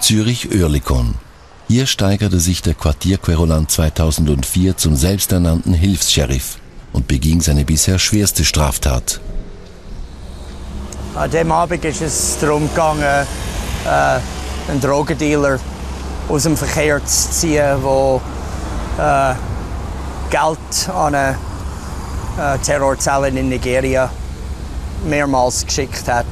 Zürich-Oerlikon. 0.00 1.14
Hier 1.68 1.86
steigerte 1.86 2.40
sich 2.40 2.62
der 2.62 2.74
Quartierquerulant 2.74 3.70
2004 3.70 4.76
zum 4.76 4.96
selbsternannten 4.96 5.72
Hilfs-Sheriff 5.72 6.58
und 6.92 7.06
beging 7.06 7.40
seine 7.40 7.64
bisher 7.64 7.98
schwerste 7.98 8.44
Straftat. 8.44 9.20
An 11.14 11.30
dem 11.30 11.52
Abend 11.52 11.84
ist 11.84 12.02
es 12.02 12.38
darum 12.40 12.68
gegangen, 12.68 13.02
äh, 13.02 14.70
einen 14.70 14.80
Drogendealer 14.80 15.58
aus 16.28 16.42
dem 16.44 16.56
Verkehr 16.56 17.04
zu 17.04 17.30
ziehen, 17.30 17.78
der 17.82 18.16
äh, 18.98 19.34
Geld 20.30 20.88
an 20.94 21.14
eine 21.14 21.36
äh, 22.38 22.58
Terrorzelle 22.58 23.28
in 23.28 23.48
Nigeria 23.48 24.10
mehrmals 25.04 25.66
geschickt 25.66 26.06
hat. 26.08 26.26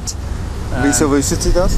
Wieso 0.82 1.10
wissen 1.10 1.40
Sie 1.40 1.52
das? 1.52 1.72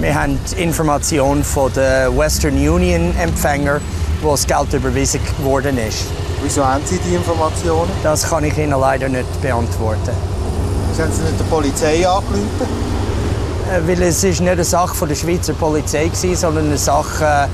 Wir 0.00 0.14
haben 0.14 0.38
die 0.50 0.62
Information 0.62 1.42
von 1.42 1.72
den 1.72 2.16
Western 2.16 2.54
Union 2.54 3.14
Empfänger, 3.18 3.80
wo 4.20 4.32
das 4.32 4.46
Geld 4.46 4.72
überwiesen 4.74 5.20
worden 5.42 5.78
ist. 5.78 6.04
Wieso 6.42 6.66
haben 6.66 6.84
Sie 6.84 6.98
die 6.98 7.14
Informationen? 7.14 7.90
Das 8.02 8.28
kann 8.28 8.44
ich 8.44 8.56
Ihnen 8.58 8.78
leider 8.78 9.08
nicht 9.08 9.40
beantworten. 9.40 10.10
Sie 10.94 11.02
haben 11.02 11.12
Sie 11.12 11.22
nicht 11.22 11.40
der 11.40 11.44
Polizei 11.46 12.06
angerufen? 12.06 12.46
Äh, 13.70 13.88
Weil 13.88 14.02
es 14.02 14.22
ist 14.22 14.40
nicht 14.40 14.50
eine 14.50 14.64
Sache 14.64 14.94
von 14.94 15.08
der 15.08 15.16
Schweizer 15.16 15.54
Polizei 15.54 16.10
war, 16.12 16.36
sondern 16.36 16.66
eine 16.66 16.78
Sache, 16.78 17.24
äh, 17.24 17.48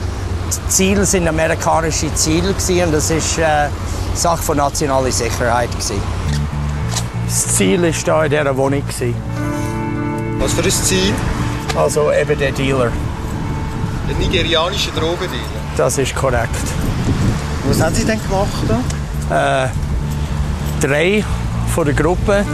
die 0.49 0.69
Ziele 0.69 1.07
sind 1.07 1.29
amerikanische 1.29 2.13
Ziele 2.15 2.53
gewesen, 2.53 2.87
und 2.87 2.93
das 2.93 3.11
ist 3.11 3.39
äh, 3.39 3.45
eine 3.45 3.71
Sache 4.15 4.43
von 4.43 4.57
nationaler 4.57 5.13
Sicherheit 5.13 5.71
gewesen. 5.71 6.03
Das 7.27 7.57
Ziel 7.57 7.83
war 7.83 7.93
da 8.05 8.25
in 8.25 8.31
dieser 8.31 8.57
Wohnung. 8.57 8.83
gewesen. 8.87 9.15
Was 10.39 10.53
für 10.55 10.63
ein 10.65 10.71
Ziel? 10.71 11.15
Also 11.77 12.13
eben 12.13 12.39
der 12.39 12.53
Dealer. 12.53 12.93
Der 14.09 14.17
nigerianische 14.17 14.91
Drogendealer. 14.91 15.43
Das 15.77 15.97
ist 15.97 16.15
korrekt. 16.15 16.51
Was 17.67 17.81
haben 17.81 17.95
Sie 17.95 18.05
denn 18.05 18.21
gemacht? 18.23 18.83
Da? 19.31 19.65
Äh, 19.65 19.69
drei 20.81 21.25
von 21.75 21.87
der 21.87 21.95
Gruppe 21.95 22.45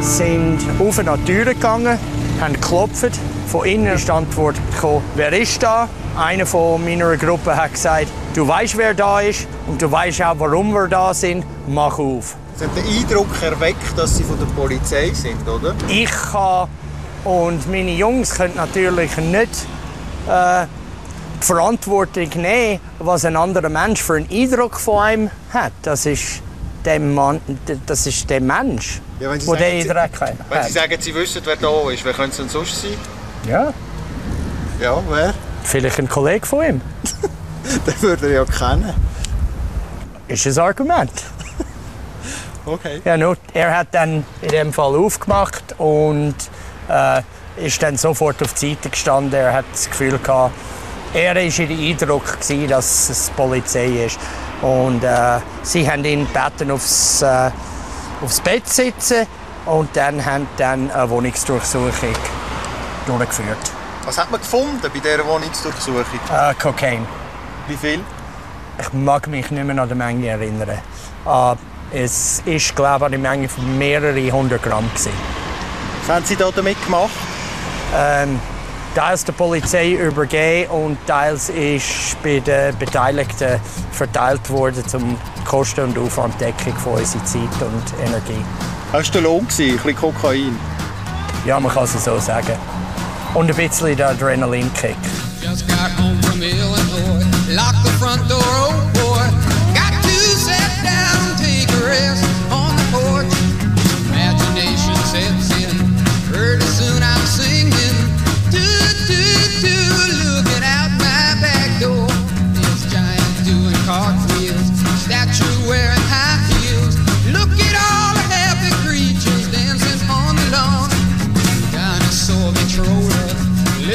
sind 0.00 0.58
auf 0.78 0.98
an 0.98 1.08
die 1.24 1.32
Türe 1.32 1.54
gegangen, 1.54 1.98
haben 2.40 2.52
geklopft. 2.52 3.18
Von 3.48 3.66
innen 3.66 3.94
ist 3.94 4.06
die 4.06 4.12
Antwort 4.12 4.54
gekommen, 4.72 5.02
wer 5.16 5.32
ist 5.32 5.60
da? 5.60 5.88
Einer 6.16 6.46
von 6.46 6.84
meiner 6.84 7.16
Gruppe 7.16 7.56
hat 7.56 7.72
gesagt, 7.72 8.06
du 8.34 8.46
weißt, 8.46 8.76
wer 8.76 8.94
da 8.94 9.20
ist 9.20 9.48
und 9.66 9.82
du 9.82 9.90
weißt 9.90 10.22
auch, 10.22 10.34
warum 10.38 10.72
wir 10.72 10.86
da 10.86 11.12
sind. 11.12 11.44
Mach 11.66 11.98
auf. 11.98 12.36
Sie 12.54 12.64
haben 12.64 12.74
den 12.76 12.84
Eindruck 12.86 13.42
erweckt, 13.42 13.96
dass 13.98 14.16
Sie 14.16 14.22
von 14.22 14.38
der 14.38 14.46
Polizei 14.46 15.10
sind, 15.14 15.48
oder? 15.48 15.74
Ich 15.88 16.10
kann 16.10 16.68
und 17.24 17.68
meine 17.70 17.92
Jungs 17.92 18.34
können 18.34 18.54
natürlich 18.56 19.16
nicht 19.18 19.66
äh, 20.28 20.64
die 21.40 21.46
Verantwortung 21.46 22.28
nehmen, 22.36 22.80
was 22.98 23.24
ein 23.24 23.36
anderer 23.36 23.68
Mensch 23.68 24.02
für 24.02 24.16
einen 24.16 24.28
Eindruck 24.30 24.78
von 24.78 25.02
einem 25.02 25.30
hat. 25.52 25.72
Das 25.82 26.06
ist 26.06 26.42
der, 26.84 27.00
Mann, 27.00 27.40
das 27.86 28.06
ist 28.06 28.28
der 28.30 28.40
Mensch, 28.40 29.00
Ja, 29.20 29.32
Sie 29.32 29.38
der 29.38 29.46
sagen, 29.46 29.58
den 29.58 29.82
Sie- 29.82 29.90
Eindruck 29.90 30.20
hat. 30.20 30.34
Wenn 30.48 30.62
Sie 30.64 30.72
sagen, 30.72 30.96
Sie 31.00 31.14
wissen, 31.14 31.42
wer 31.44 31.56
da 31.56 31.90
ist, 31.90 32.04
wer 32.04 32.12
könnte 32.12 32.30
es 32.30 32.36
denn 32.38 32.48
sonst 32.48 32.80
sein? 32.82 32.94
Ja, 33.48 33.72
Ja, 34.80 35.02
wer? 35.08 35.34
vielleicht 35.64 35.98
ein 35.98 36.08
Kollege 36.08 36.46
von 36.46 36.64
ihm. 36.64 36.80
Den 37.86 38.02
würde 38.02 38.26
er 38.28 38.32
ja 38.32 38.44
kennen. 38.44 38.94
Ist 40.28 40.46
ein 40.46 40.58
Argument. 40.58 41.10
Okay. 42.66 43.00
Ja, 43.06 43.16
nur, 43.16 43.36
er 43.54 43.76
hat 43.78 43.88
dann 43.92 44.24
in 44.42 44.48
dem 44.50 44.72
Fall 44.72 44.94
aufgemacht 44.94 45.74
und 45.78 46.34
äh, 46.90 47.22
ist 47.56 47.82
dann 47.82 47.96
sofort 47.96 48.42
auf 48.42 48.54
die 48.54 48.70
Seite 48.70 48.90
gestanden. 48.90 49.34
Er 49.34 49.52
hat 49.52 49.64
das 49.72 49.88
Gefühl 49.88 50.18
gehabt, 50.18 50.54
er 51.12 51.34
war 51.34 51.42
den 51.42 51.70
Eindruck, 51.70 52.40
gewesen, 52.40 52.68
dass 52.68 53.10
es 53.10 53.26
die 53.26 53.32
Polizei 53.32 54.06
ist. 54.06 54.18
Und 54.62 55.02
äh, 55.02 55.40
sie 55.62 55.90
haben 55.90 56.04
ihn 56.04 56.26
gebeten, 56.32 56.70
aufs, 56.70 57.22
äh, 57.22 57.50
aufs 58.22 58.40
Bett 58.40 58.68
zu 58.68 58.84
sitzen 58.84 59.26
und 59.66 59.94
dann 59.96 60.24
haben 60.24 60.46
dann 60.56 60.90
eine 60.90 61.08
Wohnungsdurchsuchung 61.08 61.90
durchgeführt. 63.06 63.58
Was 64.04 64.18
hat 64.18 64.30
man 64.30 64.40
gefunden 64.40 64.80
bei 64.82 64.88
dieser 64.88 65.26
Wohnungsdurchsuchung? 65.26 66.20
Äh, 66.30 66.54
Cocaine. 66.54 67.06
Wie 67.68 67.76
viel? 67.76 68.00
Ich 68.80 68.92
mag 68.92 69.26
mich 69.28 69.50
nicht 69.50 69.64
mehr 69.64 69.82
an 69.82 69.88
die 69.88 69.94
Menge 69.94 70.28
erinnern. 70.28 70.78
Äh, 71.26 71.54
es 71.92 72.42
ist, 72.44 72.76
glaube 72.76 73.06
ich, 73.06 73.14
eine 73.14 73.18
Menge 73.18 73.48
von 73.48 73.78
mehreren 73.78 74.32
hundert 74.32 74.62
Gramm. 74.62 74.88
Gewesen. 74.94 75.12
Was 76.10 76.16
haben 76.16 76.26
Sie 76.26 76.34
da 76.34 76.50
damit 76.50 76.84
gemacht? 76.84 77.12
ähm, 77.94 78.40
teils 78.96 79.24
der 79.24 79.32
Polizei 79.32 79.92
übergeben 79.92 80.68
und 80.72 80.98
teils 81.06 81.50
ist 81.50 82.20
bei 82.20 82.40
den 82.40 82.76
Beteiligten 82.78 83.60
verteilt 83.92 84.50
worden 84.50 84.84
zum 84.88 85.16
Kosten- 85.44 85.82
und 85.82 85.96
Aufwanddeckung 85.96 86.74
von 86.78 86.94
unserer 86.94 87.24
Zeit 87.24 87.42
und 87.60 88.04
Energie. 88.04 88.44
War 88.90 89.02
der 89.02 89.20
Lohn, 89.20 89.46
gewesen, 89.46 89.70
ein 89.70 89.76
bisschen 89.76 89.94
Kokain. 89.94 90.58
Ja, 91.46 91.60
man 91.60 91.72
kann 91.72 91.84
es 91.84 92.04
so 92.04 92.18
sagen. 92.18 92.58
Und 93.34 93.48
ein 93.48 93.54
bisschen 93.54 93.96
der 93.96 94.08
Adrenalinkick. 94.08 94.96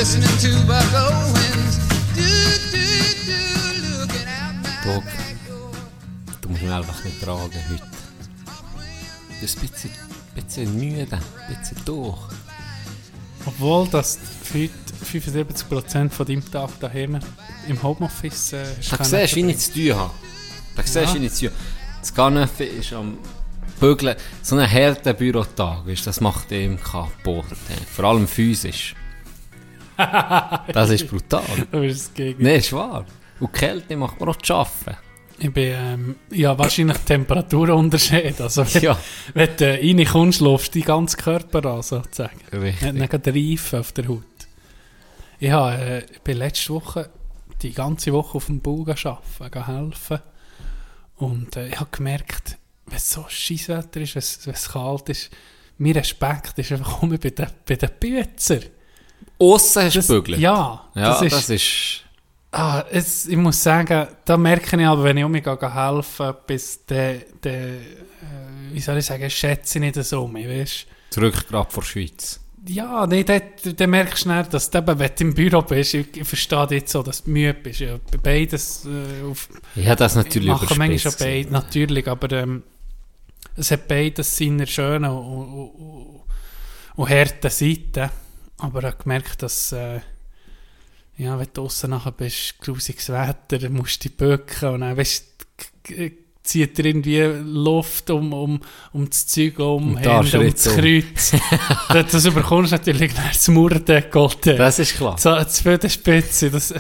Listening 0.06 0.38
to 0.38 0.68
Buck 0.68 0.94
Owens. 0.94 1.80
Do, 2.14 2.22
do, 2.72 2.86
do, 3.26 3.40
looking 4.00 4.28
out 4.28 4.54
my. 4.62 5.02
Du 6.42 6.50
musst 6.50 6.62
mich 6.62 6.72
einfach 6.72 7.04
nicht 7.04 7.22
tragen 7.22 7.52
heute. 7.72 7.82
Du 7.82 9.42
bist 9.42 9.58
ein 9.58 9.68
bisschen, 9.68 9.92
bisschen 10.36 10.76
müde, 10.80 11.18
ein 11.18 11.56
bisschen 11.60 11.78
durch. 11.86 12.20
Obwohl 13.48 13.88
das 13.88 14.20
heute 14.54 14.72
75% 15.04 16.10
von 16.12 16.26
deinem 16.28 16.52
Tag 16.52 16.70
daheim 16.80 17.20
im 17.68 17.82
Homeoffice 17.82 18.54
äh, 18.54 18.64
Da 18.92 19.04
siehst 19.04 19.36
du, 19.36 19.38
wie 19.38 19.50
ich 19.52 19.58
zu 19.58 19.74
tun 19.74 19.96
habe. 19.96 20.12
Da 20.76 20.84
siehst 20.84 20.96
du, 20.96 21.00
Ja. 21.00 21.14
wie 21.16 21.26
ich 21.26 21.34
zu 21.34 21.48
tun 21.48 21.56
habe. 21.56 21.64
Das 22.02 22.14
Ganeffe 22.14 22.64
ist 22.64 22.94
am 22.94 23.18
Bügeln. 23.80 24.16
So 24.44 24.56
ein 24.56 24.72
harter 24.72 25.14
Bürotag, 25.14 25.88
weißt, 25.88 26.06
das 26.06 26.22
macht 26.22 26.52
ihm 26.52 26.80
kaputt. 26.80 27.46
Vor 27.96 28.06
allem 28.06 28.28
physisch. 28.28 28.96
Das 30.74 30.90
ist 30.90 31.08
brutal. 31.10 31.44
Du 31.72 31.80
bist 31.82 32.08
das 32.08 32.14
Gegenteil. 32.14 32.46
Nein, 32.48 32.60
ist 32.60 32.74
wahr. 32.74 33.06
Und 33.40 33.54
die 33.54 33.60
Kälte 33.60 33.96
macht 33.98 34.20
mir 34.20 34.28
auch 34.28 34.36
zu 34.38 34.54
arbeiten. 34.56 34.98
Ich 35.38 35.52
bin, 35.52 35.74
ähm, 35.76 36.16
ja, 36.32 36.58
wahrscheinlich 36.58 36.98
Temperaturunterschied. 37.00 38.40
Also, 38.40 38.66
wenn, 38.74 38.82
Ja. 38.84 38.98
wenn 39.34 39.50
du 39.58 39.66
äh, 39.66 39.82
reinkommst, 39.98 40.40
läufst 40.40 40.74
du 40.74 40.80
deinen 40.80 40.86
ganzen 40.88 41.18
Körper 41.18 41.66
an, 41.66 41.82
sozusagen. 41.82 42.40
Richtig. 42.54 42.94
Nicht 42.94 43.14
Reifen 43.28 43.80
auf 43.80 43.92
der 43.92 44.08
Haut. 44.08 44.24
Ich, 45.40 45.52
habe, 45.52 45.76
äh, 45.78 46.06
ich 46.12 46.22
bin 46.22 46.38
letzte 46.38 46.74
Woche 46.74 47.10
die 47.62 47.74
ganze 47.74 48.14
Woche 48.14 48.36
auf 48.38 48.46
dem 48.46 48.62
Bau 48.62 48.86
arbeiten, 48.88 49.66
helfen. 49.66 50.20
Und 51.18 51.56
äh, 51.58 51.68
ich 51.68 51.80
habe 51.80 51.90
gemerkt, 51.92 52.58
wenn 52.86 52.98
es 52.98 53.10
so 53.12 53.26
Scheisswetter 53.28 54.00
ist, 54.02 54.16
wenn 54.16 54.20
es- 54.20 54.48
wenn 54.48 54.54
es 54.54 54.70
kalt 54.70 55.10
ist, 55.10 55.30
mein 55.78 55.92
Respekt 55.94 56.58
ist 56.60 56.72
einfach 56.72 57.04
immer 57.04 57.18
bei 57.22 57.30
den, 57.32 57.48
bei 57.68 57.76
den 57.76 57.90
Bützer. 58.00 58.60
Aussen 59.54 59.84
hast 59.84 59.96
Das- 59.96 60.08
gebügelt. 60.08 60.40
Ja, 60.40 60.82
ja 60.96 61.10
das 61.10 61.22
ist- 61.22 61.34
das 61.34 61.50
ist 61.50 62.02
Ah, 62.52 62.86
es, 62.90 63.28
ich 63.28 63.36
muss 63.36 63.62
sagen, 63.62 64.08
da 64.24 64.38
merke 64.38 64.78
ich 64.80 64.86
aber, 64.88 65.04
wenn 65.04 65.18
ich 65.18 65.26
um 65.26 65.32
mich 65.32 65.44
gehe 65.44 65.74
helfen, 65.76 66.34
bis 66.48 66.86
der, 66.86 67.16
der 67.44 67.64
äh, 67.66 67.80
wie 68.72 68.80
soll 68.80 68.98
ich 68.98 69.06
sagen, 69.06 69.30
schätze 69.30 69.78
ich 69.78 69.82
nicht 69.82 70.02
so 70.06 70.26
mehr, 70.26 70.50
weißt 70.62 70.86
zurück 71.10 71.48
gerade 71.50 71.70
vor 71.70 71.84
der 71.84 71.90
Schweiz. 71.90 72.40
Ja, 72.68 73.06
nee, 73.08 73.24
dann 73.26 73.90
merkst 73.90 74.14
du 74.14 74.18
schnell, 74.20 74.44
dass 74.50 74.70
du 74.70 74.78
eben, 74.78 74.98
wenn 75.00 75.12
du 75.18 75.24
im 75.26 75.34
Büro 75.34 75.62
bist, 75.64 75.94
ich, 75.96 76.16
ich 76.16 76.28
verstehe 76.28 76.66
dich 76.68 76.88
so, 76.88 77.04
dass 77.04 77.24
du 77.26 77.30
müde 77.30 77.54
bist. 77.56 77.82
Ja, 77.82 77.98
beides 78.24 78.86
äh, 78.86 79.30
auf, 79.30 79.50
Ich 79.76 79.86
habe 79.86 79.98
das 79.98 80.16
natürlich 80.16 80.48
machen 80.48 80.66
manchmal 80.70 80.98
schon 80.98 81.12
überspitzt 81.12 81.20
beide, 81.20 81.38
gesehen. 81.44 81.52
natürlich, 81.52 82.08
aber 82.08 82.32
ähm, 82.32 82.64
es 83.58 83.70
hat 83.70 83.88
beides 83.88 84.36
seine 84.38 84.66
schönen 84.66 85.12
und, 85.12 85.26
und, 85.26 85.70
und, 85.70 86.22
und 86.96 87.10
harten 87.10 87.50
Seiten. 87.50 88.10
Aber 88.58 88.80
ich 88.80 88.86
habe 88.86 89.04
gemerkt, 89.04 89.42
dass 89.42 89.72
äh, 89.72 90.00
ja, 91.18 91.38
wenn 91.38 91.48
du 91.54 91.62
draussen 91.62 91.92
nachher 91.92 92.12
bist, 92.12 92.60
grusiges 92.60 93.10
Wetter, 93.10 93.60
dann 93.60 93.74
musst 93.74 94.04
du 94.04 94.10
dich 94.10 94.18
bücken 94.18 94.70
und 94.70 94.82
dann 94.82 94.98
weißt, 94.98 95.26
zieht 96.44 96.80
er 96.80 96.86
irgendwie 96.86 97.22
Luft 97.22 98.10
um, 98.10 98.34
um, 98.34 98.62
um 98.94 99.10
das 99.10 99.28
Zeug 99.28 99.60
um, 99.60 99.98
die 100.02 100.10
Hände, 100.10 100.40
um 100.40 100.52
das 100.52 100.76
Kreuz. 100.76 101.32
das, 101.90 102.12
das 102.12 102.26
überkommst 102.26 102.72
du 102.72 102.76
natürlich 102.78 103.16
nach 103.16 103.32
das 103.32 103.48
Murdendekolleté. 103.48 104.56
Das 104.56 104.80
ist 104.80 104.96
klar. 104.96 105.18
So, 105.18 105.32
das 105.32 105.64
die 105.64 105.90
Spitze, 105.90 106.52
das, 106.52 106.74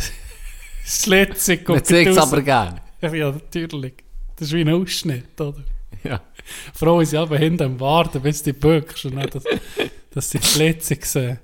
Letzte 1.07 1.59
Man 1.67 1.83
sieht 1.83 2.07
es 2.07 2.17
aber 2.17 2.41
gerne. 2.41 2.81
Ja, 3.01 3.31
natürlich. 3.31 3.93
Das 4.35 4.49
ist 4.49 4.53
wie 4.53 4.61
ein 4.61 4.69
Ausschnitt, 4.69 5.39
oder? 5.39 5.63
Ja. 6.03 6.21
Froh 6.73 6.99
ist 6.99 7.15
aber 7.15 7.37
hinten 7.39 7.63
am 7.63 7.79
Warten, 7.79 8.21
bis 8.21 8.43
du 8.43 8.53
bückst 8.53 9.05
und 9.05 9.15
nicht, 9.15 9.33
dass, 9.33 9.43
dass 10.11 10.29
die 10.29 10.39
Letzte 10.57 10.97
sehen. 11.01 11.39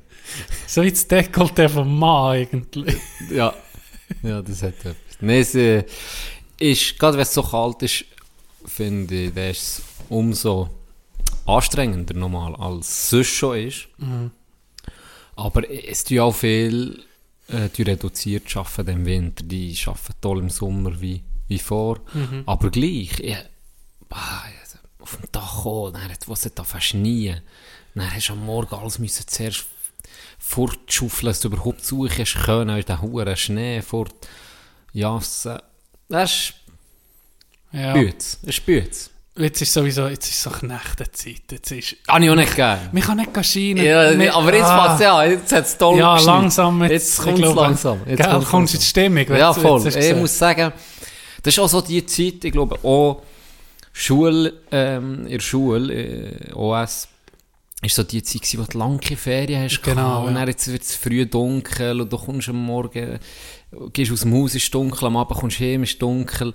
So 0.68 0.84
das 0.84 1.10
Dekolleté 1.10 1.70
vom 1.70 2.00
Mann 2.00 2.32
eigentlich. 2.32 2.98
Ja. 3.30 3.54
ja, 4.24 4.42
das 4.42 4.64
hat 4.64 4.80
etwas. 4.80 4.96
Nein, 5.20 5.42
es 5.42 5.56
äh, 5.56 5.84
ist, 6.60 6.98
gerade 6.98 7.18
wenn 7.18 7.24
es 7.24 7.34
so 7.34 7.44
kalt 7.44 7.82
ist, 7.84 8.06
finde 8.66 9.16
ich, 9.16 9.36
ist 9.36 9.62
es 9.62 9.84
umso 10.10 10.70
anstrengender 11.46 12.14
nochmal, 12.14 12.56
als 12.56 12.88
es 12.88 13.10
sonst 13.10 13.30
schon 13.30 13.58
ist. 13.58 13.88
Aber 15.36 15.70
es 15.70 16.04
tun 16.04 16.20
auch 16.20 16.36
viel, 16.36 17.04
äh, 17.48 17.70
die 17.70 17.84
reduziert 17.84 18.56
arbeiten 18.56 18.90
im 18.90 19.06
Winter, 19.06 19.44
die 19.44 19.78
arbeiten 19.86 20.14
toll 20.22 20.40
im 20.40 20.50
Sommer 20.50 21.00
wie, 21.02 21.22
wie 21.48 21.60
vor. 21.60 22.00
Aber 22.46 22.70
gleich, 22.70 23.20
ja, 23.20 23.38
ah, 24.10 24.44
auf 25.00 25.18
dem 25.18 25.32
Dach 25.32 25.64
kommen, 25.64 25.94
dann 25.94 26.04
hat 26.04 26.28
es 26.28 26.54
da 26.54 26.64
verschnien. 26.64 27.42
Dann 27.96 28.14
hast 28.14 28.30
du 28.30 28.34
am 28.34 28.46
Morgen 28.46 28.74
alles 28.76 29.00
müssen 29.00 29.28
zuerst 29.28 29.66
fortschaufeln, 30.52 31.28
dass 31.28 31.40
du 31.40 31.48
überhaupt 31.48 31.84
suchen 31.86 32.26
können, 32.26 32.78
in 32.78 32.86
den 32.86 33.02
hohen 33.02 33.36
Schnee 33.38 33.82
fort 33.82 34.14
jassen. 34.92 35.58
Das 36.10 36.32
ist 36.32 36.54
Ja. 37.72 37.94
Bütz. 37.94 38.38
Das 38.42 38.50
ist 38.58 38.66
Bütz. 38.66 39.10
Jetzt 39.38 39.62
ist 39.62 39.72
sowieso, 39.72 40.08
jetzt 40.08 40.28
ist 40.30 40.42
so 40.44 40.50
Knechtenzeit. 40.50 41.44
Jetzt 41.50 41.72
ist, 41.72 41.96
Habe 42.10 42.26
ich 42.26 42.30
auch 42.30 42.36
nicht 42.36 42.54
gern. 42.54 42.90
man 42.92 43.02
kann 43.02 43.18
nicht 43.18 43.46
scheinen. 43.46 43.78
Ja, 44.22 44.34
aber 44.34 44.54
jetzt 44.54 44.66
ah, 44.66 44.78
passt 44.78 44.96
es 44.96 45.02
ja, 45.06 45.24
jetzt 45.24 45.52
hat 45.54 45.66
es 45.66 45.78
toll 45.78 45.98
Ja, 46.00 46.16
geschneit. 46.16 46.36
langsam 46.36 46.84
jetzt. 46.84 46.92
Jetzt 46.92 47.18
kommt 47.22 47.40
es 47.40 47.56
langsam. 47.56 48.00
Jetzt 48.06 48.18
Gell, 48.22 48.42
kommst 48.42 48.74
du 48.74 48.78
in 48.78 48.82
die 48.82 48.86
Stimmung? 48.86 49.26
Ja, 49.30 49.54
voll. 49.54 49.88
Ich 49.88 50.16
muss 50.16 50.38
sagen, 50.38 50.74
das 51.44 51.54
ist 51.54 51.60
auch 51.60 51.70
so 51.70 51.80
die 51.80 52.06
Zeit, 52.06 52.44
ich 52.44 52.52
glaube, 52.52 52.78
auch 52.84 53.24
Schule, 53.94 54.54
ähm, 54.70 55.26
in 55.26 55.32
der 55.32 55.40
Schule, 55.40 55.94
äh, 55.94 56.54
OS, 56.54 57.08
ist 57.82 57.96
so 57.96 58.04
die 58.04 58.22
Zeit, 58.22 58.58
wo 58.58 58.64
du 58.64 58.78
lange 58.78 59.00
Ferien 59.02 59.64
hast. 59.64 59.82
Genau, 59.82 60.02
gehabt, 60.02 60.28
Und 60.28 60.36
dann 60.36 60.48
jetzt 60.48 60.72
wird 60.72 60.84
es 60.84 60.96
früh 60.96 61.26
dunkel 61.26 62.02
und 62.02 62.12
du 62.14 62.18
kommst 62.18 62.50
am 62.50 62.64
Morgen, 62.64 63.20
gehst 63.94 64.12
aus 64.12 64.22
dem 64.22 64.34
Haus, 64.36 64.56
ist 64.56 64.74
dunkel, 64.74 65.08
am 65.08 65.18
Abend 65.18 65.40
kommst 65.40 65.60
du 65.60 65.64
heim, 65.64 65.84
ist 65.84 66.02
dunkel. 66.02 66.54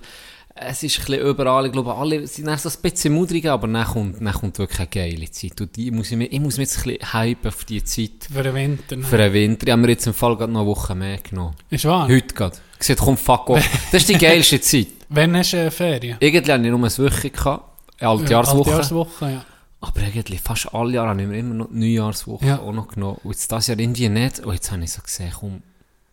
Es 0.59 0.81
ist 0.81 0.97
ein 0.99 1.05
bisschen 1.05 1.27
überall, 1.27 1.67
ich 1.67 1.71
glaube, 1.71 1.93
alle 1.93 2.25
sind 2.25 2.47
dann 2.47 2.57
so 2.57 2.67
ein 2.67 2.75
bisschen 2.81 3.13
mudrig, 3.13 3.45
aber 3.45 3.67
dann 3.67 3.85
kommt, 3.85 4.19
dann 4.19 4.33
kommt 4.33 4.57
wirklich 4.57 4.79
eine 4.79 4.87
geile 4.87 5.29
Zeit. 5.29 5.61
Und 5.61 5.75
die 5.75 5.91
muss 5.91 6.09
ich, 6.09 6.17
mir, 6.17 6.25
ich 6.25 6.39
muss 6.39 6.57
mich 6.57 6.69
jetzt 6.69 6.79
ein 6.79 6.93
bisschen 6.97 7.13
hypen 7.13 7.47
auf 7.49 7.63
die 7.65 7.83
Zeit 7.83 8.27
Für 8.33 8.41
den 8.41 8.55
Winter. 8.55 8.95
ne? 8.95 9.03
für 9.03 9.17
den 9.17 9.33
Winter. 9.33 9.67
Ich 9.67 9.71
habe 9.71 9.81
mir 9.83 9.89
jetzt 9.89 10.07
im 10.07 10.15
Fall 10.15 10.35
gerade 10.35 10.51
noch 10.51 10.61
eine 10.61 10.69
Woche 10.69 10.95
mehr 10.95 11.17
genommen. 11.17 11.53
Ist 11.69 11.85
wahr? 11.85 12.07
Heute 12.07 12.33
gerade. 12.33 12.57
Ich 12.73 12.79
gesagt, 12.79 13.01
komm, 13.01 13.17
fuck 13.17 13.49
off. 13.51 13.69
Das 13.91 14.01
ist 14.01 14.09
die 14.09 14.17
geilste 14.17 14.59
Zeit. 14.59 14.87
Wann 15.09 15.37
hast 15.37 15.53
du 15.53 15.57
äh, 15.57 15.69
Ferien? 15.69 16.17
Irgendwie 16.19 16.51
hatte 16.51 16.61
ich 16.63 16.71
nur 16.71 16.79
eine 16.79 16.97
Woche, 16.97 17.29
gehabt, 17.29 17.63
eine 17.99 18.09
Altjahrswoche. 18.09 18.69
Altjahrswoche, 18.71 19.25
ja. 19.31 19.45
Aber 19.79 20.01
eigentlich 20.01 20.41
fast 20.41 20.73
alle 20.73 20.93
Jahre 20.93 21.09
habe 21.09 21.21
ich 21.21 21.27
mir 21.27 21.37
immer 21.39 21.53
noch 21.53 21.67
die 21.69 21.77
Neujahrswoche 21.95 22.45
Ja. 22.45 22.59
auch 22.59 22.71
noch 22.73 22.87
genommen. 22.87 23.19
Und 23.23 23.31
jetzt 23.31 23.51
das 23.51 23.67
Jahr 23.67 23.77
irgendwie 23.77 24.09
nicht. 24.09 24.39
Und 24.39 24.53
jetzt 24.53 24.71
habe 24.71 24.83
ich 24.83 24.91
so 24.91 25.01
gesehen, 25.01 25.31
komm, 25.39 25.61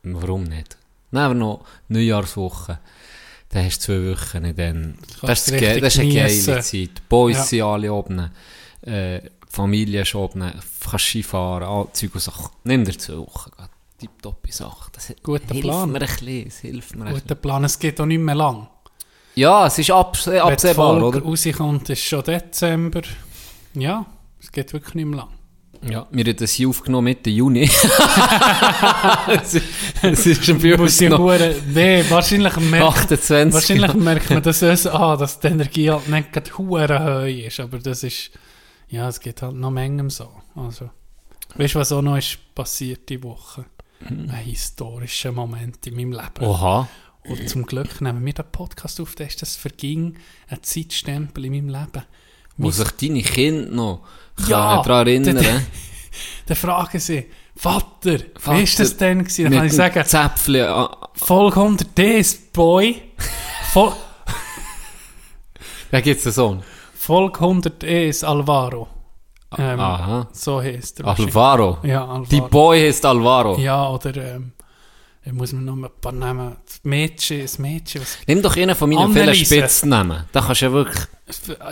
warum 0.03 0.45
nicht? 0.45 0.77
Haben 1.13 1.39
wir 1.39 1.47
noch 1.47 1.65
Neujahrswoche. 1.89 2.79
Dann 3.51 3.65
hast 3.65 3.79
du 3.89 3.93
zwei 3.95 4.11
Wochen. 4.11 4.55
Dann, 4.57 4.99
das, 5.23 5.47
ist 5.47 5.53
richtig 5.53 5.73
ge- 5.73 5.81
das 5.81 5.95
ist 5.95 6.01
eine 6.01 6.15
geile. 6.15 6.41
Zeit. 6.61 6.73
Die 6.73 6.91
Boys 7.09 7.37
Ja. 7.37 7.43
sind 7.45 7.63
alle 7.63 7.93
oben. 7.93 8.31
Äh, 8.83 9.21
Familie 9.49 10.03
ist 10.03 10.15
oben. 10.15 10.41
Kannst 10.91 11.07
Skifahren, 11.07 11.63
all 11.63 11.87
Zeug 11.93 12.15
und 12.15 12.21
Sachen. 12.21 12.51
Nimm 12.65 12.85
dir 12.85 12.99
zwei 12.99 13.17
Wochen. 13.19 13.51
Tipptoppe 13.97 14.53
Sache. 14.53 14.91
Das 14.93 15.15
Guter 15.23 15.47
hilft 15.55 15.63
Plan. 15.63 15.91
mir 15.93 16.03
ein 16.03 16.07
bisschen. 16.09 16.51
Hilft 16.73 16.97
mir 16.97 17.07
ein. 17.07 17.15
Guter 17.15 17.37
Plan, 17.37 17.65
es 17.65 17.79
geht 17.79 17.99
auch 18.01 18.07
nicht 18.07 18.19
mehr 18.21 18.35
lang. 18.35 18.67
Ja, 19.37 19.67
es 19.69 19.79
ist 19.79 19.91
abs 19.91 20.27
Wenn 20.27 20.35
die 20.35 20.41
absehbar, 20.41 20.99
Folge 21.01 21.19
oder? 21.19 21.27
rauskommt, 21.27 21.89
ist 21.91 22.03
schon 22.03 22.23
Dezember. 22.25 23.03
Ja, 23.75 24.07
es 24.41 24.51
geht 24.53 24.73
wirklich 24.73 24.95
nicht 24.95 25.07
mehr 25.07 25.19
lang. 25.19 25.29
Ja, 25.89 26.07
wir 26.11 26.25
haben 26.25 26.37
das 26.37 26.53
hier 26.53 26.69
aufgenommen 26.69 27.05
Mitte 27.05 27.29
Juni. 27.31 27.63
es 29.29 29.55
ist- 29.55 29.65
es 30.03 30.27
ist 30.27 30.45
schon 30.45 30.59
bei 30.59 30.77
Muss 30.77 31.01
uns 31.01 31.13
Hure, 31.19 31.55
nee, 31.73 32.05
wahrscheinlich 32.09 32.57
merkt, 32.57 32.87
28. 33.13 33.53
wahrscheinlich 33.55 33.95
merkt 33.95 34.31
man, 34.31 34.43
dass, 34.43 34.63
es, 34.63 34.87
ah, 34.87 35.17
dass 35.17 35.41
die 35.41 35.49
Energie 35.49 35.91
halt 35.91 36.09
nicht 36.09 36.33
gerade 36.33 36.51
hure 36.57 37.23
hoch 37.23 37.47
ist, 37.47 37.61
aber 37.61 37.79
das 37.79 38.03
ist, 38.03 38.31
ja, 38.89 39.09
es 39.09 39.21
geht 39.21 39.43
halt 39.43 39.57
noch 39.57 39.71
Mengem 39.71 40.11
so. 40.11 40.31
Also, 40.55 40.91
weißt 41.57 41.75
du, 41.75 41.79
was 41.81 41.93
auch 41.93 42.03
noch 42.03 42.17
ist 42.17 42.39
passiert 42.55 43.09
die 43.09 43.23
Woche? 43.23 43.65
Mhm. 44.01 44.31
Ein 44.31 44.45
historischer 44.45 45.33
Moment 45.33 45.87
in 45.87 45.97
meinem 45.97 46.13
Leben. 46.13 46.41
Oha. 46.47 46.89
Und 47.27 47.49
zum 47.49 47.65
Glück 47.65 48.01
nehmen 48.03 48.25
wir 48.25 48.35
den 48.35 48.45
Podcast 48.53 49.01
auf, 49.01 49.15
da 49.15 49.25
ist 49.25 49.41
das 49.41 49.57
verging 49.57 50.17
ein 50.49 50.63
Zeitstempel 50.63 51.47
in 51.47 51.53
meinem 51.53 51.69
Leben. 51.69 52.05
Wo 52.57 52.71
sich 52.71 52.91
deine 52.93 53.23
Kinder 53.23 53.71
noch 53.71 54.01
Ja, 54.47 54.77
können 54.77 54.83
daran 54.89 55.07
erinnern 55.07 55.37
dann- 55.37 55.67
Dann 56.47 56.57
fragen 56.57 57.01
sie, 57.01 57.27
Vater, 57.57 58.19
Vater, 58.39 58.59
wie 58.59 58.63
ist 58.63 58.79
das 58.79 58.97
denn 58.97 59.21
gewesen? 59.21 59.45
Dann 59.45 59.55
kann 59.55 59.67
ich 59.67 59.73
sagen, 59.73 60.05
Zäpfchen. 60.05 60.67
ah, 60.67 61.09
Folge 61.15 61.61
100 61.61 61.97
DS, 61.99 62.35
Boy. 62.53 63.01
Fol 63.73 63.93
gibt 65.91 66.21
es 66.21 66.27
einen 66.27 66.33
Sohn. 66.33 66.63
Folge 66.95 67.41
100 67.41 67.83
ist 67.85 68.25
Alvaro. 68.25 68.89
Ähm, 69.57 69.79
Aha. 69.79 70.29
So 70.33 70.61
heißt 70.61 71.01
er. 71.01 71.07
Alvaro. 71.07 71.79
Ja, 71.85 72.03
Alvaro. 72.03 72.25
Die 72.31 72.41
Boy 72.41 72.81
heißt 72.87 73.07
Alvaro. 73.07 73.57
Ja, 73.59 73.89
oder 73.89 74.17
ähm, 74.17 74.53
ich 75.25 75.33
muss 75.33 75.53
mir 75.53 75.63
noch 75.63 75.75
ein 75.77 75.87
paar 76.01 76.13
nehmen. 76.13 76.57
Das 76.67 76.81
Mädchen, 76.83 77.43
das 77.43 77.59
Mädchen, 77.59 78.03
was... 78.03 78.19
Nimm 78.27 78.43
doch 78.43 78.57
einen 78.57 78.75
von 78.75 78.91
meinen 78.91 79.13
vielen. 79.13 79.35
Spitznamen. 79.35 80.25
Da 80.33 80.41
kannst 80.43 80.61
du 80.61 80.67
ja 80.67 80.73
wirklich... 80.73 81.05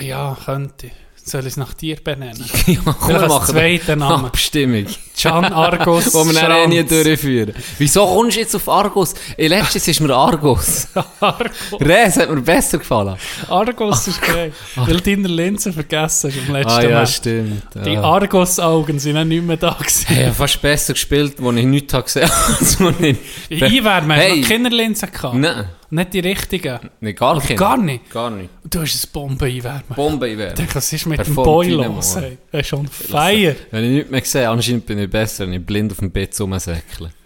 Ja, 0.00 0.37
könnte. 0.44 0.90
Soll 1.25 1.43
ich 1.43 1.49
es 1.49 1.56
nach 1.56 1.75
dir 1.75 1.96
benennen? 1.96 2.44
Ja, 2.66 2.81
komm, 2.84 3.12
machen 3.28 3.46
zweiten 3.46 3.99
Namen. 3.99 4.26
Abstimmung. 4.26 4.87
Can 5.20 5.44
Argos 5.44 6.12
Wo 6.14 6.24
wir 6.24 6.32
dann 6.32 6.52
eh 6.52 6.66
nie 6.66 6.82
durchführen. 6.84 7.52
Wieso 7.78 8.06
kommst 8.06 8.36
du 8.36 8.40
jetzt 8.40 8.54
auf 8.56 8.68
Argos? 8.68 9.14
Ey, 9.36 9.48
letztes 9.48 9.86
ist 9.88 10.00
mir 10.00 10.14
Argos. 10.14 10.88
Argos. 11.20 11.50
Res 11.80 12.16
hat 12.16 12.30
mir 12.30 12.40
besser 12.40 12.78
gefallen. 12.78 13.16
Argos 13.48 14.08
ist 14.08 14.22
geil. 14.26 14.52
Weil 14.76 14.96
du 14.96 15.02
deine 15.02 15.28
Linse 15.28 15.72
vergessen 15.72 16.30
hast 16.32 16.48
am 16.48 16.54
letzten 16.54 16.70
Ah 16.72 16.82
ja, 16.82 16.90
Mal. 16.90 17.06
stimmt. 17.06 17.62
Die 17.84 17.90
ja. 17.92 18.02
Argos-Augen 18.02 18.98
sind 18.98 19.16
auch 19.16 19.24
nicht 19.24 19.44
mehr 19.44 19.56
da 19.56 19.76
gewesen. 19.78 20.06
Hey, 20.08 20.20
ich 20.20 20.24
habe 20.26 20.34
fast 20.34 20.62
besser 20.62 20.92
gespielt, 20.94 21.34
als 21.44 21.56
ich 21.56 21.64
nichts 21.66 21.94
habe 21.94 22.04
gesehen 22.04 22.31
habe. 22.31 23.16
ich- 23.48 23.62
Einwärmen, 23.62 24.16
hast 24.16 24.22
Hey. 24.22 24.34
du 24.36 24.40
noch 24.40 24.48
Kinderlinsen 24.48 25.10
gehabt? 25.12 25.34
Nein, 25.34 25.64
Nicht 25.90 26.14
die 26.14 26.20
richtigen. 26.20 26.78
nicht 27.00 27.19
gar 27.19 27.34
nicht. 27.36 27.56
gar 27.56 27.76
nicht? 27.76 28.10
Gar 28.10 28.31
nicht. 28.31 28.48
Du 28.64 28.81
hast 28.81 29.04
ein 29.04 29.08
Bomben-Einwärmen. 29.12 29.82
Bombe 29.94 30.28
Ich 30.28 30.38
wäre. 30.38 30.54
denke, 30.54 30.74
was 30.76 30.90
ist 30.92 31.04
mit 31.06 31.19
dem 31.19 31.26
Performt 31.26 31.44
Boy 31.46 31.69
los? 31.69 32.16
Er 32.50 32.60
ist 32.60 32.72
on 32.72 32.88
fire. 32.88 33.56
Wenn 33.70 33.84
ich 33.84 33.90
nichts 33.90 34.10
mehr 34.10 34.24
sehe, 34.24 34.48
anscheinend 34.48 34.86
bin 34.86 34.98
ich 35.00 35.10
besser, 35.12 35.46
ich 35.48 35.64
blind 35.64 35.92
auf 35.92 35.98
dem 35.98 36.10
Bett 36.10 36.38
rumsäckle. 36.40 37.12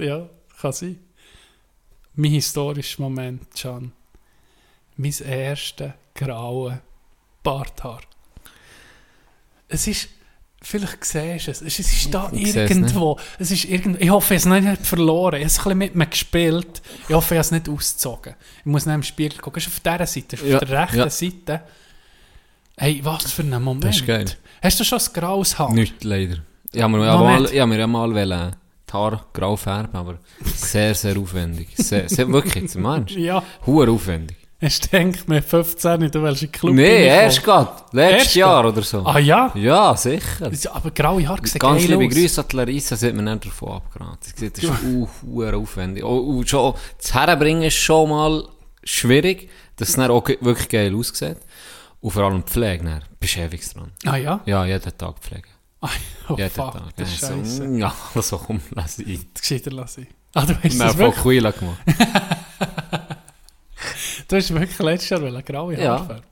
Ja, 0.00 0.28
kann 0.60 0.72
sein. 0.72 1.00
Mein 2.14 2.30
historischer 2.30 3.02
Moment, 3.02 3.52
Can. 3.52 3.90
Mein 4.96 5.12
erstes 5.26 5.90
graue 6.14 6.80
Barthaar. 7.42 8.00
Es 9.66 9.88
ist, 9.88 10.08
vielleicht 10.62 11.04
siehst 11.04 11.48
du 11.48 11.50
es, 11.50 11.62
es 11.62 11.62
ist, 11.62 11.80
es 11.80 11.92
ist 11.92 12.14
da 12.14 12.30
Ich 12.32 12.54
irgendwo. 12.54 13.18
Es 13.40 13.50
ist 13.50 13.64
irgendwo. 13.64 13.98
Ich 14.00 14.10
hoffe, 14.10 14.34
ich 14.36 14.46
habe 14.46 14.56
es 14.58 14.64
nicht 14.64 14.86
verloren. 14.86 15.34
Ich 15.34 15.40
habe 15.40 15.46
es 15.46 15.58
ein 15.58 15.64
bisschen 15.64 15.78
mit 15.78 15.94
mir 15.96 16.06
gespielt. 16.06 16.82
Ich 17.08 17.14
hoffe, 17.14 17.34
ich 17.34 17.38
habe 17.38 17.40
es 17.40 17.50
nicht 17.50 17.68
ausgezogen. 17.68 18.34
Ich 18.60 18.66
muss 18.66 18.86
nicht 18.86 18.94
im 18.94 19.02
Spiegel 19.02 19.38
gucken. 19.40 19.58
Es 19.58 19.66
ist 19.66 19.72
auf 19.72 19.80
dieser 19.80 20.06
Seite, 20.06 20.36
es 20.36 20.42
ist 20.42 20.48
Ja, 20.48 20.58
auf 20.58 20.64
der 20.64 20.82
rechten 20.82 20.96
ja. 20.98 21.10
Seite. 21.10 21.62
Hey, 22.76 23.00
was 23.02 23.32
für 23.32 23.42
ein 23.42 23.62
Moment. 23.62 23.82
Das 23.84 23.96
ist 23.96 24.06
geil. 24.06 24.26
Hast 24.62 24.78
du 24.78 24.84
schon 24.84 25.00
ein 25.00 25.12
graues 25.12 25.58
Haar? 25.58 25.72
Nicht 25.72 26.04
leider. 26.04 26.38
Ich 26.72 26.82
habe 26.82 26.92
mir 26.96 27.04
ja 27.06 27.16
mal, 27.16 27.44
ich 27.46 27.58
habe 27.60 27.68
mir 27.70 27.78
ja 27.78 27.86
mal 27.86 28.14
wollen, 28.14 28.56
die 28.88 28.92
Haare 28.92 29.20
grau 29.32 29.56
färben, 29.56 29.94
aber 29.94 30.18
sehr, 30.54 30.94
sehr 30.94 31.16
aufwendig. 31.18 31.68
Sehr, 31.76 32.08
sehr, 32.08 32.30
wirklich, 32.32 32.62
jetzt 32.64 32.76
meinst 32.76 33.14
du? 33.14 33.20
Ja. 33.20 33.42
Huere 33.66 33.90
aufwendig. 33.90 34.36
Hast 34.60 34.92
du 34.92 34.98
gedacht, 34.98 35.28
mit 35.28 35.44
15 35.44 36.10
du 36.10 36.22
willst 36.22 36.42
in 36.42 36.48
den 36.48 36.52
Club 36.52 36.74
Nee, 36.74 37.06
erst 37.06 37.44
gerade. 37.44 37.70
Letztes 37.92 38.22
Erst 38.24 38.34
Jahr 38.34 38.66
oder 38.68 38.82
so. 38.82 39.04
Ah 39.06 39.18
ja? 39.20 39.52
Ja, 39.54 39.94
sicher. 39.96 40.50
Das- 40.50 40.66
Aber 40.66 40.90
graue 40.90 41.26
Haare 41.28 41.46
sehen 41.46 41.60
Ganz 41.60 41.86
liebe 41.86 42.04
aus. 42.04 42.12
Grüße 42.12 42.40
an 42.40 42.46
die 42.50 42.56
Larissa, 42.56 42.96
sie 42.96 43.06
hat 43.06 43.14
mir 43.14 43.22
nicht 43.22 43.46
davon 43.46 43.72
abgeraten. 43.72 44.18
Sie 44.20 44.32
gesagt, 44.32 44.58
das 44.58 44.64
ist 44.64 45.22
huere 45.22 45.56
aufwendig. 45.58 46.02
Oh, 46.04 46.16
und 46.18 46.48
schon, 46.48 46.74
das 47.00 47.14
Herbringen 47.14 47.62
ist 47.62 47.76
schon 47.76 48.10
mal 48.10 48.48
schwierig, 48.82 49.48
dass 49.76 49.90
es 49.90 49.94
dann 49.96 50.10
auch 50.10 50.26
wirklich 50.26 50.68
geil 50.68 50.92
aussieht. 50.94 51.36
Und 52.00 52.10
vor 52.10 52.24
allem 52.24 52.44
die 52.44 52.50
Pflege, 52.50 52.84
dann. 52.84 53.02
bist 53.20 53.36
du 53.36 53.40
ewig 53.40 53.60
dran. 53.72 53.92
Ah 54.06 54.16
ja? 54.16 54.40
Ja, 54.44 54.64
jeden 54.64 54.98
Tag 54.98 55.18
pflegen. 55.20 55.44
Oh 55.80 56.34
Jeden 56.36 56.50
fuck, 56.50 56.72
Tag. 56.72 56.96
das 56.96 57.12
ist 57.12 57.22
Ja, 57.22 57.28
scheiße. 57.28 57.66
ja, 57.78 57.94
also 58.14 58.38
komm, 58.38 58.60
lass 58.74 58.98
ich. 58.98 59.20
Das 59.32 59.42
gescheiter 59.42 59.70
lassen. 59.70 60.06
Ah, 60.34 60.44
du 60.44 60.54
haben 60.54 60.70
von 60.70 60.98
wirklich? 60.98 61.22
Quila 61.22 61.50
gemacht. 61.52 61.78
Du 64.28 64.36
hast 64.36 64.52
wirklich 64.52 64.78
letztes 64.78 65.08
Jahr 65.10 65.22
eine 65.22 65.42
graue 65.42 65.80
Ja. 65.80 66.00
Haarfarbe. 66.00 66.22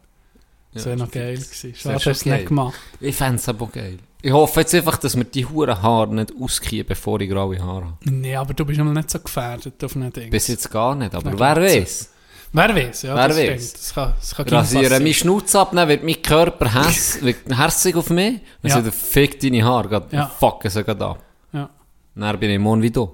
Das 0.75 0.85
wäre 0.85 0.97
noch 0.99 1.11
geil 1.11 1.37
gewesen. 1.37 1.75
Schade, 1.75 1.95
hast 1.95 2.05
du 2.05 2.11
es 2.11 2.27
nicht 2.27 2.47
gemacht. 2.49 2.75
Ich 3.01 3.17
fände 3.17 3.37
es 3.37 3.49
aber 3.49 3.67
geil. 3.69 3.99
Ich 4.21 4.33
hoffe 4.33 4.61
jetzt 4.61 4.75
einfach, 4.75 4.99
dass 4.99 5.17
wir 5.17 5.25
die 5.25 5.47
huren 5.47 5.81
Haare 5.81 6.15
nicht 6.15 6.33
auskiehen, 6.39 6.85
bevor 6.87 7.19
ich 7.23 7.31
graue 7.31 7.59
Haare 7.59 7.85
habe. 7.87 7.97
Nee, 8.11 8.37
aber 8.37 8.53
du 8.53 8.67
bist 8.67 8.79
immer 8.79 8.93
nicht 8.93 9.09
so 9.11 9.19
gefährdet 9.21 9.83
auf 9.83 9.97
einem 9.97 10.13
Ding. 10.13 10.29
Bis 10.29 10.49
jetzt 10.49 10.71
gar 10.71 10.95
nicht, 10.95 11.15
aber 11.15 11.39
wer 11.39 11.57
weiß. 11.57 12.11
Wer 12.53 12.75
weiß, 12.75 13.03
ja, 13.03 13.15
Wer 13.15 13.29
das 13.29 13.37
weiß. 13.37 13.45
stimmt. 13.69 13.75
Das 13.75 13.95
kann, 13.95 14.15
das 14.19 14.35
kann 14.35 14.49
Rasiere 14.49 14.83
passieren. 14.85 15.03
meinen 15.03 15.15
Schnutz 15.15 15.55
ab, 15.55 15.71
dann 15.75 15.89
wird 15.89 16.03
mein 16.05 16.23
Körper 16.23 16.73
häss, 16.87 17.19
auf 17.97 18.11
mich. 18.11 18.41
Dann 18.63 18.71
Ja. 18.71 18.81
er, 18.81 18.93
fick 18.93 19.39
deine 19.41 19.65
Haare, 19.65 19.89
grad, 19.89 20.13
Ja. 20.13 20.27
fucken 20.27 20.71
sie 20.71 20.83
grad 20.85 21.01
ab. 21.03 21.23
Ja, 21.53 21.69
Dann 22.15 22.39
bin 22.39 22.51
ich 22.51 22.59
morgen 22.59 22.81
wie 22.83 22.91
du. 22.91 23.11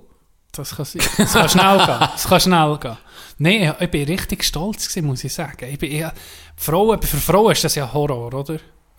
das 0.52 0.76
kann 0.76 0.84
sein. 0.84 1.02
Das 1.18 1.32
kann 1.32 1.48
schnell 1.48 1.78
gehen. 1.78 1.98
Das 2.12 2.24
kann 2.28 2.40
schnell 2.40 2.78
gehen. 2.78 2.96
Nein, 3.38 3.74
ich 3.80 3.90
bin 3.90 4.04
richtig 4.04 4.44
stolz 4.44 4.86
gewesen, 4.88 5.06
muss 5.06 5.24
ich 5.24 5.32
sagen. 5.32 5.66
Ich 5.68 5.78
bin 5.78 5.90
eher, 5.90 6.12
Frauen, 6.56 7.00
für 7.02 7.16
Frauen 7.16 7.52
ist 7.52 7.64
das 7.64 7.74
ja 7.74 7.92
Horror, 7.92 8.32
oder? 8.32 8.58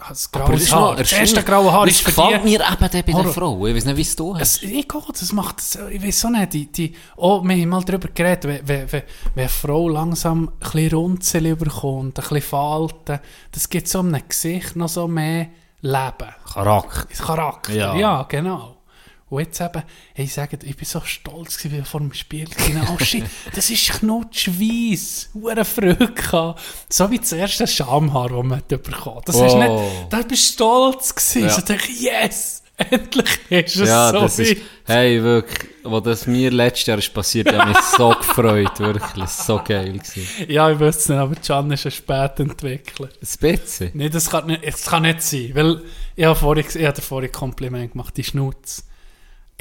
Das 0.09 0.31
graue 0.31 0.53
ist 0.55 0.71
Haar. 0.73 0.91
noch 0.91 0.95
Das 0.97 1.11
erste 1.11 1.43
graue 1.43 1.71
Haar 1.71 1.87
ist 1.87 1.99
Das 2.05 2.15
gefällt 2.15 2.43
mir 2.43 2.59
eben 2.59 2.89
der 2.91 3.03
bei 3.03 3.11
der. 3.23 3.25
Frau. 3.31 3.65
Ich 3.67 3.75
weiß 3.75 3.85
nicht, 3.85 3.97
wie 3.97 4.01
es 4.01 4.15
du 4.15 4.35
hast. 4.35 4.41
Es, 4.41 4.63
ich 4.63 4.87
gehe, 4.87 5.01
das 5.07 5.31
macht, 5.33 5.57
das- 5.57 5.79
ich 5.89 6.03
weiß 6.03 6.25
auch 6.25 6.29
nicht, 6.29 6.53
die, 6.53 6.71
die, 6.71 6.95
oh, 7.15 7.41
wir 7.43 7.55
haben 7.55 7.69
mal 7.69 7.83
darüber 7.83 8.07
geredet, 8.09 8.43
wenn, 8.45 8.67
wenn, 8.67 8.91
wenn, 8.91 9.01
wenn 9.35 9.41
eine 9.43 9.49
Frau 9.49 9.89
langsam 9.89 10.49
ein 10.49 10.51
bisschen 10.59 10.93
Runzeln 10.97 11.45
überkommt, 11.45 12.17
ein 12.19 12.23
bisschen 12.23 12.41
Falten, 12.41 13.19
das 13.51 13.69
gibt 13.69 13.87
so 13.87 13.99
einem 13.99 14.21
Gesicht 14.27 14.75
noch 14.75 14.89
so 14.89 15.07
mehr 15.07 15.47
Leben. 15.81 16.33
Charakter. 16.53 17.05
Das 17.09 17.19
Charakter, 17.19 17.73
Ja. 17.73 17.95
ja, 17.95 18.23
genau. 18.23 18.72
Und 19.33 19.43
jetzt 19.45 19.59
eben, 19.61 19.83
hey, 20.13 20.25
ich 20.25 20.33
sage, 20.33 20.59
ich 20.63 20.75
bin 20.75 20.85
so 20.85 21.01
stolz 21.01 21.57
gewesen, 21.57 21.75
wie 21.75 21.79
ich 21.81 21.87
vor 21.87 21.99
dem 22.01 22.13
Spiel 22.13 22.45
gesehen 22.45 22.81
Oh 22.93 23.03
shit, 23.03 23.23
das 23.55 23.69
ist 23.69 23.89
knutschweiss. 23.99 25.29
Hure 25.33 25.65
Freude 25.65 26.11
gehabt. 26.11 26.61
So 26.89 27.09
wie 27.09 27.19
das 27.19 27.31
erste 27.31 27.65
Schamhaar, 27.67 28.29
das 28.29 28.43
man 28.43 28.57
hat 28.59 28.67
bekommen 28.67 29.21
Das 29.25 29.41
hast 29.41 29.53
du 29.53 29.57
Oh. 29.57 29.81
nicht, 29.81 30.13
da 30.13 30.17
bist 30.21 30.49
du 30.49 30.53
stolz 30.53 31.15
gewesen. 31.15 31.41
Ja. 31.43 31.49
So 31.49 31.61
dachte 31.61 31.75
ich, 31.89 32.01
yes, 32.01 32.63
endlich 32.77 33.39
ist 33.49 33.75
es 33.77 33.87
Ja, 33.89 34.11
so 34.11 34.19
das 34.21 34.39
ist, 34.39 34.51
weit. 34.51 34.61
hey, 34.85 35.23
wirklich, 35.23 35.69
wo 35.83 35.99
das 35.99 36.25
mir 36.27 36.51
letztes 36.51 36.87
Jahr 36.87 36.97
ist 36.97 37.13
passiert, 37.13 37.51
habe 37.53 37.69
mich 37.69 37.77
so 37.97 38.09
gefreut, 38.17 38.79
wirklich, 38.79 39.29
so 39.29 39.61
geil 39.63 39.93
gewesen. 39.93 40.27
Ja, 40.47 40.69
ich 40.71 40.79
wüsste 40.79 41.01
es 41.01 41.09
nicht, 41.09 41.17
aber 41.19 41.35
Can 41.35 41.71
ist 41.71 41.85
ein 41.85 41.91
Spätentwickler. 41.91 43.07
Ein 43.07 43.37
bisschen. 43.39 43.91
Nee, 43.93 44.09
das 44.09 44.29
kann 44.29 44.47
nicht, 44.47 44.65
das 44.65 44.85
kann 44.85 45.03
nicht 45.03 45.21
sein, 45.21 45.51
weil 45.53 45.81
ich 46.15 46.25
habe 46.25 46.35
vorhin, 46.39 46.65
ich 46.67 46.85
habe 46.85 46.93
dir 46.93 47.01
vorhin 47.01 47.31
Kompliment 47.31 47.91
gemacht, 47.93 48.15
die 48.17 48.23
Schnutz. 48.23 48.85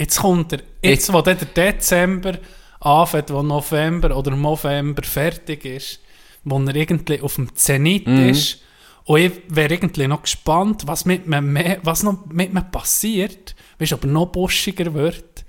Jetzt 0.03 0.19
kommt 0.21 0.53
er, 0.53 0.59
jetzt, 0.83 1.07
Jetzt- 1.07 1.13
wo 1.13 1.21
der 1.23 1.37
Dezember 1.37 2.39
anfängt, 2.81 3.31
wo 3.31 3.43
November 3.43 4.17
oder 4.17 4.33
November 4.33 5.03
fertig 5.05 5.65
ist, 5.65 6.01
wo 6.45 6.59
er 6.59 6.75
irgendwie 6.75 7.21
auf 7.21 7.37
dem 7.37 7.55
Zenit 7.55 8.07
Mhm. 8.09 8.29
ist, 8.31 8.59
und 9.05 9.21
ich 9.21 9.33
wäre 9.49 9.75
irgendwie 9.75 10.07
noch 10.09 10.23
gespannt, 10.23 10.83
was, 10.87 11.05
mit 11.05 11.27
mir 11.27 11.41
mehr, 11.41 11.79
was 11.83 12.03
noch 12.03 12.27
mit 12.27 12.53
mir 12.53 12.63
passiert, 12.63 13.55
weißt 13.79 13.93
du, 13.93 13.97
ob 13.97 14.05
er 14.05 14.11
noch 14.11 14.27
buschiger 14.27 14.93
wird. 14.95 15.45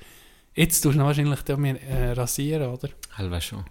Jetzt 0.56 0.82
tust 0.82 0.96
du 0.96 1.00
ihn 1.00 1.06
wahrscheinlich 1.06 1.40
mir 1.58 1.80
äh, 1.82 2.12
rasieren, 2.12 2.68
oder? 2.74 2.90
Halb 3.18 3.42
schon. 3.42 3.64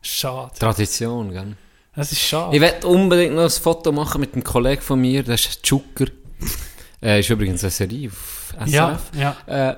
Schade. 0.00 0.52
Tradition, 0.58 1.30
gell? 1.32 1.56
Das 1.94 2.10
ist 2.10 2.20
schade. 2.22 2.56
Ich 2.56 2.60
werde 2.60 2.86
unbedingt 2.88 3.34
noch 3.36 3.44
ein 3.44 3.50
Foto 3.50 3.92
machen 3.92 4.20
mit 4.20 4.34
einem 4.34 4.42
Kollegen 4.42 4.82
von 4.82 5.00
mir, 5.00 5.22
das 5.22 5.46
ist 5.46 5.64
Zucker. 5.66 6.06
äh, 7.02 7.20
ist 7.20 7.30
übrigens 7.30 7.62
eine 7.62 7.70
Serie 7.70 8.08
auf 8.08 8.54
SRF. 8.66 8.70
ja, 8.72 9.00
ja. 9.46 9.70
Äh, 9.70 9.76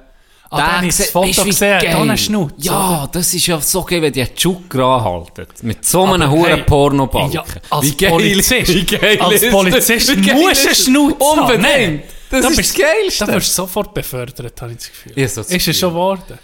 Ah, 0.55 0.59
dann 0.59 0.77
habe 0.77 0.87
ich 0.87 0.97
das 0.97 1.11
Foto 1.11 1.45
gesehen, 1.45 1.81
da 1.83 2.01
einen 2.01 2.17
Schnutz, 2.19 2.53
Ja, 2.59 3.09
das 3.11 3.35
ist 3.35 3.47
ja 3.47 3.61
so 3.61 3.83
geil, 3.83 4.03
wenn 4.03 4.13
die 4.13 4.35
Zucker 4.35 4.85
anhalten. 4.85 5.47
Mit 5.63 5.85
so 5.85 6.05
einem 6.05 6.31
hohen 6.31 6.45
hey, 6.47 6.63
Pornobalken. 6.63 7.33
Ja, 7.33 7.45
als 7.71 7.85
Wie 7.87 7.97
geil- 7.97 8.11
Polizist, 8.11 8.69
wie 8.75 8.85
geil 8.85 9.21
als 9.21 9.35
ist 9.35 9.45
das? 9.45 9.51
Polizist 9.53 10.07
geil 10.09 10.17
musst 10.17 10.29
du 10.29 10.31
einen 10.39 10.51
ist 10.53 10.67
das? 10.67 10.85
Schnutz 10.85 11.21
haben. 11.21 11.41
Unbedingt. 11.41 11.63
Nein, 11.63 12.03
Das 12.31 12.43
da 12.43 12.49
ist 12.49 12.57
bist- 12.57 12.79
das 12.79 12.87
Geilste. 12.87 13.27
Da 13.27 13.33
wirst 13.35 13.49
du 13.49 13.53
sofort 13.63 13.95
befördert, 13.95 14.61
habe 14.63 14.73
ich 14.73 14.79
das 14.79 14.89
Gefühl. 14.89 15.13
Ja, 15.17 15.29
so 15.29 15.41
das 15.41 15.47
ist 15.49 15.53
es 15.53 15.59
Gefühl. 15.65 15.75
schon 15.75 15.91
geworden? 15.91 16.39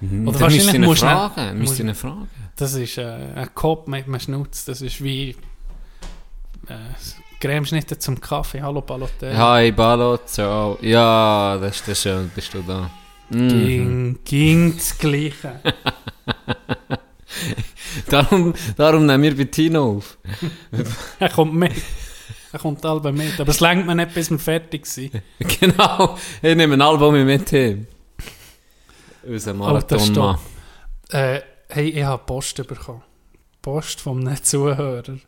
Mhm. 0.00 0.28
Oder 0.28 0.30
müsst 0.30 0.40
wahrscheinlich 0.40 0.86
musst 0.86 1.02
du 1.02 1.06
ihn- 1.06 1.10
fragen. 1.10 1.58
Müsst 1.58 1.70
musst- 1.70 1.78
ihr 1.80 1.84
ihn 1.86 1.94
fragen. 1.94 2.28
Das 2.56 2.74
ist 2.74 2.98
äh, 2.98 3.02
ein 3.34 3.54
Kopf 3.54 3.86
mit 3.88 4.06
einem 4.06 4.20
Schnutz. 4.20 4.64
Das 4.64 4.80
ist 4.80 5.02
wie 5.02 5.30
äh, 6.68 6.74
Cremeschnitte 7.40 7.98
zum 7.98 8.20
Kaffee. 8.20 8.60
Hallo 8.62 8.80
Balotelli. 8.80 9.36
Hi, 9.36 9.70
Ballo, 9.72 10.18
ciao. 10.26 10.76
Ja, 10.82 11.56
das 11.60 11.76
ist 11.76 11.88
das 11.88 12.02
schön, 12.02 12.30
bist 12.34 12.52
du 12.54 12.62
da. 12.62 12.90
Mhm. 13.30 13.48
Ging, 13.48 14.18
ging 14.24 14.76
das 14.76 14.96
Gleiche. 14.98 15.60
Darum, 18.08 18.54
darum 18.76 19.06
nehmen 19.06 19.22
wir 19.22 19.36
bei 19.36 19.44
Tino 19.44 19.96
auf. 19.96 20.18
er 21.18 21.28
kommt 21.28 21.54
mit. 21.54 21.72
Er 22.52 22.58
kommt 22.58 22.84
alle 22.84 23.12
mit. 23.12 23.38
Aber 23.38 23.50
es 23.50 23.60
längt 23.60 23.86
mir 23.86 23.94
nicht, 23.94 24.14
bis 24.14 24.30
wir 24.30 24.38
fertig 24.38 24.86
sind. 24.86 25.22
genau, 25.38 26.16
ich 26.40 26.56
nehme 26.56 26.74
ein 26.74 26.82
Album 26.82 27.24
mit 27.24 27.52
ihm. 27.52 27.86
Unser 29.22 29.54
Marathonmann. 29.54 30.38
Äh, 31.10 31.40
hey, 31.68 31.90
ich 31.90 32.04
habe 32.04 32.22
Post 32.24 32.66
bekommen. 32.66 33.02
Post 33.60 34.00
von 34.00 34.26
einem 34.26 34.42
Zuhörer. 34.42 35.18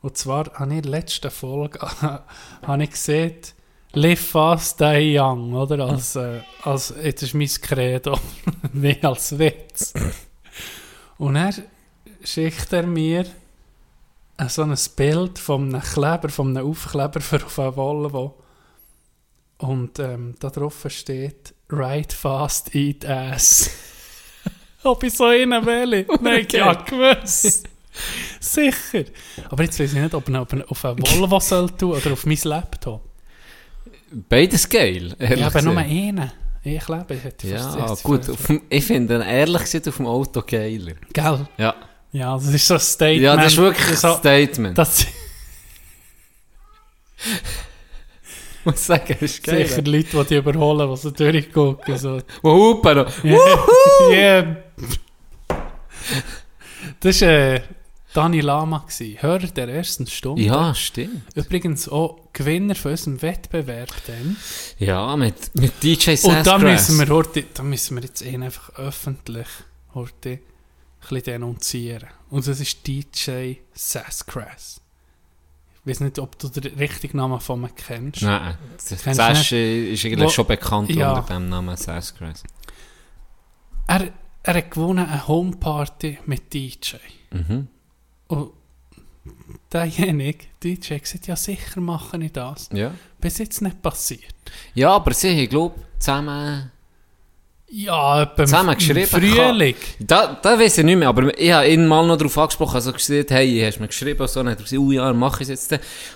Und 0.00 0.16
zwar 0.16 0.52
habe 0.54 0.70
ich 0.70 0.76
in 0.76 0.82
der 0.82 0.90
letzten 0.90 1.30
Folge 1.30 1.80
habe 1.80 2.82
ich 2.84 2.90
gesehen, 2.90 3.36
Live 3.94 4.30
fast, 4.30 4.80
die 4.80 5.18
young, 5.18 5.52
oder? 5.52 5.84
Als, 5.84 6.16
äh, 6.16 6.40
als, 6.62 6.94
jetzt 7.02 7.22
ist 7.22 7.34
mein 7.34 7.48
Credo, 7.48 8.18
nicht 8.72 9.04
als 9.04 9.38
Witz. 9.38 9.92
Und 11.18 11.36
er 11.36 11.52
schickt 12.24 12.72
er 12.72 12.86
mir 12.86 13.26
so 14.48 14.62
ein 14.62 14.74
Bild 14.96 15.38
von 15.38 15.74
einem 15.74 15.82
Kleber, 15.82 16.30
von 16.30 16.56
einem 16.56 16.66
Aufkleber 16.66 17.20
für 17.20 17.44
auf 17.44 17.58
einem 17.58 17.76
Volvo. 17.76 18.38
Und 19.58 19.98
ähm, 19.98 20.36
da 20.40 20.48
drauf 20.48 20.86
steht, 20.88 21.54
Ride 21.70 22.14
fast, 22.14 22.74
eat 22.74 23.04
ass. 23.04 23.70
Ob 24.84 25.02
ich 25.04 25.12
so 25.12 25.26
einen 25.26 25.64
will? 25.66 26.06
Nein, 26.22 26.46
ja, 26.50 26.72
gewusst. 26.72 27.68
Sicher. 28.40 29.04
Aber 29.50 29.64
jetzt 29.64 29.78
weiß 29.78 29.92
ich 29.92 30.00
nicht, 30.00 30.14
ob 30.14 30.26
er 30.30 30.40
auf 30.40 30.84
einen 30.84 30.98
Volvo 30.98 31.38
soll 31.40 31.70
tun 31.70 31.92
oder 31.92 32.12
auf 32.14 32.24
mein 32.24 32.38
Laptop. 32.42 33.11
Beides 34.28 34.68
geil, 34.68 35.14
Ich 35.18 35.42
habe 35.42 35.62
nur 35.62 35.76
einen. 35.78 36.30
Ich 36.64 36.84
glaube, 36.84 37.14
ich 37.14 37.24
hätte 37.24 37.48
Ja, 37.48 37.58
fast- 37.88 38.02
gut. 38.04 38.28
Auf 38.30 38.46
dem, 38.46 38.62
ich 38.68 38.84
finde, 38.84 39.24
ehrlich 39.24 39.62
gesagt, 39.62 39.88
auf 39.88 39.96
dem 39.96 40.06
Auto 40.06 40.42
geiler. 40.46 40.92
Gell? 41.12 41.46
Ja, 41.58 41.74
Ja, 42.12 42.34
das 42.36 42.46
ist 42.52 42.66
so 42.66 42.74
ein 42.74 42.80
Statement. 42.80 43.22
ja 43.22 43.36
das 43.36 43.52
ist 43.52 43.58
wirklich 43.58 43.88
ein 43.88 43.96
so, 43.96 44.14
Statement. 44.14 44.78
das 44.78 45.06
Ich 48.60 48.66
muss 48.66 48.86
sagen, 48.86 49.16
das 49.20 49.22
ist 49.22 49.42
geil. 49.42 49.66
sicher 49.66 49.82
Leute, 49.82 50.16
die 50.18 50.24
die 50.28 50.36
überholen, 50.36 50.88
die 50.90 50.96
so 50.96 51.10
durchgucken. 51.10 51.96
So. 51.98 52.20
Wo 52.42 52.52
hupen 52.74 52.96
noch. 52.98 53.24
Yeah. 54.10 54.56
Das 57.00 57.20
war 57.22 57.28
äh, 57.28 57.60
Dani 58.14 58.40
Lama, 58.40 58.78
gewesen, 58.86 59.22
Hörer 59.22 59.46
der 59.46 59.68
ersten 59.68 60.06
Stunde. 60.06 60.42
Ja, 60.42 60.74
stimmt. 60.74 61.22
Übrigens 61.34 61.88
auch 61.88 62.18
Gewinner 62.32 62.74
von 62.74 62.90
unserem 62.92 63.22
Wettbewerb. 63.22 63.90
Dann. 64.06 64.36
Ja, 64.78 65.16
mit, 65.16 65.54
mit 65.54 65.82
DJ 65.82 66.14
Sassgrass. 66.16 66.24
Und 66.24 66.46
da 66.46 66.58
müssen, 66.58 66.98
wir 66.98 67.08
heute, 67.08 67.44
da 67.54 67.62
müssen 67.62 67.96
wir 67.96 68.02
jetzt 68.04 68.20
ihn 68.22 68.42
einfach 68.42 68.70
öffentlich 68.76 69.46
heute 69.94 70.30
ein 70.30 70.40
bisschen 71.00 71.22
denunzieren. 71.24 72.08
Und 72.30 72.46
das 72.46 72.60
ist 72.60 72.86
DJ 72.86 73.54
Sassgrass. 73.72 74.80
Ich 75.84 75.90
weiß 75.90 76.00
nicht, 76.00 76.18
ob 76.18 76.38
du 76.38 76.48
den 76.48 76.74
richtigen 76.78 77.16
Namen 77.16 77.40
von 77.40 77.62
ihm 77.64 77.74
kennst. 77.74 78.22
Nein, 78.22 78.56
Kennst 78.86 79.16
Sash 79.16 79.52
ist 79.52 80.04
eigentlich 80.04 80.20
Wo- 80.20 80.28
schon 80.28 80.46
bekannt 80.46 80.90
Ja. 80.90 81.12
unter 81.18 81.34
dem 81.34 81.48
Namen 81.48 81.76
Sassgrass. 81.76 82.44
Er, 83.88 84.12
er 84.44 84.54
hat 84.54 84.70
gewonnen 84.70 85.06
eine 85.08 85.26
Homeparty 85.26 86.18
mit 86.26 86.52
DJ. 86.54 86.96
Mhm. 87.32 87.68
Und 88.32 88.50
derjenige, 89.72 90.46
DJ, 90.62 90.94
hat 90.94 91.02
gesagt, 91.02 91.26
ja 91.26 91.36
sicher 91.36 91.80
mache 91.80 92.16
ich 92.16 92.32
das. 92.32 92.68
Ja. 92.72 92.92
Bis 93.20 93.38
jetzt 93.38 93.60
nicht 93.60 93.82
passiert. 93.82 94.34
ja, 94.74 94.90
aber 94.90 95.12
sie 95.12 95.30
haben, 95.30 95.48
glaube 95.48 95.74
ich, 95.76 95.98
zusammen... 95.98 96.70
Ja, 97.74 98.22
etwa 98.22 98.44
Zusammen 98.44 98.74
geschrieben, 98.74 99.06
Frühling. 99.06 99.74
Da, 99.98 100.38
da 100.42 100.58
weiß 100.58 100.78
ich 100.78 100.84
nicht 100.84 100.96
mehr, 100.96 101.08
aber 101.08 101.38
ich 101.38 101.52
habe 101.52 101.68
ihn 101.68 101.86
mal 101.86 102.06
noch 102.06 102.18
darauf 102.18 102.36
angesprochen, 102.36 102.74
also 102.74 102.92
gesagt, 102.92 103.30
hey, 103.30 103.62
hast 103.64 103.76
du 103.76 103.80
mir 103.82 103.88
geschrieben 103.88 104.20
und 104.20 104.28
so, 104.28 104.40
und 104.40 104.46
dann 104.46 104.52
hat 104.52 104.60
er 104.60 104.64
gesagt, 104.64 104.82
oh 104.82 104.92
ja, 104.92 105.10
mach 105.14 105.40
ich 105.40 105.48
es 105.48 105.70
jetzt. 105.70 105.72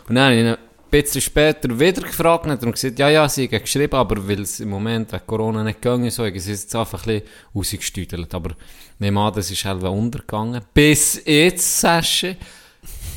Und 0.07 0.15
dann 0.15 0.25
habe 0.25 0.35
ich 0.35 0.59
bisschen 1.03 1.21
später 1.21 1.79
wieder 1.79 2.03
gefragt 2.03 2.47
und 2.47 2.73
gesagt, 2.73 2.99
ja, 2.99 3.09
ja, 3.09 3.29
sie 3.29 3.47
haben 3.47 3.61
geschrieben, 3.61 3.95
aber 3.95 4.29
weil 4.29 4.41
es 4.41 4.61
im 4.61 4.71
Moment 4.71 5.13
wegen 5.13 5.27
Corona 5.27 5.63
nicht 5.63 5.81
gegangen 5.81 6.07
ist, 6.07 6.17
so, 6.17 6.25
haben 6.25 6.39
sie 6.39 6.51
jetzt 6.51 6.75
einfach 6.75 7.07
ein 7.07 7.21
bisschen 7.21 7.29
rausgestüdelt. 7.55 8.35
Aber 8.35 8.51
nehmen 8.99 9.19
an, 9.19 9.33
das 9.35 9.51
ist 9.51 9.65
halt 9.65 9.83
untergegangen. 9.83 10.63
Bis 10.75 11.23
jetzt, 11.25 11.81
Sasche, 11.81 12.37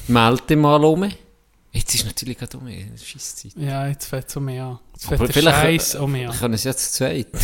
melde 0.08 0.44
dich 0.50 0.58
mal 0.58 0.84
um. 0.84 1.12
Jetzt 1.72 1.94
ist 1.94 2.06
natürlich 2.06 2.38
gerade 2.38 2.58
um 2.58 2.66
eine 2.66 2.98
Scheisszeit. 2.98 3.52
Ja, 3.56 3.88
jetzt 3.88 4.08
fängt 4.08 4.28
es 4.28 4.36
um 4.36 4.46
mich 4.46 4.60
an. 4.60 4.80
Jetzt 4.94 5.06
fängt 5.06 5.36
der 5.36 5.42
Scheiß 5.42 5.96
um 5.96 6.12
mich 6.12 6.28
an. 6.28 6.36
Können 6.36 6.58
sie 6.58 6.68
jetzt 6.68 6.94
zu 6.94 6.98
zweit? 6.98 7.28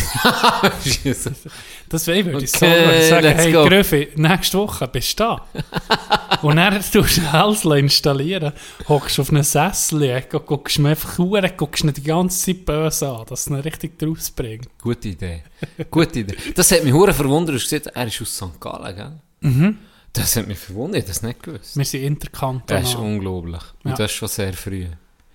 Das 1.88 2.08
ich, 2.08 2.24
würde 2.24 2.44
ich 2.44 2.54
Okay, 2.56 3.08
sagen. 3.08 3.28
Hey. 3.28 3.52
Gröfi, 3.52 4.08
nächste 4.16 4.58
Woche 4.58 4.88
bist 4.88 5.20
du 5.20 5.24
da. 5.24 5.46
Und 6.42 6.56
dann 6.56 6.74
tust 6.74 7.18
du 7.18 7.32
Hälsle 7.32 7.78
installieren, 7.78 8.52
hockst 8.88 9.20
auf 9.20 9.30
einen 9.30 9.44
Sessel, 9.44 10.22
guckst 10.28 10.80
mir 10.80 10.90
einfach 10.90 11.18
hure, 11.18 11.48
guckst 11.56 11.84
ihn 11.84 11.92
die 11.92 12.02
ganze 12.02 12.46
Zeit 12.46 12.64
böse 12.64 13.08
an, 13.08 13.26
dass 13.26 13.42
es 13.42 13.46
ihn 13.46 13.54
richtig 13.54 13.96
draus 13.96 14.32
bringt. 14.32 14.68
Gute 14.82 15.08
Idee. 15.10 15.44
Gute 15.88 16.20
Idee. 16.20 16.36
Das 16.56 16.72
hat 16.72 16.82
mich 16.82 16.92
verwundert. 16.92 17.54
Du 17.54 17.58
hast 17.60 17.70
gesagt, 17.70 17.86
er 17.86 18.06
ist 18.08 18.20
aus 18.20 18.34
St. 18.34 18.60
Gallen, 18.60 18.96
gell? 18.96 19.12
Mhm. 19.40 19.78
Das 20.16 20.36
hat 20.36 20.46
mich 20.46 20.58
verwundert, 20.58 21.00
ich 21.02 21.08
das 21.08 21.22
nicht 21.22 21.42
gewusst. 21.42 21.76
Wir 21.76 21.84
sind 21.84 22.02
interkantonal. 22.02 22.82
Das 22.82 22.88
ist 22.90 22.96
unglaublich. 22.96 23.62
Und 23.84 23.90
Ja. 23.90 23.96
das 23.96 24.10
ist 24.10 24.16
schon 24.16 24.28
sehr 24.28 24.52
früh. 24.54 24.86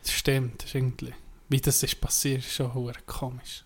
Das 0.04 0.12
stimmt, 0.12 0.60
das 0.62 0.70
ist 0.70 0.76
irgendwie. 0.76 1.14
Wie 1.50 1.62
das 1.62 1.84
ist 1.84 2.00
passiert, 2.02 2.40
ist 2.40 2.54
schon 2.54 2.72
komisch. 3.06 3.64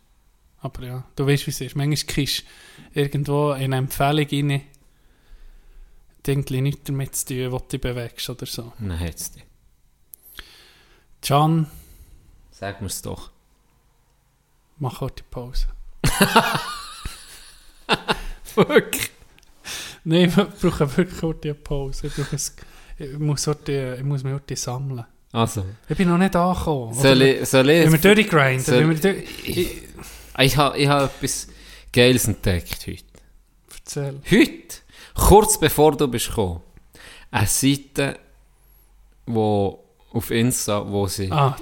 Aber 0.59 0.83
ja, 0.83 1.03
du 1.15 1.27
weißt, 1.27 1.45
wie 1.47 1.51
es 1.51 1.61
ist. 1.61 1.75
Manchmal 1.75 2.07
kriegst 2.13 2.43
du 2.93 2.99
irgendwo 2.99 3.51
in 3.53 3.65
eine 3.65 3.77
Empfehlung 3.77 4.27
rein, 4.51 4.61
irgendwie 6.25 6.61
nichts 6.61 6.81
damit 6.85 7.15
zu 7.15 7.25
tun, 7.27 7.51
wo 7.51 7.59
du 7.59 7.77
bewegst 7.79 8.29
oder 8.29 8.45
so. 8.47 8.73
Hat 8.79 9.15
es 9.15 9.31
dich. 9.31 9.43
Can, 11.21 11.67
Sag 12.51 12.81
mir's 12.81 13.01
doch. 13.01 13.29
mach 14.79 15.01
heute 15.01 15.23
Pause. 15.29 15.67
Wirklich? 18.55 19.11
Nein, 20.05 20.29
ich 20.29 20.35
brauche 20.35 20.97
wirklich 20.97 21.21
heute 21.21 21.49
eine 21.49 21.55
Pause. 21.55 22.07
Ich, 22.07 22.13
brauche 22.15 22.35
ein, 22.35 22.41
ich, 23.13 23.19
muss 23.19 23.47
heute, 23.47 23.95
ich 23.99 24.03
muss 24.05 24.23
mich 24.23 24.33
heute 24.33 24.55
sammeln. 24.55 25.05
Also, 25.31 25.65
Ich 25.89 25.97
bin 25.97 26.07
noch 26.07 26.17
nicht 26.17 26.35
angekommen. 26.35 26.93
soll 26.93 27.21
ich... 27.21 27.49
Soll 27.49 27.69
ich 27.69 27.85
Wenn 27.85 27.91
wir 28.01 28.15
durchgrinden, 28.15 28.59
soll- 28.63 28.89
wir 28.89 28.95
durch... 28.95 29.23
Ich, 29.43 29.71
ich 30.37 30.57
habe 30.57 30.77
ich 30.77 30.87
hab 30.87 31.15
etwas 31.17 31.47
Geiles 31.91 32.27
entdeckt 32.27 32.85
heute. 32.87 33.03
erzähl. 33.77 34.21
Heute, 34.31 34.75
kurz 35.15 35.59
bevor 35.59 35.97
du 35.97 36.07
bist 36.07 36.27
gekommen, 36.29 36.61
eine 37.31 37.47
Seite, 37.47 38.17
wo 39.25 39.83
auf 40.13 40.31
Insta, 40.31 40.89
wo 40.89 41.07
sie 41.07 41.29
Ah, 41.31 41.57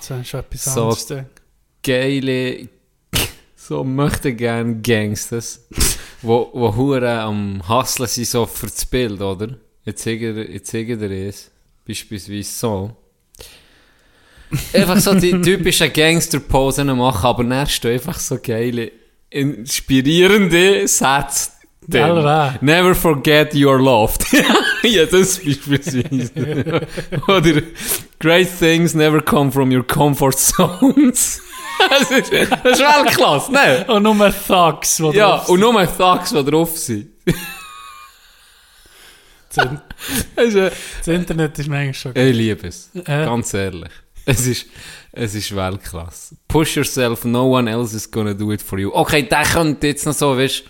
So. 0.52 0.96
geile, 1.82 2.68
so 3.56 3.84
möchte 3.84 4.34
gern 4.36 4.84
Gangsters, 4.84 5.66
wo, 6.24 6.50
wo 6.54 6.76
hure 6.76 7.20
am 7.20 7.62
Hustlen 7.68 8.08
sind 8.08 8.28
so 8.28 8.46
für 8.46 8.68
das 8.68 8.86
Bild, 8.86 9.22
oder? 9.22 9.50
Jetzt 9.86 10.04
zeige 10.04 10.98
dir, 10.98 11.12
es. 11.12 11.52
Beispielsweise 11.86 12.50
so. 12.50 12.96
Einfach 14.74 15.00
so 15.00 15.14
die 15.14 15.32
typischen 15.42 15.92
Gangster-Posen 15.92 16.88
machen, 16.98 17.26
aber 17.26 17.44
dann 17.44 17.68
stehen 17.68 17.94
einfach 17.94 18.20
so 18.20 18.38
geile, 18.42 18.92
inspirierende 19.30 20.88
Sätze. 20.88 21.52
drin. 21.88 22.58
Never 22.62 22.96
forget 22.96 23.54
you 23.54 23.70
are 23.70 23.82
loved. 23.82 24.26
ja, 24.84 25.06
das 25.06 25.40
beispielsweise. 25.40 26.32
Oder 27.28 27.62
Great 28.20 28.48
things 28.58 28.94
never 28.94 29.22
come 29.22 29.52
from 29.52 29.70
your 29.70 29.84
comfort 29.84 30.38
zones. 30.40 31.42
das, 31.90 32.12
ist, 32.12 32.32
ist 32.32 32.80
Weltklasse, 32.80 33.52
ne? 33.52 33.86
Und 33.88 34.04
nur 34.04 34.34
Thugs, 34.48 34.98
die 34.98 35.18
Ja, 35.18 35.38
drauf 35.38 35.50
und 35.50 35.60
nur 35.60 35.98
Thugs, 35.98 36.30
die 36.32 36.44
drauf 36.44 36.78
sind. 36.78 37.10
sind. 39.50 39.82
Das 40.36 41.08
Internet 41.08 41.60
ist 41.60 41.68
manchmal 41.68 41.94
schon 41.94 42.16
ich 42.16 42.36
liebe 42.36 42.68
es. 42.68 42.90
Äh. 42.96 43.26
Ganz 43.26 43.54
ehrlich. 43.54 43.92
Es 44.26 44.48
ist, 44.48 44.68
es 45.12 45.36
ist 45.36 45.56
Weltklasse. 45.56 46.36
Push 46.48 46.78
yourself, 46.78 47.26
no 47.26 47.58
one 47.58 47.70
else 47.70 47.96
is 47.96 48.10
gonna 48.10 48.34
do 48.34 48.52
it 48.52 48.62
for 48.62 48.80
you. 48.80 48.92
Okay, 48.94 49.24
der 49.24 49.44
könnte 49.44 49.88
jetzt 49.88 50.06
noch 50.06 50.14
so, 50.14 50.38
weißt 50.38 50.64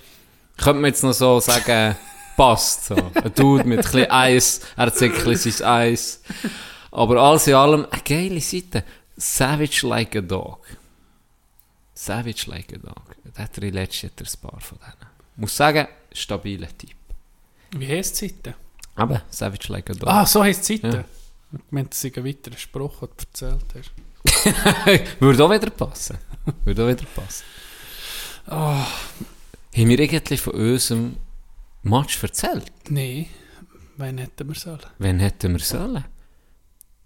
könnte 0.57 0.81
man 0.81 0.89
jetzt 0.89 1.03
noch 1.03 1.13
so 1.13 1.39
sagen, 1.39 1.95
passt 2.37 2.85
so. 2.85 2.95
Ein 2.95 3.33
Dude 3.35 3.63
mit 3.63 3.79
ein 3.79 3.83
bisschen 3.83 4.11
Eis, 4.11 4.61
er 4.75 4.93
zeigt 4.93 5.19
ein 5.19 5.25
bisschen 5.25 5.51
sein 5.51 5.67
Eis. 5.67 6.21
Aber 6.91 7.17
alles 7.17 7.47
in 7.47 7.55
allem, 7.55 7.85
eine 7.89 8.01
geile 8.03 8.41
Seite. 8.41 8.83
Savage 9.17 9.85
like 9.87 10.15
a 10.15 10.21
dog. 10.21 10.59
Savage 11.93 12.49
like 12.49 12.73
a 12.73 12.77
dog. 12.77 13.15
Da 13.35 13.43
hat 13.43 13.57
letztes 13.57 14.01
Jahr 14.01 14.11
ein 14.17 14.49
paar 14.49 14.59
von 14.59 14.77
denen. 14.79 15.09
Muss 15.35 15.55
sagen, 15.55 15.87
stabiler 16.11 16.75
Typ. 16.77 16.95
Wie 17.71 17.87
heisst 17.87 18.21
die 18.21 18.29
Seite? 18.29 18.55
Aber 18.95 19.23
Savage 19.29 19.71
like 19.71 19.89
a 19.89 19.93
dog. 19.93 20.09
Ah, 20.09 20.25
so 20.25 20.43
heisst 20.43 20.67
die 20.69 20.77
Seite. 20.77 20.97
Ja. 20.97 21.05
Ich 21.53 21.71
meinte, 21.71 21.91
es 21.91 22.01
sei 22.01 22.11
ein 22.15 22.25
weiterer 22.25 22.57
Spruch, 22.57 22.99
den 22.99 23.09
du 23.09 23.45
erzählt 23.45 23.65
hast. 23.75 25.19
Würde 25.19 25.43
auch 25.43 25.51
wieder 25.51 25.69
passen. 25.69 26.17
Würde 26.63 26.83
auch 26.83 26.89
wieder 26.89 27.05
passen. 27.15 27.43
Ah. 28.47 28.85
Haben 29.75 29.89
wir 29.89 29.99
irgendwie 29.99 30.37
von 30.37 30.53
unserem 30.53 31.17
Match 31.83 32.21
erzählt? 32.21 32.71
Nein, 32.89 33.27
wann 33.97 34.17
hätten 34.17 34.47
wir 34.47 34.55
sollen? 34.55 34.79
Wann 34.99 35.19
hätten 35.19 35.53
wir 35.53 35.59
sollen? 35.59 36.03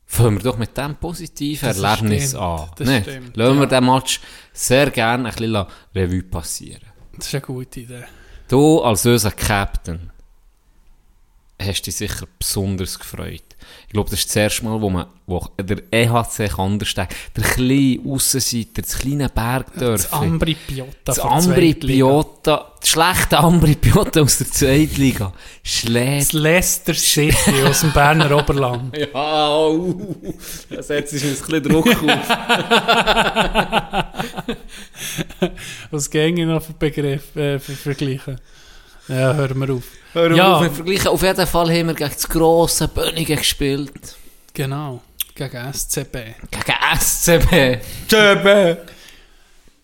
Fangen 0.10 0.38
wir 0.38 0.44
doch 0.44 0.58
mit 0.58 0.76
diesem 0.78 0.96
positiven 0.96 1.68
Das 1.68 1.80
Erlebnis 1.80 2.30
stimmt, 2.30 2.42
an. 2.44 2.70
das 2.78 2.88
Nicht? 2.88 3.04
stimmt, 3.04 3.38
Lassen 3.38 3.56
wir 3.60 3.68
ja. 3.70 3.80
den 3.82 3.86
Match 3.86 4.22
sehr 4.54 4.90
gerne 4.90 5.28
ein 5.30 5.36
bisschen 5.36 5.66
Revue 5.94 6.24
passieren. 6.24 6.82
Das 7.18 7.28
ist 7.28 7.36
eine 7.36 7.42
gute 7.42 7.82
Idee. 7.82 8.04
Du 8.48 8.82
als 8.82 9.06
unser 9.06 9.32
Captain 9.32 10.10
hast 11.60 11.82
dich 11.84 11.96
sicher 11.96 12.28
besonders 12.38 13.00
gefreut. 13.00 13.44
Ich 13.88 13.94
glaube, 13.94 14.10
das 14.10 14.20
ist 14.20 14.30
das 14.30 14.36
erste 14.36 14.66
Mal, 14.66 14.80
wo, 14.80 14.90
man, 14.90 15.08
wo 15.26 15.46
der 15.60 15.82
EHC 15.92 16.52
anders 16.58 16.88
steht. 16.90 17.08
Der 17.36 17.44
kleine 17.44 18.00
Aussenseiter, 18.06 18.82
das 18.82 18.98
kleine 19.00 19.24
Das 19.24 19.34
Bergdörfchen. 19.34 20.20
Ambri 20.20 20.56
Piotta 20.56 20.92
Das 21.04 21.20
Ambri. 21.20 21.74
Piota, 21.74 22.74
das 22.80 22.90
schlechte 22.90 23.38
Ambri 23.40 23.76
Piota 23.76 24.22
aus 24.22 24.38
der 24.38 24.48
Zweitliga, 24.52 25.34
Das 25.64 25.72
schlägt. 25.72 26.34
Leicester 26.34 26.94
City 26.94 27.64
aus 27.68 27.82
dem 27.82 27.92
Berner 27.92 28.38
Oberland. 28.38 28.96
Ja, 29.14 29.58
uh, 29.60 30.16
das 30.70 30.88
setzt 30.88 31.12
sich 31.12 31.24
ein 31.24 31.32
bisschen 31.32 31.64
Druck 31.64 31.88
auf. 31.88 32.28
Was 35.92 36.10
gänge 36.10 36.46
noch 36.46 36.62
für 36.62 36.74
Begriff 36.74 37.36
äh, 37.36 37.60
für 37.60 37.74
Vergleichen? 37.74 38.40
Ja, 39.08 39.34
hören 39.34 39.60
wir 39.60 39.74
auf. 39.74 39.84
Hör 40.18 40.36
Ja. 40.36 40.56
auf, 40.56 40.64
wir 40.64 40.72
vergleichen. 40.72 41.08
Auf 41.10 41.22
jeden 41.22 41.48
Fall 41.48 41.70
haben 41.70 41.88
wir 41.88 41.94
gegen 41.94 42.10
das 42.12 42.28
grosse 42.28 42.88
Bönnige 42.88 43.36
gespielt. 43.36 44.16
Genau, 44.54 45.02
gegen 45.36 45.58
SCB. 45.74 46.14
Gegen 46.52 46.74
SCB. 47.00 47.80
SCB. 48.08 48.78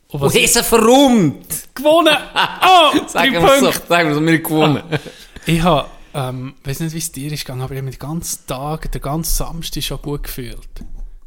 Und 0.07 0.21
Und 0.21 0.33
was 0.33 0.55
haben 0.55 0.63
verrummt. 0.63 1.47
gewonnen! 1.75 2.15
Oh, 2.61 2.91
drei 2.99 3.07
Sagen 3.07 3.33
wir 3.33 3.41
so, 3.41 3.47
Punkte! 3.71 3.87
sagen 3.87 4.09
wir 4.09 4.15
so, 4.15 4.21
wir 4.25 4.33
haben 4.33 4.43
gewonnen. 4.43 4.83
Ich 5.45 5.61
habe, 5.61 5.87
ähm, 6.13 6.53
weiß 6.63 6.79
nicht, 6.79 6.93
wie 6.93 6.99
es 6.99 7.11
dir 7.11 7.31
ist 7.31 7.43
gegangen, 7.43 7.61
aber 7.63 7.73
ich 7.73 7.79
habe 7.79 7.85
mich 7.87 7.97
den 7.97 8.07
ganzen 8.07 8.47
Tag, 8.47 8.89
den 8.91 9.01
ganzen 9.01 9.33
Samstag 9.35 9.83
schon 9.83 10.01
gut 10.01 10.23
gefühlt. 10.23 10.69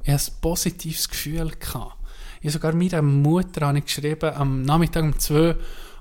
Ich 0.04 0.10
hatte 0.12 0.30
ein 0.32 0.40
positives 0.40 1.08
Gefühl. 1.08 1.50
Gehabt. 1.60 1.96
Ich 2.40 2.46
habe 2.46 2.50
sogar 2.52 2.72
meiner 2.74 3.02
Mutter 3.02 3.66
habe 3.66 3.78
ich 3.78 3.84
geschrieben, 3.84 4.32
am 4.34 4.62
Nachmittag 4.62 5.02
um 5.02 5.18
2 5.18 5.54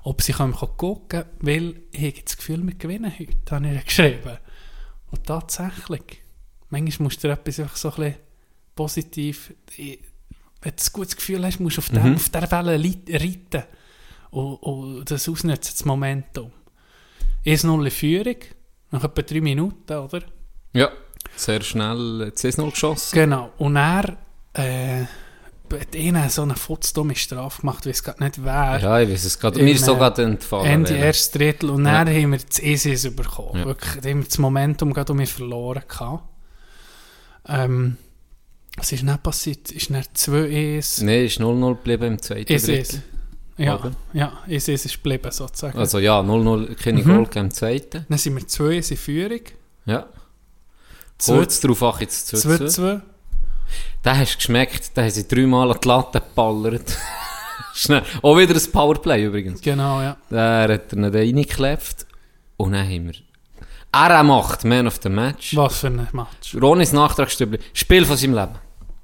ob 0.06 0.22
sie 0.22 0.32
kann 0.32 0.52
gucken 0.52 1.04
kann, 1.08 1.24
weil 1.40 1.82
ich 1.90 2.00
habe 2.00 2.22
das 2.24 2.36
Gefühl, 2.36 2.64
wir 2.64 2.74
gewinnen 2.74 3.12
heute, 3.18 3.50
habe 3.50 3.74
ich 3.74 3.84
geschrieben. 3.84 4.38
Und 5.10 5.26
tatsächlich, 5.26 6.22
manchmal 6.70 7.06
musst 7.06 7.24
du 7.24 7.28
etwas 7.28 7.58
einfach 7.58 7.76
so 7.76 7.88
ein 7.88 7.94
bisschen 7.96 8.14
positiv, 8.76 9.54
wenn 9.76 9.96
du 10.62 10.70
ein 10.70 10.92
gutes 10.92 11.16
Gefühl 11.16 11.44
hast, 11.44 11.58
musst 11.58 11.78
du 11.78 11.80
auf, 11.80 11.88
der, 11.88 12.04
auf 12.04 12.28
dieser 12.28 12.50
Welle 12.52 12.94
reiten 13.20 13.64
und, 14.30 14.54
und 14.54 15.10
das 15.10 15.28
ausnutzen, 15.28 15.74
das 15.74 15.84
Momentum. 15.84 16.52
1-0 17.44 17.84
in 17.84 17.90
Führung, 17.90 18.36
nach 18.92 19.02
etwa 19.02 19.22
3 19.22 19.40
Minuten, 19.40 19.92
oder? 19.92 20.22
Ja, 20.72 20.92
sehr 21.34 21.62
schnell 21.62 22.30
10-0 22.32 22.70
geschossen. 22.70 23.12
Genau. 23.12 23.50
Und 23.58 23.74
er 23.74 24.16
äh, 24.52 25.02
hat 25.72 25.94
ihnen 25.94 26.28
so 26.30 26.42
eine 26.42 26.54
futzdumme 26.56 27.14
Strafe 27.14 27.60
gemacht, 27.62 27.86
weiß 27.86 28.02
gar 28.02 28.20
nicht 28.20 28.42
wer. 28.44 28.78
Ja, 28.80 29.00
ich 29.00 29.10
weiß 29.10 29.24
es 29.24 29.38
gerade. 29.38 29.62
Mir 29.62 29.72
ist 29.72 29.82
äh, 29.82 29.86
sogar 29.86 30.18
entfallen. 30.18 30.66
Ende 30.66 30.90
welcher. 30.90 31.04
erstes 31.06 31.30
Drittel 31.32 31.70
und 31.70 31.84
Ja. 31.86 32.04
dann 32.04 32.14
haben 32.14 32.32
wir 32.32 32.38
das 32.38 32.58
ESIS 32.60 33.14
bekommen. 33.14 33.58
Ja. 33.60 33.64
Wirklich, 33.66 33.94
haben 33.96 34.20
wir 34.20 34.24
das 34.26 34.38
Momentum 34.38 34.92
gerade 34.92 35.12
um 35.12 35.18
mich 35.18 35.32
verloren 35.32 35.82
gehabt. 35.88 36.24
Ähm, 37.48 37.96
was 38.76 38.92
ist 38.92 39.02
nicht 39.04 39.22
passiert? 39.22 39.70
Ist 39.72 39.90
dann 39.90 40.04
2 40.12 40.36
ES. 40.50 41.00
Nein, 41.02 41.24
ist 41.24 41.40
0-0 41.40 41.68
geblieben 41.76 42.04
im 42.04 42.22
zweiten. 42.22 42.44
Drittel. 42.46 43.02
Ja, 43.58 43.78
Oder? 43.78 43.92
ja, 44.12 44.32
ESIS 44.48 44.84
ist 44.84 44.94
geblieben 44.96 45.30
sozusagen. 45.30 45.78
Also 45.78 45.98
ja, 45.98 46.20
0-0, 46.20 46.74
keine 46.74 47.02
Mhm. 47.02 47.04
Goal 47.06 47.28
im 47.36 47.50
zweiten. 47.50 48.04
Dann 48.08 48.18
sind 48.18 48.36
wir 48.36 48.46
2 48.46 48.74
ES 48.76 48.90
in 48.90 48.96
Führung. 48.98 49.40
Ja. 49.86 50.06
2 51.18 51.36
Kurz 51.36 51.60
darauf 51.60 51.82
ach 51.84 52.00
jetzt 52.02 52.34
2-2. 52.34 53.00
2 54.02 54.10
Den 54.10 54.18
hast 54.18 54.32
du 54.32 54.36
geschmeckt, 54.36 54.96
den 54.96 55.04
haben 55.04 55.10
sie 55.10 55.28
dreimal 55.28 55.70
an 55.70 55.78
die 55.82 55.88
Latte 55.88 56.20
geballert. 56.20 56.96
Schnell. 57.74 58.02
Auch 58.22 58.38
wieder 58.38 58.54
ein 58.54 58.72
Powerplay 58.72 59.24
übrigens. 59.24 59.60
Genau, 59.60 60.00
ja. 60.00 60.16
Der 60.30 60.74
hat 60.74 60.92
er 60.92 60.98
nicht 60.98 61.14
reingeklebt. 61.14 62.06
Und 62.56 62.72
dann 62.72 62.86
haben 62.86 63.06
wir... 63.06 63.14
Er 63.92 64.22
macht 64.22 64.64
Man 64.64 64.86
of 64.86 64.98
the 65.02 65.08
Match. 65.08 65.56
Was 65.56 65.80
für 65.80 65.86
ein 65.88 66.08
Match. 66.12 66.54
Ronis 66.54 66.92
Nachtragsstübli. 66.92 67.58
Spiel 67.72 68.04
von 68.04 68.16
seinem 68.16 68.34
Leben. 68.34 68.54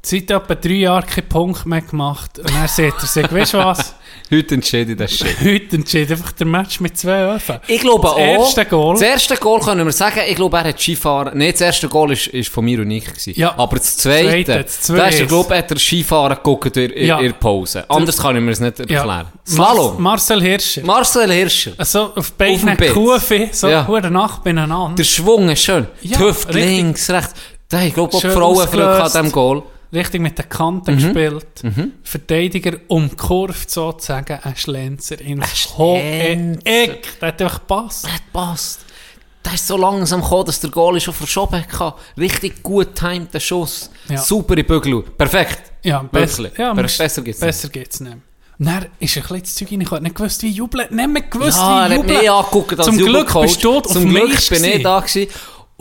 Seit 0.04 0.30
etwa 0.30 0.54
drei 0.56 0.72
Jahren 0.72 1.06
keinen 1.06 1.28
Punkt 1.28 1.64
mehr 1.64 1.80
gemacht. 1.80 2.38
Und 2.38 2.50
dann 2.50 2.66
sagt 2.68 3.02
er 3.02 3.06
sich, 3.06 3.32
weißt 3.32 3.54
du 3.54 3.58
was? 3.58 3.94
Heute 4.32 4.54
entscheide 4.54 4.92
ich 4.92 4.98
das 4.98 5.12
Shit. 5.12 5.40
Heute 5.42 5.76
entschied 5.76 6.10
einfach 6.10 6.32
der 6.32 6.46
Match 6.46 6.80
mit 6.80 6.96
zwei 6.96 7.34
Öfen. 7.34 7.60
Ich 7.66 7.80
glaube 7.82 8.02
das 8.02 8.12
auch. 8.12 8.18
erste 8.18 8.64
Goal. 8.64 8.94
Das 8.94 9.02
erste 9.02 9.36
Goal 9.36 9.60
können 9.60 9.84
wir 9.84 9.92
sagen, 9.92 10.20
ich 10.26 10.34
glaube, 10.36 10.56
er 10.56 10.64
hat 10.64 10.80
Skifahren. 10.80 11.36
Nein, 11.38 11.52
das 11.52 11.60
erste 11.60 11.88
Goal 11.88 12.12
ist, 12.12 12.28
ist 12.28 12.48
von 12.48 12.64
mir 12.64 12.80
und 12.80 12.90
ich. 12.90 13.04
Gewesen. 13.04 13.34
Ja. 13.36 13.54
Aber 13.58 13.76
das 13.76 13.96
zweite, 13.98 14.28
Zweite, 14.28 14.62
das 14.64 14.64
das 14.64 14.72
ist, 14.72 14.88
ich 14.90 14.96
zweite. 14.96 15.26
glaube, 15.26 15.56
hat 15.58 15.70
er 15.70 15.78
Skifahren 15.78 16.36
geguckt 16.36 16.76
in, 16.78 16.90
in, 16.90 17.06
Ja. 17.06 17.18
in 17.18 17.26
der 17.26 17.32
Pause. 17.34 17.84
Anders 17.88 18.16
kann 18.16 18.34
ich 18.36 18.42
mir 18.42 18.50
das 18.50 18.60
nicht 18.60 18.80
erklären. 18.80 19.06
Mar 19.06 19.26
Slalom. 19.46 20.02
Marcel 20.02 20.42
Hirscher. 20.42 20.82
Marcel 20.82 21.30
Hirscher. 21.32 21.72
Also 21.76 22.00
auf 22.00 22.16
Auf 22.16 22.32
beiden. 22.32 22.76
Kufen, 22.92 23.48
so 23.52 23.68
Ja. 23.68 23.86
ja. 23.88 24.10
Nacht 24.10 24.42
beieinander. 24.44 24.94
Der 24.96 25.04
Schwung 25.04 25.48
ist 25.50 25.62
schön. 25.62 25.86
Ja, 26.00 26.18
die 26.18 26.24
Hüfte 26.24 26.54
richtig. 26.54 26.64
links, 26.76 27.10
rechts. 27.10 27.34
Da 27.68 27.80
haben, 27.80 27.92
glaube 27.92 28.10
ich, 28.12 28.16
auch 28.16 28.20
die 28.20 28.28
Frauenflüge 28.30 28.88
an 28.88 29.04
diesem 29.04 29.32
Goal. 29.32 29.62
Richtig 29.92 30.20
mit 30.20 30.38
den 30.38 30.48
Kanten 30.48 30.96
gespielt. 30.96 31.62
Verteidiger 32.02 32.78
umkurvt 32.88 33.70
sozusagen, 33.70 34.38
ein 34.42 34.56
Schlenzer 34.56 35.20
ins 35.20 35.76
hohe. 35.76 36.58
Eck. 36.64 37.18
Der 37.20 37.28
hat 37.28 37.42
einfach 37.42 37.60
gepasst. 37.60 38.04
Das 38.04 38.20
passt. 38.32 38.80
Der 39.44 39.54
ist 39.54 39.66
so 39.66 39.76
langsam 39.76 40.22
gekommen, 40.22 40.46
dass 40.46 40.60
der 40.60 40.70
Goal 40.70 41.00
schon 41.00 41.14
verschoben 41.14 41.64
hat. 41.66 41.94
Richtig 42.16 42.62
gut 42.62 42.94
timed, 42.94 43.34
der 43.34 43.40
Schuss. 43.40 43.90
Ja. 44.08 44.18
Saubere 44.18 44.62
Bügel. 44.62 45.02
Perfekt. 45.02 45.72
Ja, 45.82 46.00
besser, 46.02 46.50
ja, 46.56 46.72
besser 46.74 47.22
geht's 47.22 47.40
nicht. 47.40 47.46
besser 47.46 47.68
geht's 47.68 48.00
nicht. 48.00 48.18
Und 48.58 48.66
dann 48.66 48.86
ist 49.00 49.16
ein 49.16 49.40
das 49.40 49.54
Zeug 49.56 49.72
rein, 49.72 49.80
ich 49.80 49.90
nicht 49.90 50.14
gewusst, 50.14 50.42
wie 50.42 50.50
jubeln. 50.50 50.86
Nicht 50.94 51.08
mehr 51.08 51.22
gewusst, 51.22 51.58
Ja, 51.58 51.66
wie 51.66 51.72
er 51.72 51.82
hat 51.82 51.96
jubeln. 51.96 52.18
mich 52.18 52.30
angeguckt 52.30 52.78
als 52.78 52.86
Zum 52.86 52.96
Glück 52.98 53.40
bist 53.40 53.64
du 53.64 53.78
auf 53.78 53.82
Zum 53.88 54.08
Glück 54.08 54.48
bin 54.50 54.64
ich 54.64 54.82
da 54.84 55.00
gewesen. 55.00 55.28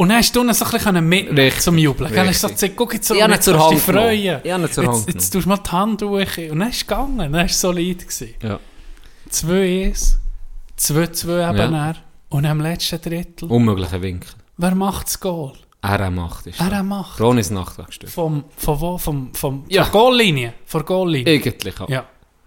Und 0.02 0.10
dann 0.10 0.18
hast 0.18 0.36
du 0.36 0.42
ihn 0.44 0.52
so 0.54 0.66
ein 0.66 0.72
bisschen 0.72 1.08
mitnehmen 1.08 1.52
zum 1.60 1.78
Jubeln. 1.78 2.12
Gell? 2.12 2.28
Hast 2.28 2.44
du 2.44 2.48
so 2.48 2.54
gesagt, 2.54 2.74
guck 2.76 2.94
jetzt 2.96 3.12
Ich 3.12 3.18
jetzt 3.18 3.44
zur 3.44 3.54
kannst 3.54 3.56
du 3.56 3.60
Hand 3.60 3.74
dich 3.78 3.82
freuen. 3.84 4.42
Ich 4.44 4.52
habe 4.52 4.64
ihn 4.64 4.72
zur 4.72 4.84
jetzt, 4.84 4.94
Hand 4.94 5.08
jetzt 5.14 5.30
tust 5.32 5.46
du 5.46 5.50
mal 5.50 5.58
die 5.58 5.72
Hand 5.72 6.02
durch. 6.02 6.38
Und 6.52 6.60
dann 6.60 6.70
ist 6.70 6.76
es 6.78 6.88
gegangen. 6.88 7.18
Dann 7.20 7.34
war 7.34 7.46
es 7.46 7.62
solid. 7.62 8.00
Gewesen. 8.00 8.34
Ja. 8.42 8.60
2-1, 9.30 10.16
2-2 10.80 11.50
eben 11.50 11.58
Ja. 11.58 11.68
dann. 11.68 11.98
Und 12.30 12.46
am 12.46 12.62
letzten 12.62 13.00
Drittel, 13.02 13.50
Unmöglicher 13.52 14.02
Winkel. 14.02 14.30
wer 14.58 14.74
macht 14.76 15.08
das 15.08 15.20
Goal? 15.20 15.54
Er 15.84 16.10
macht 16.10 16.48
es. 16.48 16.60
Er 16.60 16.82
macht. 16.84 17.20
Ronis 17.20 17.50
Nachtwachstück. 17.52 18.10
Vom, 18.10 18.46
von 18.58 18.80
wo? 18.82 18.98
Vom, 18.98 19.34
vom, 19.34 19.66
Ja. 19.68 19.84
Von 19.84 19.92
Goallinie. 19.94 20.54
Von 20.66 20.86
Goallinie. 20.86 21.34
Eigentlich 21.34 21.80
auch. 21.80 21.90
Ja, 21.90 22.06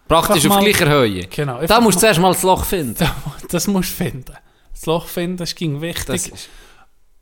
Praktisch 0.08 0.46
auf 0.46 0.58
gleicher 0.60 0.88
Höhe. 0.88 1.26
genau. 1.26 1.64
Da 1.66 1.80
musst 1.80 1.96
du 1.96 2.00
zuerst 2.00 2.20
mal 2.20 2.32
das 2.32 2.42
Loch 2.42 2.64
finden. 2.64 2.94
Da- 2.98 3.14
Das 3.50 3.66
musst 3.66 3.90
du 3.98 4.04
finden. 4.04 4.32
Das 4.72 4.86
Loch 4.86 5.06
finden, 5.06 5.36
das 5.36 5.54
ging 5.54 5.80
wichtig. 5.80 6.06
Das 6.06 6.26
ist, 6.28 6.48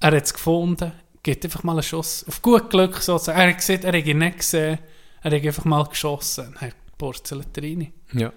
Er 0.02 0.16
hat 0.16 0.24
es 0.24 0.34
gefunden, 0.34 0.92
gibt 1.22 1.44
einfach 1.44 1.62
mal 1.62 1.72
einen 1.72 1.82
Schuss. 1.82 2.24
Auf 2.26 2.42
gut 2.42 2.70
Glück 2.70 2.96
sozusagen. 2.96 3.38
Er 3.38 3.48
hat 3.48 3.58
gesehen, 3.58 3.82
er 3.82 3.96
hat 3.96 4.06
ihn 4.06 4.18
nicht 4.18 4.38
gesehen. 4.38 4.78
Er 5.22 5.30
hat 5.30 5.44
einfach 5.44 5.64
mal 5.64 5.84
geschossen. 5.84 6.56
Er 6.60 6.72
purzelt 6.98 7.56
rein. 7.56 7.92
ja. 8.12 8.32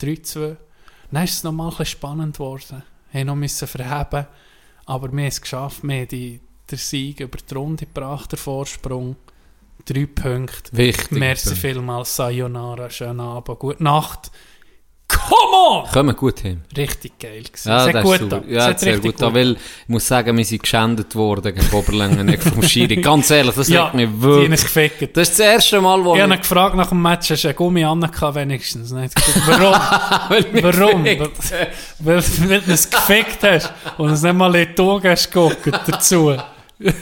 3-2. 0.00 0.56
Dann 1.10 1.24
ist 1.24 1.34
es 1.34 1.44
nochmal 1.44 1.68
ein 1.68 1.70
bisschen 1.70 1.86
spannend 1.86 2.34
geworden. 2.36 2.82
Wir 3.12 3.24
noch 3.24 3.34
müssen 3.34 3.66
verheben. 3.66 4.26
Aber 4.84 5.10
wir 5.10 5.18
haben 5.20 5.28
es 5.28 5.40
geschafft. 5.40 5.82
Wir 5.82 6.00
haben 6.00 6.08
die, 6.08 6.40
den 6.70 6.78
Sieg 6.78 7.20
über 7.20 7.38
die 7.38 7.54
Runde 7.54 7.86
gebracht, 7.86 8.30
der 8.32 8.38
Vorsprung. 8.38 9.16
Drei 9.86 10.04
Punkte. 10.06 10.76
Wichtig. 10.76 11.12
Merci 11.12 11.54
vielmals. 11.54 12.14
Sayonara. 12.14 12.90
Schönen 12.90 13.20
Abend. 13.20 13.58
Gute 13.58 13.82
Nacht. 13.82 14.30
Come 15.08 15.52
on! 15.52 15.86
Kommen 15.92 16.16
gut 16.16 16.40
hin. 16.40 16.62
Richtig 16.76 17.18
geil 17.18 17.42
gewesen. 17.42 17.68
Ja, 17.68 17.86
hat 17.86 17.94
das 17.94 18.02
gut 18.02 18.18
getan. 18.18 18.44
Ja, 18.48 18.62
hat 18.62 18.70
hat 18.70 18.80
sehr 18.80 18.94
richtig 18.94 19.12
gut. 19.12 19.22
Da, 19.22 19.32
weil 19.34 19.52
ich 19.52 19.58
muss 19.88 20.06
sagen, 20.06 20.36
wir 20.36 20.44
sind 20.44 20.62
geschändet 20.62 21.14
worden 21.14 21.54
gegen 21.54 21.72
Oberlängen, 21.72 22.38
vom 22.40 22.62
Schiri. 22.62 22.96
Ganz 22.96 23.30
ehrlich, 23.30 23.54
das 23.54 23.68
Ja, 23.68 23.84
regt 23.84 23.94
mich 23.94 24.08
die 24.08 24.12
haben 24.16 24.22
wirklich. 24.22 24.60
gefickt. 24.62 25.16
Das 25.16 25.28
ist 25.30 25.38
das 25.38 25.46
erste 25.46 25.80
Mal, 25.80 26.04
wo 26.04 26.16
Ich 26.16 26.22
habe 26.22 26.36
gefragt 26.36 26.74
nach 26.74 26.88
dem 26.88 27.00
Match, 27.02 27.30
hast 27.30 27.44
du 27.44 27.48
einen 27.48 27.56
Gummi 27.56 27.84
an 27.84 28.02
wenigstens? 28.02 28.92
Hat 28.92 29.14
gesagt, 29.24 29.46
Warum? 29.46 29.72
weil 30.28 30.62
Warum? 30.62 31.04
weil, 31.04 32.22
weil 32.48 32.60
du 32.60 32.72
es 32.72 32.90
gefickt 32.90 33.42
hast 33.42 33.72
und 33.98 34.10
es 34.10 34.22
nicht 34.22 34.34
mal 34.34 34.54
in 34.56 34.68
die 34.76 34.82
Augen 34.82 35.08
hast 35.08 35.30
geguckt 35.30 35.70
dazu. 35.86 36.36
Das 36.78 36.94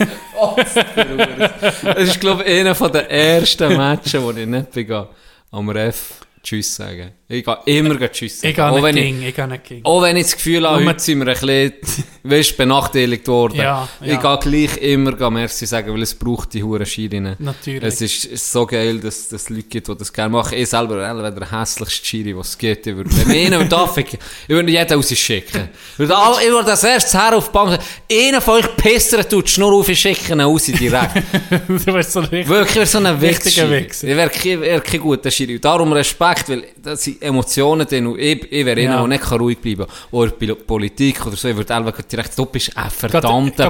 ist, 1.96 2.20
glaube 2.20 2.44
ich, 2.44 2.60
einer 2.60 2.74
der 2.74 3.10
ersten 3.10 3.76
Matches, 3.76 4.22
wo 4.22 4.30
ich 4.30 4.46
nicht 4.46 4.70
bin, 4.72 5.04
am 5.50 5.68
Ref 5.70 6.20
Tschüss 6.42 6.76
sagen. 6.76 7.10
Ich 7.26 7.42
gehe 7.42 7.56
immer 7.78 7.98
Tschüss 8.12 8.40
sagen. 8.42 8.50
Ich 8.50 8.56
gehe 8.56 8.70
nicht 8.82 8.96
ich, 8.98 9.02
ging, 9.02 9.22
ich 9.28 9.34
gehe 9.34 9.48
nicht 9.48 9.64
ging. 9.64 9.80
auch 9.82 10.02
wenn 10.02 10.16
ich 10.18 10.24
das 10.24 10.36
Gefühl 10.36 10.68
habe, 10.68 10.84
heute 10.84 11.00
sind 11.00 11.24
wir 11.24 11.28
ein 11.34 11.40
bisschen 11.40 11.72
weißt, 12.22 12.56
benachteiligt 12.58 13.26
worden. 13.28 13.56
Ja, 13.56 13.88
Ich 14.02 14.08
ja. 14.12 14.36
gehe 14.36 14.66
gleich 14.66 14.76
immer 14.82 15.30
Merci 15.30 15.64
sagen, 15.64 15.94
weil 15.94 16.02
es 16.02 16.14
braucht 16.14 16.52
die 16.52 16.62
Huren 16.62 16.84
Schirinnen. 16.84 17.34
Natürlich. 17.38 17.82
Es 17.82 18.00
ist, 18.02 18.52
so 18.52 18.66
geil, 18.66 18.98
dass 19.00 19.32
es 19.32 19.48
Leute 19.48 19.62
gibt, 19.62 19.88
die 19.88 19.96
das 19.96 20.12
gerne 20.12 20.28
machen. 20.32 20.58
Ich 20.58 20.68
selber 20.68 20.96
wäre 20.96 21.32
der 21.32 21.50
hässlichste 21.50 22.06
Schiri, 22.06 22.36
was 22.36 22.50
es 22.50 22.58
gibt. 22.58 22.86
Ich 22.86 22.94
würde, 22.94 23.08
wenn 23.16 23.30
ich 23.30 23.46
einen 23.54 23.68
darf, 23.70 23.96
ich, 23.96 24.12
ich 24.12 24.18
würde 24.50 24.70
jeden 24.70 24.92
rausschicken. 24.94 25.70
Ich 25.94 25.98
würde, 25.98 26.14
all- 26.16 26.42
ich 26.42 26.50
würde 26.50 26.66
das 26.66 26.84
erste 26.84 27.18
Herr 27.18 27.36
auf 27.38 27.46
die 27.48 27.52
Bank 27.52 27.70
sagen, 27.70 27.82
einer 28.12 28.40
von 28.42 28.54
euch 28.60 28.76
pissern 28.76 29.26
tut 29.26 29.46
die 29.46 29.50
Schnur 29.50 29.72
auf, 29.72 29.88
ich 29.88 29.98
schicke 29.98 30.30
ihn 30.34 30.42
raus 30.42 30.64
direkt. 30.66 31.22
du 31.68 31.92
bist 31.94 32.12
so 32.12 32.20
richtig. 32.20 32.48
Wirklich, 32.48 32.82
ich 32.84 32.90
so 32.90 32.98
ein 32.98 33.06
Richtiger 33.06 33.70
Wichser. 33.70 34.08
Ich 34.08 34.14
wäre 34.14 34.28
kein, 34.28 34.60
guter 35.00 35.30
Schiri. 35.30 35.54
Und 35.54 35.64
Darum 35.64 35.90
Respekt, 35.94 36.50
weil 36.50 36.64
das 36.82 37.13
sind 37.14 37.22
Emotionen 37.22 37.86
drin. 37.86 38.14
Ich, 38.18 38.52
ich 38.52 38.64
wäre 38.66 38.80
einer, 38.80 38.90
Ja. 38.94 38.98
der 38.98 39.06
nicht 39.08 39.32
ruhig 39.32 39.58
bleiben 39.58 39.86
kann. 39.86 39.96
Oder 40.10 40.32
bei 40.32 40.54
Politik 40.54 41.24
oder 41.26 41.36
so. 41.36 41.48
Ich 41.48 41.56
würde 41.56 41.74
einfach 41.74 42.00
direkt, 42.02 42.36
du 42.38 42.46
bist 42.46 42.76
ein 42.76 42.90
verdammter 42.90 43.64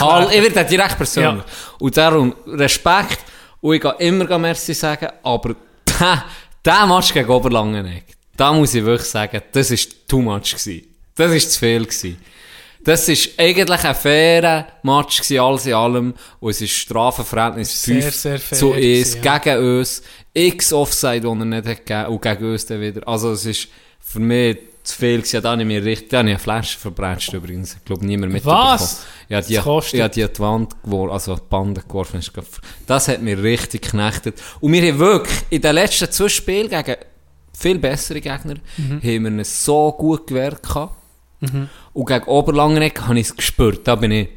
werden. 0.00 0.32
Ich 0.32 0.54
werde 0.54 0.68
direkt 0.68 0.96
persönlich. 0.96 1.44
Und 1.78 1.96
darum 1.96 2.34
Respekt. 2.46 3.18
Und 3.60 3.74
ich 3.74 3.80
gehe 3.82 3.94
immer 3.98 4.38
Merci 4.38 4.74
sagen. 4.74 5.08
Aber 5.22 5.54
der, 6.00 6.24
der 6.64 6.86
Match 6.86 7.12
gegen 7.12 7.28
Oberlangenegg, 7.28 8.04
da 8.36 8.52
muss 8.52 8.74
ich 8.74 8.84
wirklich 8.84 9.08
sagen, 9.08 9.42
das 9.52 9.70
war 9.70 9.78
too 10.08 10.20
much. 10.22 10.50
Gewesen. 10.52 10.86
Das 11.14 11.30
war 11.30 11.38
zu 11.38 11.58
viel. 11.58 11.84
Gewesen. 11.84 12.16
Das 12.82 13.08
war 13.08 13.16
eigentlich 13.44 13.84
ein 13.84 13.94
fairer 13.94 14.66
Match 14.82 15.18
gewesen, 15.18 15.40
alles 15.40 15.66
in 15.66 15.74
allem. 15.74 16.14
Und 16.40 16.50
es 16.50 16.60
ist 16.62 16.72
Strafenverhältnis 16.72 17.82
Sehr, 17.82 18.02
5 18.02 18.14
sehr 18.14 18.38
fair 18.38 18.58
zu 18.58 18.72
1 18.72 18.80
gewesen, 18.82 19.22
ja. 19.22 19.38
gegen 19.38 19.78
uns. 19.78 20.02
X 20.32 20.72
Offside, 20.72 21.20
die 21.20 21.26
er 21.26 21.34
nicht 21.44 21.66
hat 21.68 21.86
gegeben 21.86 22.06
und 22.06 22.22
gegen 22.22 22.52
uns 22.52 22.66
dann 22.66 22.80
wieder. 22.80 23.06
Also 23.06 23.32
es 23.32 23.44
ist 23.44 23.68
für 23.98 24.20
mich 24.20 24.56
zu 24.82 24.96
viel 24.96 25.18
gewesen. 25.18 25.42
Da 25.42 25.50
habe 25.50 25.60
ich 25.62 25.68
mir 25.68 25.84
richtig, 25.84 26.08
da 26.08 26.18
habe 26.18 26.28
ich 26.28 26.34
eine 26.34 26.38
Flasche 26.42 26.78
verbretscht 26.78 27.32
übrigens. 27.34 27.74
Ich 27.74 27.84
glaube, 27.84 28.06
niemand 28.06 28.32
mitbekommen. 28.32 28.62
Was? 28.62 29.04
Ja, 29.28 29.40
die, 29.40 29.54
Das 29.56 29.92
ja, 29.92 30.08
die 30.08 30.24
an 30.24 30.30
die 30.32 30.38
Wand 30.40 30.82
geworfen, 30.82 31.12
also 31.12 31.34
die 31.36 31.42
Bande 31.50 31.82
geworfen. 31.86 32.20
Das 32.86 33.08
hat 33.08 33.20
mich 33.22 33.36
richtig 33.38 33.82
geknechtet. 33.82 34.40
Und 34.60 34.72
wir 34.72 34.80
haben 34.90 34.98
wirklich 34.98 35.38
in 35.50 35.60
den 35.60 35.74
letzten 35.74 36.10
zwei 36.10 36.28
Spielen 36.28 36.68
gegen 36.68 36.96
viel 37.56 37.78
bessere 37.78 38.20
Gegner, 38.20 38.54
Mhm. 38.78 39.02
haben 39.02 39.36
wir 39.36 39.44
so 39.44 39.92
gut 39.92 40.26
gehabt. 40.28 40.96
Und 41.92 42.06
gegen 42.06 42.24
Oberlangenegg 42.24 43.00
habe 43.02 43.18
ich 43.18 43.26
es 43.28 43.36
gespürt. 43.36 43.86
Da 43.88 43.94
bin 43.96 44.10
ich 44.12 44.28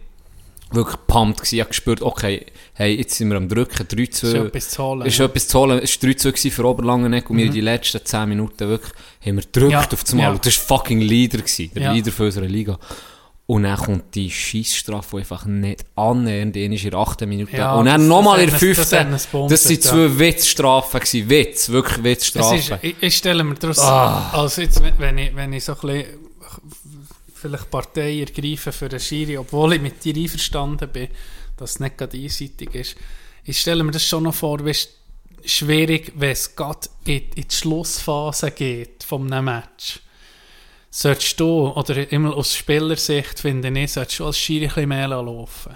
wirklich 0.72 0.98
pumped 1.06 1.38
gewesen. 1.42 1.56
Ich 1.56 1.62
habe 1.62 1.70
gespürt, 1.70 2.02
okay, 2.02 2.46
hey, 2.74 2.96
jetzt 2.96 3.16
sind 3.16 3.30
wir 3.30 3.38
am 3.38 3.48
Drücken, 3.48 3.86
3-2. 3.88 4.08
Ist 4.08 4.24
etwas 4.34 4.70
zu 4.70 4.84
holen, 4.84 5.02
Ist 5.06 5.18
ja. 5.20 5.26
Mhm. 5.26 5.30
etwas 5.32 5.48
zu 5.48 5.60
holen. 5.60 5.80
Es 5.84 6.02
war 6.02 6.10
3-2 6.10 6.24
gewesen 6.32 6.52
für 6.52 6.66
Oberlangenegg 6.66 7.30
und 7.30 7.38
wir 7.38 7.50
die 7.50 7.62
letzten 7.62 8.04
10 8.04 8.30
Minuten 8.30 8.68
wirklich, 8.70 8.92
haben 9.26 9.36
wir 9.36 9.44
gedrückt 9.44 9.72
Ja, 9.72 9.80
auf 9.82 10.04
das 10.04 10.14
Mal. 10.14 10.22
ja. 10.24 10.32
Und 10.32 10.46
das 10.46 10.58
war 10.70 10.78
fucking 10.80 11.00
Leader 11.02 11.38
gewesen, 11.40 11.72
der 11.76 11.84
Ja. 11.84 11.92
Leader 11.92 12.12
für 12.12 12.24
unsere 12.24 12.48
Liga. 12.48 12.80
Und 13.46 13.64
dann 13.64 13.76
kommt 13.78 14.16
die 14.16 14.32
Scheissstrafe, 14.32 15.18
die 15.18 15.18
einfach 15.18 15.46
nicht 15.46 15.84
annähernd 15.96 16.56
in 16.56 16.72
ist 16.72 16.86
in 16.86 16.92
der 16.92 17.00
8. 17.02 17.26
Minute. 17.28 17.56
Ja, 17.56 17.76
und 17.76 17.86
dann 17.86 18.00
das- 18.02 18.08
nochmal 18.08 18.40
in 18.40 18.50
das 18.50 18.60
der 18.62 18.70
hat 18.72 18.78
uns- 18.80 18.88
5. 18.90 19.12
das 19.12 19.26
gebumst, 19.32 19.52
Das 19.52 19.64
sind 19.66 19.84
ja. 19.86 19.92
zwei 19.92 20.20
Witzstrafen 20.20 21.00
gewesen. 21.02 21.30
Witz, 21.30 21.70
wirklich 21.70 21.98
Es 22.06 22.24
ist, 22.30 22.36
Witzstrafen. 22.36 22.80
ich, 22.82 22.96
ich 23.02 23.18
stelle 23.18 23.44
mir 23.44 23.56
daraus, 23.56 23.80
Ah. 23.80 24.30
also 24.32 24.62
jetzt, 24.62 24.82
wenn 24.98 25.18
ich, 25.18 25.36
wenn 25.36 25.52
ich 25.54 25.64
so 25.66 25.74
ein 25.74 25.80
bisschen 25.82 26.06
vielleicht 27.44 27.70
Partei 27.70 28.20
ergreife 28.22 28.72
für 28.72 28.90
den 28.90 29.00
Schiri, 29.00 29.38
obwohl 29.38 29.74
ich 29.74 29.82
mit 29.82 30.04
dir 30.04 30.16
einverstanden 30.16 30.90
bin, 30.90 31.10
dass 31.58 31.72
es 31.72 31.80
nicht 31.80 31.98
gerade 31.98 32.18
einseitig 32.18 32.74
ist, 32.74 32.96
ich 33.46 33.60
stelle 33.60 33.84
mir 33.84 33.92
das 33.92 34.06
schon 34.08 34.24
noch 34.24 34.34
vor, 34.34 34.66
wie 34.66 34.76
schwierig, 35.46 36.14
wenn 36.16 36.32
es 36.32 36.56
gerade 36.56 36.88
in, 37.04 37.24
in 37.36 37.48
die 37.48 37.54
Schlussphase 37.56 38.52
geht 38.52 39.04
von 39.04 39.32
einem 39.32 39.46
Match. 39.46 40.00
Solltest 40.90 41.40
du, 41.40 41.68
oder 41.70 42.10
immer 42.12 42.34
aus 42.36 42.56
Spielersicht 42.56 43.40
finde 43.40 43.78
ich, 43.78 43.92
solltest 43.92 44.20
du 44.20 44.26
als 44.26 44.38
Schiri 44.38 44.66
ein 44.66 44.70
bisschen 44.70 44.90
mehr 44.90 45.08
laufen. 45.08 45.76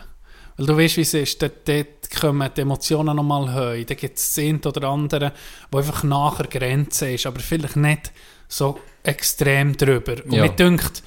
Weil 0.56 0.66
du 0.66 0.78
weißt, 0.78 0.98
wie 0.98 1.02
es 1.02 1.14
ist, 1.14 1.42
dort, 1.42 1.68
dort 1.68 2.10
kommen 2.20 2.50
die 2.56 2.62
Emotionen 2.62 3.16
nochmal 3.16 3.54
höher. 3.54 3.84
Da 3.84 3.96
gibt 3.96 4.18
es 4.18 4.40
eine 4.40 4.60
oder 4.60 4.88
andere, 4.88 5.34
wo 5.72 5.80
einfach 5.80 6.04
nachher 6.04 6.48
Grenze 6.48 7.12
ist, 7.12 7.26
aber 7.26 7.42
vielleicht 7.42 7.76
nicht 7.76 8.12
so 8.48 8.80
extrem 9.04 9.76
drüber. 9.76 10.16
Und 10.24 10.34
Ja. 10.34 10.44
mir 10.44 10.50
dünkt, 10.50 11.04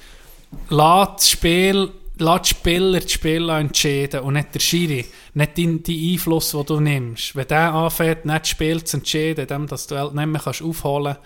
lass 0.69 1.09
das 1.15 1.29
Spiel, 1.29 1.91
lass 2.17 2.41
die 2.43 2.49
Spieler 2.49 2.99
das 2.99 3.11
Spiel 3.11 3.49
entscheiden 3.49 4.21
und 4.21 4.33
nicht 4.33 4.53
der 4.53 4.59
Schiri, 4.59 5.05
nicht 5.33 5.57
den, 5.57 5.83
den 5.83 6.13
Einfluss, 6.13 6.51
den 6.51 6.65
du 6.65 6.79
nimmst. 6.79 7.35
Wenn 7.35 7.47
der 7.47 7.73
anfängt, 7.73 8.25
nicht 8.25 8.41
das 8.41 8.49
Spiel 8.49 8.83
zu 8.83 8.97
entscheiden, 8.97 9.47
dem, 9.47 9.67
dass 9.67 9.87
du 9.87 9.97
halt 9.97 10.13
nicht 10.13 10.25
mehr 10.25 10.41
kannst 10.41 10.61
aufholen 10.61 11.17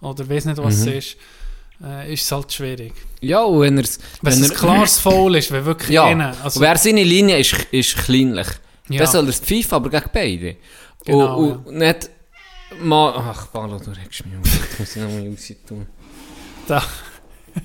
oder 0.00 0.28
weiss 0.28 0.44
nicht, 0.44 0.58
was 0.58 0.74
es 0.74 0.86
ist, 0.86 1.16
äh, 1.84 2.12
ist 2.12 2.22
es 2.22 2.32
halt 2.32 2.52
schwierig. 2.52 2.92
Ja, 3.20 3.42
und 3.42 3.60
wenn, 3.60 3.78
er's, 3.78 3.98
Wenn 4.22 4.32
es 4.32 4.50
ein 4.50 4.56
klares 4.56 4.98
Foul 4.98 5.36
ist, 5.36 5.50
wenn 5.52 5.64
wirklich 5.64 5.90
Ja, 5.90 6.34
also, 6.42 6.60
wer 6.60 6.76
seine 6.76 7.04
Linie 7.04 7.38
ist, 7.38 7.54
ist 7.70 7.96
kleinlich. 7.96 8.46
Ja. 8.88 8.96
Ja. 8.96 8.98
Dann 9.04 9.12
soll 9.12 9.24
er 9.26 9.30
es 9.30 9.40
pfeifen, 9.40 9.74
aber 9.74 9.88
gegen 9.88 10.10
beide. 10.12 10.56
Genau, 11.04 11.38
und, 11.38 11.66
und 11.66 11.78
nicht 11.78 12.10
mal... 12.80 13.14
Ach, 13.16 13.52
Paolo, 13.52 13.78
du 13.78 13.90
regst 13.90 14.26
mich 14.26 14.34
auf. 14.36 14.78
Muss 14.78 14.96
ich 14.96 15.02
noch 15.02 15.10
mal 15.10 15.28
raus 15.28 15.52
tun. 15.66 15.86
Da. 16.66 16.82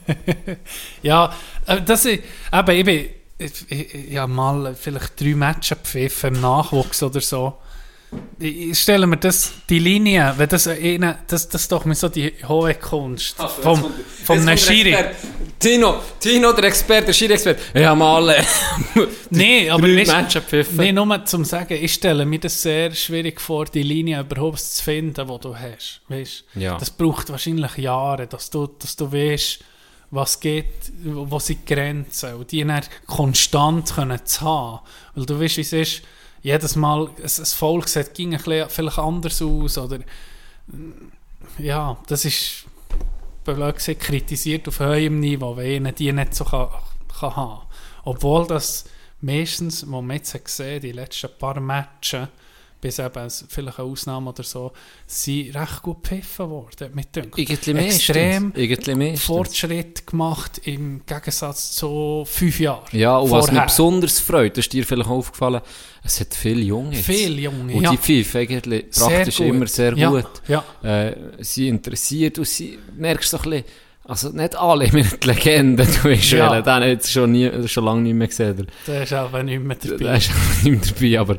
ja, 1.02 1.34
äh, 1.68 1.82
das 1.82 2.06
ist, 2.06 2.22
eben, 2.54 2.72
ich 2.78 2.86
bin, 2.86 3.06
ich, 3.38 3.52
ich, 3.70 4.12
ich 4.12 4.18
habe 4.18 4.32
mal 4.32 4.76
vielleicht 4.76 5.20
drei 5.20 5.36
Matches 5.36 5.78
gepfiffen 5.78 6.36
im 6.36 6.42
Nachwuchs 6.42 7.04
oder 7.04 7.22
so. 7.22 7.58
Ich, 8.40 8.70
ich 8.70 8.80
stelle 8.80 9.08
mir 9.08 9.18
das, 9.18 9.54
die 9.70 9.80
Linie, 9.80 10.34
wenn 10.38 10.48
das 10.48 10.68
eine, 10.68 11.20
das, 11.28 11.50
das 11.50 11.64
ist 11.64 11.72
doch 11.72 11.86
mir 11.86 11.96
so 11.96 12.08
die 12.08 12.34
hohe 12.48 12.76
Kunst 12.76 13.36
vom, 13.62 13.94
vom 14.24 14.40
einem 14.40 14.58
Schiri. 14.58 14.96
Tino, 15.60 16.00
Tino, 16.20 16.52
der 16.54 16.66
Experte, 16.66 17.08
der 17.08 17.14
Schiri-Experte. 17.14 17.80
Ja, 17.80 17.96
mal 17.96 18.16
alle. 18.30 18.46
Nein, 19.30 19.70
aber 19.70 19.88
Drei 19.88 19.96
nicht, 19.96 20.12
Matches 20.12 20.34
gepfiffen. 20.34 20.78
nee, 20.78 20.92
nur 20.92 21.26
zum 21.26 21.46
sagen, 21.46 21.78
ich 21.82 21.94
stelle 21.94 22.26
mir 22.26 22.40
das 22.40 22.62
sehr 22.62 22.94
schwierig 22.94 23.40
vor, 23.42 23.66
die 23.66 23.84
Linie 23.84 24.20
überhaupt 24.20 24.60
zu 24.60 24.84
finden, 24.84 25.28
die 25.28 25.40
du 25.40 25.56
hast. 25.56 26.02
Weißt? 26.08 26.44
Ja. 26.56 26.78
Das 26.78 26.92
braucht 26.92 27.30
wahrscheinlich 27.30 27.78
Jahre, 27.78 28.28
dass 28.28 28.50
du, 28.50 28.68
dass 28.68 28.96
du 28.96 29.12
weißt, 29.12 29.60
was 30.12 30.40
geht, 30.40 30.92
wo 31.04 31.40
sind 31.40 31.68
die 31.68 31.74
Grenzen 31.74 32.36
und 32.36 32.52
die 32.52 32.64
dann 32.64 32.84
konstant 33.06 33.94
können 33.94 34.26
zu 34.26 34.42
haben. 34.42 34.80
Weil 35.14 35.26
du 35.26 35.40
weißt, 35.40 35.58
wie 35.58 35.62
es 35.62 35.74
ist, 35.74 36.02
jedes 36.42 36.76
Mal, 36.76 37.08
ein, 37.08 37.24
ein 37.24 37.46
Volk 37.46 37.88
sieht 37.88 38.14
ging 38.14 38.34
ein 38.34 38.42
bisschen, 38.42 38.70
vielleicht 38.70 39.00
anders 39.00 39.42
aus 39.42 39.78
oder 39.78 40.00
ja, 41.58 41.98
das 42.08 42.26
ist 42.26 42.66
blöd 43.44 43.76
gesagt, 43.76 44.02
kritisiert 44.02 44.68
auf 44.68 44.80
höherem 44.80 45.20
Niveau, 45.20 45.56
weil 45.56 45.74
ihnen 45.74 45.94
die 45.96 46.12
nicht 46.12 46.36
so 46.36 46.46
kann, 46.46 46.70
kann 47.20 47.36
haben. 47.36 47.62
Obwohl 48.04 48.48
das 48.48 48.86
meistens, 49.22 49.90
wo 49.90 50.02
man 50.02 50.18
jetzt 50.18 50.44
gesehen 50.44 50.82
die 50.82 50.92
letzten 50.92 51.30
paar 51.38 51.60
Matches, 51.60 52.28
bis 52.86 53.00
eben 53.00 53.30
vielleicht 53.50 53.80
eine 53.80 53.88
Ausnahme 53.90 54.30
oder 54.30 54.44
so, 54.44 54.72
sind 55.08 55.56
recht 55.56 55.82
gut 55.82 56.04
gepfiffen 56.04 56.50
worden. 56.52 56.92
Mit 56.94 57.08
Irgendwie 57.18 57.44
Extrem 57.52 58.54
meistens. 59.08 59.24
Fortschritt 59.26 60.06
gemacht 60.06 60.62
im 60.66 61.02
Gegensatz 61.04 61.72
zu 61.72 62.24
fünf 62.28 62.60
Jahren. 62.60 62.84
Ja, 62.92 63.18
und 63.18 63.32
was 63.32 63.46
mich 63.46 63.54
vorher. 63.54 63.66
besonders 63.66 64.20
freut, 64.20 64.58
ist 64.60 64.72
dir 64.72 64.86
vielleicht 64.86 65.10
aufgefallen, 65.10 65.62
es 66.04 66.20
hat 66.20 66.36
viele 66.36 66.62
Junge. 66.62 66.96
Viele 66.96 67.42
Junge, 67.42 67.74
Und 67.74 67.82
ja. 67.82 67.90
die 67.92 67.98
pfeifen 67.98 68.42
eigentlich 68.42 68.86
praktisch 68.92 69.40
immer 69.40 69.66
sehr 69.66 69.98
Ja, 69.98 70.10
gut. 70.12 70.28
ja. 70.48 70.64
Äh, 70.84 71.16
sie 71.40 71.68
interessiert 71.68 72.38
und 72.38 72.48
sie, 72.48 72.78
merkst 72.96 73.32
so 73.32 73.38
ein 73.40 73.50
bisschen, 73.50 73.64
also 74.04 74.30
nicht 74.30 74.56
alle 74.56 74.88
mit 74.92 75.24
die 75.24 75.28
Legende, 75.28 75.84
du 75.84 76.04
weißt 76.10 76.32
Ja. 76.34 76.62
den 76.62 76.92
hat 76.92 77.08
schon, 77.08 77.32
nie, 77.32 77.68
schon 77.68 77.86
lange 77.86 78.02
nicht 78.02 78.14
mehr 78.14 78.28
gesehen. 78.28 78.68
Der 78.86 79.02
ist 79.02 79.14
auch 79.16 79.32
nicht 79.42 79.64
mehr 79.64 79.76
dabei. 79.82 79.98
der 79.98 80.18
ist 80.18 80.30
auch 80.30 80.64
nicht 80.64 81.02
mehr 81.02 81.16
dabei, 81.16 81.20
aber, 81.20 81.38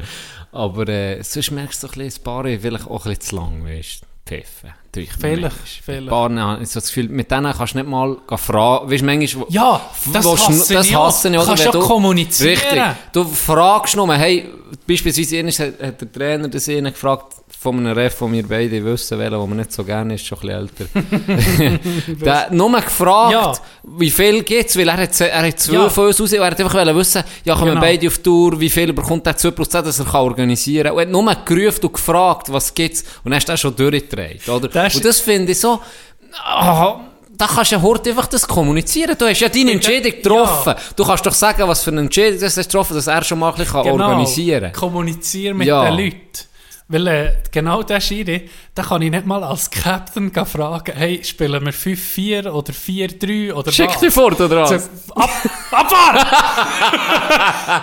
aber 0.52 0.88
äh, 0.88 1.22
sonst 1.22 1.50
merkst 1.50 1.82
du 1.82 1.86
so 1.86 1.92
ein 1.92 1.98
bisschen, 2.04 2.20
ein 2.20 2.24
paar 2.24 2.44
vielleicht 2.44 2.86
auch 2.86 3.04
ein 3.06 3.10
bisschen 3.10 3.20
zu 3.20 3.36
lang, 3.36 3.64
weißt 3.64 4.00
du, 4.02 4.06
pfiffen. 4.26 4.72
Vielleicht, 5.20 5.54
vielleicht. 5.84 6.08
paar 6.08 6.30
so 6.64 6.80
das 6.80 6.86
Gefühl, 6.88 7.08
mit 7.10 7.30
denen 7.30 7.52
kannst 7.52 7.74
du 7.74 7.78
nicht 7.78 7.88
mal 7.88 8.16
fragen, 8.36 8.90
weißt 8.90 9.02
du, 9.02 9.04
manchmal, 9.06 9.46
Ja, 9.50 9.80
das 10.12 10.24
hasse 10.26 10.74
das 10.74 10.86
ich 10.88 10.96
auch. 10.96 11.06
hasse 11.06 11.28
ich, 11.28 11.36
oder? 11.36 11.44
Kannst 11.46 11.64
ja 11.64 11.70
du- 11.70 11.80
kommunizieren. 11.80 12.50
Richtig. 12.58 12.82
Du 13.12 13.24
fragst 13.24 13.94
nur, 13.94 14.12
hey, 14.14 14.48
beispielsweise 14.86 15.36
hat, 15.60 16.00
der 16.00 16.12
Trainer 16.12 16.48
das 16.48 16.66
gefragt, 16.94 17.34
von 17.66 17.78
einem 17.78 17.96
Ref, 17.98 18.18
den 18.20 18.32
wir 18.32 18.46
beide 18.46 18.84
wissen, 18.84 19.18
welchen, 19.18 19.32
der 19.38 19.46
mir 19.46 19.54
nicht 19.56 19.72
so 19.72 19.82
gerne 19.82 20.14
ist, 20.14 20.24
schon 20.24 20.38
ein 20.38 20.68
bisschen 20.68 21.00
älter. 21.00 21.78
der 22.24 22.34
hat 22.42 22.52
nur 22.52 22.70
gefragt, 22.80 23.32
Ja. 23.32 23.52
wie 23.98 24.10
viel 24.10 24.42
gibt 24.44 24.70
es, 24.70 24.78
weil 24.78 24.88
er 24.88 24.96
hat, 24.98 25.20
er 25.20 25.46
hat 25.48 25.58
zwei 25.58 25.74
Ja. 25.74 25.88
von 25.88 26.06
uns 26.06 26.20
raus, 26.20 26.32
er 26.32 26.44
hat 26.46 26.60
einfach 26.60 26.74
wollen 26.74 26.96
wissen, 26.96 27.24
ja, 27.44 27.54
kommen 27.54 27.70
Genau. 27.70 27.80
beide 27.80 28.06
auf 28.06 28.18
Tour, 28.18 28.60
wie 28.60 28.70
viel 28.70 28.92
bekommt 28.92 29.26
er 29.26 29.36
2%, 29.36 29.82
dass 29.86 29.98
er 29.98 30.04
kann 30.04 30.20
organisieren 30.20 30.86
kann. 30.88 30.92
Und 30.94 30.98
er 30.98 31.30
hat 31.32 31.46
nur 31.46 31.56
gerufen 31.56 31.84
und 31.86 31.92
gefragt, 31.94 32.52
was 32.52 32.72
gibt's, 32.72 33.02
und 33.24 33.30
dann 33.30 33.34
hast 33.34 33.48
du 33.48 33.52
das 33.52 33.60
schon 33.60 33.74
durchgedreht, 33.74 34.48
oder? 34.48 34.68
Das 34.68 34.92
ist- 34.92 34.96
und 34.96 35.04
das 35.04 35.20
finde 35.20 35.52
ich 35.52 35.58
so, 35.60 35.80
ah, 36.44 37.00
da 37.36 37.46
kannst 37.46 37.72
du 37.72 37.76
ja 37.76 37.82
heute 37.82 38.10
einfach 38.10 38.28
das 38.28 38.46
kommunizieren. 38.48 39.14
Du 39.18 39.26
hast 39.26 39.40
ja 39.40 39.48
deine 39.50 39.72
Entscheidung 39.72 40.10
getroffen. 40.12 40.74
Du 40.96 41.04
kannst 41.04 41.26
doch 41.26 41.34
sagen, 41.34 41.68
was 41.68 41.82
für 41.84 41.90
eine 41.90 42.00
Entscheidung 42.02 42.40
das 42.40 42.56
hast 42.56 42.66
getroffen, 42.70 42.94
dass 42.94 43.08
er 43.08 43.22
schon 43.24 43.38
mal 43.38 43.50
ein 43.50 43.56
bisschen 43.58 43.82
Genau. 43.82 44.04
organisieren 44.04 44.72
kann. 44.72 44.80
Kommunizieren 44.80 45.56
mit 45.58 45.66
Ja. 45.68 45.84
den 45.84 45.98
Leuten. 46.02 46.20
Weil 46.88 47.06
äh, 47.08 47.32
genau 47.50 47.82
der 47.82 48.00
Schiri, 48.00 48.48
da 48.72 48.84
kann 48.84 49.02
ich 49.02 49.10
nicht 49.10 49.26
mal 49.26 49.42
als 49.42 49.68
Captain 49.72 50.32
fragen, 50.32 50.92
hey, 50.94 51.20
spielen 51.24 51.66
wir 51.66 51.72
5-4 51.74 52.48
oder 52.48 52.72
4-3 52.72 53.52
oder 53.52 53.72
Schick 53.72 53.88
was? 53.88 53.98
dich 53.98 54.14
fort, 54.14 54.40
oder 54.40 54.62
was? 54.62 54.70
So, 54.70 54.76
ab, 55.14 55.30
abfahren! 55.72 56.24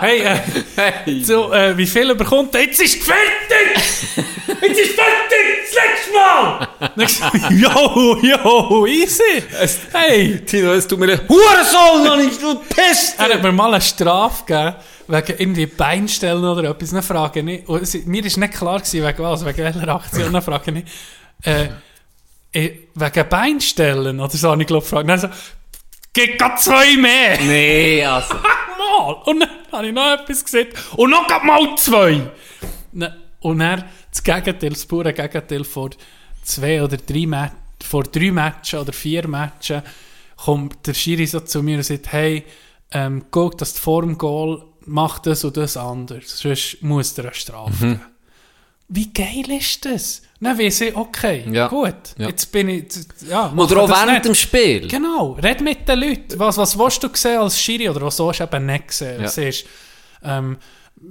hey, 0.00 0.20
äh, 0.22 0.38
Hey. 0.76 1.22
so, 1.22 1.52
äh, 1.52 1.76
wie 1.76 1.86
viel 1.86 2.08
er 2.08 2.14
bekommt, 2.14 2.54
jetzt 2.54 2.80
ist 2.80 3.02
fertig! 3.02 3.76
Jetzt 4.62 4.80
ist 4.80 4.94
fertig! 4.94 5.64
Das 5.64 5.74
letzte 5.74 6.12
Mal! 6.14 6.66
Ich 6.96 7.20
jo, 7.60 8.16
jo, 8.22 8.86
easy! 9.02 9.42
Hey! 9.92 10.40
Tino, 10.46 10.72
es 10.72 10.86
tut 10.88 10.98
mir 10.98 11.04
leid. 11.06 11.28
Hurensohn, 11.28 12.04
noch 12.04 12.16
nicht, 12.16 12.40
du 12.40 12.54
Pest! 12.54 13.16
Er 13.18 13.34
hat 13.34 13.42
mir 13.42 13.52
mal 13.52 13.74
eine 13.74 13.82
Strafe 13.82 14.44
gegeben, 14.46 14.76
wegen 15.08 15.38
irgendwie 15.38 15.66
Beinstellen 15.66 16.44
oder 16.44 16.70
etwas. 16.70 16.90
Dann 16.90 17.02
frage 17.02 17.40
ich, 17.40 17.68
und 17.68 17.82
es, 17.82 17.94
mir 18.06 18.24
ist 18.24 18.36
nicht 18.36 18.54
klar 18.54 18.78
gewesen, 18.78 19.04
wegen 19.06 19.18
was, 19.18 19.44
wegen 19.44 19.58
welcher 19.58 19.88
Aktion, 19.88 20.32
dann 20.32 20.42
frage 20.42 20.84
ich, 20.84 21.46
äh, 21.46 21.68
äh, 22.52 22.70
wegen 22.94 23.28
Beinstellen 23.28 24.20
oder 24.20 24.30
so, 24.36 24.50
habe 24.50 24.62
ich 24.62 24.66
glaube 24.66 24.84
gefragt. 24.84 25.08
Dann 25.08 25.18
so, 25.18 25.28
geht 26.12 26.38
grad 26.38 26.60
zwei 26.60 26.96
mehr! 26.96 27.38
Nee, 27.42 28.04
also. 28.04 28.34
Mal! 28.78 29.12
Und 29.26 29.40
dann 29.40 29.50
habe 29.72 29.86
ich 29.88 29.92
noch 29.92 30.12
etwas 30.12 30.44
gesehen. 30.44 30.68
Und 30.96 31.10
noch 31.10 31.26
grad 31.26 31.44
mal 31.44 31.76
zwei! 31.76 32.30
Ne- 32.92 33.16
Und 33.40 33.58
dann 33.58 33.84
das 34.10 34.22
Gegenteil, 34.22 34.70
das 34.70 34.86
pure 34.86 35.12
Gegenteil 35.12 35.64
vor 35.64 35.90
zwei 36.42 36.82
oder 36.82 36.96
drei 36.96 37.26
Matches, 37.26 37.56
vor 37.82 38.04
drei 38.04 38.30
Matches 38.30 38.80
oder 38.80 38.92
vier 38.92 39.26
Matches, 39.26 39.82
kommt 40.36 40.86
der 40.86 40.94
Schiri 40.94 41.26
so 41.26 41.40
zu 41.40 41.62
mir 41.62 41.78
und 41.78 41.82
sagt, 41.82 42.12
hey, 42.12 42.44
ähm, 42.92 43.24
guck, 43.30 43.58
dass 43.58 43.78
vor 43.78 44.02
dem 44.02 44.16
Goal 44.18 44.64
mach 44.86 45.18
das 45.20 45.44
und 45.44 45.56
das 45.56 45.76
anders, 45.76 46.38
sonst 46.38 46.78
muss 46.82 47.14
dir 47.14 47.22
eine 47.24 47.34
Strafe 47.34 47.72
geben. 47.86 48.00
Wie 48.88 49.12
geil 49.12 49.50
ist 49.50 49.84
das? 49.86 50.22
Dann 50.40 50.58
weiss 50.58 50.80
ich, 50.82 50.94
okay, 50.94 51.44
Ja. 51.50 51.68
gut, 51.68 51.94
Ja. 52.18 52.28
jetzt 52.28 52.52
bin 52.52 52.68
ich, 52.68 52.84
ja, 53.28 53.50
Oder 53.56 53.82
auch 53.82 53.88
während 53.88 54.12
nicht. 54.12 54.24
dem 54.26 54.34
Spiel. 54.34 54.86
Genau, 54.88 55.32
red 55.42 55.62
mit 55.62 55.88
den 55.88 56.00
Leuten. 56.00 56.38
Was, 56.38 56.58
was 56.58 56.78
willst 56.78 57.02
du 57.02 57.08
sehen 57.14 57.38
als 57.38 57.58
Schiri 57.58 57.88
oder 57.88 58.02
was 58.02 58.16
sollst 58.18 58.40
du 58.40 58.44
eben 58.44 58.66
nicht 58.66 58.92
sehen? 58.92 59.22
Ja. 59.22 59.28
Siehst, 59.28 59.64
ähm, 60.22 60.58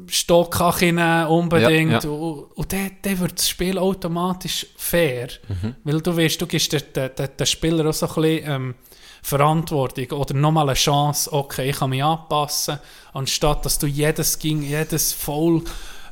Stockkach 0.08 0.82
rein, 0.82 0.98
unbedingt. 1.28 1.92
Ja, 1.92 2.00
ja. 2.04 2.10
Und, 2.10 2.44
und 2.56 2.74
dann, 2.74 2.92
dann 3.02 3.20
wird 3.20 3.38
das 3.40 3.50
Spiel 3.50 3.78
automatisch 3.78 4.66
fair. 4.78 5.30
Mhm. 5.48 5.76
Weil 5.84 6.02
du 6.02 6.16
weißt, 6.16 6.40
du 6.42 6.48
gibst 6.48 6.72
den, 6.74 6.82
den, 6.96 7.10
den 7.38 7.46
Spieler 7.46 7.90
auch 7.90 7.94
so 7.94 8.08
ein 8.08 8.14
bisschen 8.22 8.52
ähm, 8.52 8.76
Verantwortung 9.24 10.20
oder 10.20 10.34
nochmal 10.34 10.68
eine 10.68 10.76
Chance, 10.76 11.32
okay, 11.32 11.70
ich 11.70 11.78
kann 11.78 11.90
mich 11.92 12.04
anpassen, 12.04 12.78
anstatt 13.14 13.66
dass 13.66 13.80
du 13.80 13.88
jedes, 13.88 14.38
ging, 14.38 14.62
jedes 14.62 15.14
Foul 15.14 15.64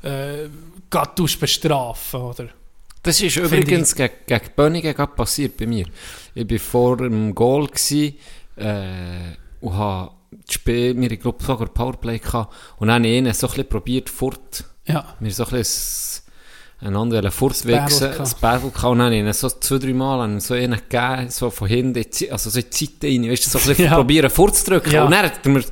äh, 0.02 0.48
bestrafen, 1.40 2.22
oder? 2.22 2.48
Das 3.04 3.20
ist 3.22 3.36
übrigens 3.36 3.96
gegen, 3.96 4.14
gegen 4.26 4.82
gerade 4.82 5.12
passiert 5.14 5.58
bei 5.58 5.66
mir. 5.68 5.88
Ich 6.34 6.50
war 6.50 6.60
vor 6.60 6.98
dem 6.98 7.36
Goal 7.36 7.68
gsi, 7.68 8.18
äh, 8.56 9.36
und 9.60 9.74
habe 9.74 10.12
das 10.46 10.54
Spiel, 10.54 11.00
wir 11.00 11.12
ich 11.12 11.20
glaube 11.20 11.44
sogar 11.44 11.68
Powerplay 11.68 12.20
gehabt, 12.20 12.54
und 12.78 12.88
dann 12.88 13.04
habe 13.04 13.08
ich 13.08 13.18
ihn 13.18 13.34
so 13.34 13.48
ein 13.48 13.52
bisschen 13.52 13.70
probiert, 13.70 14.10
fort, 14.10 14.64
Ja, 14.88 15.16
wir 15.20 15.32
so 15.32 15.44
ein 15.46 15.52
bisschen 15.52 16.24
einander 16.82 17.30
fortwichsen, 17.32 18.12
das 18.18 18.36
dann 18.40 19.00
habe 19.02 19.16
ich 19.16 19.38
so 19.38 19.50
zwei, 19.50 19.78
drei 19.78 19.94
Mal 19.94 20.20
habe 20.22 20.40
so 20.40 20.54
einen 20.56 20.80
gegeben, 20.90 21.30
so 21.30 21.50
von 21.50 21.68
hinten, 21.68 22.04
also 22.32 22.50
so 22.50 22.60
in 22.60 22.66
die 22.72 22.86
Seite 22.86 23.08
rein, 23.08 23.30
weißt 23.32 23.46
du, 23.46 23.50
so 23.50 23.60
ein 23.60 23.66
bisschen 23.68 23.86
Ja. 23.92 23.96
probieren 23.96 24.30
fortzudrücken. 24.30 24.92
Ja. 24.92 25.06
Und 25.06 25.12
dann 25.12 25.26
hat 25.26 25.40
er 25.46 25.52
mir 25.52 25.64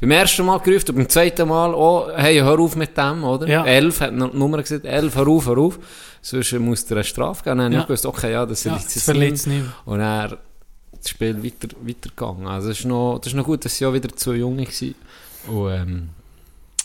beim 0.00 0.10
ersten 0.12 0.44
Mal 0.46 0.58
gerufen 0.60 0.90
und 0.90 0.96
beim 0.96 1.08
zweiten 1.08 1.48
Mal, 1.48 1.74
oh, 1.74 2.08
hey, 2.14 2.38
hör 2.38 2.58
auf 2.58 2.76
mit 2.76 2.96
dem, 2.96 3.24
oder? 3.24 3.46
Ja. 3.48 3.64
Elf, 3.64 4.00
hat 4.00 4.12
noch 4.14 4.30
die 4.30 4.36
Nummer 4.36 4.62
gesagt, 4.62 4.84
elf, 4.84 5.14
hör 5.16 5.28
auf, 5.28 5.46
hör 5.46 5.58
auf. 5.58 5.78
Sonst 6.20 6.52
muss 6.58 6.84
er 6.84 6.98
eine 6.98 7.04
Strafe 7.04 7.42
geben. 7.44 7.58
Dann 7.58 7.64
habe 7.66 7.74
Ja. 7.74 7.80
ich 7.80 7.86
gewusst, 7.86 8.06
okay, 8.06 8.32
ja, 8.32 8.46
das 8.46 8.62
verletzt 8.62 8.96
es 8.96 9.06
nicht. 9.08 9.30
nicht 9.30 9.46
mehr. 9.46 9.64
Und 9.84 10.00
er 10.00 10.38
das 10.96 11.08
Spiel 11.10 11.42
weiter, 11.42 11.68
weitergegangen. 11.82 12.46
Also, 12.46 12.68
das 12.68 12.78
ist 12.78 12.84
noch, 12.84 13.18
das 13.18 13.32
ist 13.32 13.36
noch 13.36 13.44
gut, 13.44 13.64
dass 13.64 13.76
sie 13.76 13.86
auch 13.86 13.92
wieder 13.92 14.08
zwei 14.14 14.34
Junge 14.34 14.64
waren. 14.66 14.94
Und, 15.48 15.72
ähm, 15.72 16.08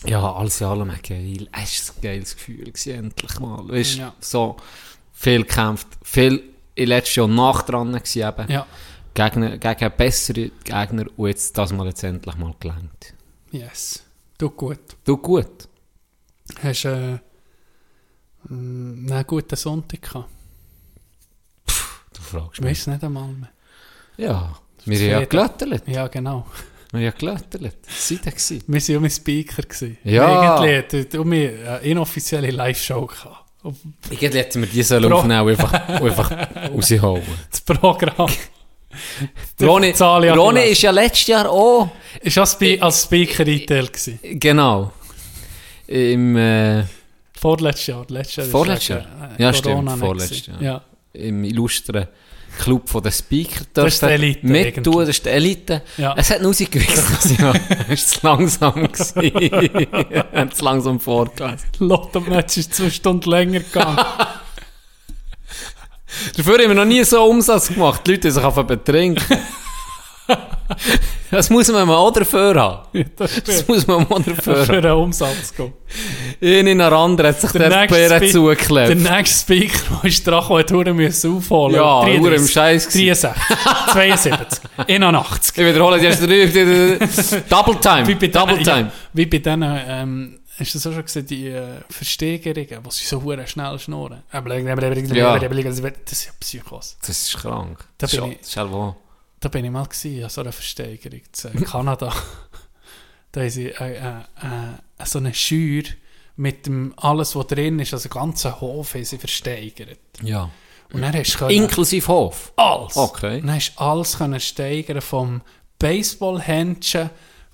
ja, 0.06 0.34
alles 0.34 0.62
in 0.62 0.68
allem 0.68 0.92
geil. 1.02 1.48
Es 1.52 1.90
war 1.90 1.96
ein 1.96 2.02
geiles 2.02 2.36
Gefühl, 2.36 2.66
gewesen, 2.66 2.94
endlich 2.94 3.40
mal. 3.40 3.68
Weißt, 3.68 3.96
Ja. 3.96 4.14
so 4.20 4.58
viel 5.12 5.44
gekämpft, 5.44 5.88
viel 6.04 6.44
in 6.76 6.88
letztes 6.90 7.16
Jahr 7.16 7.28
nach 7.28 7.64
dran 7.64 7.92
gewesen 7.94 8.28
eben. 8.28 8.52
Ja, 8.52 8.66
Gegen, 9.14 9.60
gegen 9.60 9.92
bessere 9.98 10.52
Gegner 10.64 11.06
und 11.18 11.28
jetzt 11.28 11.58
das 11.58 11.74
mal 11.74 11.88
jetzt 11.88 12.04
endlich 12.04 12.36
mal 12.36 12.54
gelangt. 12.60 13.14
yes. 13.52 14.04
Du 14.38 14.52
gut. 14.52 14.78
Du 15.04 15.18
gut. 15.18 15.68
Hast 16.62 16.84
du 16.84 16.90
äh, 16.90 18.54
mh, 18.54 19.16
einen 19.16 19.26
guten 19.26 19.56
Sonntag 19.56 20.04
gehabt? 20.04 20.30
Du 22.14 22.22
fragst 22.22 22.54
Ich 22.54 22.62
mich. 22.62 22.70
weiß 22.78 22.88
nicht 22.88 23.04
einmal 23.04 23.28
mehr. 23.30 23.50
Ja, 24.18 24.56
wir 24.86 25.00
haben 25.16 25.22
ja 25.22 25.26
gelöttelt. 25.26 25.88
Ja, 25.88 26.08
genau. 26.08 26.46
Ja, 26.93 27.12
gelöttert. 27.12 27.73
Seid 27.88 28.26
ihr 28.26 28.32
gewesen? 28.32 28.63
Wir 28.67 28.82
waren 28.82 28.93
ja 28.93 29.00
mit 29.00 29.12
Speaker. 29.13 29.62
Gewesen. 29.63 29.97
Ja. 30.04 30.58
Irgendwie 30.58 31.08
hatten 31.08 31.32
wir 31.32 31.69
eine 31.69 31.80
inoffizielle 31.80 32.50
Live-Show. 32.52 33.10
Und 33.63 33.78
Irgendwie 34.10 34.38
hätten 34.38 34.62
wir 34.62 34.69
die 34.69 34.84
sollen 34.84 35.12
aufnehmen 35.12 35.41
und 35.41 35.50
einfach, 35.50 36.00
und 36.00 36.10
einfach 36.10 36.32
raushauen. 36.73 37.21
Das 37.52 37.62
Programm. 37.62 38.30
Ronny 39.62 39.93
angelassen. 40.02 40.58
ist 40.71 40.82
ja 40.82 40.91
letztes 40.91 41.28
Jahr 41.28 41.50
auch, 41.50 41.89
Ist 42.21 42.38
auch 42.39 42.47
Spe 42.47 42.78
als 42.82 43.04
Speaker 43.04 43.43
eingeteilt 43.45 43.91
gewesen. 43.93 44.19
genau, 44.39 44.91
im, 45.88 46.36
äh, 46.38 46.84
Vorletztes 47.39 47.88
Jahr. 47.88 48.06
Letztes 48.08 48.36
Jahr 48.38 48.45
ist 48.47 48.52
Vorletztes 48.52 48.88
Jahr? 48.88 49.02
äh, 49.38 49.43
Ja, 49.43 49.52
Corona 49.52 49.91
stimmt, 49.91 50.00
vorletztes. 50.00 50.45
Jahr. 50.47 50.62
Ja. 50.62 50.82
im 51.13 51.43
illustren 51.43 52.08
Club 52.58 52.89
von 52.89 53.04
den 53.04 53.12
Speaker 53.12 53.65
Das 53.74 53.93
ist 53.93 54.02
die 54.02 54.06
Elite 54.08 54.46
Mit 54.46 54.67
eigentlich. 54.67 54.84
tun, 54.84 55.00
das 55.00 55.10
ist 55.10 55.26
die 55.26 55.30
Elite. 55.30 55.82
Ja. 55.98 56.13
Es 56.17 56.30
hat 56.30 56.41
dass 56.41 57.26
ich 57.32 57.39
noch, 57.39 57.56
es 57.88 58.02
ist 58.02 58.10
zu 58.12 58.20
langsam. 58.24 58.76
Er 58.76 60.41
hat 60.41 60.56
zu 60.56 60.65
langsam 60.65 61.00
vorgelesen. 61.00 61.60
Lotto-Match 61.80 62.58
ist 62.58 62.74
zwei 62.74 62.89
Stunden 62.89 63.30
länger 63.30 63.60
gegangen. 63.60 63.98
Dafür 66.36 66.54
haben 66.60 66.70
wir 66.70 66.76
noch 66.76 66.86
nie 66.86 67.04
so 67.04 67.24
Umsatz 67.24 67.67
gemacht. 67.67 68.02
Die 68.08 68.12
Leute 68.12 68.28
haben 68.30 68.36
sich 68.36 68.43
einfach 68.43 68.63
betrinken. 68.63 69.38
Das 71.32 71.50
muss 71.50 71.68
man 71.70 71.88
mal 71.88 71.96
auch 71.96 72.12
dafür 72.12 72.56
haben. 72.56 73.06
das 73.16 73.36
Das 73.44 73.60
stimmt. 73.60 73.70
muss 73.70 73.88
man 73.88 74.08
mal 74.10 74.22
dafür 74.22 74.66
Für 74.66 74.76
haben. 74.78 74.86
einen 74.86 74.92
Umsatz 74.94 75.54
gehen. 75.56 75.74
Einer 76.42 76.76
nach 76.76 76.92
anderen 76.92 77.30
hat 77.32 77.42
sich 77.42 77.52
der, 77.52 77.70
Bären 77.88 78.18
Spe- 78.20 78.30
zugeklebt. 78.32 78.90
Der 78.90 78.96
nächste 79.18 79.40
Speaker, 79.42 79.80
der 80.04 80.10
ist 80.10 80.26
dran 80.28 80.48
gekommen, 80.48 80.96
müssen 80.96 81.38
aufholen. 81.38 81.76
Ja, 81.76 82.02
33, 82.02 82.22
Uhr 82.24 82.34
im 82.34 82.48
Scheiß 82.48 82.88
gewesen. 82.90 83.30
63, 83.92 83.92
72, 83.92 84.60
81. 84.88 85.58
Ich 85.58 85.66
wiederhole 85.66 86.00
die 86.00 86.06
ersten 86.06 86.28
drei. 86.28 87.40
Double 87.50 87.76
Time. 87.80 88.08
Wie 88.08 88.16
bei 88.16 88.28
Double 88.28 88.54
denen, 88.56 88.63
Time. 88.66 88.80
Ja, 88.88 88.92
wie 89.13 89.26
bei 89.26 89.38
denen, 89.40 89.80
ähm, 89.88 90.40
hast 90.60 90.74
du 90.74 90.78
das 90.80 90.88
auch 90.88 90.94
schon 90.94 91.06
gesehen, 91.06 91.26
die 91.28 91.48
äh, 91.50 91.63
Versteigerungen, 91.90 92.80
wo 92.84 92.90
sie 92.90 93.06
so 93.06 93.22
schnell 93.46 93.78
schnurren. 93.80 94.24
Ja. 94.32 94.42
Das 95.40 96.12
ist 96.12 96.26
ja 96.26 96.32
Psychos. 96.40 96.98
Das 97.02 97.10
ist 97.10 97.38
krank. 97.38 97.80
Da 97.98 98.08
das 98.08 98.12
bin 98.12 98.32
ist, 98.34 98.56
das 98.56 98.66
ist. 98.66 98.96
Da 99.39 99.50
bin 99.50 99.65
ich 99.65 99.71
mal 99.71 99.86
gewesen, 99.86 100.23
an 100.23 100.30
so 100.30 100.41
einer 100.41 100.52
Versteigerung 100.52 101.21
in 101.54 101.65
Kanada. 101.65 102.13
da 103.32 103.41
haben 103.41 103.50
sie 103.50 103.67
äh, 103.67 103.97
äh, 103.97 104.19
äh, 105.00 105.06
so 105.06 105.19
eine 105.19 105.34
Schür 105.34 105.84
mit 106.36 106.65
dem, 106.65 106.93
alles, 106.97 107.36
was 107.36 107.47
drin 107.47 107.80
ist, 107.80 107.93
also 107.93 108.10
den 108.10 108.13
ganzen 108.13 108.60
Hof 108.60 108.93
haben 108.93 109.06
sie 109.06 109.17
versteigert. 109.17 110.00
Ja. 110.21 110.50
Und 110.93 111.02
dann 111.02 111.13
hast 111.13 111.39
du 111.39 111.47
Inklusive 111.47 112.08
Hof. 112.08 112.54
alles. 112.56 112.95
Okay. 112.95 113.41
Und 113.41 113.47
dann 113.47 113.56
hast 113.56 113.76
du 113.76 113.82
alles 113.82 114.17
können 114.17 114.39
steigern, 114.39 115.02
vom 115.02 115.41
Baseballhändchen 115.80 117.10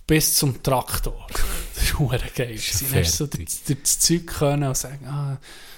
bis 0.07 0.35
zum 0.35 0.61
Traktor. 0.61 1.27
Das 1.75 1.85
ist 1.85 2.35
geil. 2.35 2.59
Dann 2.59 2.99
hast 2.99 3.19
du 3.19 3.25
so 3.25 3.27
durch 3.27 3.81
das 3.81 3.99
Zeug 3.99 4.27
können 4.27 4.67
und 4.67 4.77
sagen, 4.77 5.05
ah, 5.07 5.37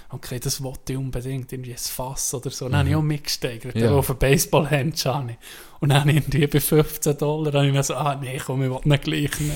okay, 0.10 0.40
das 0.40 0.62
wollte 0.64 0.94
ich 0.94 0.98
unbedingt, 0.98 1.52
irgendwie 1.52 1.72
ein 1.72 1.78
Fass 1.78 2.34
oder 2.34 2.50
so. 2.50 2.70
Dann 2.70 2.80
habe 2.80 2.90
ich 2.90 2.96
auch 2.96 3.02
mitgesteigert, 3.02 3.76
Ja. 3.76 3.86
ja. 3.86 3.92
auf 3.92 4.10
ein 4.10 4.18
Baseballhändchen 4.18 5.14
habe. 5.14 5.38
Und 5.80 5.90
dann 5.90 6.02
habe 6.02 6.12
ich 6.12 6.18
irgendwie 6.18 6.48
bei 6.48 6.60
15 6.60 7.18
Dollar 7.18 7.54
habe 7.54 7.68
ich 7.68 7.74
dann 7.74 7.84
so, 7.84 7.96
ah 7.96 8.18
nee, 8.22 8.40
komm, 8.44 8.64
ich 8.64 8.70
will 8.70 8.80
nicht 8.84 9.04
gleich 9.04 9.40
nicht. 9.40 9.52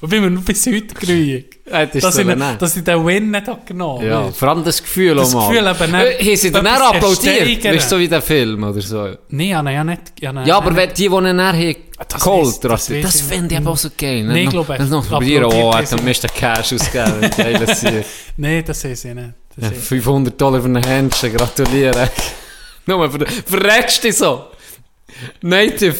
Und 0.00 0.10
bin 0.10 0.22
mir 0.22 0.30
noch 0.30 0.42
bis 0.44 0.64
heute 0.66 0.94
grüig. 0.94 1.58
Hättest 1.68 2.04
Dass 2.04 2.16
ich, 2.16 2.24
nehmen. 2.24 2.56
dass 2.56 2.76
ich 2.76 2.84
den 2.84 3.04
Win 3.04 3.32
nicht 3.32 3.48
habe 3.48 3.62
genommen 3.66 4.06
Ja, 4.06 4.30
vor 4.30 4.48
allem 4.48 4.62
das 4.62 4.80
Gefühl 4.80 5.16
Das 5.16 5.34
auch 5.34 5.48
mal. 5.50 5.52
Gefühl 5.52 5.66
eben 5.66 5.92
nicht- 5.92 6.20
Äh, 6.20 6.24
Haben 6.24 6.36
sie 6.36 6.52
dann 6.52 6.66
auch 6.68 6.94
applaudiert? 6.94 7.64
Weißt 7.64 7.86
du, 7.86 7.96
so 7.96 7.98
wie 8.00 8.08
der 8.08 8.22
Film 8.22 8.62
oder 8.62 8.80
so? 8.80 9.16
Nein, 9.30 9.48
ja 9.48 9.82
nicht... 9.82 10.02
ihn 10.22 10.46
Ja, 10.46 10.56
aber 10.58 10.76
wenn 10.76 10.88
die, 10.90 11.08
die 11.08 11.14
ihn 11.14 11.36
nachher 11.36 11.74
Das 12.08 12.22
geholt 12.22 12.62
das 12.64 12.86
das 12.86 13.16
ich 13.16 13.22
finde 13.24 13.54
ich 13.54 13.60
aber 13.60 13.70
auch 13.70 13.76
so 13.76 13.88
geil. 13.98 14.22
Nee, 14.22 14.44
ich 14.44 14.50
glaube, 14.50 14.68
Wenn 14.78 14.86
sie 14.86 14.92
noch 14.92 15.08
probieren, 15.08 15.44
oh, 15.46 15.74
hat 15.74 15.88
sie 15.88 15.96
am 15.98 16.04
meisten 16.04 16.28
Cash 16.28 16.74
ausgegeben. 16.74 17.66
Ziel. 17.74 18.04
Nein, 18.36 18.62
das 18.64 18.80
sehe 18.80 18.92
ich 18.92 19.04
nicht. 19.04 19.34
Ja, 19.56 19.68
sehe 19.68 19.78
ich 19.78 19.84
500 19.84 20.40
Dollar 20.40 20.60
für 20.62 20.68
ein 20.68 20.82
Händchen, 20.82 21.36
gratuliere. 21.36 22.10
Nur 22.86 23.10
ver 23.10 23.26
verrätst 23.26 24.02
dich 24.04 24.16
so. 24.16 24.46
Native. 25.42 25.96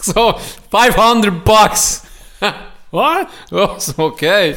So, 0.00 0.34
500 0.70 1.44
Bucks. 1.44 2.02
What? 2.90 3.28
Oh, 3.52 3.74
so 3.78 3.92
okay. 3.98 4.56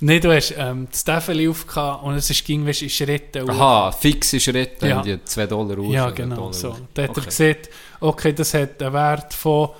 Nein, 0.00 0.20
du 0.20 0.34
hast 0.34 0.54
ähm, 0.56 0.88
das 0.90 1.00
Staffel 1.00 1.48
aufgehabt 1.48 2.02
und 2.04 2.14
es 2.14 2.28
ist 2.30 2.44
ging 2.44 2.66
weißt, 2.66 2.82
in 2.82 2.90
Schritten. 2.90 3.48
Aha, 3.48 3.92
fixe 3.92 4.40
Schritte, 4.40 4.88
Ja. 4.88 5.00
die 5.02 5.22
2 5.24 5.46
Dollar 5.46 5.78
aus. 5.78 5.92
Ja, 5.92 6.10
genau. 6.10 6.36
Dollar 6.36 6.52
So. 6.52 6.76
Da 6.94 7.02
hat 7.02 7.10
er 7.10 7.16
Okay. 7.18 7.24
gesehen, 7.26 7.56
okay, 8.00 8.32
das 8.32 8.54
hat 8.54 8.82
einen 8.82 8.92
Wert 8.92 9.32
von 9.34 9.70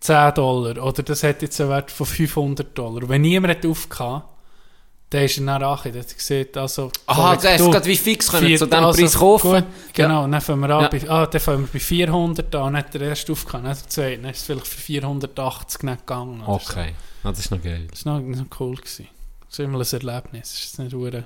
10 0.00 0.34
Dollar 0.34 0.82
oder 0.84 1.02
das 1.02 1.22
hat 1.22 1.42
jetzt 1.42 1.60
einen 1.60 1.70
Wert 1.70 1.90
von 1.90 2.06
500 2.06 2.76
Dollar. 2.76 3.08
Wenn 3.08 3.20
niemand 3.22 3.56
hat 3.56 3.66
aufgehabt, 3.66 4.26
dann 5.10 5.22
ist 5.24 5.38
er 5.38 5.46
dann 5.46 5.62
angekommen. 5.62 5.94
Dann 5.94 6.02
hat 6.02 6.10
er 6.10 6.14
gesehen, 6.16 6.48
also... 6.56 6.92
Aha, 7.06 7.36
hast 7.42 7.60
du, 7.60 7.70
gerade 7.70 7.86
wie 7.86 7.96
fix 7.96 8.30
können 8.30 8.46
vier- 8.46 8.58
zu 8.58 8.66
diesem 8.66 8.84
also, 8.84 9.00
Preis 9.00 9.14
kaufen. 9.16 9.52
Gut, 9.52 9.64
genau, 9.94 10.24
und 10.24 10.32
dann 10.32 10.40
fangen 10.40 10.60
wir 10.60 10.70
an, 10.70 10.82
Ja. 10.82 10.88
bei, 10.88 11.10
ah, 11.10 11.26
dann 11.26 11.40
fangen 11.40 11.62
wir 11.62 11.72
bei 11.72 11.78
400 11.80 12.54
an, 12.54 12.76
hat 12.76 12.94
er 12.94 13.00
erst 13.02 13.30
aufgehauen, 13.30 13.64
dann 13.64 13.70
hat 13.72 13.78
er 13.82 13.86
gesagt, 13.86 14.24
dann 14.24 14.30
ist 14.30 14.38
es 14.38 14.44
vielleicht 14.44 14.66
für 14.68 14.80
480 14.80 15.82
nicht 15.84 15.98
gegangen. 16.00 16.42
oder 16.42 16.60
so. 16.62 16.70
Okay, 16.72 16.92
ah, 17.24 17.30
das 17.30 17.38
ist 17.38 17.50
noch 17.50 17.62
geil. 17.62 17.86
Das 17.90 18.04
war 18.04 18.20
noch, 18.20 18.36
noch 18.36 18.60
cool. 18.60 18.76
Gewesen. 18.76 19.08
Das 19.46 19.58
ist 19.58 19.64
immer 19.64 19.78
ein 19.80 19.86
Erlebnis. 19.90 20.50
Das 20.52 20.64
ist 20.64 20.78
nicht 20.78 20.92
hure- 20.94 21.24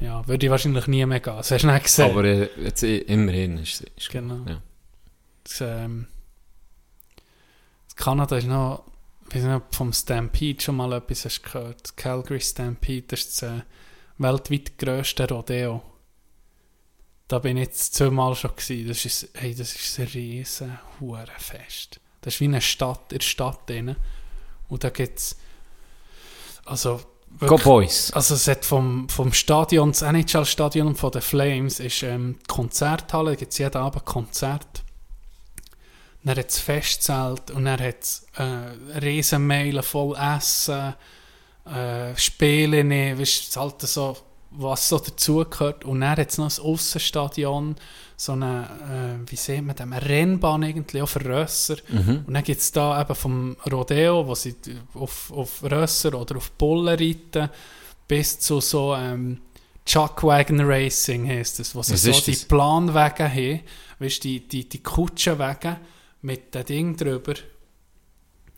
ja, 0.00 0.26
würde 0.26 0.44
ich 0.44 0.50
wahrscheinlich 0.50 0.86
nie 0.88 1.06
mehr 1.06 1.20
gehen. 1.20 1.36
Das 1.36 1.50
hast 1.52 1.62
du 1.62 1.68
nicht 1.68 1.84
gesehen. 1.84 2.10
Aber 2.10 2.24
äh, 2.24 2.48
jetzt, 2.62 2.82
äh, 2.82 2.98
immerhin 2.98 3.58
ist 3.58 3.84
es. 3.96 4.08
genau. 4.08 4.40
Ja. 4.46 4.60
Das, 5.44 5.60
ähm, 5.62 6.08
das 7.86 7.96
Kanada 7.96 8.36
ist 8.36 8.46
noch, 8.48 8.82
ich 9.28 9.34
weiß 9.34 9.44
nicht, 9.44 9.74
vom 9.74 9.92
Stampede 9.92 10.62
schon 10.62 10.76
mal 10.76 10.92
etwas 10.92 11.24
hast 11.24 11.42
gehört. 11.42 11.80
Das 11.82 11.96
Calgary 11.96 12.40
Stampede, 12.40 13.06
das 13.08 13.20
ist 13.20 13.42
das 13.42 13.50
äh, 13.50 13.62
weltweit 14.18 14.78
grösste 14.78 15.28
Rodeo. 15.28 15.82
Da 17.28 17.38
bin 17.38 17.58
ich 17.58 17.64
jetzt 17.64 17.94
zweimal 17.94 18.34
schon 18.34 18.56
gewesen. 18.56 18.88
Das 18.88 19.04
ist, 19.04 19.28
hey, 19.34 19.54
das 19.54 19.74
ist 19.74 19.98
ein 19.98 20.06
riesen 20.06 20.78
Hurenfest. 20.98 22.00
Das 22.22 22.34
ist 22.34 22.40
wie 22.40 22.46
eine 22.46 22.60
Stadt 22.60 23.12
in 23.12 23.18
der 23.18 23.24
Stadt 23.24 23.68
drin. 23.68 23.96
Und 24.68 24.84
da 24.84 24.90
gibt 24.90 25.18
es, 25.18 25.36
also, 26.64 27.00
Go 27.40 27.56
Boys. 27.56 28.10
also 28.12 28.34
es 28.34 28.48
hat 28.48 28.64
vom, 28.64 29.08
vom 29.10 29.32
Stadion, 29.32 29.90
das 29.90 30.02
NHL-Stadion 30.02 30.96
von 30.96 31.10
den 31.12 31.20
Flames 31.20 31.78
ist 31.78 32.02
ähm, 32.02 32.38
die 32.40 32.46
Konzerthalle, 32.46 33.30
da 33.30 33.36
gibt 33.36 33.52
es 33.52 33.58
jeden 33.58 33.76
Abend 33.76 34.04
Konzert. 34.06 34.82
Dann 36.24 36.36
hat 36.36 36.50
es 36.50 36.58
Festzelt 36.58 37.50
und 37.52 37.64
dann 37.64 37.80
hat 37.80 38.02
es 38.02 38.26
äh, 38.36 38.98
Riesenmeilen 38.98 39.82
voll 39.82 40.16
Essen, 40.16 40.94
äh, 41.64 42.16
Spiele, 42.16 43.18
weißt, 43.18 43.54
du, 43.54 43.60
halt 43.60 43.80
so, 43.82 44.16
was 44.50 44.88
so 44.88 44.98
dazugehört. 44.98 45.84
Und 45.84 46.00
dann 46.00 46.16
hat 46.16 46.30
es 46.30 46.38
noch 46.38 46.50
ein 46.50 46.64
Aussenstadion, 46.64 47.76
so 48.16 48.32
eine, 48.32 49.20
äh, 49.24 49.30
wie 49.30 49.36
sieht 49.36 49.62
man 49.62 49.76
das, 49.76 49.86
eine 49.86 50.02
Rennbahn 50.02 50.64
irgendwie, 50.64 51.02
auch 51.02 51.08
für 51.08 51.24
Rösser. 51.24 51.76
Mhm. 51.88 52.24
Und 52.26 52.34
dann 52.34 52.42
gibt 52.42 52.60
es 52.60 52.72
da 52.72 53.00
eben 53.00 53.14
vom 53.14 53.56
Rodeo, 53.70 54.26
wo 54.26 54.34
sie 54.34 54.56
auf, 54.94 55.32
auf 55.32 55.62
Rösser 55.62 56.14
oder 56.14 56.36
auf 56.36 56.50
Bullen 56.52 56.98
reiten, 56.98 57.48
bis 58.08 58.40
zu 58.40 58.60
so 58.60 58.94
ähm, 58.96 59.40
Chuckwagon 59.86 60.60
Racing 60.60 61.28
heisst 61.28 61.60
es, 61.60 61.74
wo 61.74 61.82
sie 61.82 61.94
Was 61.94 62.02
so 62.02 62.12
die 62.12 62.32
das? 62.32 62.44
Planwagen 62.44 63.32
haben, 63.32 63.60
weißt 64.00 64.24
die, 64.24 64.46
die, 64.46 64.68
die 64.68 64.82
Kutschenwagen 64.82 65.76
mit 66.28 66.54
dem 66.54 66.64
Ding 66.64 66.96
drüber. 66.96 67.34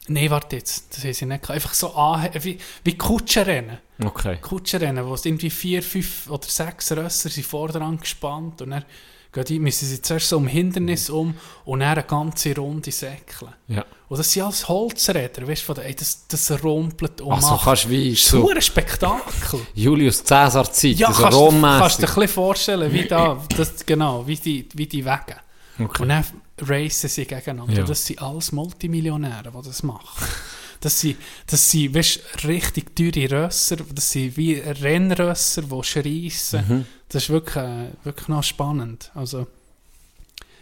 Nein, 0.08 0.30
warte 0.30 0.56
jetzt, 0.56 0.96
das 0.96 1.04
haben 1.04 1.12
sie 1.14 1.26
nicht. 1.26 1.50
Einfach 1.50 1.72
so 1.74 1.94
an, 1.94 2.28
wie, 2.42 2.58
wie 2.84 2.96
Kutschenrennen. 2.98 3.78
Okay. 4.02 4.38
Kutschenrennen, 4.40 5.06
wo 5.06 5.14
es 5.14 5.24
irgendwie 5.24 5.50
vier, 5.50 5.82
fünf 5.82 6.28
oder 6.28 6.46
sechs 6.48 6.90
Rösser 6.92 7.28
sind 7.28 7.46
vordran 7.46 7.98
gespannt 7.98 8.60
und 8.62 8.70
dann 8.70 8.84
gehen 9.32 9.44
die, 9.44 9.58
müssen 9.60 9.86
sie 9.86 10.02
zuerst 10.02 10.28
so 10.30 10.38
um 10.38 10.48
Hindernis 10.48 11.10
um 11.10 11.34
und 11.64 11.80
dann 11.80 11.90
eine 11.90 12.02
ganze 12.02 12.56
Runde 12.56 12.90
säckeln. 12.90 13.52
Ja. 13.68 13.84
Und 14.08 14.18
das 14.18 14.32
sind 14.32 14.42
alles 14.42 14.66
Holzräder, 14.66 15.46
weißt 15.46 15.68
du, 15.68 15.72
ey, 15.74 15.94
das, 15.94 16.26
das 16.26 16.50
rumpelt 16.64 17.20
und 17.20 17.30
Also 17.32 17.50
macht. 17.50 17.62
fast 17.64 17.88
wie 17.88 18.10
Das 18.10 18.18
ist 18.18 18.28
so 18.30 18.48
ein 18.50 18.60
Spektakel. 18.60 19.60
Julius 19.74 20.24
Caesar 20.24 20.72
Zeit, 20.72 20.96
Ja, 20.96 21.12
so 21.12 21.22
kannst, 21.22 21.38
du- 21.38 21.60
kannst 21.60 21.98
du 21.98 22.02
dir 22.02 22.08
ein 22.08 22.14
bisschen 22.14 22.28
vorstellen, 22.28 22.92
wie 22.92 23.04
da, 23.06 23.40
das, 23.56 23.86
genau, 23.86 24.26
wie 24.26 24.34
die, 24.36 24.68
wie 24.74 24.86
die 24.86 25.04
Wege. 25.04 25.36
Okay. 25.78 26.02
Und 26.02 26.08
dann 26.08 26.24
racen 26.68 27.08
sie 27.08 27.26
gegeneinander. 27.26 27.78
Ja. 27.80 27.84
Das 27.84 28.06
sind 28.06 28.20
alles 28.22 28.52
Multimillionäre, 28.52 29.52
die 29.54 29.66
das 29.66 29.82
machen. 29.82 30.26
Das 30.82 30.98
sind, 30.98 31.18
das 31.46 31.70
sind 31.70 31.94
weißt, 31.94 32.44
richtig 32.46 32.96
teure 32.96 33.44
Rösser, 33.44 33.76
das 33.76 34.12
sind 34.12 34.38
wie 34.38 34.54
Rennrösser, 34.54 35.60
die 35.60 35.84
schreissen. 35.84 36.64
Mhm. 36.66 36.86
Das 37.10 37.24
ist 37.24 37.28
wirklich, 37.28 37.56
äh, 37.62 37.88
wirklich 38.02 38.28
noch 38.28 38.42
spannend. 38.42 39.10
Also, 39.14 39.46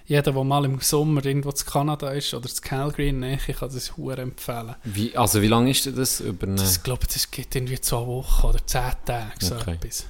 jeder, 0.06 0.32
der 0.32 0.42
mal 0.42 0.64
im 0.64 0.80
Sommer 0.80 1.24
irgendwo 1.24 1.52
zu 1.52 1.64
Kanada 1.64 2.10
ist 2.10 2.34
oder 2.34 2.48
zu 2.48 2.60
Calgary 2.62 3.10
in 3.10 3.20
Nähe, 3.20 3.36
kann 3.36 3.70
das 3.72 3.96
hure 3.96 4.22
empfehlen. 4.22 4.74
Wie, 4.82 5.16
also 5.16 5.40
wie 5.40 5.46
lange 5.46 5.70
ist 5.70 5.86
denn 5.86 5.94
das? 5.94 6.18
Über 6.18 6.48
eine... 6.48 6.56
Das, 6.56 6.78
ich 6.78 6.82
glaube, 6.82 7.06
das 7.06 7.30
geht 7.30 7.54
irgendwie 7.54 7.80
zwei 7.80 8.04
Wochen 8.04 8.46
oder 8.46 8.66
zehn 8.66 8.90
Tage, 9.04 9.34
so 9.38 9.54
Okay. 9.54 9.74
etwas. 9.74 10.06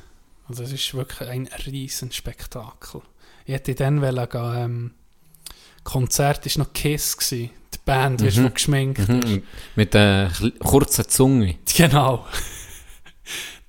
Also 0.48 0.62
das 0.62 0.72
ist 0.72 0.94
wirklich 0.94 1.28
ein 1.28 1.48
riesen 1.66 2.12
Spektakel. 2.12 3.02
Ich 3.44 3.52
hätte 3.52 3.74
dann 3.74 4.00
wollen 4.00 4.28
gehen, 4.28 4.54
ähm, 4.56 4.90
Konzert 5.88 6.44
war 6.44 6.64
noch 6.64 6.72
Kiss, 6.74 7.16
gewesen, 7.16 7.50
die 7.72 7.78
Band, 7.86 8.20
du, 8.20 8.30
die 8.30 8.50
geschminkt. 8.50 9.08
Mhm. 9.08 9.42
Mit 9.74 9.94
der 9.94 10.30
kurzen 10.58 11.08
Zunge. 11.08 11.54
Genau. 11.76 12.26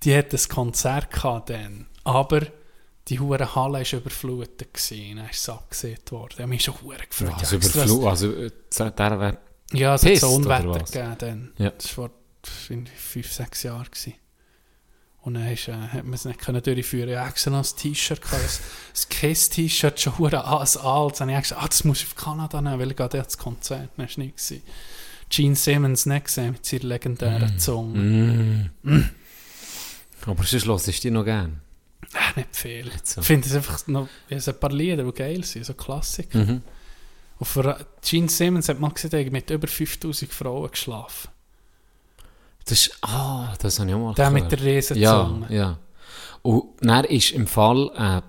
Die 0.04 0.16
hat 0.16 0.34
ein 0.34 0.40
Konzert 0.50 1.12
gehabt 1.12 1.50
dann. 1.50 1.86
Aber 2.04 2.42
die 3.08 3.20
hure 3.20 3.56
Halle 3.56 3.80
war 3.80 4.00
überflutet. 4.00 4.74
Gewesen. 4.74 5.16
Dann 5.18 5.30
ist 5.30 5.38
es 5.40 5.50
abgesehen 5.50 6.00
worden. 6.10 6.34
Ich 6.34 6.40
habe 6.40 6.50
mich 6.50 6.64
schon 6.64 6.82
hure 6.82 6.98
gefreut. 6.98 7.34
Also, 7.38 7.58
Ich 7.58 7.64
habe 7.64 7.66
extra- 7.66 7.84
überflu 7.84 8.08
also 8.08 8.32
äh, 8.34 8.52
der 8.92 9.20
wär, 9.20 9.38
Ja, 9.74 9.96
es 9.96 10.06
hat 10.06 10.18
so 10.18 10.30
Unwetter 10.30 10.80
gegeben 10.80 11.16
dann. 11.20 11.52
Ja. 11.58 11.70
Das 11.72 11.98
war 11.98 12.10
vor 12.10 12.16
fünf, 12.44 13.32
sechs 13.32 13.64
Jahren. 13.64 13.86
Gewesen. 13.86 14.14
Und 15.22 15.34
dann 15.34 15.48
ist, 15.52 15.68
äh, 15.68 15.74
hat 15.74 16.06
man 16.06 16.14
es 16.14 16.24
nicht 16.26 16.40
können 16.40 16.64
durchführen. 16.64 17.10
Ich 17.10 17.18
extra 17.18 17.52
noch 17.52 17.60
ein 17.70 17.76
T-Shirt, 17.78 18.22
gehabt, 18.22 18.42
ein, 18.42 18.50
ein 18.50 19.10
Kiss-T-Shirt, 19.10 20.00
schon 20.00 20.18
hure 20.18 20.44
an- 20.46 20.60
ein 20.66 20.78
altes. 20.82 21.22
Und 21.22 21.30
ich 21.30 21.36
habe 21.36 21.42
gesagt, 21.42 21.62
ah, 21.62 21.68
das 21.68 21.84
muss 21.84 22.02
ich 22.02 22.08
auf 22.08 22.16
Kanada 22.16 22.62
nehmen, 22.62 22.80
weil 22.80 22.90
ich 22.92 22.96
dort 22.96 23.14
das 23.14 23.38
Konzert. 23.38 23.90
Dann 23.98 24.08
war 24.08 24.18
nicht. 24.18 24.38
gewesen. 24.38 24.62
Gene 25.30 25.56
Simmons 25.56 26.06
nicht 26.06 26.26
gesehen 26.26 26.52
mit 26.54 26.66
seiner 26.66 26.84
legendären 26.86 27.60
Zunge. 27.60 28.72
Mm. 28.82 29.04
Aber 30.26 30.44
sonst 30.44 30.66
hörst 30.66 30.88
du 30.88 30.92
die 31.02 31.12
noch 31.12 31.24
gern. 31.26 31.62
Äh, 32.14 32.40
nicht 32.40 32.56
viel. 32.56 32.92
so. 33.04 33.22
Ich 33.22 33.28
finde 33.28 33.48
es 33.48 33.54
einfach 33.56 33.86
noch, 33.88 34.08
es 34.30 34.48
ein 34.48 34.60
paar 34.60 34.72
Lieder, 34.72 35.04
die 35.04 35.12
geil 35.12 35.44
sind, 35.44 35.66
so 35.66 35.74
Klassiker. 35.76 36.40
Mhm. 36.40 36.62
Und 37.38 37.46
für 37.46 37.86
Gene 38.02 38.28
Simmons 38.30 38.70
hat 38.70 38.80
man 38.80 38.92
hat 38.92 39.32
mit 39.32 39.50
über 39.50 39.68
5000 39.68 40.32
Frauen 40.34 40.72
geschlafen. 40.72 41.30
Das 42.70 42.82
ist, 42.88 42.98
ah, 43.02 43.54
das 43.62 43.80
habe 43.80 43.90
ich 43.90 43.96
auch 43.96 44.00
mal 44.00 44.14
Der 44.14 44.30
mit 44.30 44.44
gehört. 44.50 44.52
der 44.66 44.76
Riesenzunge. 44.76 45.48
Ja, 45.50 45.56
ja. 45.56 45.78
Und 46.44 46.64
dann 46.82 47.04
ist 47.06 47.32
im 47.32 47.48
Fall 47.48 47.90
ein, 47.96 48.22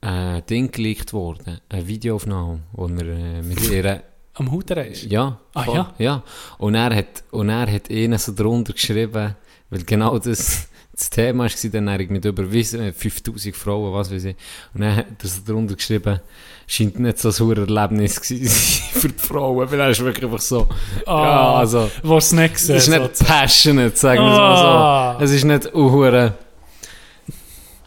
ein 0.00 0.46
Ding 0.46 0.70
geleakt 0.70 1.12
worden, 1.12 1.60
eine 1.68 1.86
Videoaufnahme, 1.88 2.60
wo 2.72 2.86
er 2.86 2.98
äh, 3.00 3.42
mit 3.42 3.60
ihr... 3.70 4.02
Am 4.34 4.52
Hutenreis? 4.52 5.02
Ja, 5.08 5.40
Ah, 5.54 5.62
voll, 5.64 5.74
ja? 5.74 5.94
ja. 5.98 6.22
Und 6.58 6.74
er 6.76 6.94
hat, 6.94 7.24
und 7.32 7.48
er 7.48 7.72
hat 7.72 7.90
ihnen 7.90 8.18
so 8.18 8.32
drunter 8.32 8.72
geschrieben, 8.72 9.34
weil 9.70 9.82
genau 9.84 10.18
das, 10.18 10.67
das 10.98 11.10
Thema 11.10 11.44
war, 11.44 11.70
dann 11.70 11.88
er 11.88 12.10
mit 12.10 12.24
überwiesen, 12.24 12.92
5000 12.92 13.54
Frauen, 13.54 13.92
was 13.94 14.10
weiß 14.12 14.24
ich. 14.24 14.36
Und 14.74 14.80
dann 14.80 14.96
hat 14.96 15.06
er 15.22 15.28
so 15.28 15.40
drunter 15.46 15.76
geschrieben, 15.76 16.20
scheint 16.66 16.98
nicht 16.98 17.18
so 17.20 17.28
ein 17.28 17.56
Erlebnis 17.56 18.18
für 18.92 19.08
die 19.08 19.14
Frauen, 19.18 19.68
er 19.78 19.90
ist 19.90 20.00
wirklich 20.04 20.24
einfach 20.24 20.40
so, 20.40 20.66
Ah, 21.06 21.22
ja, 21.22 21.52
also, 21.54 21.90
Wo 22.02 22.16
es 22.18 22.32
nicht 22.32 22.54
gesehen 22.54 22.76
es 22.76 22.88
ist 22.88 22.98
nicht 22.98 23.16
so. 23.16 23.24
passionate, 23.24 23.96
sagen 23.96 24.22
wir 24.22 24.32
es 24.32 24.38
Ah. 24.38 25.14
mal 25.14 25.16
so. 25.18 25.24
Es 25.24 25.30
ist 25.32 25.44
nicht 25.44 25.72
uhure. 25.74 26.34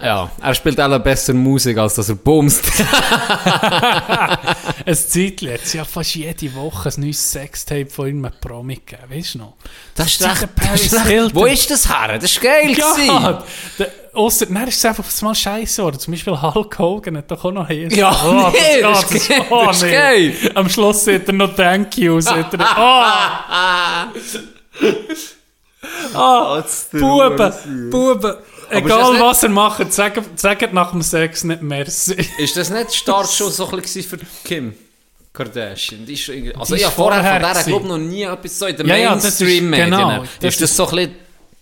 Ja, 0.04 0.32
er 0.42 0.56
spielt 0.56 0.80
alle 0.80 1.00
besser 1.00 1.34
Musik, 1.34 1.78
als 1.78 1.96
dass 1.96 2.10
er 2.10 2.16
bumst. 2.16 2.64
Ein 4.86 4.96
Zeitchen 4.96 5.50
es 5.50 5.74
ja 5.74 5.86
fast 5.86 6.16
jede 6.16 6.54
Woche 6.56 6.90
ein 6.90 7.02
neues 7.02 7.32
Sextape 7.32 7.88
von 7.88 8.08
ihm 8.08 8.22
mit 8.22 8.42
Promi 8.42 8.76
gegeben, 8.76 9.04
weißt 9.10 9.36
du 9.36 9.40
noch? 9.40 9.54
Das 9.96 10.08
ist 10.08 10.20
Seit 10.20 10.32
echt, 10.32 10.42
der 10.42 10.72
das 10.72 10.82
ist 10.82 10.94
echt, 10.94 11.06
Hilton. 11.06 11.36
Wo 11.36 11.46
ist 11.46 11.70
das 11.70 11.88
her? 11.90 12.18
Das 12.20 12.32
ist 12.32 12.42
geil. 12.42 12.76
Ja, 12.78 13.44
der- 13.78 13.92
ausser, 14.14 14.46
dann 14.48 14.68
ist 14.68 14.78
es 14.78 14.86
einfach 14.86 15.06
mal 15.22 15.36
scheiße 15.36 15.82
geworden. 15.82 16.00
Zum 16.00 16.14
Beispiel 16.14 16.42
Hulk 16.42 16.80
Hogan 16.80 17.18
hat 17.18 17.32
doch 17.32 17.44
auch 17.46 17.52
noch 17.52 17.68
hier. 17.68 17.88
Ja, 17.92 18.52
nee, 18.52 18.82
das 18.82 19.12
ist 19.12 19.30
geil, 19.30 19.46
oh, 19.50 19.66
das 19.68 19.78
ist 19.78 19.84
nee. 19.84 19.92
geil. 19.92 20.34
Am 20.56 20.70
Schluss 20.70 21.06
sieht 21.06 21.28
er 21.28 21.34
noch 21.34 21.56
Thank 21.56 21.98
you. 21.98 22.20
Sieht 22.20 22.54
er, 22.54 24.12
oh, 26.16 26.60
oh, 26.60 26.62
Buben, 26.92 27.90
Buben. 27.90 28.36
Ist 28.72 28.84
das 28.86 28.92
Egal 28.98 29.12
nicht- 29.14 29.22
was 29.22 29.44
er 29.44 29.50
macht, 29.50 29.94
sagt, 29.94 30.40
sagt 30.40 30.74
nach 30.74 30.92
dem 30.92 31.02
Sex 31.02 31.44
nicht 31.44 31.62
merci. 31.62 32.14
Ist 32.38 32.58
das 32.58 32.70
nicht 32.70 32.94
Start 32.96 33.30
schon 33.30 33.52
so 33.52 33.70
ein 33.70 33.82
bisschen 33.82 34.04
für 34.04 34.18
Kim 34.44 34.74
Kardashian? 35.34 36.06
Die 36.06 36.14
ist 36.14 36.30
also 36.30 36.76
Die 36.76 36.82
ich 36.82 36.82
ist 36.82 36.86
habe 36.88 36.96
vorher 36.96 37.22
von 37.24 37.42
vorher 37.42 37.54
der 37.54 37.64
glaube 37.64 37.88
noch 37.88 37.98
nie 37.98 38.24
etwas 38.24 38.60
so 38.60 38.66
in 38.66 38.76
den 38.78 38.88
Ja, 38.88 38.96
ja, 38.96 39.16
das 39.16 39.26
ist- 39.26 39.40
Mainstream-Medien. 39.42 39.90
genau, 39.92 40.24
das 40.40 40.54
ist 40.56 40.62
das 40.62 40.76
so 40.76 40.88
ein 40.88 40.96
bisschen 40.96 41.16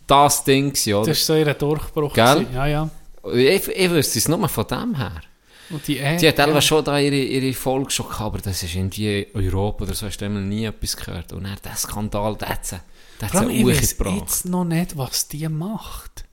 das 0.07 0.43
Ding 0.43 0.69
gewesen, 0.73 0.93
oder? 0.95 1.07
Das 1.07 1.29
war 1.29 1.35
so 1.35 1.39
ihr 1.45 1.53
Durchbruch. 1.53 2.13
Gell? 2.13 2.47
Ja, 2.53 2.65
ja. 2.65 2.89
ich, 3.33 3.67
ich 3.67 3.89
wüsste 3.91 4.17
es 4.19 4.27
nur 4.27 4.49
von 4.49 4.65
dem 4.67 4.95
her. 4.95 5.21
Und 5.69 5.87
die, 5.87 5.95
Die 5.95 6.27
hat 6.27 6.37
ja. 6.39 6.61
schon 6.61 6.83
da 6.83 6.97
ihre, 6.97 7.15
ihre 7.15 7.53
Folge 7.53 7.91
schon 7.91 8.07
gehabt, 8.07 8.21
aber 8.21 8.37
das 8.39 8.63
ist 8.63 8.73
irgendwie 8.73 9.27
Europa 9.35 9.83
oder 9.83 9.93
so, 9.93 10.07
hast 10.07 10.17
du 10.17 10.27
nie 10.27 10.65
etwas 10.65 10.97
gehört. 10.97 11.31
Und 11.31 11.43
dann 11.43 11.57
der 11.63 11.75
Skandal, 11.75 12.35
der 12.37 12.49
hat 12.49 12.65
sie, 12.65 12.79
der 13.21 13.31
hat 13.31 13.47
sie 13.47 14.15
jetzt 14.17 14.45
noch 14.45 14.63
nicht, 14.63 14.97
was 14.97 15.27
die 15.27 15.47
macht. 15.47 16.23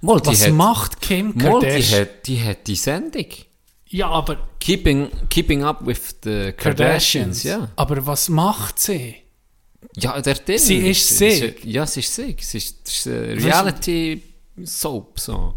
Mal, 0.00 0.20
Was 0.24 0.46
hat, 0.46 0.52
macht 0.52 1.00
Kim 1.00 1.26
mal, 1.28 1.34
die 1.34 1.40
Kardashian? 1.40 2.00
hat, 2.00 2.26
die 2.26 2.42
hat 2.42 2.66
die 2.66 2.76
Sendung. 2.76 3.26
Ja, 3.88 4.08
aber 4.08 4.38
Keeping, 4.58 5.08
keeping 5.28 5.62
up 5.62 5.86
with 5.86 6.16
the 6.24 6.52
Kardashians, 6.56 7.42
ja. 7.42 7.68
Aber 7.76 8.06
was 8.06 8.28
macht 8.28 8.78
sie? 8.80 9.16
Ja, 9.96 10.20
der 10.20 10.34
Ding. 10.34 10.58
Sie 10.58 10.78
ist 10.88 11.06
sie. 11.18 11.54
Ja, 11.64 11.86
sie 11.86 12.00
ist 12.00 12.14
sie. 12.14 12.34
Sie 12.40 12.58
ist, 12.58 12.88
ist 12.88 13.06
eine 13.06 13.36
Reality 13.36 14.22
Soap, 14.64 15.20
so. 15.20 15.52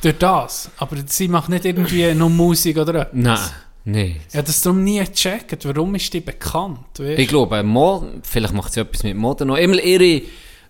Durch 0.00 0.16
das. 0.18 0.70
Aber 0.78 0.96
sie 1.06 1.26
macht 1.28 1.48
nicht 1.48 1.64
irgendwie 1.64 2.14
noch 2.14 2.28
Musik 2.28 2.76
oder 2.78 2.94
etwas. 3.02 3.14
Nein, 3.14 3.38
nein. 3.84 4.20
Habe 4.32 4.44
das 4.44 4.60
darum 4.62 4.84
nie 4.84 5.00
gecheckt. 5.04 5.64
Warum 5.64 5.94
ist 5.96 6.12
die 6.14 6.20
bekannt? 6.20 6.98
Weißt? 6.98 7.18
Ich 7.18 7.28
glaube, 7.28 7.62
Mo, 7.62 8.06
vielleicht 8.22 8.54
macht 8.54 8.72
sie 8.74 8.80
etwas 8.80 9.02
mit 9.02 9.16
Mode 9.16 9.44
noch. 9.44 9.56
Immer 9.56 9.82
ihre 9.82 10.22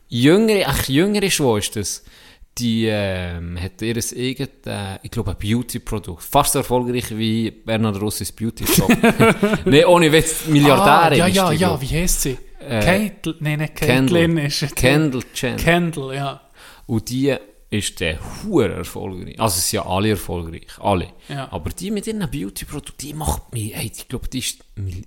jüngere, 0.09 0.64
ach, 0.68 0.88
jüngere 0.88 1.30
Schwester, 1.30 1.80
das, 1.80 2.03
die 2.59 2.87
ähm, 2.87 3.61
hat 3.61 3.83
ihr 3.83 3.91
eigenes, 3.91 4.13
äh, 4.13 4.99
ich 5.03 5.11
glaube, 5.11 5.33
ein 5.33 5.37
Beauty-Produkt. 5.39 6.23
Fast 6.23 6.53
so 6.53 6.61
erfolgreich 6.61 7.17
wie 7.17 7.51
Bernhard 7.51 8.01
Rossis 8.01 8.33
Beauty-Shop. 8.33 8.89
Nein, 9.65 9.85
ohne 9.85 10.11
Witz, 10.11 10.47
Milliardärin 10.47 11.23
ah, 11.23 11.27
ja, 11.27 11.27
ist 11.27 11.37
ja, 11.37 11.51
die, 11.51 11.57
ja, 11.57 11.81
wie 11.81 11.87
heißt 11.87 12.23
sie? 12.23 12.39
Äh, 12.59 12.81
Kate, 12.81 13.37
nein, 13.39 13.61
nicht 13.61 13.77
Caitlyn 13.77 14.39
ist 14.39 14.63
es. 14.63 14.75
Kendall 14.75 15.23
Jenner. 15.35 15.57
Kendall, 15.57 16.15
ja. 16.15 16.41
Und 16.87 17.09
die 17.11 17.37
ist 17.69 17.99
der 17.99 18.19
hure 18.45 18.73
erfolgreich. 18.75 19.41
Also 19.41 19.59
es 19.59 19.69
sind 19.71 19.79
ja 19.83 19.87
alle 19.91 20.11
erfolgreich, 20.11 20.67
alle. 20.79 21.09
Ja. 21.29 21.49
Aber 21.51 21.71
die 21.71 21.91
mit 21.91 22.07
ihren 22.07 22.21
Beauty-Produkten, 22.31 22.95
die 23.01 23.12
macht 23.12 23.53
mich, 23.53 23.75
hey, 23.75 23.91
ich 23.93 24.07
glaube, 24.07 24.29
die 24.29 24.39
ist 24.39 24.59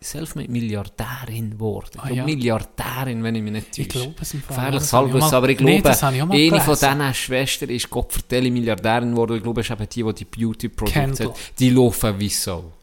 selfmade 0.01 0.49
Milliardärin 0.51 1.51
geworden. 1.51 1.89
Ich 1.93 1.99
Ah, 1.99 2.03
glaube, 2.07 2.16
ja. 2.18 2.26
Milliardärin, 2.26 3.24
wenn 3.24 3.36
ich 3.36 3.43
mich 3.43 3.51
nicht 3.53 3.68
täusche. 3.70 3.82
Ich 3.82 3.89
glaube 3.89 4.16
es 4.22 4.34
im 4.34 4.41
Fall. 4.41 4.55
Gefährliches 4.57 4.88
ich 4.88 4.93
Halbwissen, 4.93 5.34
aber 5.36 5.49
ich 5.49 5.60
Nee, 5.62 5.80
glaube, 5.80 5.95
ich 5.95 6.26
mal 6.26 6.36
eine 6.36 6.62
von 6.62 6.76
diesen 6.76 7.14
Schwestern 7.14 7.70
ist 7.70 7.89
Gott 7.89 8.12
vertelle 8.12 8.51
Milliardärin 8.51 9.12
geworden. 9.12 9.38
Ich 9.38 9.43
glaube, 9.43 9.62
es 9.62 9.68
ist 9.70 9.72
eben 9.80 9.88
die, 9.89 10.03
die 10.03 10.14
die 10.14 10.26
Beauty-Produkte 10.26 11.26
hat. 11.30 11.36
Die 11.60 11.70
laufen 11.70 12.20
wie 12.20 12.30
so. 12.30 12.74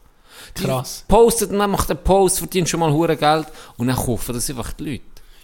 Die 0.57 0.63
Krass. 0.63 1.05
postet 1.07 1.51
und 1.51 1.59
dann 1.59 1.69
macht 1.69 1.91
einen 1.91 2.03
Post, 2.03 2.39
verdient 2.39 2.67
schon 2.67 2.79
mal 2.79 2.91
hure 2.91 3.15
Geld 3.15 3.47
und 3.77 3.87
dann 3.87 3.95
kaufen 3.95 4.33
das 4.33 4.49
einfach 4.49 4.73
die 4.73 4.91
Leute. 4.91 5.03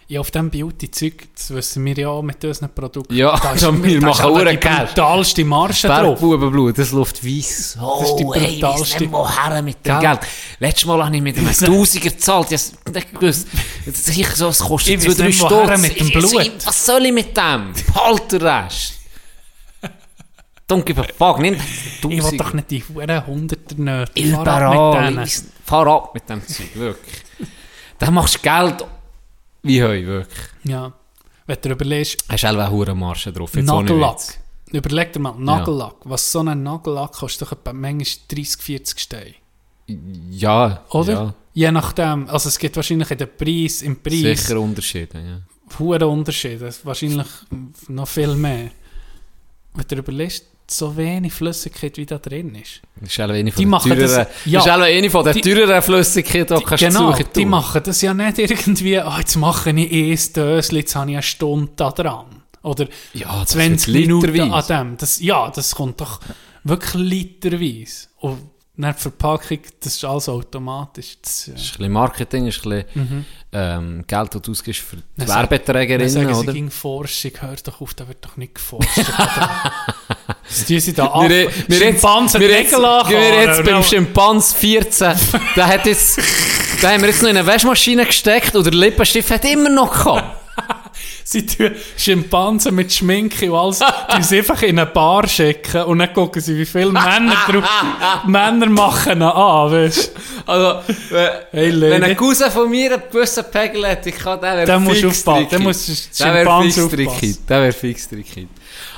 Ja, 0.10 0.20
auf 0.20 0.32
diesem 0.32 0.49
Beauty-Zeug, 0.51 1.28
das 1.36 1.49
wissen 1.54 1.86
wir 1.86 1.93
ja 1.95 2.10
auch 2.10 2.22
mit 2.22 2.43
unseren 2.43 2.70
Produkten. 2.74 3.16
Ja, 3.16 3.39
da 3.39 3.54
ist, 3.54 3.62
wir 3.84 3.99
da 4.01 4.10
ist 4.12 4.20
machen 4.20 4.32
hure 4.32 4.58
die 4.58 4.68
brutalste 4.68 5.45
Marge 5.45 5.88
drauf. 5.88 6.20
Bergbubenblut, 6.20 6.78
das 6.78 6.91
läuft 6.91 7.26
weiss. 7.26 7.78
Das 7.80 8.10
ist 8.10 8.16
die 8.18 8.26
Oh, 8.26 8.34
ey, 8.34 8.60
brutalste- 8.62 8.99
nicht, 8.99 9.12
woher 9.12 9.62
mit 9.62 9.86
dem? 9.86 9.99
Geld. 9.99 10.20
Letztes 10.60 10.86
Mal 10.86 11.06
habe 11.06 11.16
ich 11.16 11.22
mit 11.22 11.38
einem 11.38 11.54
Tausiger 11.58 12.10
gezahlt. 12.10 12.51
Ich 12.51 12.62
nicht 12.93 13.14
gewusst. 13.14 13.47
Sicher 13.91 14.36
so, 14.36 14.49
es 14.49 14.60
kostet 14.60 14.95
Ich 14.95 14.99
zwei, 15.01 15.10
weiss 15.10 15.18
drei 15.18 15.26
nicht, 15.28 15.41
woher 15.41 15.78
Stutz. 15.78 15.82
mit 15.82 15.99
dem 15.99 16.10
Blut. 16.10 16.66
Was 16.68 16.86
soll 16.86 17.06
ich 17.06 17.14
mit 17.14 17.38
dem? 17.38 17.74
Halt 17.95 18.32
den 18.32 18.41
Rest. 18.41 18.93
Don't 20.70 20.84
give 20.84 20.99
a 21.01 21.06
fuck, 21.18 21.39
nimm 21.39 21.56
Ich 21.56 22.04
will 22.04 22.38
doch 22.38 22.54
nicht 22.54 22.72
die 22.72 22.84
Huren 22.84 23.26
Hunderter 23.26 24.01
ab 24.01 24.10
Überall. 24.16 25.26
Fahr 25.66 25.88
ab 25.88 26.14
mit 26.14 26.30
dem 26.30 26.45
Zeug, 26.45 26.70
wirklich. 26.76 27.16
Dann 27.99 28.14
machst 28.14 28.36
du 28.36 28.39
Geld 28.39 28.84
wie 29.64 29.82
heu, 29.82 30.05
wirklich. 30.05 30.39
Ja. 30.64 30.93
Wenn 31.45 31.57
du 31.61 31.70
überlegst, 31.70 32.24
Hast 32.30 32.43
du 32.43 32.47
auch 32.47 32.82
eine 32.82 32.95
Marge 32.95 33.32
drauf. 33.32 33.55
jetzt 33.55 33.66
Nagellack. 33.66 34.20
Überleg 34.72 35.14
dir 35.14 35.20
mal, 35.20 35.36
Nagellack. 35.38 35.95
Was 36.05 36.32
so 36.32 36.39
ein 36.39 36.64
Nagellack 36.64 37.14
kostet, 37.14 37.51
doch 37.51 37.74
manchmal 37.74 38.05
30, 38.30 38.61
40 38.61 38.99
Steine. 38.99 39.34
Ja, 40.32 40.84
Oder? 40.91 41.14
ja. 41.14 41.34
Je 41.53 41.72
nachdem. 41.72 42.28
Also 42.30 42.49
es 42.49 42.57
gibt 42.57 42.76
wahrscheinlich 42.76 43.11
in 43.11 43.18
den 43.18 43.30
Preis, 43.38 43.82
im 43.82 44.01
Preis 44.01 44.22
Sicher 44.22 44.59
Unterschiede, 44.59 45.20
ja. 45.20 45.78
hohe 45.78 46.07
Unterschiede. 46.07 46.74
Wahrscheinlich 46.84 47.28
noch 47.89 48.07
viel 48.07 48.34
mehr. 48.36 48.72
Wenn 49.76 49.88
du 49.88 49.95
überlegst, 49.97 50.45
so 50.78 50.96
wenig 50.98 51.34
Flüssigkeit 51.34 51.98
wie 51.98 52.06
da 52.06 52.18
drin 52.18 52.56
ist. 52.56 52.82
Das 53.00 53.10
ist 53.12 53.20
auch 53.20 53.30
eine 53.30 53.52
von 53.52 53.64
Die 53.64 53.70
das- 53.72 53.84
teureren, 53.84 54.28
ja. 54.46 54.60
ist 54.60 54.68
eine 54.68 55.10
von 55.10 55.24
den 55.26 55.34
Die- 55.34 55.42
teureren 55.42 55.82
Flüssigkeiten, 55.82 56.58
die 56.58 56.64
kannst 56.64 56.84
du 56.84 56.88
genau, 56.88 57.12
suchen 57.12 57.26
die 57.36 57.42
tun. 57.42 57.50
machen 57.50 57.82
das 57.84 58.02
ja 58.02 58.14
nicht 58.14 58.40
irgendwie, 58.40 59.00
ah, 59.00 59.18
jetzt 59.20 59.36
mache 59.36 59.72
ich 59.72 60.30
ein 60.30 60.34
Dösli, 60.34 60.80
jetzt 60.80 60.96
habe 60.96 61.12
ich 61.12 61.16
eine 61.18 61.24
Stunde 61.24 61.72
da 61.76 61.92
dran. 61.92 62.26
Oder 62.64 62.88
Ja, 63.14 63.40
das 63.42 63.50
20 63.50 63.94
wird 63.94 64.08
Minuten 64.08 64.34
literweise. 64.34 64.74
an 64.76 64.88
dem. 64.90 64.98
Das, 64.98 65.20
ja, 65.22 65.50
das 65.50 65.76
kommt 65.76 66.00
doch 66.00 66.20
wirklich 66.64 66.94
literweise. 67.42 68.08
Und 68.20 68.40
dann 68.78 68.94
die 68.96 69.02
Verpackung, 69.02 69.60
das 69.82 69.96
ist 69.98 70.04
alles 70.06 70.28
automatisch. 70.30 71.18
Das, 71.22 71.48
äh, 71.48 71.52
Das 71.52 71.62
ist 71.62 71.72
ein 71.74 71.78
bisschen 71.78 71.92
Marketing, 71.92 72.48
ist 72.48 72.66
ein 72.66 72.86
bisschen 72.96 73.26
ähm, 73.52 74.04
Geld, 74.08 74.34
das 74.34 74.42
du 74.42 74.52
ausgibst 74.52 74.82
für 74.82 74.96
die 74.96 75.28
Werbeträgerinnen, 75.28 76.10
sagen 76.10 76.34
sie 76.34 76.40
oder? 76.40 76.54
gegen 76.54 76.72
Forschung, 76.72 77.32
hör 77.40 77.56
doch 77.64 77.82
auf, 77.82 77.94
da 77.94 78.08
wird 78.08 78.26
doch 78.26 78.36
nicht 78.38 78.56
geforscht. 78.56 78.88
Das 80.48 80.66
tun 80.66 80.80
sie 80.80 80.94
da 80.94 81.06
ab. 81.06 81.30
Wir, 81.30 81.50
wir 81.68 81.78
Schimpansen 81.78 82.41
wir 82.41 82.48
die 82.50 82.54
jetzt, 82.56 82.72
wir 82.74 83.41
jetzt 83.41 83.64
beim 83.64 83.84
Schimpans 83.84 84.54
14, 84.54 85.14
der 85.56 85.68
hat 85.68 85.86
jetzt, 85.86 86.18
den 86.82 86.89
haben 86.89 87.02
wir 87.02 87.10
jetzt 87.10 87.22
noch 87.22 87.30
in 87.30 87.38
eine 87.38 87.48
Waschmaschine 87.48 88.06
gesteckt 88.06 88.56
und 88.56 88.66
der 88.66 88.74
Lippenstift 88.74 89.32
hat 89.32 89.46
immer 89.46 89.70
noch 89.70 89.91
gehabt. 89.91 90.39
Sie 91.26 91.46
tun 91.46 91.72
Schimpansen 91.98 92.76
mit 92.76 92.94
Schminke 92.94 93.52
und 93.52 93.58
alles, 93.58 93.80
die 94.18 94.24
sie 94.24 94.38
einfach 94.39 94.62
in 94.62 94.78
eine 94.78 94.86
Bar 94.86 95.28
schicken 95.28 95.84
und 95.84 96.00
dann 96.00 96.14
gucken 96.14 96.41
sie, 96.41 96.58
wie 96.58 96.66
viele 96.66 96.91
Männer 96.91 97.38
drauf, 97.48 97.64
Männer 98.28 98.68
machen 98.68 99.14
ihn 99.14 99.22
an, 99.24 99.72
weißt 99.72 100.12
du? 100.46 100.52
Also, 100.52 100.82
Hey, 101.52 101.82
wenn 101.82 102.04
ein 102.04 102.18
Cousin 102.18 102.52
von 102.52 102.70
mir 102.70 102.94
einen 102.94 103.04
gewissen 103.10 103.46
Pegel 103.50 103.88
hat, 103.88 104.06
ich 104.06 104.16
kann, 104.16 104.39
der 104.41 104.68
wäre 104.68 104.82
fix 104.82 105.06
aufpassen, 105.06 105.48
der 105.50 105.60
muss 105.60 105.86
Schimpansen 106.14 106.89
fix 106.89 107.08
aufpassen. 107.08 107.38
Der 107.48 107.62
wäre 107.62 107.72
fix. 107.72 108.10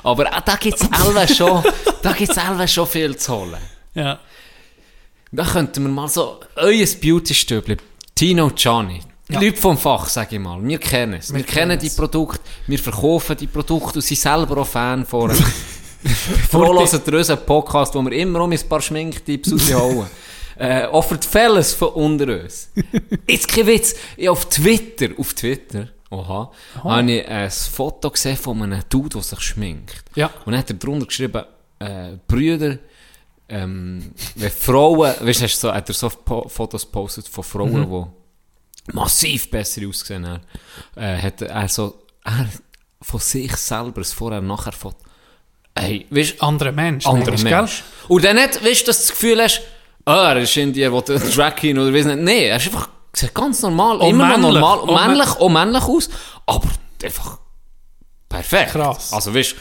Aber 0.05 0.31
auch 0.31 0.41
da 0.41 0.55
gibt 0.55 0.79
es 0.79 0.87
selber 0.87 1.27
schon, 1.27 1.63
da 2.01 2.13
gibt's 2.13 2.73
schon 2.73 2.87
viel 2.87 3.17
zu 3.17 3.33
holen. 3.33 3.57
Ja. 3.95 4.19
Da 5.31 5.43
könnten 5.43 5.83
wir 5.83 5.89
mal 5.89 6.07
so, 6.07 6.39
euer 6.55 6.85
Beauty-Stübli, 7.01 7.77
Tino 8.13 8.49
Gianni, 8.51 9.01
Ja. 9.29 9.39
Leute 9.39 9.57
vom 9.57 9.77
Fach, 9.77 10.07
sage 10.07 10.35
ich 10.35 10.41
mal, 10.41 10.63
wir 10.63 10.77
kennen 10.77 11.15
es. 11.15 11.31
Wir, 11.31 11.39
Wir 11.39 11.45
kennen 11.45 11.79
die. 11.79 11.89
Produkte, 11.89 12.41
wir 12.67 12.77
verkaufen 12.77 13.35
die 13.35 13.47
Produkte 13.47 13.95
und 13.95 14.01
sind 14.03 14.19
selber 14.19 14.57
auch 14.61 14.67
Fan 14.67 15.05
von 15.05 15.31
ihr 16.53 17.13
unseren 17.13 17.45
Podcast, 17.45 17.95
wo 17.95 18.01
wir 18.03 18.11
immer 18.11 18.41
um 18.41 18.51
ein 18.51 18.69
paar 18.69 18.81
Schminktipps 18.81 19.51
rausholen. 19.51 20.07
äh, 20.57 20.85
offert 20.85 21.25
Felles 21.25 21.73
von 21.73 21.89
unter 21.89 22.41
uns. 22.43 22.69
Jetzt 23.27 23.47
kein 23.47 23.67
Witz, 23.67 23.95
ich 24.15 24.29
auf 24.29 24.47
Twitter, 24.49 25.09
auf 25.17 25.33
Twitter, 25.33 25.87
oha, 26.09 26.51
habe 26.83 27.11
ich 27.11 27.27
ein 27.27 27.51
Foto 27.51 28.09
gesehen 28.09 28.37
von 28.37 28.61
einem 28.61 28.81
Dude, 28.89 29.09
der 29.09 29.21
sich 29.21 29.41
schminkt. 29.41 30.03
Ja. 30.15 30.27
Und 30.45 30.51
dann 30.51 30.57
hat 30.57 30.69
er 30.69 30.75
drunter 30.75 31.05
geschrieben, 31.05 31.43
äh, 31.79 32.17
Brüder, 32.27 32.77
ähm, 33.47 34.11
wenn 34.35 34.51
Frauen, 34.51 35.13
weißt 35.19 35.41
du, 35.41 35.45
du 35.45 35.49
so, 35.49 35.73
hat 35.73 35.89
er 35.89 35.93
so 35.93 36.09
Fotos 36.09 36.85
gepostet 36.85 37.27
von 37.27 37.43
Frauen, 37.43 37.89
die 37.89 38.93
massiv 38.93 39.49
besser 39.51 39.87
ausgesehen 39.87 40.27
haben, 40.27 40.41
äh, 40.95 41.21
hat 41.21 41.41
er 41.41 41.67
so, 41.67 42.01
er 42.23 42.47
von 43.01 43.19
sich 43.19 43.55
selber, 43.55 44.01
das 44.01 44.13
vorher 44.13 44.39
und 44.39 44.47
nachher 44.47 44.71
Foto, 44.71 44.97
ey, 45.75 46.07
weißt 46.09 46.41
du, 46.41 46.45
Andere 47.05 47.31
Mensch. 47.31 47.43
gell? 47.43 47.61
Mensch. 47.61 47.83
Und 48.07 48.23
dann 48.23 48.35
nicht, 48.37 48.63
weißt 48.63 48.81
du, 48.81 48.85
dass 48.87 48.97
du 48.97 49.03
das 49.03 49.09
Gefühl 49.09 49.41
hast, 49.41 49.61
ah, 50.05 50.31
er 50.31 50.37
ist 50.41 50.57
in 50.57 50.73
dir, 50.73 50.91
wo 50.91 51.01
der 51.01 51.19
Drag 51.19 51.61
oder 51.63 51.93
weiss 51.93 52.05
nicht, 52.05 52.19
nee, 52.19 52.47
er 52.47 52.57
ist 52.57 52.67
einfach, 52.67 52.89
sieht 53.15 53.33
ganz 53.33 53.61
normal, 53.61 54.01
Auch 54.01 54.09
immer 54.09 54.37
noch 54.37 54.37
männlich. 54.49 54.61
normal, 54.61 54.79
Auch 54.79 54.87
mä- 54.87 55.07
männlich, 55.07 55.27
auch 55.29 55.49
männlich 55.49 55.83
aus, 55.83 56.09
aber 56.45 56.69
einfach 57.03 57.39
perfekt. 58.29 58.71
Krass. 58.71 59.13
Also, 59.13 59.33
weißt 59.33 59.55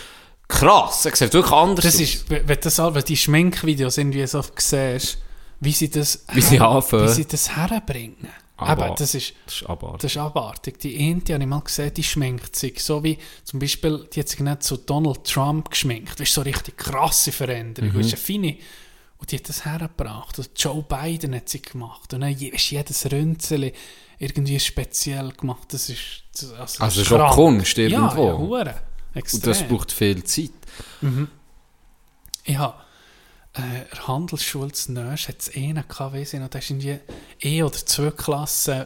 krass, 0.49 1.05
er 1.07 1.17
sieht 1.17 1.33
wirklich 1.33 1.53
anders 1.53 1.85
Das 1.85 1.95
aus. 1.95 2.01
ist, 2.01 2.31
wenn 2.31 2.47
das, 2.61 2.79
wenn 2.79 3.05
die 3.05 3.17
Schminkvideos 3.17 3.99
irgendwie 3.99 4.27
so 4.27 4.43
siehst, 4.57 5.19
wie 5.61 5.73
sie 5.73 5.91
das, 5.91 6.25
Wie 6.33 6.41
sie 6.41 6.61
wie 6.61 7.09
sie 7.09 7.27
das 7.27 7.57
herbringen. 7.57 8.29
Aber- 8.57 8.87
Eben, 8.87 8.95
das 8.97 9.15
ist, 9.17 9.33
Das 9.47 9.55
ist 9.57 9.67
abartig. 9.69 10.01
das 10.03 10.11
ist 10.13 10.17
abartig. 10.19 10.79
Die 10.79 11.15
die 11.25 11.35
habe 11.35 11.43
ich 11.43 11.49
mal 11.49 11.61
gesehen, 11.61 11.93
die 11.93 12.05
schminkt 12.05 12.55
sich. 12.55 12.81
So 12.83 13.03
wie 13.03 13.19
zum 13.43 13.59
Beispiel, 13.59 14.09
die 14.13 14.21
hat 14.21 14.29
sich 14.29 14.39
nicht 14.41 14.63
zu 14.63 14.77
Donald 14.77 15.25
Trump 15.25 15.71
geschminkt. 15.71 16.21
Das 16.21 16.29
ist 16.29 16.35
so 16.35 16.43
richtig 16.43 16.77
krasse 16.79 17.33
Veränderung. 17.33 17.91
Mhm. 17.93 17.97
Das 17.99 18.07
ist 18.07 18.13
eine 18.15 18.23
feine. 18.23 18.57
Und 19.25 19.33
die 19.33 19.37
hat 19.39 19.49
das 19.49 19.65
hergebracht. 19.65 20.39
Und 20.39 20.51
Joe 20.57 20.83
Biden 20.83 21.35
hat 21.35 21.49
sie 21.49 21.63
gemacht. 21.63 22.13
Und 22.13 22.21
dann 22.21 22.33
ist 22.33 22.71
jedes 22.71 23.11
Rünzeli 23.11 23.73
irgendwie 24.19 24.61
speziell 24.61 25.33
gemacht. 25.33 25.73
Das 25.73 25.89
ist, 25.89 26.25
das, 26.35 26.53
also, 26.53 26.85
Also 26.85 27.01
ist 27.01 27.07
schon. 27.07 27.31
Kunst 27.31 27.79
irgendwo. 27.79 28.23
Ja, 28.23 28.33
ja 28.33 28.37
hure. 28.37 28.75
Extrem. 29.15 29.39
Und 29.39 29.47
das 29.47 29.63
braucht 29.67 29.93
viel 29.93 30.23
Zeit. 30.25 30.51
Ich 32.45 32.59
habe 32.59 32.75
äh, 33.55 33.61
der 33.93 34.07
Handelsschule 34.07 34.73
zu 34.73 34.93
Nösch 34.93 35.29
hat 35.29 35.41
es 35.41 35.57
einen 35.57 35.79
ich 35.79 36.33
noch, 36.35 36.49
der 36.51 36.61
war 36.61 36.71
irgendwie 36.71 36.99
eh 37.41 37.63
oder 37.63 37.79
zwei 37.79 38.11
Klassen 38.11 38.85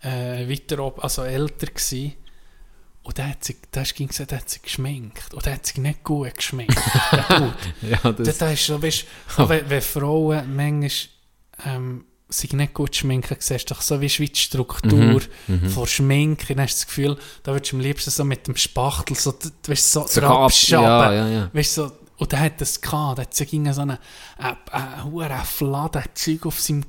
äh, 0.00 0.48
weiter 0.48 0.78
oben, 0.78 1.00
also 1.00 1.24
älter 1.24 1.66
gewesen. 1.66 2.14
Und 3.04 3.18
der 3.18 3.30
hat 3.30 3.42
sich, 3.44 3.56
der 3.74 3.82
ging 3.82 4.08
gesagt, 4.08 4.30
der 4.30 4.38
hat 4.38 4.48
sich 4.48 4.62
geschminkt. 4.62 5.34
Und 5.34 5.44
der 5.44 5.54
hat 5.54 5.66
sich 5.66 5.76
nicht 5.78 6.04
gut 6.04 6.34
geschminkt. 6.36 6.76
der. 7.12 7.54
Ja, 7.82 8.12
Das, 8.12 8.26
das, 8.28 8.38
das 8.38 8.52
ist 8.52 8.66
so, 8.66 8.80
weißt, 8.82 9.04
du, 9.38 9.48
wenn, 9.48 9.68
wenn 9.70 9.82
Frauen 9.82 10.54
manchmal 10.56 10.90
ähm, 11.64 12.04
sich 12.28 12.52
nicht 12.52 12.74
gut 12.74 12.94
schminken, 12.96 13.36
siehst 13.40 13.68
du 13.70 13.74
doch 13.74 13.82
so 13.82 14.00
wie 14.00 14.06
die 14.06 14.34
Struktur 14.40 15.20
von 15.74 15.86
Schminke, 15.86 16.54
dann 16.54 16.62
hast 16.64 16.74
du 16.74 16.78
das 16.78 16.86
Gefühl, 16.86 17.18
da 17.42 17.52
würdest 17.52 17.72
du 17.72 17.76
am 17.76 17.80
liebsten 17.82 18.10
so 18.10 18.24
mit 18.24 18.46
dem 18.46 18.56
Spachtel 18.56 19.16
so, 19.16 19.34
weißt, 19.66 19.92
so, 19.92 20.06
So 20.06 20.20
drauf 20.20 20.44
ab- 20.46 20.52
schaben. 20.52 21.14
ja, 21.16 21.28
ja, 21.28 21.28
ja. 21.28 21.50
Weißt, 21.52 21.74
so, 21.74 21.90
und 22.22 22.30
der 22.30 22.38
hat 22.38 22.60
das 22.60 22.80
gehabt, 22.80 23.18
der 23.18 23.24
hat 23.24 23.34
so 23.34 23.44
ging 23.44 23.72
so 23.72 23.80
eine, 23.80 23.98
eine, 24.38 24.56
eine, 24.70 25.24
eine 25.24 25.44
Fladen 25.44 26.04
Zeug 26.14 26.46
auf, 26.46 26.60
seinem, 26.60 26.84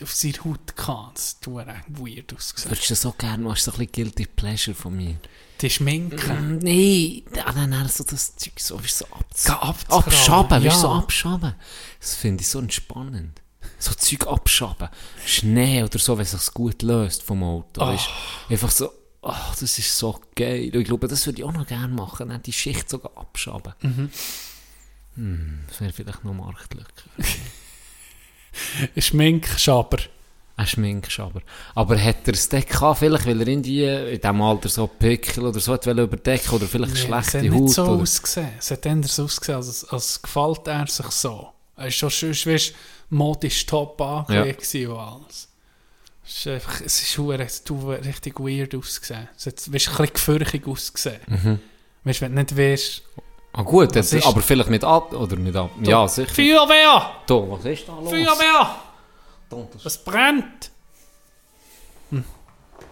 auf 0.00 0.12
seiner 0.12 0.44
Haut 0.44 0.76
gehabt. 0.76 1.16
Das 1.16 1.36
hat 1.44 1.84
weird 1.88 2.32
ausgesehen. 2.32 2.70
würdest 2.70 2.90
du 2.90 2.94
so 2.94 3.12
gerne, 3.18 3.42
du 3.42 3.50
hast 3.50 3.64
so 3.64 3.72
ein 3.72 3.78
bisschen 3.78 3.92
Guilty 3.92 4.26
Pleasure 4.26 4.76
von 4.76 4.96
mir. 4.96 5.16
Die 5.60 5.70
Schminke. 5.70 6.32
Mm, 6.32 6.60
ah, 7.44 7.52
nein, 7.52 7.70
nein, 7.70 7.88
so 7.88 8.04
das 8.04 8.36
Zeug 8.36 8.52
so, 8.60 8.78
weißt, 8.78 8.98
so 9.34 9.54
abz 9.54 9.90
abschaben, 9.90 10.64
weißt, 10.64 10.80
so 10.80 10.86
ja. 10.86 10.98
abschaben. 10.98 11.54
Das 11.98 12.14
finde 12.14 12.42
ich 12.42 12.48
so 12.48 12.60
entspannend. 12.60 13.42
So 13.80 13.92
Zeug 13.92 14.28
abschaben. 14.28 14.88
Schnee 15.24 15.82
oder 15.82 15.98
so, 15.98 16.16
wenn 16.16 16.22
es 16.22 16.30
sich 16.30 16.54
gut 16.54 16.82
löst 16.82 17.24
vom 17.24 17.42
Auto. 17.42 17.80
Weißt, 17.80 18.08
einfach 18.50 18.70
so, 18.70 18.92
ah, 19.22 19.52
das 19.58 19.78
ist 19.80 19.98
so 19.98 20.20
geil. 20.36 20.70
Und 20.72 20.82
ich 20.82 20.86
glaube, 20.86 21.08
das 21.08 21.26
würde 21.26 21.40
ich 21.40 21.44
auch 21.44 21.52
noch 21.52 21.66
gerne 21.66 21.92
machen, 21.92 22.40
die 22.46 22.52
Schicht 22.52 22.88
sogar 22.88 23.10
abschaben. 23.16 23.72
Hm, 25.16 25.60
das 25.68 25.80
wäre 25.80 25.92
vielleicht 25.92 26.24
noch 26.24 26.34
Marktlücke. 26.34 26.86
Schminkschaber. 28.96 29.98
Ein 30.58 30.66
Schminkschaber. 30.66 31.42
Aber 31.74 32.02
hat 32.02 32.26
er 32.26 32.32
es 32.32 32.48
dann 32.48 32.64
gehabt, 32.64 33.00
vielleicht, 33.00 33.26
weil 33.26 33.40
er 33.42 33.48
in, 33.48 33.62
die, 33.62 33.84
in 33.84 34.18
diesem 34.20 34.40
Alter 34.40 34.70
so 34.70 34.86
Pickel 34.86 35.44
oder 35.44 35.60
so 35.60 35.74
hat 35.74 35.86
überdecken 35.86 36.50
oder 36.54 36.66
vielleicht 36.66 36.94
Nee, 36.94 37.00
schlechte 37.00 37.38
es 37.38 37.52
Haut? 37.52 37.60
nicht 37.60 37.74
so 37.74 37.82
oder? 37.82 38.02
ausgesehen. 38.02 38.52
Es 38.58 38.70
hat 38.70 38.86
anders 38.86 39.20
ausgesehen, 39.20 39.56
als, 39.56 39.84
als 39.84 40.22
gefällt 40.22 40.66
er 40.66 40.86
sich 40.86 41.06
so. 41.10 41.52
Er 41.76 41.88
ist 41.88 41.96
schon 41.96 42.10
schön, 42.10 42.32
weißt, 42.32 42.74
modisch 43.10 43.66
top 43.66 44.00
angelegt 44.00 44.72
ja. 44.72 44.88
und 44.88 44.98
alles. 44.98 45.48
Es 46.24 46.38
ist 46.38 46.46
einfach, 46.46 46.80
es 46.80 47.02
ist 47.02 47.18
es 47.18 48.06
richtig 48.06 48.40
weird 48.40 48.74
ausgesehen. 48.74 49.28
Es 49.36 49.46
hat, 49.46 49.56
weißt, 49.58 49.70
ein 49.70 49.72
bisschen 49.72 50.12
gefürchtig 50.14 50.66
ausgesehen. 50.66 51.20
Mhm. 51.26 51.58
Weißt, 52.04 52.20
wenn 52.22 52.34
du 52.34 52.40
nicht 52.40 52.56
weißt, 52.56 53.02
Ah 53.56 53.62
gut, 53.62 53.94
jetzt, 53.96 54.12
ist- 54.12 54.26
aber 54.26 54.40
vielleicht 54.42 54.68
mit 54.70 54.84
ab 54.84 55.12
oder 55.14 55.36
mit 55.36 55.56
ab. 55.56 55.70
Ja, 55.82 56.06
sicher. 56.06 56.32
Feuerwehr! 56.32 57.10
Da, 57.26 57.34
was 57.34 57.64
ist 57.64 57.88
da 57.88 57.98
los? 57.98 58.10
Feuerwehr! 58.10 58.76
Das- 59.48 59.84
Es 59.86 59.98
brennt! 60.04 60.70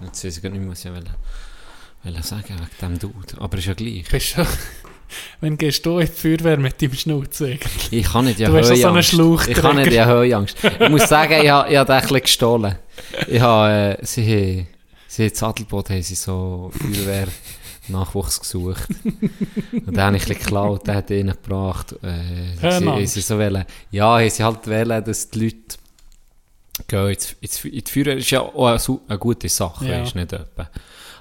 Jetzt 0.00 0.24
weiß 0.24 0.36
ich 0.36 0.42
gar 0.42 0.50
nicht 0.50 0.60
mehr, 0.60 0.70
was 0.72 0.84
ich 0.84 0.90
wollte, 0.90 1.10
wollte 2.02 2.22
sagen 2.22 2.54
wegen 2.58 2.68
dem 2.80 2.98
Dude. 2.98 3.40
Aber 3.40 3.58
ist 3.58 3.66
ja 3.66 3.74
gleich. 3.74 4.04
Bist 4.10 4.36
du, 4.36 4.46
wenn 5.40 5.56
gehst 5.56 5.86
du 5.86 5.98
in 5.98 6.06
die 6.06 6.12
Feuerwehr 6.12 6.56
mit 6.58 6.80
deinem 6.82 6.94
Schnauze? 6.94 7.58
Ich 7.90 8.04
kann 8.12 8.24
nicht 8.24 8.40
ja 8.40 8.48
Du 8.48 8.56
hast 8.56 8.66
so 8.68 8.72
einen 8.74 8.82
Höhenangst. 8.82 9.08
Schlauchträger. 9.10 9.56
Ich 9.58 9.62
kann 9.62 9.76
nicht 9.76 9.92
ja 9.92 10.06
Höhenangst. 10.06 10.56
Ich 10.80 10.88
muss 10.88 11.08
sagen, 11.08 11.40
ich 11.42 11.48
habe, 11.50 11.70
ich 11.70 11.76
habe 11.76 11.92
den 11.92 12.14
ein 12.16 12.20
gestohlen. 12.22 12.76
Ich 13.28 13.40
habe, 13.40 13.98
äh, 14.00 14.04
sie 14.04 14.22
haben, 14.24 14.66
sie 15.06 15.22
haben 15.24 15.28
in 15.30 15.34
Sattelboot 15.34 15.90
haben 15.90 16.02
sie 16.02 16.14
so 16.16 16.70
Feuerwehr 16.76 17.28
Nachwuchs 17.88 18.40
gesucht. 18.40 18.88
Und 19.72 19.88
den 19.96 20.00
habe 20.00 20.16
ich 20.16 20.24
ein 20.30 20.38
geklaut, 20.38 20.86
den 20.86 20.94
hat 20.94 21.10
ihnen 21.10 21.30
gebracht. 21.42 21.94
Äh, 22.02 22.80
sie, 22.80 23.06
sie 23.06 23.20
so 23.20 23.38
wollen, 23.38 23.64
ja, 23.90 24.28
sie 24.30 24.42
halt 24.44 24.66
wollen, 24.66 25.04
dass 25.04 25.30
die 25.30 25.44
Leute 25.44 25.78
gehen 26.88 27.08
ins, 27.10 27.36
ins, 27.40 27.64
in 27.64 27.70
die 27.84 27.90
Feuerwehr. 27.90 28.16
ist 28.16 28.30
ja 28.30 28.40
auch 28.40 28.66
eine, 28.66 29.00
eine 29.08 29.18
gute 29.18 29.48
Sache, 29.48 29.86
Ja. 29.86 30.02
ist 30.02 30.14
nicht 30.14 30.32
etwa. 30.32 30.68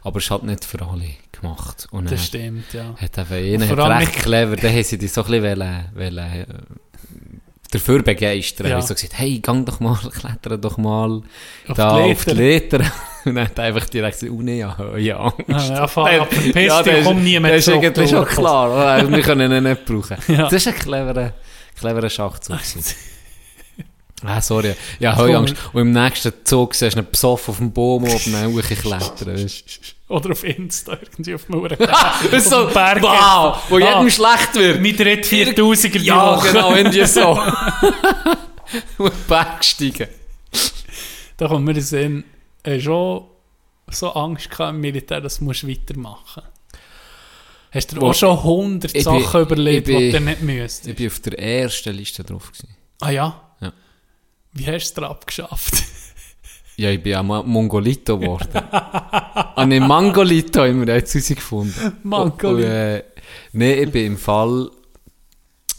Aber 0.04 0.18
es 0.18 0.26
ist 0.26 0.32
halt 0.32 0.44
nicht 0.44 0.66
für 0.66 0.82
alle 0.86 1.10
gemacht. 1.32 1.88
Und 1.92 2.06
Das 2.06 2.12
dann 2.12 2.20
stimmt, 2.20 2.74
ja. 2.74 2.94
hat 2.98 3.18
hat 3.18 3.32
allem 3.32 3.98
recht 3.98 4.14
clever, 4.16 4.56
dann 4.58 4.72
haben 4.74 4.84
sie 4.84 4.98
dich 4.98 5.12
so 5.14 5.24
ein 5.24 5.32
bisschen 5.32 5.60
wollen, 5.60 5.86
wollen, 5.96 6.18
äh, 6.18 6.46
dafür 7.74 8.02
begeistern. 8.04 8.68
Ja. 8.68 8.74
Ja. 8.78 8.82
so 8.82 8.94
gesagt, 8.94 9.14
hey, 9.18 9.40
gang 9.40 9.66
doch 9.66 9.80
mal, 9.80 9.96
kletter 10.14 10.58
doch 10.58 10.78
mal 10.78 11.22
Auf 11.68 11.78
da 11.78 12.04
die 12.04 12.12
auf 12.12 12.26
die 12.26 12.32
Leiter. 12.32 12.80
Und 13.26 13.36
dann 13.36 13.46
hat 13.46 13.60
einfach 13.60 13.88
direkt 13.90 14.20
gesagt, 14.20 14.34
oh 14.38 14.42
nee, 14.42 14.60
ja, 14.60 14.76
ja, 14.98 15.18
Angst. 15.20 15.70
Ja, 15.70 15.76
ja, 15.76 15.88
fahr 15.88 16.10
ab, 16.22 16.28
verpiss 16.34 16.54
dich, 16.54 16.68
das 16.68 16.88
ist- 16.88 17.04
komm 17.06 17.24
nie 17.24 17.40
mehr 17.40 17.52
Das 17.52 17.68
ist 17.68 17.74
zurück, 17.74 17.94
du 17.94 18.08
schon 18.08 18.18
Urkost. 18.20 18.38
klar, 18.38 19.10
wir 19.10 19.22
können 19.22 19.52
ihn 19.52 19.64
nicht 19.64 19.86
brauchen. 19.86 20.18
Ja. 20.28 20.44
Das 20.44 20.54
ist 20.54 20.68
ein 20.68 20.76
cleverer, 20.76 21.34
cleverer 21.80 22.10
Schachzug. 22.10 22.58
Ah, 24.26 24.40
sorry. 24.40 24.74
Ja, 25.00 25.18
Höhenangst. 25.18 25.56
Und 25.74 25.82
im 25.82 25.92
nächsten 25.92 26.32
Zug 26.46 26.74
siehst 26.76 26.96
du 26.96 27.02
ihn 27.02 27.08
besoffen 27.12 27.52
auf 27.52 27.58
dem 27.58 27.74
Baum 27.74 28.04
oben 28.06 28.54
hochklettern. 28.56 29.50
Oder 30.14 30.32
auf 30.32 30.44
Insta 30.44 30.94
irgendwie 31.02 31.34
auf 31.36 31.46
dem 31.46 31.56
Uhr. 31.56 31.70
Das 32.32 32.32
ist 32.32 32.50
so, 32.50 32.68
Berg 32.68 33.02
wow, 33.02 33.58
wo 33.70 33.78
Ah. 33.78 33.80
jedem 33.80 34.10
schlecht 34.12 34.54
wird. 34.54 34.80
Mit 34.82 35.00
Red 35.00 35.26
4000er 35.26 35.90
die 36.00 36.06
Ja, 36.06 36.38
Woche. 36.38 36.52
genau, 36.52 36.76
irgendwie 36.76 37.06
so. 37.06 37.32
Und 39.00 39.28
Berg 39.28 39.64
steigen. 39.66 40.08
Da 41.38 41.48
kommt 41.48 41.66
mir 41.66 41.72
in 41.76 41.82
Sinn, 41.82 42.24
äh, 42.64 42.80
schon 42.80 43.26
so 43.90 44.12
Angst 44.14 44.50
gehabt 44.52 44.76
im 44.76 44.82
Militär, 44.82 45.20
dass 45.20 45.40
du 45.40 45.46
musst 45.46 45.68
weitermachen 45.68 46.44
Hast 47.72 47.92
du 47.92 48.02
auch 48.02 48.14
schon 48.14 48.38
100 48.38 48.94
Ich 48.94 49.04
Sachen 49.04 49.42
überlegt, 49.42 49.88
die 49.88 50.12
du 50.12 50.20
nicht 50.20 50.42
müsstest? 50.44 50.88
Ich 50.88 50.96
bin 50.96 51.08
auf 51.08 51.20
der 51.22 51.40
ersten 51.40 51.96
Liste 51.96 52.24
drauf. 52.24 52.52
Gewesen. 52.52 52.76
Ah 53.02 53.10
ja? 53.10 53.42
Ja. 53.62 53.74
Wie 54.52 54.68
hast 54.68 54.94
du 54.94 55.02
es 55.02 55.10
abgeschafft? 55.10 55.74
Ja, 56.76 56.90
ich 56.90 57.02
bin 57.04 57.14
Ma- 57.28 57.44
Mongolito 57.44 58.18
geworden. 58.18 58.48
ah, 58.72 59.66
ne, 59.66 59.80
Mangolito 59.80 60.62
haben 60.62 60.86
wir 60.86 60.96
jetzt 60.96 61.14
herausgefunden. 61.14 61.98
Mangolito. 62.04 62.50
Und, 62.50 62.64
äh, 62.64 63.04
nee, 63.54 63.74
ich 63.84 63.92
bin 63.92 64.06
im 64.08 64.18
Fall, 64.18 64.70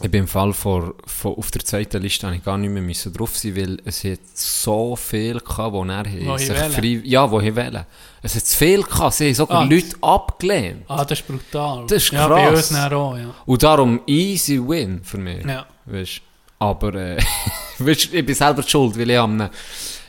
ich 0.01 0.09
bin 0.09 0.21
im 0.21 0.27
Fall 0.27 0.53
vor, 0.53 0.93
vor, 1.05 1.37
auf 1.37 1.51
der 1.51 1.63
zweiten 1.65 2.01
Liste 2.01 2.27
habe 2.27 2.37
ich 2.37 2.43
gar 2.45 2.57
nicht 2.57 2.69
mehr 2.69 2.81
müssen 2.81 3.11
drauf 3.13 3.35
sein, 3.37 3.55
weil 3.57 3.77
es 3.83 4.03
hat 4.05 4.19
so 4.33 4.95
viel 4.95 5.39
gehabt, 5.39 5.73
wo 5.73 5.83
er 5.83 6.05
Wo 6.25 6.35
ich 6.35 6.47
sich 6.47 6.57
frei, 6.57 7.01
ja, 7.03 7.29
wo 7.29 7.39
ich 7.41 7.53
wähle. 7.55 7.85
Es 8.21 8.35
hat 8.35 8.45
zu 8.45 8.57
viel 8.57 8.81
gehabt, 8.83 9.13
sie 9.15 9.25
haben 9.27 9.33
sogar 9.35 9.61
Ah, 9.61 9.63
Leute 9.65 9.95
abgelehnt. 10.01 10.83
Ah, 10.87 11.03
das 11.03 11.19
ist 11.19 11.27
brutal. 11.27 11.85
Das 11.87 12.03
ist 12.03 12.11
Ja, 12.13 12.27
bei 12.27 12.45
krass. 12.47 12.71
uns 12.71 12.79
auch, 12.79 13.17
ja. 13.17 13.33
Und 13.45 13.63
darum 13.63 13.99
easy 14.07 14.59
win 14.65 15.01
für 15.03 15.17
mich. 15.17 15.45
Ja. 15.45 15.65
Weißt, 15.85 16.21
aber 16.59 16.93
äh, 16.95 17.17
weißt, 17.79 18.13
ich 18.13 18.25
bin 18.25 18.33
selber 18.35 18.63
schuld, 18.63 18.97
weil 18.97 19.09
ich 19.09 19.19
am 19.19 19.33
einem, 19.41 19.49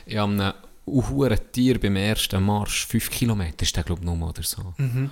ich 0.05 0.17
am 0.19 0.53
einem 0.87 1.09
hohen 1.09 1.37
Tier 1.51 1.79
beim 1.79 1.95
ersten 1.95 2.43
Marsch, 2.43 2.85
5 2.87 3.09
Kilometer 3.11 3.63
ist 3.63 3.75
der 3.75 3.83
glaube 3.83 4.01
ich 4.01 4.05
nur 4.07 4.29
oder 4.29 4.43
so. 4.43 4.73
Mhm. 4.77 5.11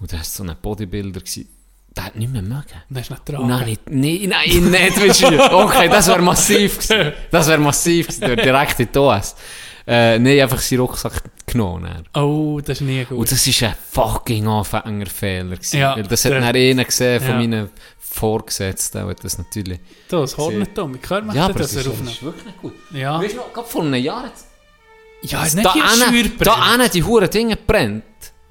Und 0.00 0.12
der 0.12 0.18
war 0.18 0.24
so 0.24 0.42
ein 0.44 0.54
Bodybuilder, 0.62 1.20
gewesen, 1.20 1.48
der 1.96 2.04
hat 2.04 2.16
nicht 2.16 2.30
mehr 2.32 2.42
mögen. 2.42 2.64
Das 2.90 3.02
ist 3.02 3.10
nicht 3.10 3.28
Und 3.30 3.48
dran. 3.48 3.48
dann 3.48 3.68
ich, 3.68 3.78
nein, 3.90 4.28
nein, 4.28 4.70
nicht, 4.70 5.00
weißt 5.08 5.22
du. 5.22 5.54
Okay, 5.56 5.88
das 5.88 6.06
wäre 6.06 6.22
massiv 6.22 6.78
gewesen. 6.78 7.12
Das 7.30 7.48
wäre 7.48 7.58
massiv 7.60 8.06
gewesen, 8.08 8.36
direkt 8.36 8.78
in 8.80 8.88
die 8.92 8.98
OS. 8.98 9.34
Äh, 9.86 10.18
nein, 10.18 10.38
einfach 10.40 10.60
seinen 10.60 10.80
Rucksack 10.80 11.22
genommen. 11.46 12.04
dann. 12.12 12.22
Oh, 12.22 12.60
das 12.60 12.80
ist 12.80 12.86
nie 12.86 13.04
gut. 13.06 13.18
Und 13.18 13.32
das 13.32 13.46
war 13.62 13.68
ein 13.70 13.74
fucking 13.90 14.46
Anfängerfehler. 14.46 15.56
gewesen. 15.56 15.78
Ja, 15.80 15.96
Weil 15.96 16.02
das 16.04 16.24
hat 16.26 16.32
einer 16.32 16.84
gesehen 16.84 17.20
von 17.20 17.30
Ja. 17.30 17.36
meinen 17.36 17.70
Vorgesetzten, 17.98 19.06
hat 19.06 19.24
das 19.24 19.38
natürlich... 19.38 19.80
das 20.08 20.36
Hornetum. 20.36 20.98
Ich 21.02 21.08
höre 21.10 21.22
mich 21.22 21.34
Ja, 21.34 21.44
aber 21.46 21.54
das 21.54 21.72
das 21.72 21.86
ist, 21.86 22.00
das 22.00 22.08
ist 22.10 22.22
wirklich 22.22 22.44
nicht 22.44 22.60
gut. 22.60 22.74
Ja. 22.92 23.18
Weißt 23.20 23.32
du 23.34 23.38
noch, 23.38 23.52
gerade 23.52 23.68
vor 23.68 23.82
einem 23.82 23.94
Jahr 24.02 24.24
hat 24.24 24.32
Ja, 25.22 25.44
es 25.44 25.54
nicht 25.54 25.66
da 25.66 25.72
hier 25.74 25.82
da 26.38 26.54
einen 26.72 26.90
die 26.90 27.02
Huren 27.02 27.28
Dinge 27.30 27.56
brennt. 27.56 28.04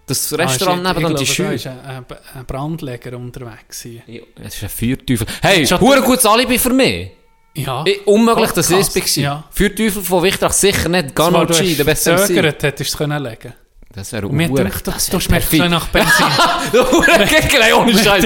Das 0.05 0.31
Restaurant 0.37 0.85
Ah, 0.85 0.93
nebenan, 0.93 1.15
die 1.15 1.25
glaube, 1.25 1.55
Da 1.57 1.65
war 1.65 2.17
ein, 2.35 2.45
Brandleger 2.45 3.17
unterwegs. 3.17 3.83
Ja, 3.83 4.21
Es 4.41 4.55
ist 4.55 4.63
ein 4.63 4.69
Feuerteufel. 4.69 5.27
Hey, 5.41 5.65
Huren 5.65 6.03
gutes 6.03 6.25
Alibi 6.25 6.57
für 6.57 6.73
mich. 6.73 7.11
Ja. 7.55 7.83
Ich, 7.85 8.05
unmöglich, 8.05 8.51
dass 8.51 8.69
es 8.69 8.95
war. 8.95 9.23
Ja. 9.23 9.43
Feuerteufel 9.49 10.01
von 10.03 10.23
Wichtrach 10.23 10.53
sicher 10.53 10.87
nicht. 10.89 11.15
Zwar, 11.15 11.31
Gano 11.31 11.45
du 11.45 11.53
G, 11.53 11.75
der 11.75 11.83
beste 11.83 12.13
MC. 12.13 12.27
gezögert, 12.27 12.63
hättest 12.63 12.93
du 12.93 12.93
es 12.93 12.97
können 12.97 13.21
legen 13.23 13.53
Das 13.97 14.11
wäre 14.11 14.27
Und 14.27 14.35
mir 14.35 14.47
denkt, 14.47 14.85
das 14.85 15.07
du 15.07 15.13
wäre 15.13 15.21
schmeckst 15.21 15.53
ein 15.59 15.71
nach 15.71 15.87
Benzin. 15.87 16.27
Gegner, 16.71 17.79
ohne 17.79 17.97
Scheiß. 17.97 18.25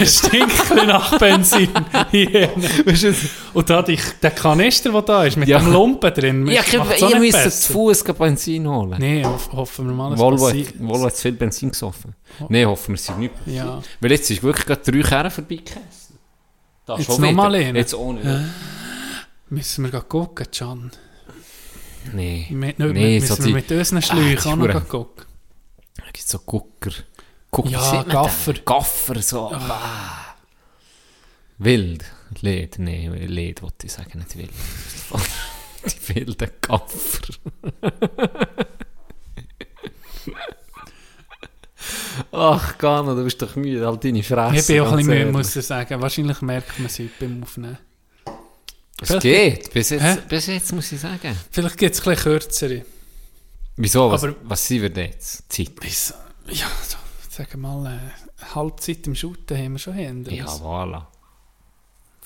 Es 0.00 0.18
stinkt 0.18 0.70
ein 0.70 0.86
nach 0.86 1.18
Benzin. 1.18 1.68
Und 3.54 3.68
da 3.68 3.82
die, 3.82 3.98
der 4.22 4.30
Kanister, 4.30 4.92
der 4.92 5.02
da 5.02 5.24
ist, 5.24 5.36
mit 5.36 5.48
Ja. 5.48 5.58
dem 5.58 5.72
Lumpen 5.72 6.14
drin, 6.14 6.46
Ja, 6.46 6.62
ihr 6.96 7.18
müsst 7.18 7.62
zu 7.64 7.72
Fuß 7.72 8.04
Benzin 8.04 8.68
holen. 8.68 8.94
Nein, 9.00 9.26
hoff, 9.26 9.50
hoffen 9.52 9.88
wir 9.88 9.94
mal, 9.94 10.12
es 10.12 10.18
Volvo, 10.20 10.44
passiert. 10.46 10.74
Volvo 10.78 11.06
hat 11.06 11.16
zu 11.16 11.22
viel 11.22 11.32
Benzin 11.32 11.70
gesoffen. 11.72 12.14
Nein, 12.48 12.66
hoffen 12.68 12.90
wir, 12.90 12.94
es 12.94 13.08
ist 13.08 13.18
nicht. 13.18 13.34
Ja. 13.46 13.82
Weil 14.00 14.12
jetzt 14.12 14.30
ist 14.30 14.44
wirklich 14.44 14.64
gerade 14.64 14.80
drei 14.92 15.02
Kerren 15.02 15.30
vorbeigegessen. 15.32 15.82
Jetzt 16.86 17.04
schon 17.06 17.16
noch 17.16 17.22
wieder. 17.22 17.32
mal 17.32 17.52
einen? 17.52 17.74
Jetzt 17.74 17.94
ohne. 17.94 18.48
Müssen 19.48 19.82
wir 19.86 19.90
gehen 19.90 20.08
gucken, 20.08 20.46
Can? 20.56 20.92
Nee. 22.12 22.46
Mit, 22.50 22.78
Nee, 22.78 22.92
nee, 22.92 23.20
so 23.20 23.34
müssen 23.34 23.46
die- 23.46 23.52
mit 23.54 23.70
unseren 23.70 24.02
Schläuchen 24.02 24.60
gucken. 24.88 25.26
Da 25.96 26.04
gibt 26.04 26.18
es 26.18 26.28
so 26.28 26.38
Gucker. 26.40 26.90
Gucker, 27.50 27.70
Ja, 27.70 28.02
Gaffer. 28.02 28.54
Gaffer, 28.64 29.20
so. 29.22 29.50
Ah. 29.52 30.34
Wild. 31.58 32.04
Lied, 32.42 32.78
nee, 32.78 33.08
Lied 33.08 33.62
wollte 33.62 33.86
ich 33.86 33.92
sagen, 33.92 34.18
nicht 34.18 34.36
wild. 34.36 34.50
Die 36.10 36.14
wilden 36.14 36.50
Gaffer. 36.60 37.34
Ach, 42.32 42.76
Gano, 42.78 43.14
du 43.14 43.24
bist 43.24 43.40
doch 43.40 43.54
müde, 43.56 43.86
halt 43.86 44.04
deine 44.04 44.22
Fresse. 44.22 44.56
Ich 44.56 44.66
bin 44.66 44.80
auch 44.80 44.90
ein 44.92 44.96
bisschen 44.98 45.18
müde, 45.18 45.32
muss 45.32 45.54
ich 45.56 45.64
sagen. 45.64 46.00
Wahrscheinlich 46.00 46.42
merkt 46.42 46.78
man 46.78 46.86
es 46.86 46.98
heute 46.98 47.10
beim 47.20 47.42
Aufnehmen. 47.42 47.78
Es 49.00 49.18
geht, 49.20 49.72
bis 49.72 49.90
Hä? 49.90 49.96
jetzt, 49.96 50.28
bis 50.28 50.46
jetzt 50.46 50.72
muss 50.72 50.90
ich 50.92 51.00
sagen. 51.00 51.36
Vielleicht 51.50 51.76
gibt 51.78 51.94
es 51.94 52.00
ein 52.00 52.04
bisschen 52.14 52.22
kürzere. 52.32 52.84
Wieso, 53.76 54.10
was, 54.10 54.24
Aber- 54.24 54.34
was 54.42 54.66
sind 54.66 54.82
wir 54.82 54.90
denn 54.90 55.10
jetzt? 55.12 55.50
Zeit? 55.52 55.74
Bis, 55.76 56.12
ja, 56.48 56.66
so, 56.86 56.96
sagen 57.30 57.48
wir 57.52 57.58
mal, 57.58 57.86
äh, 58.40 58.44
Halbzeit 58.54 59.06
im 59.06 59.14
Shooten 59.14 59.56
haben 59.56 59.72
wir 59.72 59.78
schon 59.78 59.94
hinter 59.94 60.32
Ja, 60.32 60.44
uns. 60.46 60.60
voilà. 60.60 61.06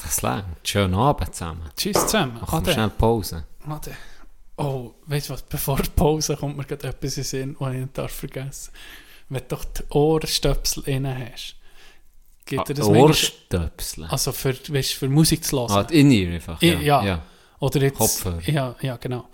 Das 0.03 0.23
langt. 0.23 0.67
Schönen 0.67 0.95
Abend 0.95 1.35
zusammen. 1.35 1.71
Tschüss 1.77 2.01
zusammen. 2.07 2.41
Machen 2.41 2.65
wir 2.67 2.73
schnell 2.73 2.91
Pause. 2.91 3.45
Ade. 3.69 3.93
Oh, 4.57 4.95
weißt 5.07 5.29
du 5.29 5.35
was, 5.35 5.43
bevor 5.43 5.77
die 5.79 5.91
Pause 5.91 6.37
kommt 6.37 6.57
mir 6.57 6.65
gerade 6.65 6.89
etwas 6.89 7.17
in 7.17 7.23
den 7.23 7.25
Sinn, 7.29 7.57
was 7.59 7.73
ich 7.75 7.81
nicht 7.81 7.99
darf 7.99 8.13
vergessen 8.13 8.73
Wenn 9.29 9.41
du 9.43 9.47
doch 9.49 9.65
die 9.65 9.83
Ohrstöpsel 9.91 10.83
innen 10.85 11.31
hast, 11.33 11.57
gibt 12.45 12.69
dir 12.69 12.75
das 12.75 12.87
Ohrstöpsel. 12.89 14.05
Also 14.07 14.33
für, 14.33 14.55
weißt, 14.69 14.93
für 14.95 15.09
Musik 15.09 15.45
zu 15.45 15.59
hören. 15.61 15.71
Ah, 15.71 15.87
in 15.91 16.11
ihr 16.11 16.35
einfach. 16.35 16.61
I- 16.63 16.69
Ja. 16.85 17.05
ja. 17.05 17.23
Oder 17.61 17.81
jetzt. 17.83 17.97
Kopfhörer. 17.99 18.41
Ja, 18.49 18.75
ja, 18.81 18.97
genau. 18.97 19.29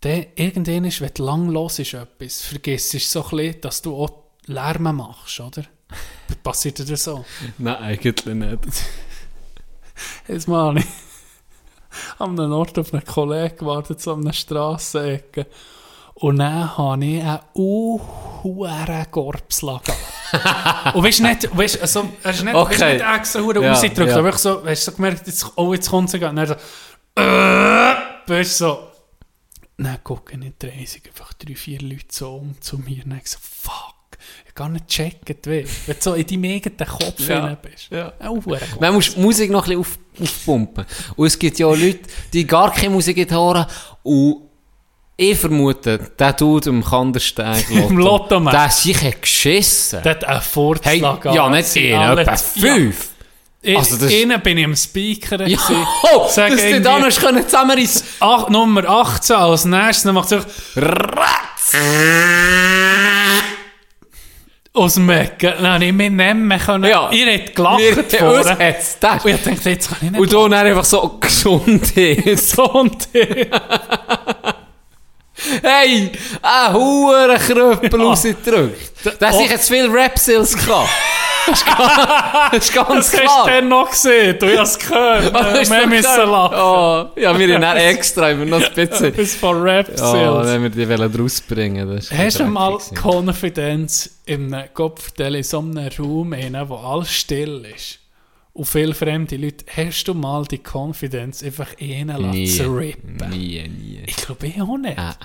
Dann 0.00 0.26
irgendwann 0.34 0.84
ist, 0.84 1.00
wenn 1.00 1.10
du 1.14 1.24
lang 1.24 1.48
los 1.48 1.78
ist 1.78 1.94
etwas, 1.94 2.42
vergisst 2.42 2.92
du 2.94 2.98
so 2.98 3.22
ein 3.24 3.30
bisschen, 3.30 3.60
dass 3.60 3.82
du 3.82 3.96
auch 3.96 4.10
Lärm 4.46 4.82
machst, 4.96 5.38
oder? 5.40 5.62
Passiert 6.42 6.78
dir 6.80 6.84
das 6.84 7.04
so? 7.04 7.24
Nein, 7.58 7.76
eigentlich 7.76 8.24
nicht. 8.26 8.58
Jetzt 10.28 10.48
mal 10.48 10.76
ich 10.78 10.84
an 12.18 12.38
einem 12.38 12.52
Ort 12.52 12.78
auf 12.78 12.92
einen 12.92 13.04
Kollegen 13.04 13.56
gewartet, 13.58 14.00
so 14.00 14.14
an 14.14 14.22
einer 14.22 14.32
Strassenecke. 14.32 15.46
Und 16.22 16.38
dann 16.38 16.76
habe 16.78 17.04
ich 17.04 17.20
einen 17.22 17.40
unhuren 17.52 19.10
Korpsel 19.10 19.68
gehabt. 19.68 20.94
Und 20.94 21.02
weißt 21.04 21.18
du 21.18 21.22
nicht, 21.24 21.56
weißt, 21.56 21.80
also, 21.82 22.08
er 22.22 22.30
ist 22.30 22.44
nicht, 22.44 22.54
Okay. 22.54 22.80
weißt, 22.80 22.92
nicht 22.94 23.16
extra 23.16 23.40
hure 23.40 23.62
Ja, 23.62 23.72
rausgedrückt, 23.72 24.10
ja. 24.10 24.18
aber 24.18 24.28
ich 24.30 24.36
so, 24.36 24.64
weißt 24.64 24.86
du, 24.86 24.90
so 24.92 24.96
gemerkt, 24.96 25.26
jetzt, 25.26 25.46
oh, 25.56 25.72
jetzt 25.74 25.90
kommt 25.90 26.10
sie 26.10 26.18
gerade. 26.20 26.30
Und 26.30 26.36
dann 26.36 26.56
so, 27.16 27.22
äh, 27.22 27.94
du, 28.26 28.44
so. 28.44 28.78
Dann 29.78 29.98
gucke 30.04 30.32
ich 30.34 30.38
nicht 30.38 30.62
reisig, 30.64 31.08
einfach 31.08 31.32
drei, 31.34 31.54
vier 31.56 31.80
Leute 31.80 32.04
so 32.10 32.36
um 32.36 32.54
zu 32.60 32.78
mir. 32.78 33.02
Und 33.04 33.10
dann 33.10 33.20
so, 33.24 33.38
fuck, 33.40 33.94
ich 34.46 34.54
gar 34.54 34.68
nicht 34.68 34.86
gecheckt, 34.86 35.46
wie. 35.48 35.66
Wenn 35.86 35.96
du 35.96 36.00
so 36.02 36.14
in 36.14 36.24
deinem 36.26 36.44
eigenen 36.44 36.88
Kopf 36.88 37.18
Ja, 37.28 37.54
bist. 37.56 37.90
ja. 37.90 38.12
Man 38.80 38.94
muss 38.94 39.14
die 39.14 39.20
Musik 39.20 39.50
noch 39.50 39.66
ein 39.66 39.76
bisschen 39.76 39.80
auf, 39.80 39.98
aufpumpen. 40.20 40.86
Und 41.16 41.26
es 41.26 41.36
gibt 41.36 41.58
ja 41.58 41.66
Leute, 41.66 41.98
die 42.32 42.46
gar 42.46 42.72
keine 42.72 42.90
Musik 42.90 43.28
hören. 43.28 43.66
Und 44.04 44.51
ich 45.30 45.38
vermute, 45.38 45.98
der 46.18 46.32
Dude 46.32 46.70
im 46.70 46.84
Kandersteg 46.84 47.70
Im 47.70 47.98
Lottomatch. 47.98 48.54
der 48.54 48.70
sich 48.70 49.02
hat 49.02 49.22
geschissen. 49.22 50.02
Der 50.02 50.12
hat 50.12 50.24
einen 50.24 50.40
Furz 50.42 50.84
Hey, 50.84 51.00
ja, 51.00 51.48
nicht 51.50 51.94
alle- 51.94 52.22
etwa 52.22 52.36
fünf. 52.36 53.08
Ja, 53.64 53.78
Also 53.78 53.96
das- 53.96 54.10
innen 54.12 54.40
bin 54.40 54.58
ich 54.58 54.64
am 54.64 54.74
Speaker. 54.74 55.46
Ja, 55.46 55.56
oh, 56.14 56.22
dass 56.24 56.34
die 56.34 56.40
irgendwie- 56.40 56.80
da 56.82 56.98
noch 56.98 57.14
können 57.16 57.44
zusammenreißen 57.44 58.02
Ach, 58.20 58.48
Nummer 58.48 58.84
18 58.88 59.36
als 59.36 59.64
nächstes, 59.64 60.02
dann 60.02 60.14
macht 60.14 60.32
es 60.32 60.44
Ratz! 60.76 61.76
aus 64.74 64.94
dem 64.94 65.10
Ecken. 65.10 65.52
Dann 65.60 65.74
habe 65.74 65.84
ich 65.84 65.92
nicht 65.92 66.10
mehr 66.12 66.58
können. 66.58 66.84
Ja. 66.90 67.10
Ihr 67.12 67.32
habt 67.34 67.54
gelacht 67.54 67.78
Wir, 67.78 67.96
uns 67.98 68.48
hat's. 68.50 68.96
Und 69.24 69.30
ich 69.30 69.42
dachte, 69.42 69.70
jetzt 69.70 69.88
kann 69.90 69.98
ich 70.00 70.10
nicht 70.10 70.20
Und 70.20 70.32
da 70.32 70.48
dann 70.48 70.52
einfach 70.66 70.84
so. 70.84 71.20
Hey, 75.62 76.12
ein 76.42 76.72
hoher 76.72 77.36
Kröppel 77.38 78.00
rausgedrückt. 78.00 79.20
Der 79.20 79.28
hat 79.28 79.36
sich 79.36 79.50
jetzt 79.50 79.68
viel 79.68 79.86
Rap-Sales 79.90 80.56
gehabt. 80.56 80.88
Das 81.46 81.58
ist 81.60 81.66
ganz, 81.66 82.52
das 82.52 82.72
ganz 82.72 83.10
Das 83.10 83.20
hast 83.20 83.38
du 83.38 83.44
klar. 83.48 83.60
noch 83.62 83.90
gesehen. 83.90 84.36
Du 84.38 84.58
hast 84.58 84.70
es 84.70 84.78
gehört. 84.78 85.34
Ah, 85.34 85.54
Wir 85.54 85.86
müssen 85.88 86.30
lachen. 86.30 86.56
Oh, 86.56 87.20
ja, 87.20 87.36
wir 87.36 87.54
haben 87.60 87.76
extra 87.78 88.30
immer 88.30 88.44
noch 88.44 88.62
ein 88.62 88.74
bisschen. 88.74 89.12
Bis 89.12 89.34
von 89.34 89.60
Rap 89.60 89.88
Ja, 89.98 90.44
wenn 90.46 90.62
wir 90.62 90.70
die 90.70 90.88
wollen 90.88 91.12
rausbringen 91.14 91.96
das 91.96 92.12
Hast 92.12 92.38
du 92.38 92.44
mal. 92.44 92.78
Konfidenz 93.00 94.10
im 94.26 94.54
Kopf, 94.72 95.10
in 95.18 95.42
so 95.42 95.58
einem 95.58 95.88
Raum, 95.98 96.34
wo 96.68 96.76
alles 96.76 97.12
still 97.12 97.66
ist? 97.74 97.98
Und 98.54 98.66
viele 98.66 98.94
fremde 98.94 99.36
Leute, 99.36 99.64
hast 99.74 100.04
du 100.04 100.14
mal 100.14 100.44
die 100.44 100.58
Konfidenz 100.58 101.42
einfach 101.42 101.68
Nie, 102.32 102.46
zu 102.46 102.64
rippen? 102.76 103.16
nie, 103.30 103.66
nie. 103.66 104.02
Ich 104.06 104.16
glaube 104.16 104.46
ich 104.46 104.60
auch 104.60 104.76
nicht. 104.76 104.98
Ah. 104.98 105.16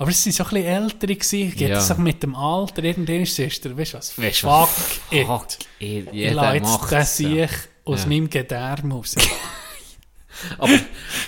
Aber 0.00 0.10
es 0.10 0.24
waren 0.24 0.32
so 0.32 0.44
ein 0.44 0.50
bisschen 0.50 0.64
ältere, 0.64 1.14
gewesen. 1.16 1.56
geht 1.56 1.68
Ja. 1.70 1.80
auch 1.80 1.96
mit 1.98 2.22
dem 2.22 2.36
Alter, 2.36 2.84
irgendwann 2.84 3.22
ist 3.22 3.36
es, 3.40 3.40
weißt 3.40 3.64
du 3.64 3.76
was, 3.98 4.16
Weißt 4.16 4.40
fuck, 4.40 4.68
Fuck, 4.68 5.12
it. 5.12 5.58
it. 5.80 6.08
Ich 6.12 6.32
lasse 6.34 6.56
jetzt 6.56 6.90
den 6.92 6.98
es. 6.98 7.16
sich 7.16 7.50
aus 7.84 8.02
Ja. 8.02 8.08
meinem 8.08 8.30
Gedärm 8.30 8.92
raus. 8.92 9.16
aber, 10.58 10.78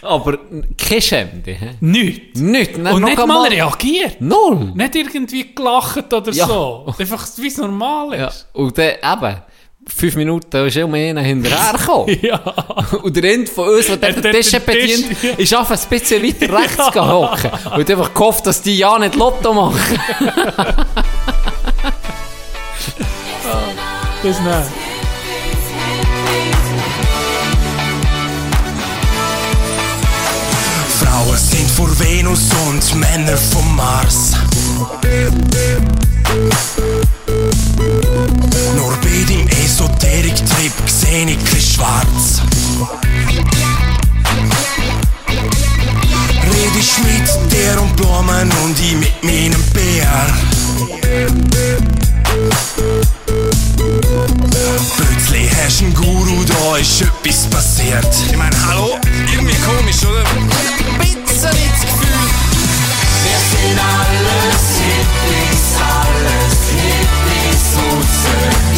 aber 0.03 0.39
kein 0.79 1.03
Schämde. 1.03 1.53
hä? 1.53 1.71
Nichts. 1.81 2.39
Nicht. 2.39 2.77
Dann 2.77 2.87
Und 2.95 3.03
nicht 3.05 3.19
einmal- 3.19 3.39
mal 3.43 3.49
reagiert. 3.49 4.21
Null. 4.21 4.73
Nicht 4.77 4.95
irgendwie 4.95 5.53
gelacht 5.53 6.13
oder 6.13 6.31
Ja. 6.33 6.47
so. 6.47 6.95
Einfach, 6.97 7.27
wie 7.39 7.49
es 7.49 7.57
normal 7.57 8.17
Ja. 8.17 8.29
ist. 8.29 8.47
Und 8.53 8.79
dann 8.79 8.93
eben, 9.03 9.43
fünf 9.95 10.17
Minuten 10.17 10.67
ist 10.67 10.77
immer 10.77 10.97
einer 10.97 11.23
hinterhergekommen. 11.23 12.19
Ja. 12.23 12.39
Und 13.03 13.17
der 13.17 13.25
Ende 13.35 13.51
von 13.51 13.69
uns, 13.69 13.87
der 13.87 13.97
den 13.97 14.33
Tisch 14.33 14.51
bedient, 14.53 15.23
ja. 15.23 15.31
ist 15.37 15.55
einfach 15.55 15.77
ein 15.77 15.89
bisschen 15.89 16.23
weiter 16.23 16.53
rechts 16.59 16.93
gehocken. 16.93 17.51
Und 17.51 17.81
hat 17.81 17.91
einfach 17.91 18.15
gehofft, 18.15 18.47
dass 18.47 18.63
die 18.63 18.77
ja 18.79 18.99
nicht 18.99 19.15
Lotto 19.15 19.53
machen. 19.53 20.01
Das 24.23 24.39
nicht. 24.39 24.51
Frauen 30.99 31.37
sind 31.39 31.71
vor 31.71 31.89
Venus 31.99 32.51
und 32.67 32.95
Männer 32.97 33.39
vom 33.39 33.77
Mars. 33.77 34.35
Bei 39.03 39.25
deinem 39.27 39.49
Esoterik-Trip 39.65 40.73
seh 40.87 41.23
ich 41.23 41.45
kein 41.45 41.61
schwarz. 41.61 42.43
Red 46.43 46.77
ich 46.79 46.99
mit 46.99 47.53
dir 47.53 47.81
und 47.81 47.97
Blumen 47.97 48.51
und 48.65 48.81
ich 48.81 48.97
mit 48.97 49.23
meinem 49.23 49.63
Bär. 49.73 50.27
Plötzlich 54.97 55.51
hast 55.63 55.81
du 55.81 55.85
einen 55.85 55.95
Guru, 55.95 56.45
da 56.45 56.77
ist 56.77 57.03
etwas 57.03 57.47
passiert. 57.47 58.09
Ich 58.29 58.37
mein, 58.37 58.51
hallo? 58.67 58.99
Irgendwie 59.33 59.57
komisch, 59.57 60.03
oder? 60.05 60.25
Ein 60.31 60.99
bisschen 60.99 61.43
das 61.43 61.81
Gefühl. 61.81 62.27
Wir 63.23 63.41
sind 63.51 63.79
alles 63.79 64.65
Hippies, 64.81 65.65
alles 65.79 66.59
Hippies 66.73 67.65
und 67.77 68.09
Söhne. 68.23 68.70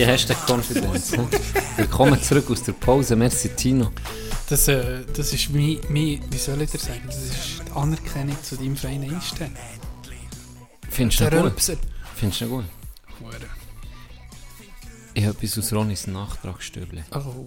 Hier 0.00 0.06
hast 0.06 0.30
du 0.30 0.34
Confidence. 0.46 1.12
Willkommen 1.76 2.22
zurück 2.22 2.50
aus 2.50 2.62
der 2.62 2.72
Pause. 2.72 3.16
Merci, 3.16 3.50
Tino. 3.50 3.90
Das, 4.48 4.66
äh, 4.68 5.04
das 5.14 5.32
ist 5.34 5.50
mein, 5.50 5.78
mein, 5.88 6.20
wie 6.30 6.38
soll 6.38 6.62
ich 6.62 6.70
dir 6.70 6.78
sagen, 6.78 7.02
das 7.06 7.16
ist 7.16 7.62
die 7.66 7.72
Anerkennung 7.72 8.36
zu 8.42 8.56
deinem 8.56 8.76
feinen 8.76 9.14
Einstellen. 9.14 9.54
Findest 10.88 11.20
du 11.20 11.24
ihn 11.24 11.42
gut? 11.42 11.78
Findest 12.16 12.40
du 12.40 12.48
gut? 12.48 12.64
Hure. 13.20 13.34
Ich 15.12 15.24
habe 15.26 15.36
etwas 15.36 15.58
aus 15.58 15.72
Ronis 15.72 16.06
Nachtragsstübli. 16.06 17.04
Oh. 17.12 17.46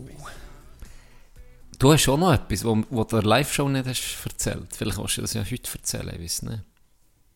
Du 1.84 1.92
hast 1.92 2.08
auch 2.08 2.18
noch 2.18 2.32
etwas, 2.32 2.64
wo, 2.64 2.82
wo 2.90 3.04
du 3.04 3.18
der 3.18 3.24
Live-Show 3.24 3.68
nicht 3.68 3.86
hast 3.86 4.18
erzählt. 4.24 4.68
Vielleicht 4.74 4.96
kannst 4.96 5.18
du 5.18 5.22
das 5.22 5.34
ja 5.34 5.44
heute 5.44 5.70
erzählen, 5.74 6.14
ich 6.16 6.22
weiß 6.24 6.44
nicht. 6.44 6.62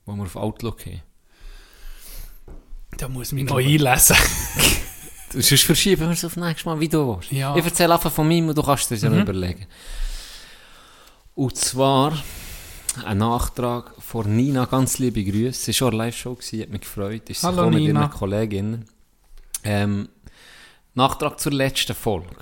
Wo 0.06 0.16
wir 0.16 0.24
auf 0.24 0.38
Outlook 0.38 0.86
haben. 0.86 1.02
Da 2.98 3.10
muss 3.10 3.28
ich 3.28 3.34
mich 3.34 3.44
noch 3.44 3.58
einlesen. 3.58 4.16
Du- 5.34 5.42
Sonst 5.42 5.64
verschieben 5.66 6.04
wir 6.04 6.12
es 6.12 6.24
auf 6.24 6.38
nächstes 6.38 6.64
Mal, 6.66 6.80
wie 6.80 6.88
du 6.88 7.06
willst. 7.18 7.30
Ja. 7.34 7.54
Ich 7.58 7.66
erzähle 7.66 7.94
einfach 7.94 8.10
von 8.10 8.26
mir 8.26 8.42
und 8.42 8.58
du 8.58 8.64
kannst 8.64 8.90
dir 8.90 8.96
das 8.96 9.04
ja 9.04 9.10
noch 9.10 9.20
überlegen. 9.24 9.66
Und 11.36 11.58
zwar 11.58 12.14
ein 13.06 13.18
Nachtrag 13.18 13.92
von 14.02 14.34
Nina, 14.34 14.64
ganz 14.64 14.98
liebe 15.00 15.22
Grüße. 15.26 15.60
Sie 15.60 15.68
war 15.72 15.74
schon 15.74 15.88
eine 15.90 15.98
Live-Show, 15.98 16.36
gewesen, 16.36 16.62
hat 16.62 16.70
mich 16.70 16.80
gefreut. 16.80 17.30
Ist 17.30 17.44
Hallo, 17.44 17.58
gekommen 17.58 17.74
mit 17.76 17.84
Nina. 17.84 18.00
ihren 18.04 18.12
Kolleginnen. 18.12 18.86
Ähm, 19.66 20.08
Nachtrag 20.94 21.38
zur 21.38 21.52
letzten 21.52 21.94
Folge. 21.94 22.34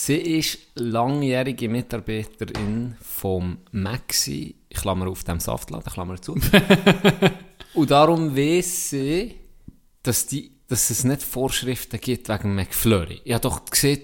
Sie 0.00 0.38
ist 0.38 0.58
langjährige 0.76 1.68
Mitarbeiterin 1.68 2.94
vom 3.00 3.58
Maxi, 3.72 4.54
Klammer 4.72 5.08
auf 5.08 5.24
dem 5.24 5.40
Saftladen, 5.40 5.92
Klammer 5.92 6.22
zu. 6.22 6.36
Und 7.74 7.90
darum 7.90 8.34
weiss 8.36 8.90
sie, 8.90 9.34
dass, 10.04 10.28
die, 10.28 10.52
dass 10.68 10.90
es 10.90 11.02
nicht 11.02 11.24
Vorschriften 11.24 12.00
gibt 12.00 12.28
wegen 12.28 12.54
McFlurry. 12.54 13.22
Ich 13.24 13.32
habe 13.32 13.42
doch 13.42 13.64
gesehen, 13.64 14.02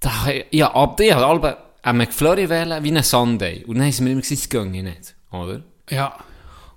da, 0.00 0.10
ja, 0.50 0.74
ab 0.74 0.98
ich 0.98 1.12
habe 1.12 1.58
einen 1.82 1.98
McFlurry 1.98 2.48
wählen 2.48 2.82
wie 2.82 2.88
einen 2.88 3.02
Sunday. 3.02 3.62
Und 3.66 3.76
dann 3.76 3.84
haben 3.84 3.92
sie 3.92 4.02
mir 4.02 4.12
immer 4.12 4.22
gesagt, 4.22 4.40
es 4.40 4.48
ginge 4.48 4.82
nicht, 4.82 5.14
oder? 5.30 5.62
Ja. 5.90 6.16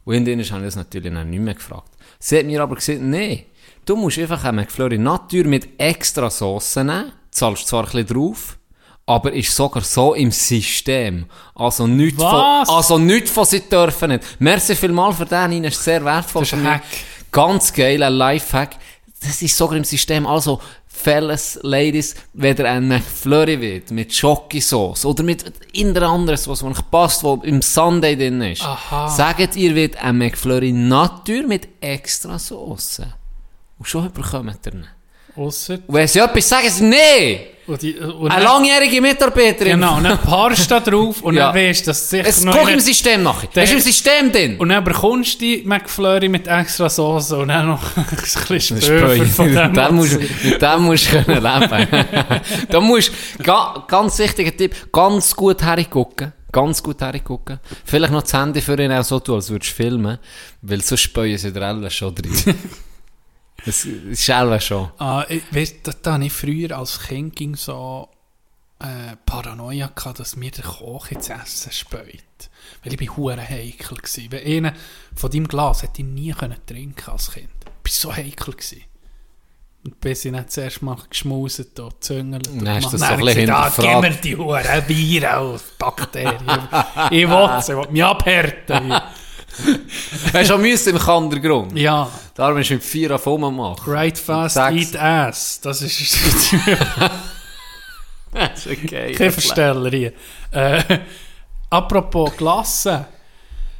Und 0.04 0.16
in 0.16 0.26
denen 0.26 0.44
habe 0.44 0.60
ich 0.60 0.66
das 0.66 0.76
natürlich 0.76 1.14
dann 1.14 1.30
nicht 1.30 1.39
mehr 1.39 1.54
gefragt. 1.54 1.94
Sie 2.20 2.39
hat 2.39 2.46
mir 2.46 2.62
aber 2.62 2.76
gesagt, 2.76 3.00
nee, 3.00 3.46
du 3.86 3.96
musst 3.96 4.20
einfach 4.20 4.44
einen 4.44 4.58
McFlurry 4.58 4.98
Natur 4.98 5.46
mit 5.46 5.80
extra 5.80 6.30
Sauce 6.30 6.76
nehmen, 6.76 7.14
zahlst 7.34 7.68
zwar 7.68 7.82
ein 7.84 7.92
bisschen 7.92 8.08
drauf, 8.08 8.58
aber 9.06 9.34
ist 9.34 9.56
sogar 9.56 9.84
so 9.84 10.14
im 10.14 10.32
System. 10.32 11.26
Also 11.56 11.88
nichts 11.88 12.20
Was? 12.20 12.68
von, 12.68 12.76
also 12.76 12.98
nichts 12.98 13.32
von 13.32 13.46
sie 13.46 13.62
dürfen 13.62 14.12
nicht. 14.12 14.24
Merci 14.40 14.76
vielmal 14.76 15.14
für 15.14 15.26
den, 15.26 15.52
Ihnen 15.52 15.66
ist 15.66 15.84
sehr 15.84 16.04
wertvoll. 16.04 16.44
Das 16.44 16.54
ist 16.54 16.60
ein. 16.60 16.68
Hack. 16.68 16.84
Ganz 17.32 17.74
geiler 17.74 18.10
Lifehack. 18.10 18.78
Das 19.22 19.42
ist 19.42 19.58
sogar 19.58 19.78
im 19.78 19.84
System. 19.84 20.28
Also, 20.28 20.62
Fellas, 20.86 21.60
Ladies, 21.64 22.16
wenn 22.34 22.56
ihr 22.56 22.70
einen 22.70 22.88
McFlurry 22.88 23.60
wird, 23.60 23.92
mit 23.92 24.14
Schokosauce 24.14 25.06
oder 25.06 25.24
mit 25.24 25.52
irgendeiner 25.74 26.10
anderen 26.10 26.38
Sauce, 26.38 26.60
die 26.60 26.66
euch 26.66 26.92
passt, 26.92 27.24
wo 27.24 27.36
im 27.44 27.62
Sunday 27.62 28.16
drin 28.16 28.42
ist, 28.42 28.62
Aha. 28.62 29.10
sagt 29.10 29.56
ihr, 29.56 29.74
wird 29.76 29.98
ein 29.98 30.18
McFlurry 30.18 30.72
Natur 30.72 31.48
mit 31.48 31.68
extra 31.82 32.38
Sauce. 32.38 33.02
Und 33.80 33.88
schon 33.88 34.12
bekommt 34.12 34.66
ihr 34.66 34.74
ihn. 34.74 34.88
Ausser. 35.36 35.80
Wenn 35.88 36.08
sie 36.08 36.20
etwas 36.20 36.48
sagen, 36.50 36.70
sie 36.70 36.84
nee! 36.84 37.40
Und 37.66 37.82
die, 37.82 37.94
und 37.98 38.30
Eine 38.30 38.44
dann- 38.44 38.56
langjährige 38.56 39.00
Mitarbeiterin. 39.00 39.80
Genau, 39.80 39.96
und 39.96 40.04
dann 40.04 40.18
paarst 40.18 40.66
du 40.70 40.76
da 40.76 40.80
drauf 40.82 41.22
und 41.22 41.34
Ja. 41.38 41.46
dann 41.54 41.56
weißt 41.56 41.82
du, 41.82 41.92
dass 41.92 42.10
sicher 42.10 42.28
Es 42.28 42.44
noch 42.44 42.54
einer- 42.58 42.72
im 42.74 42.80
System 42.82 43.24
nachher. 43.24 43.48
Es 43.56 43.70
ist 43.70 43.76
im 43.76 43.80
System 43.80 44.32
drin. 44.34 44.58
Und 44.60 44.68
dann 44.68 44.84
bekommst 44.84 45.36
du 45.36 45.46
die 45.46 45.64
McFlurry 45.66 46.28
mit 46.28 46.46
extra 46.46 46.90
Soße 46.90 47.38
und 47.38 47.48
dann 47.48 47.68
noch 47.68 47.82
ein 47.96 48.06
bisschen 48.50 48.76
Das 48.76 48.86
Spöfer 48.86 49.26
von 49.28 49.54
dem. 49.54 49.72
musst, 49.96 50.20
mit 50.44 50.62
dem 50.62 50.82
musst 50.84 51.06
du 51.14 51.24
können 51.24 51.42
leben. 51.42 51.88
da 52.70 52.80
musst, 52.82 53.12
ga, 53.42 53.86
ganz 53.88 54.20
wichtiger 54.20 54.56
Tipp, 54.58 54.92
ganz 54.92 55.34
gut 55.34 55.64
hergucken. 55.64 56.34
Ganz 56.52 56.84
gut 56.84 57.00
hergucken. 57.02 57.60
Vielleicht 57.86 58.12
noch 58.12 58.24
das 58.24 58.34
Handy 58.34 58.60
für 58.62 58.78
ihn 58.80 58.92
auch 58.92 59.04
so 59.06 59.20
tun, 59.22 59.36
als 59.36 59.50
würdest 59.50 59.72
du 59.72 59.76
filmen. 59.84 60.20
Weil 60.62 60.82
sonst 60.82 61.02
speuen 61.02 61.38
sie 61.38 61.52
der 61.54 61.64
Elle 61.64 61.90
schon 61.90 62.14
drin. 62.14 62.34
Das 63.66 63.86
ist 63.86 64.30
Elle 64.30 64.59
schon. 64.59 64.91
Ah, 64.97 65.26
ich, 65.30 65.43
weißt, 65.51 65.76
da, 65.84 65.91
da 66.01 66.14
hatte 66.14 66.26
ich 66.26 66.34
früher 66.34 66.78
als 66.78 66.99
Kind 66.99 67.36
ging 67.36 67.55
so 67.55 68.09
äh, 68.80 69.16
Paranoia 69.26 69.88
gehabt, 69.88 70.20
dass 70.20 70.36
mir 70.36 70.51
der 70.51 70.66
Koch 70.66 71.09
ins 71.11 71.30
Essen 71.30 71.72
speut. 71.72 72.24
Weil 72.84 72.93
ich 72.93 72.97
bin 72.97 73.16
hure 73.16 73.41
heikel 73.41 73.97
gsi. 73.97 74.30
Weil 74.32 74.45
einer 74.45 74.74
von 75.16 75.32
deinem 75.32 75.47
Glas 75.47 75.84
hätte 75.84 76.01
ich 76.01 76.07
nie 76.07 76.32
können 76.32 76.57
trinken 76.66 77.09
als 77.09 77.32
Kind. 77.32 77.49
Ich 77.86 78.03
war 78.03 78.11
so 78.11 78.16
heikel 78.16 78.53
gsi. 78.53 78.84
Und 79.86 79.99
bis 79.99 80.24
ich 80.24 80.32
nicht 80.32 80.51
zuerst 80.51 80.82
mal 80.82 80.97
geschmuset 81.09 81.78
und 81.80 81.93
gezüngelt 81.95 82.47
und 82.47 82.64
Dann 82.64 82.76
hast 82.76 82.93
du 82.93 82.97
das 82.97 83.01
so 83.01 83.05
ein 83.16 83.20
bisschen 83.20 83.49
ah, 83.49 83.70
hinterfragt. 83.70 84.01
gib 84.01 84.01
mir 84.01 84.22
die 84.22 84.38
hure 84.38 84.84
Bier 84.88 85.39
auf 85.39 85.78
Bakterien. 85.78 86.39
ich 87.11 87.28
will 87.28 87.61
sie, 87.61 87.72
ich 87.74 87.78
will 87.78 87.91
mich 87.91 88.03
abhärten. 88.03 88.93
Hast 90.34 90.49
du 90.49 90.56
auch 90.56 90.60
Müsse 90.60 90.89
im 90.89 90.97
Kandergrund? 90.97 91.78
ja, 91.78 92.10
Darum 92.36 92.58
ist 92.58 92.72
mit 92.72 92.84
vier 92.84 93.12
auf 93.14 93.26
machen. 93.26 93.76
right 93.86 94.18
fast, 94.18 94.58
eat 94.58 94.95
ass. 94.95 95.60
Das 95.62 95.82
ist... 95.82 96.18
Das 98.34 98.66
ist 98.66 98.84
okay. 98.84 99.12
Kein 99.14 99.32
Versteller 99.32 99.89
hier. 99.91 100.14
Äh, 100.51 100.82
apropos 101.70 102.36
Glasse. 102.36 103.06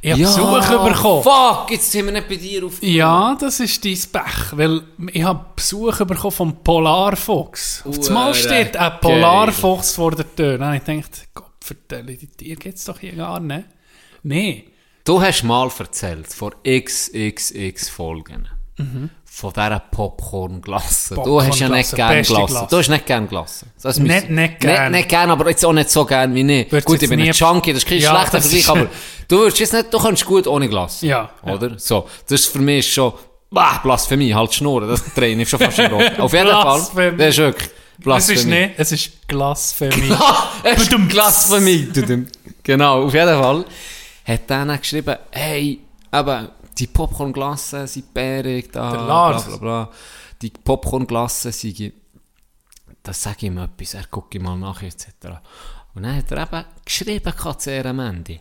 Ich 0.00 0.12
habe 0.12 0.20
Ja, 0.20 0.28
Besuch 0.28 0.84
bekommen. 0.84 1.22
Fuck, 1.22 1.70
jetzt 1.70 1.90
sind 1.90 2.04
wir 2.04 2.12
nicht 2.12 2.28
bei 2.28 2.36
dir 2.36 2.64
auf. 2.64 2.82
Ja, 2.82 3.36
das 3.40 3.58
ist 3.58 3.84
dein 3.84 3.98
Pech, 4.12 4.52
weil 4.52 4.82
ich 5.12 5.22
habe 5.24 5.46
Besuch 5.56 5.96
bekommen 6.04 6.30
vom 6.30 6.56
Polarfuchs. 6.62 7.82
Auf 7.86 7.96
das 7.96 8.10
Mal 8.10 8.34
steht 8.34 8.76
ein 8.76 8.92
Polarfuchs 9.00 9.94
vor 9.94 10.12
der 10.12 10.32
Tür. 10.36 10.60
Habe 10.64 10.76
ich 10.76 10.84
gedacht, 10.84 11.28
Gott, 11.34 11.52
vertelle, 11.60 12.14
die 12.16 12.26
Tiere 12.26 12.56
gibt 12.56 12.76
es 12.76 12.84
doch 12.84 12.98
hier 13.00 13.12
gar 13.16 13.40
nicht. 13.40 13.64
Nee. 14.22 14.66
Du 15.04 15.20
hast 15.20 15.42
mal 15.42 15.70
erzählt, 15.78 16.32
vor 16.32 16.52
XXX 16.66 17.88
Folgen, 17.90 18.48
von 19.26 19.52
dieser 19.52 19.78
Popcorn-Glasse. 19.90 21.14
Du 21.16 21.42
hast 21.42 21.58
ja 21.60 21.68
nicht 21.68 21.90
Popcorn-Glasse, 21.90 21.96
gern 21.96 22.08
beste 22.10 22.34
Glasse. 22.34 22.66
Du 22.70 22.76
hast 22.78 22.88
nicht 22.88 23.06
gern 23.06 23.28
Glasse. 23.28 23.66
Das 23.82 23.98
Nicht- 23.98 24.14
müssen- 24.30 24.34
nicht 24.34 24.60
gern. 24.60 24.90
Nicht, 24.92 24.98
nicht 25.00 25.08
gern, 25.10 25.30
aber 25.30 25.50
jetzt 25.50 25.62
auch 25.64 25.72
nicht 25.74 25.90
so 25.90 26.06
gern 26.06 26.34
wie 26.34 26.40
ich. 26.60 26.72
Würdest 26.72 26.86
Gut, 26.86 27.02
ich 27.02 27.08
bin 27.10 27.20
ein 27.20 27.32
Junkie, 27.32 27.72
das 27.74 27.82
ist 27.82 27.88
kein 27.88 27.98
Ja, 27.98 28.10
schlechter 28.16 28.40
Vergleich, 28.40 28.60
ist- 28.60 28.70
aber 28.70 28.86
du 29.28 29.36
würdest 29.38 29.58
jetzt 29.60 29.72
nicht, 29.74 29.92
du 29.92 29.98
kannst 29.98 30.24
gut 30.24 30.46
ohne 30.46 30.68
Glasse. 30.70 31.06
Ja, 31.06 31.30
ja. 31.44 31.52
Oder? 31.54 31.78
So. 31.78 32.08
Das 32.26 32.40
ist 32.40 32.46
für 32.50 32.60
mich 32.60 32.90
schon, 32.90 33.12
bah, 33.50 33.80
Blasphemie, 33.82 34.32
halt 34.32 34.54
Schnurren, 34.54 34.88
das 34.88 35.02
drehe 35.14 35.36
ich 35.36 35.46
schon 35.48 35.58
fast 35.58 35.78
in 35.80 35.92
Rot. 35.92 36.18
Auf 36.18 36.32
jeden 36.32 36.48
Fall. 36.48 36.80
Das 37.18 37.28
ist 37.28 37.36
wirklich 37.38 37.68
Es 37.98 38.02
Blasphemie. 38.04 38.38
ist 38.38 38.46
nicht, 38.46 38.70
es 38.78 38.92
ist 38.92 39.28
Blasphemie. 39.28 40.12
Ah, 40.18 40.48
es 40.62 40.82
ist 40.88 41.08
Blasphemie. 41.08 41.88
Tudum. 41.92 42.26
genau, 42.62 43.04
auf 43.04 43.12
jeden 43.12 43.38
Fall 43.38 43.64
hat 44.24 44.50
dann 44.50 44.70
auch 44.70 44.78
geschrieben, 44.78 45.16
hey, 45.30 45.80
eben, 46.12 46.48
die 46.78 46.86
Popcorn-Glassen 46.86 47.86
sind 47.86 48.12
bärig, 48.12 48.72
da, 48.72 48.90
Der 48.90 49.00
Lars. 49.02 49.44
bla 49.44 49.56
bla 49.56 49.84
bla. 49.84 49.90
Die 50.42 50.50
Popcorn-Glassen 50.50 51.52
sind, 51.52 51.92
das 53.02 53.22
sage 53.22 53.36
ich 53.38 53.42
ihm 53.44 53.58
etwas, 53.58 53.94
er 53.94 54.06
gucke 54.06 54.40
mal 54.40 54.56
nach, 54.56 54.82
etc. 54.82 55.06
Und 55.94 56.02
dann 56.02 56.16
hat 56.16 56.30
er 56.32 56.42
eben 56.42 56.64
geschrieben, 56.84 57.32
KCR 57.36 57.86
am 57.86 58.00
Ende. 58.00 58.40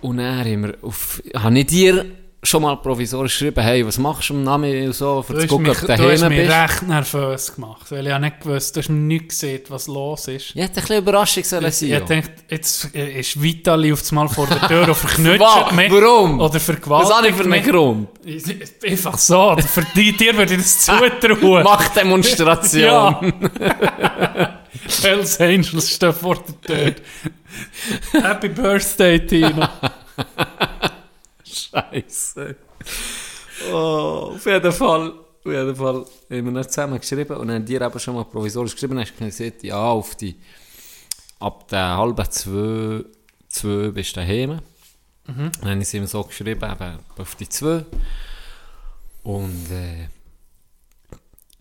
Und 0.00 0.16
dann 0.18 0.38
haben 0.38 0.62
wir 0.64 0.78
auf, 0.82 1.22
habe 1.34 1.58
ich 1.58 1.66
dir 1.66 2.06
schon 2.44 2.62
mal 2.62 2.76
provisorisch 2.76 3.32
geschrieben, 3.38 3.62
hey, 3.62 3.86
was 3.86 3.98
machst 3.98 4.28
du 4.30 4.34
am 4.34 4.42
Namen 4.44 4.86
und 4.86 4.92
so, 4.94 5.22
für 5.22 5.32
Du 5.34 5.40
zu 5.40 5.46
gucken, 5.48 5.62
mich, 5.66 5.72
ob 5.72 5.80
du 5.80 5.86
du 5.86 5.92
hast 5.92 6.20
daheim 6.22 6.28
mich 6.32 6.46
bist. 6.46 6.52
recht 6.52 6.82
nervös 6.82 7.54
gemacht, 7.54 7.90
weil 7.90 8.06
ich 8.06 8.12
habe 8.12 8.24
nicht 8.24 8.40
gewusst, 8.40 8.76
du 8.76 8.80
hast 8.80 8.88
nicht 8.90 9.28
gesehen, 9.30 9.60
was 9.68 9.86
los 9.86 10.28
ist. 10.28 10.54
Ja, 10.54 10.64
hätte 10.64 10.74
ein 10.76 10.82
bisschen 10.82 10.98
Überraschung 10.98 11.44
sollen 11.44 11.64
Ich, 11.66 11.74
sein. 11.76 11.86
ich 11.88 11.92
ja. 11.94 12.00
dachte, 12.00 12.22
jetzt 12.50 12.94
äh, 12.94 13.20
ist 13.20 13.42
Vitali 13.42 13.92
auf 13.92 14.02
einmal 14.10 14.28
vor 14.28 14.46
der 14.46 14.60
Tür 14.68 14.88
und 14.88 14.94
verknütscht 14.94 15.72
mich. 15.76 15.90
Warum? 15.90 16.40
Oder 16.40 16.54
Was 16.54 16.62
vergewaltigt 16.64 17.12
habe 17.16 17.28
ich 17.28 17.34
für 17.34 17.40
einen 17.42 17.50
mich. 17.50 17.64
Grund? 17.64 18.08
Ich- 18.24 18.90
Einfach 18.90 19.18
so. 19.18 19.56
Für 19.58 19.86
die, 19.96 20.12
dir 20.16 20.36
würde 20.36 20.54
ich 20.54 20.60
das 20.62 20.80
zutrauen. 20.84 21.62
Machtdemonstration. 21.64 22.80
Ja. 22.82 23.20
Hells 25.02 25.40
Angels 25.40 25.90
stehen 25.90 26.12
vor 26.12 26.36
der 26.66 26.92
Tür. 26.92 26.94
Happy 28.22 28.48
Birthday, 28.48 29.24
Tino. 29.24 29.66
Scheiße. 31.54 32.56
Oh, 33.72 34.32
auf 34.34 34.46
jeden 34.46 34.72
Fall. 34.72 35.12
Auf 35.44 35.52
jeden 35.52 35.76
Fall 35.76 35.94
haben 36.30 36.44
wir 36.46 36.52
dann 36.52 36.64
zusammen 36.68 36.98
geschrieben 36.98 37.36
und 37.36 37.48
dann 37.48 37.56
haben 37.56 37.66
dir 37.66 37.80
eben 37.82 38.00
schon 38.00 38.14
mal 38.14 38.24
provisorisch 38.24 38.72
geschrieben, 38.72 38.96
dann 38.96 39.04
hast 39.04 39.16
gesagt, 39.16 39.62
ja, 39.62 39.76
auf 39.76 40.14
die, 40.14 40.36
ab 41.38 41.68
der 41.68 41.96
halben 41.98 42.30
zwei, 42.30 43.04
zwei 43.48 43.90
bist 43.90 44.16
du 44.16 44.20
daheim. 44.20 44.60
Mhm. 45.26 45.50
Dann 45.60 45.70
habe 45.70 45.76
ich 45.76 45.82
es 45.82 45.94
ihm 45.94 46.06
so 46.06 46.22
geschrieben, 46.24 46.70
eben 46.70 46.98
auf 47.18 47.34
die 47.34 47.48
zwei. 47.48 47.84
Und, 49.22 49.70
äh, 49.70 50.08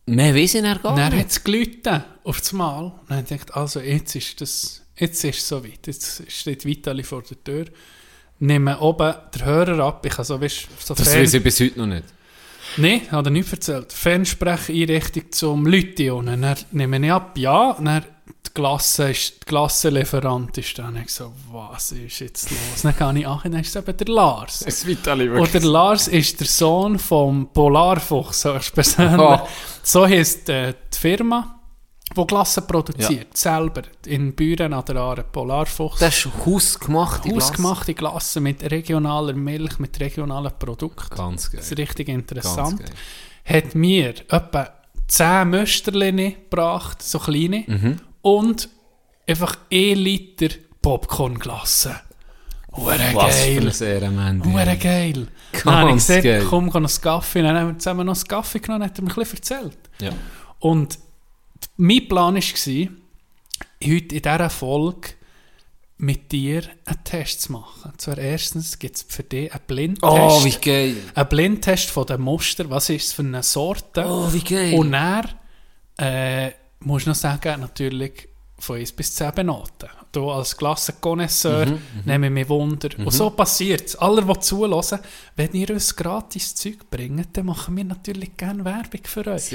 mehr 0.06 0.34
weiss 0.36 0.54
ich 0.54 0.62
dann 0.62 0.82
gar 0.82 0.96
Dann 0.96 1.12
nicht. 1.12 1.20
hat 1.20 1.32
es 1.32 1.44
gelitten, 1.44 2.04
auf 2.24 2.40
das 2.40 2.54
Mal. 2.54 2.86
Und 2.86 3.10
dann 3.10 3.26
dachte 3.26 3.36
ich, 3.36 3.56
also 3.56 3.80
jetzt 3.82 4.16
ist 4.16 4.40
das, 4.42 4.82
jetzt 4.98 5.24
ist 5.24 5.38
es 5.40 5.48
so 5.48 5.64
weit. 5.64 5.88
Jetzt 5.88 6.32
steht 6.32 6.66
Vitali 6.66 7.04
vor 7.04 7.22
der 7.22 7.44
Tür. 7.44 7.66
Nehme 8.46 8.78
oben 8.80 9.14
den 9.34 9.46
Hörer 9.46 9.86
ab. 9.86 10.06
Ich 10.06 10.14
habe 10.14 10.26
so, 10.26 10.42
weißt, 10.42 10.68
so 10.84 10.94
Das 10.94 11.16
weiß 11.16 11.34
ich 11.34 11.44
bis 11.44 11.60
heute 11.62 11.80
noch 11.80 11.88
nicht. 11.88 12.04
Nein, 12.78 13.02
hat 13.12 13.26
er 13.26 13.30
nicht 13.30 13.52
erzählt. 13.52 13.94
Fernsprecheinrichtung 13.94 15.32
zum 15.32 15.66
Leute 15.66 16.14
und 16.14 16.26
dann 16.26 16.56
nehme 16.72 17.06
ich 17.06 17.12
ab, 17.12 17.38
ja, 17.38 17.72
und 17.72 17.86
dann 17.86 18.04
die 18.46 18.52
Klasse 18.54 19.12
ist, 19.12 19.42
die 19.42 19.46
Klassenlieferant 19.46 20.58
ist 20.58 20.78
dann. 20.78 20.96
Ich 20.98 21.12
so, 21.12 21.32
was 21.52 21.92
ist 21.92 22.20
jetzt 22.20 22.52
los? 22.52 22.82
Dann 22.82 22.96
kann 22.96 23.16
ich 23.16 23.28
an, 23.28 23.40
dann 23.44 23.62
ist 23.62 23.70
es 23.70 23.76
eben 23.76 23.96
der 23.96 24.08
Lars. 24.08 24.64
Es 24.66 24.86
Vitali 24.86 25.30
Und 25.30 25.54
der 25.54 25.62
Lars 25.62 26.08
ist 26.08 26.40
der 26.40 26.48
Sohn 26.48 27.00
vom 27.00 27.48
Polarfuchs, 27.54 28.42
so 28.42 28.54
ist 28.54 28.74
persönlich. 28.74 29.20
Oh. 29.20 29.48
So 29.84 30.06
heisst 30.08 30.50
äh, 30.50 30.74
die 30.94 30.98
Firma, 31.00 31.53
die 32.16 32.28
Glassen 32.28 32.66
produziert, 32.68 33.36
selber, 33.38 33.84
in 34.06 34.34
Büren 34.34 34.74
an 34.74 34.84
der 34.86 34.96
Aare, 34.98 35.24
Polarfuchs. 35.24 36.00
Das 36.00 36.18
ist 36.26 36.30
hausgemachte 36.46 37.30
Glas. 37.30 37.44
Hausgemachte 37.50 37.94
Glassen 37.94 38.44
mit 38.44 38.64
regionaler 38.72 39.34
Milch, 39.34 39.80
mit 39.80 40.00
regionalen 40.00 40.52
Produkten. 40.58 41.16
Ganz 41.16 41.50
geil. 41.52 41.60
Das 41.62 41.72
ist 41.72 41.78
richtig 41.78 42.10
interessant. 42.10 42.82
Hat 43.46 43.76
mir 43.76 44.14
etwa 44.30 44.70
10 45.08 45.50
Mösterchen 45.50 46.18
gebracht, 46.18 47.02
so 47.02 47.20
kleine, 47.20 47.64
Mhm. 47.68 47.98
und 48.22 48.70
einfach 49.28 49.58
1 49.72 49.98
Liter 50.00 50.50
Popcorn-Glasse. 50.82 51.96
Hure 52.76 52.98
Was 53.14 53.36
für 53.44 53.62
geil. 53.62 53.68
ein 53.70 53.88
Ehrenmann. 53.88 54.44
Hure 54.52 54.78
geil. 54.78 55.28
Ganz 55.52 55.64
Dann 55.64 55.76
habe 55.76 55.90
ich 55.90 55.96
gesagt, 55.98 56.24
geil. 56.24 56.46
komm, 56.50 56.72
geh 56.72 56.80
noch 56.80 56.90
einen 56.90 57.02
Kaffee. 57.02 57.42
Dann 57.44 57.56
haben 57.56 57.68
wir 57.68 57.78
zusammen 57.80 58.06
noch 58.08 58.16
einen 58.16 58.24
Kaffee 58.24 58.60
genommen, 58.60 58.84
hat 58.86 58.98
er 58.98 59.04
mir 59.04 59.12
ein 59.12 59.16
bisschen 59.16 59.38
erzählt. 59.38 59.78
Ja. 60.02 60.10
Und 60.60 60.98
mein 61.78 62.08
Plan 62.08 62.36
war, 62.36 62.42
heute 62.42 64.16
in 64.16 64.22
dieser 64.22 64.50
Folge 64.50 65.10
mit 65.98 66.32
dir 66.32 66.64
einen 66.86 67.04
Test 67.04 67.42
zu 67.44 67.52
machen. 67.54 67.94
Zwar 67.98 68.18
erstens 68.18 68.78
gibt 68.78 68.96
es 68.98 69.06
für 69.08 69.24
dich 69.24 69.52
einen 69.52 69.62
Blindtest. 69.66 70.04
Oh, 70.12 70.44
wie 70.44 70.52
geil. 70.52 70.98
Ein 71.16 71.30
Blindtest 71.30 71.90
von 71.90 72.06
den 72.06 72.22
Muster. 72.22 72.70
Was 72.70 72.90
ist 72.90 73.08
es 73.08 73.14
für 73.14 73.22
eine 73.22 73.44
Sorte? 73.44 74.06
Oh, 74.06 74.32
wie 74.34 74.44
geil. 74.44 74.78
Und 74.78 74.92
dann 74.92 75.30
äh, 75.98 76.52
musst 76.80 77.06
du 77.06 77.12
noch 77.12 77.16
sagen, 77.16 77.62
natürlich 77.62 78.28
von 78.60 78.78
1 78.78 78.92
bis 78.94 79.16
10 79.16 79.34
Benoten. 79.34 79.90
Du 80.14 80.30
als 80.30 80.56
Klassenkonnoisseur 80.56 81.66
Mhm, 81.66 81.80
nehme 82.06 82.28
ich 82.28 82.32
mich 82.34 82.48
Wunder. 82.50 82.88
Und 83.00 83.12
so 83.12 83.32
passiert 83.32 83.88
es. 83.88 83.96
Alle, 83.96 84.22
die 84.24 84.40
zuhören, 84.40 85.00
wenn 85.36 85.52
ihr 85.54 85.72
uns 85.72 85.96
gratis 85.96 86.54
Zeug 86.54 86.88
bringt, 86.92 87.36
dann 87.36 87.48
machen 87.48 87.76
wir 87.76 87.84
natürlich 87.84 88.38
gerne 88.38 88.64
Werbung 88.64 89.02
für 89.04 89.26
euch. 89.28 89.54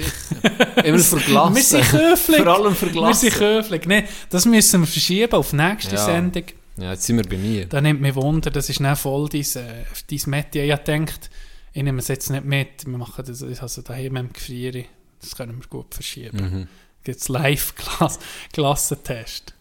Immer 0.84 0.98
für 0.98 1.16
Glassen. 1.20 1.54
Wir 1.54 1.62
sind 1.62 1.92
höflich. 1.92 2.36
Vor 2.38 2.46
allem 2.48 2.74
für 2.74 2.92
Wir 2.92 3.14
sind 3.14 3.38
höflich. 3.40 3.86
Nee, 3.86 4.02
das 4.30 4.46
müssen 4.46 4.80
wir 4.80 4.86
verschieben 4.88 5.32
auf 5.32 5.50
die 5.50 5.56
nächste 5.56 5.94
Ja. 5.94 6.04
Sendung. 6.04 6.42
Ja, 6.76 6.90
jetzt 6.92 7.04
sind 7.04 7.16
wir 7.18 7.24
bei 7.28 7.36
mir. 7.38 7.66
Da 7.66 7.80
nimmt 7.80 8.00
mich 8.00 8.16
Wunder, 8.16 8.50
das 8.50 8.68
ist 8.68 8.80
dann 8.80 8.96
voll 8.96 9.28
dein, 9.28 9.42
äh, 9.42 9.84
dein 10.10 10.20
Metier. 10.26 10.64
Ich 10.74 10.80
denkt, 10.80 11.30
ich 11.72 11.82
nehme 11.84 12.00
es 12.00 12.08
jetzt 12.08 12.30
nicht 12.30 12.44
mit, 12.44 12.84
wir 12.86 12.98
machen 12.98 13.24
das 13.24 13.44
also 13.62 13.82
daheim 13.82 14.16
im 14.16 14.32
Gefrieren, 14.32 14.86
das 15.20 15.36
können 15.36 15.56
wir 15.60 15.66
gut 15.68 15.94
verschieben. 15.94 16.36
Mhm. 16.40 16.66
Gibt 17.04 17.20
es 17.20 17.28
Live-Klassentest. 17.28 19.54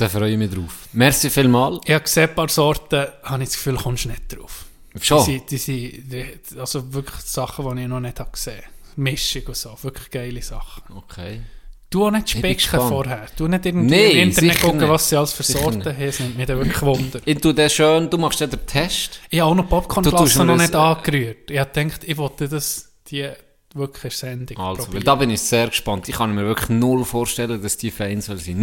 Da 0.00 0.08
freue 0.08 0.30
ich 0.32 0.38
mich 0.38 0.50
drauf. 0.50 0.88
Merci 0.94 1.28
vielmals. 1.30 1.80
Ich 1.84 1.92
habe 1.92 2.04
gesehen, 2.04 2.28
ein 2.30 2.34
paar 2.34 2.48
Sorten, 2.48 3.06
habe 3.22 3.42
ich 3.42 3.50
das 3.50 3.56
Gefühl, 3.58 3.76
kommst 3.76 4.04
du 4.06 4.08
nicht 4.08 4.22
drauf. 4.34 4.64
Schon. 5.00 5.24
Die, 5.26 5.32
sind- 5.32 5.50
die, 5.50 5.56
sind- 5.58 6.58
also 6.58 6.92
wirklich 6.92 7.20
Sachen, 7.20 7.76
die 7.76 7.82
ich 7.82 7.88
noch 7.88 8.00
nicht 8.00 8.18
habe 8.18 8.30
gesehen 8.30 8.56
habe. 8.62 8.74
Mischung 8.96 9.42
und 9.46 9.56
so, 9.56 9.76
wirklich 9.82 10.10
geile 10.10 10.42
Sachen. 10.42 10.82
Okay. 10.96 11.42
Du 11.90 12.06
auch 12.06 12.10
nicht 12.12 12.30
specken 12.30 12.80
vorher. 12.80 13.26
Du 13.36 13.46
nicht 13.48 13.66
irgendwie 13.66 13.90
Nee, 13.94 14.10
im 14.22 14.28
Internet 14.28 14.60
gucken, 14.60 14.88
was 14.88 15.08
sie 15.08 15.16
alles 15.16 15.32
für 15.32 15.42
Sorten 15.42 15.84
haben. 15.84 16.00
Es 16.00 16.20
nimmt 16.20 16.36
mich 16.38 16.46
dann 16.46 16.58
wirklich 16.58 16.82
Wunder. 16.82 17.20
Ich 17.24 17.38
tue 17.38 17.52
das 17.52 17.72
schön, 17.74 18.08
du 18.08 18.16
machst 18.16 18.40
ja 18.40 18.46
den 18.46 18.64
Test. 18.66 19.20
Ich 19.28 19.40
habe 19.40 19.50
auch 19.50 19.54
noch 19.56 19.64
mir 19.70 20.02
noch 20.02 20.12
das, 20.24 20.36
nicht 20.36 20.74
angerührt. 20.74 21.50
Ich 21.50 21.58
habe 21.58 21.70
gedacht, 21.82 22.04
ich 22.04 22.16
wollte 22.16 22.48
das, 22.48 22.92
die 23.08 23.28
wirklich 23.74 24.16
Sendung 24.16 24.56
Also, 24.58 24.78
weil 24.78 24.84
probieren. 24.86 25.04
da 25.04 25.14
bin 25.16 25.30
ich 25.30 25.40
sehr 25.42 25.66
gespannt. 25.68 26.08
Ich 26.08 26.14
kann 26.16 26.34
mir 26.34 26.44
wirklich 26.44 26.70
null 26.70 27.04
vorstellen, 27.04 27.60
dass 27.62 27.76
die 27.76 27.90
fein 27.90 28.20
soll 28.20 28.38
sein. 28.38 28.62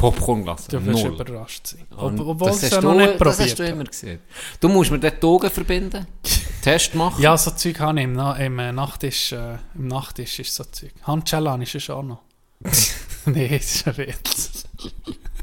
Null. 0.00 0.10
Popcorn-Glasse. 0.12 0.70
Du 0.70 0.84
wirst 0.84 1.04
Null. 1.04 1.14
überrascht 1.14 1.66
sein. 1.68 1.86
Ob, 1.96 2.20
obwohl 2.20 2.48
das 2.48 2.62
hast 2.62 2.72
du, 2.76 2.80
noch 2.82 2.94
nicht 2.94 3.20
Das 3.20 3.40
hast 3.40 3.58
du 3.58 3.66
immer 3.66 3.84
gesehen. 3.84 4.20
Du 4.60 4.68
musst 4.68 4.90
mir 4.90 4.98
dort 4.98 5.22
die 5.22 5.26
Augen 5.26 5.50
verbinden, 5.50 6.06
Test 6.62 6.94
machen. 6.94 7.22
Ja, 7.22 7.36
so 7.36 7.50
Zeug 7.52 7.78
habe 7.80 7.98
ich 8.00 8.04
im, 8.04 8.12
Na 8.14 8.34
im 8.36 8.58
äh, 8.58 8.72
Nachttisch. 8.72 9.32
Äh, 9.32 9.54
Im 9.74 9.88
Nachttisch 9.88 10.38
ist 10.40 10.54
so 10.54 10.64
Zeug. 10.64 10.92
Handschellen 11.04 11.48
habe 11.48 11.62
ich 11.62 11.84
schon 11.84 12.08
noch. 12.08 12.22
nee, 13.26 13.48
das 13.56 13.74
ist 13.76 13.88
ein 13.88 13.96
Witz. 13.98 14.64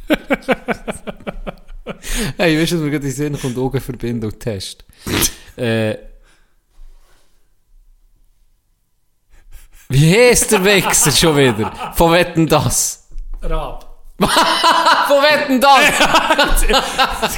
Hey, 2.37 2.59
weißt 2.61 2.71
du, 2.73 2.75
was 2.77 2.81
mir 2.83 2.91
gerade 2.91 3.05
in 3.05 3.11
Sinn 3.11 3.39
kommt? 3.39 3.57
Augen 3.57 3.79
verbinden 3.79 4.25
und 4.25 4.39
Test. 4.39 4.83
äh, 5.55 5.95
wie 9.89 10.15
heisst 10.15 10.51
der 10.51 10.63
Wichser 10.63 11.11
schon 11.11 11.37
wieder? 11.37 11.93
Von 11.95 12.11
Wetten 12.11 12.47
das? 12.47 13.07
Rab. 13.41 13.90
Von 15.07 15.23
Wetten 15.23 15.59
das? 15.59 15.81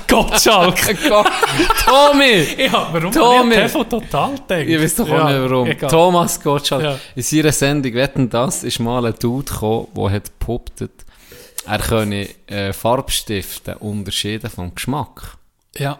Gottschalk. 0.07 0.75
Tommy! 1.85 2.45
ja, 2.57 2.87
warum 2.91 3.11
Tommy. 3.11 3.55
ich 3.55 3.61
TV 3.71 3.83
total 3.85 4.31
gedacht? 4.35 4.51
Ich 4.67 4.81
weiß 4.81 4.95
doch 4.95 5.05
auch 5.09 5.29
Ja, 5.29 5.39
nicht 5.39 5.49
warum. 5.51 5.67
egal. 5.67 5.89
Thomas 5.89 6.41
Gottschalk. 6.41 6.83
Ja. 6.83 6.99
In 7.15 7.23
seiner 7.23 7.51
Sendung 7.53 7.93
Wetten 7.93 8.29
das 8.29 8.63
ist 8.63 8.79
mal 8.79 9.05
ein 9.05 9.13
Dude 9.19 9.49
gekommen, 9.51 9.87
der 9.95 10.11
hat 10.11 10.39
behauptet, 10.39 10.91
er 11.65 11.79
könne 11.79 12.27
äh, 12.47 12.73
Farbstifte 12.73 13.77
unterscheiden 13.77 14.49
vom 14.49 14.75
Geschmack. 14.75 15.37
Ja. 15.77 15.93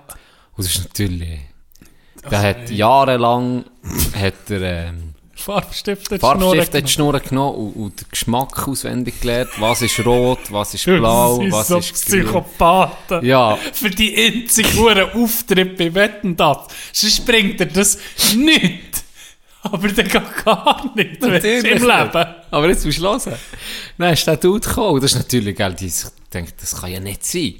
Und 0.55 0.65
das 0.65 0.75
ist 0.75 0.83
natürlich... 0.83 1.39
Der 2.29 2.39
hat 2.41 2.69
jahrelang 2.69 3.65
hat 4.21 4.49
er, 4.49 4.61
ähm, 4.61 5.12
Farbstifte. 5.43 6.19
Farbstifte 6.19 6.77
in 6.79 6.85
die 6.85 6.91
Schnur 6.91 7.19
genommen 7.19 7.55
und, 7.57 7.73
und 7.75 8.01
den 8.01 8.07
Geschmack 8.09 8.67
auswendig 8.67 9.19
gelernt. 9.21 9.49
Was 9.59 9.81
ist 9.81 9.99
rot, 10.05 10.39
was 10.49 10.73
ist 10.73 10.85
blau, 10.85 11.39
was 11.49 11.67
so 11.67 11.77
ist 11.77 12.05
grün. 12.05 12.23
Psychopathen. 12.25 13.25
Ja, 13.25 13.55
Für 13.73 13.89
die 13.89 14.15
einzige 14.15 14.73
hure 14.77 15.13
Auftritt 15.13 15.77
bei 15.77 15.93
Wetten 15.93 16.35
das. 16.35 16.57
Sonst 16.91 17.25
bringt 17.25 17.59
er 17.59 17.67
das 17.67 17.97
nicht. 18.35 19.03
Aber 19.63 19.87
der 19.87 20.03
geht 20.03 20.45
gar 20.45 20.91
nicht 20.95 21.21
Natürlich 21.21 21.63
im. 21.63 21.83
Leben. 21.87 22.25
Aber 22.51 22.67
jetzt 22.67 22.85
musst 22.85 22.97
du 22.99 23.03
hören. 23.03 23.33
Dann 23.97 24.13
ist 24.13 24.27
der 24.27 24.35
Dude 24.37 24.67
gekommen. 24.67 24.99
Das 24.99 25.11
ist 25.11 25.17
natürlich, 25.17 25.55
gell, 25.55 25.73
die 25.73 25.87
sich 25.89 26.09
denkt, 26.33 26.55
das 26.61 26.75
kann 26.81 26.91
ja 26.91 26.99
nicht 26.99 27.25
sein. 27.25 27.55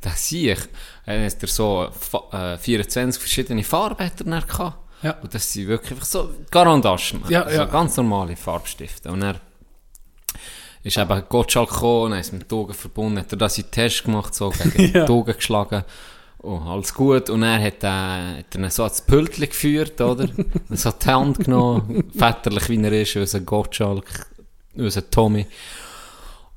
Das 0.00 0.28
sehe 0.28 0.54
ich. 0.54 0.58
Dann 1.06 1.24
hat 1.24 1.36
er 1.40 1.48
so 1.48 1.88
fa- 1.98 2.54
äh, 2.54 2.58
24 2.58 3.20
verschiedene 3.20 3.62
Farben 3.62 4.04
hat 4.04 4.20
er 4.20 4.40
gehabt. 4.42 4.76
Ja. 5.02 5.12
Und 5.22 5.34
das 5.34 5.52
sind 5.52 5.68
wirklich 5.68 5.92
einfach 5.92 6.06
so 6.06 6.30
Garandaschen. 6.50 7.22
Ja, 7.28 7.42
also 7.42 7.58
ja. 7.58 7.64
ganz 7.66 7.96
normale 7.96 8.36
Farbstifte. 8.36 9.10
Und 9.10 9.22
er 9.22 9.40
ist 10.82 10.96
eben 10.96 11.22
Gottschalk 11.28 11.70
gekommen, 11.70 12.12
dann 12.12 12.20
ist 12.20 12.32
mit 12.32 12.52
Augen 12.52 12.74
verbunden, 12.74 13.18
hat 13.18 13.32
er 13.32 13.38
da 13.38 13.48
seinen 13.48 13.70
Test 13.70 14.04
gemacht, 14.04 14.34
so 14.34 14.50
gegen 14.50 14.92
Ja. 14.94 15.08
Augen 15.08 15.34
geschlagen. 15.34 15.84
oh, 16.42 16.60
alles 16.66 16.94
gut. 16.94 17.28
Und 17.28 17.42
er 17.42 17.60
hat, 17.60 17.82
äh, 17.84 18.38
hat 18.38 18.54
er 18.54 18.60
ihn 18.60 18.70
so 18.70 18.84
ans 18.84 19.02
Pültchen 19.02 19.48
geführt, 19.48 20.00
oder? 20.00 20.28
so 20.70 20.92
die 20.92 21.06
Hand 21.06 21.38
genommen, 21.40 22.10
väterlich 22.16 22.68
wie 22.68 22.82
er 22.82 22.92
ist, 22.92 23.16
unser 23.16 23.40
Gottschalk, 23.40 24.26
unser 24.76 25.10
Tommy. 25.10 25.46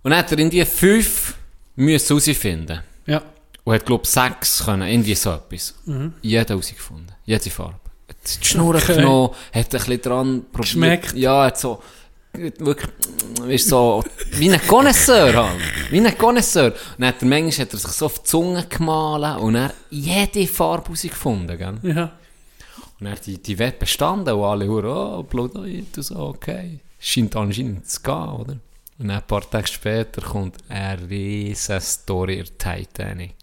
Und 0.03 0.11
dann 0.11 0.19
hat 0.19 0.31
er 0.31 0.39
in 0.39 0.49
die 0.49 0.63
fünf 0.63 1.35
müssen 1.75 2.07
herausfinden. 2.19 2.81
Ja. 3.05 3.21
Und 3.63 3.73
hat, 3.73 3.85
glaub 3.85 4.05
sechs 4.07 4.63
können, 4.65 4.87
irgendwie 4.87 5.15
so 5.15 5.31
etwas. 5.31 5.75
Jeder 6.21 6.45
herausgefunden. 6.49 7.11
Jede 7.25 7.49
Farbe. 7.49 7.88
Die 8.39 8.45
Schnur 8.45 8.75
Okay. 8.75 8.95
genommen, 8.97 9.29
hat 9.53 9.65
ein 9.65 9.69
bisschen 9.69 10.01
dran 10.01 10.45
probiert. 10.51 10.61
Geschmeckt. 10.65 11.13
Ja, 11.15 11.45
hat 11.45 11.59
so, 11.59 11.81
wirklich, 12.33 12.91
ist 13.47 13.69
so, 13.69 14.03
wie 14.33 14.51
ein 14.51 14.61
Connoisseur 14.67 15.33
halt. 15.33 15.59
Wie 15.89 15.99
ein 15.99 16.17
Connoisseur. 16.17 16.67
Und 16.67 16.75
dann 16.99 17.07
hat 17.09 17.21
er, 17.21 17.27
manchmal 17.27 17.65
hat 17.65 17.73
er 17.73 17.79
sich 17.79 17.91
so 17.91 18.05
auf 18.05 18.19
die 18.19 18.25
Zunge 18.25 18.65
gemahlen 18.67 19.37
und 19.39 19.55
er 19.55 19.73
jede 19.89 20.47
Farbe 20.47 20.85
herausgefunden, 20.89 21.57
gell? 21.57 21.77
Ja. 21.83 22.11
Und 22.99 23.05
dann 23.05 23.17
die, 23.25 23.37
die 23.41 23.57
Wette 23.57 23.79
bestanden 23.79 24.33
und 24.33 24.43
alle 24.43 24.67
Huren, 24.67 24.85
oh, 25.19 25.23
Blutoid 25.23 25.97
und 25.97 26.03
so, 26.03 26.17
okay. 26.17 26.79
Scheint 26.99 27.35
anscheinend 27.35 27.89
zu 27.89 28.01
gehen, 28.01 28.29
oder? 28.29 28.57
Und 28.99 29.09
ein 29.09 29.21
paar 29.25 29.49
Tage 29.49 29.67
später 29.67 30.21
kommt 30.21 30.57
eine 30.67 31.09
riesen 31.09 31.79
Story 31.79 32.39
in 32.39 32.45
der 32.45 32.57
Titanic. 32.57 33.35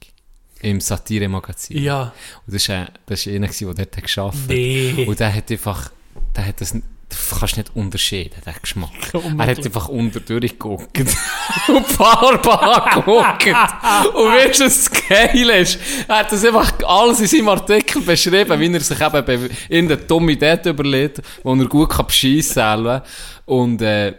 Im 0.63 0.81
Satire-Magazin. 0.81 1.83
Ja. 1.83 2.13
Und 2.47 2.55
das 2.55 2.69
war, 2.69 2.77
einer, 2.77 3.49
der 3.49 3.73
dort 3.75 4.15
gearbeitet 4.15 4.41
hat. 4.43 4.49
Nee. 4.49 5.05
Und 5.07 5.21
der 5.21 5.35
hat 5.35 5.51
einfach, 5.51 5.91
der 6.35 6.47
hat 6.47 6.61
das, 6.61 6.75
das 7.09 7.39
kannst 7.39 7.57
du 7.57 7.61
nicht 7.61 7.77
unterscheiden, 7.77 8.43
den 8.45 8.55
Geschmack. 8.61 8.91
Er 9.39 9.47
hat 9.47 9.65
einfach 9.65 9.89
unter 9.89 10.21
durchgeguckt. 10.21 10.99
und 11.69 11.87
Farbe 11.87 12.61
angeguckt. 12.61 13.47
und 13.47 14.33
weißt 14.33 14.61
du, 14.61 14.65
was 14.65 14.91
geil 15.09 15.51
ist? 15.51 15.79
Er 16.09 16.19
hat 16.19 16.33
das 16.33 16.45
einfach 16.45 16.73
alles 16.85 17.21
in 17.21 17.27
seinem 17.27 17.49
Artikel 17.51 18.03
beschrieben, 18.03 18.59
wie 18.59 18.73
er 18.73 18.81
sich 18.81 19.01
eben 19.01 19.51
in 19.69 19.89
der 19.89 19.99
dumme 19.99 20.33
Idee 20.33 20.59
überlegt, 20.65 21.21
wo 21.43 21.55
er 21.55 21.67
gut 21.67 21.91
kann 21.91 22.07
beschissen 22.07 22.63
kann. 22.63 23.03
Und, 23.45 23.83
äh, 23.83 24.15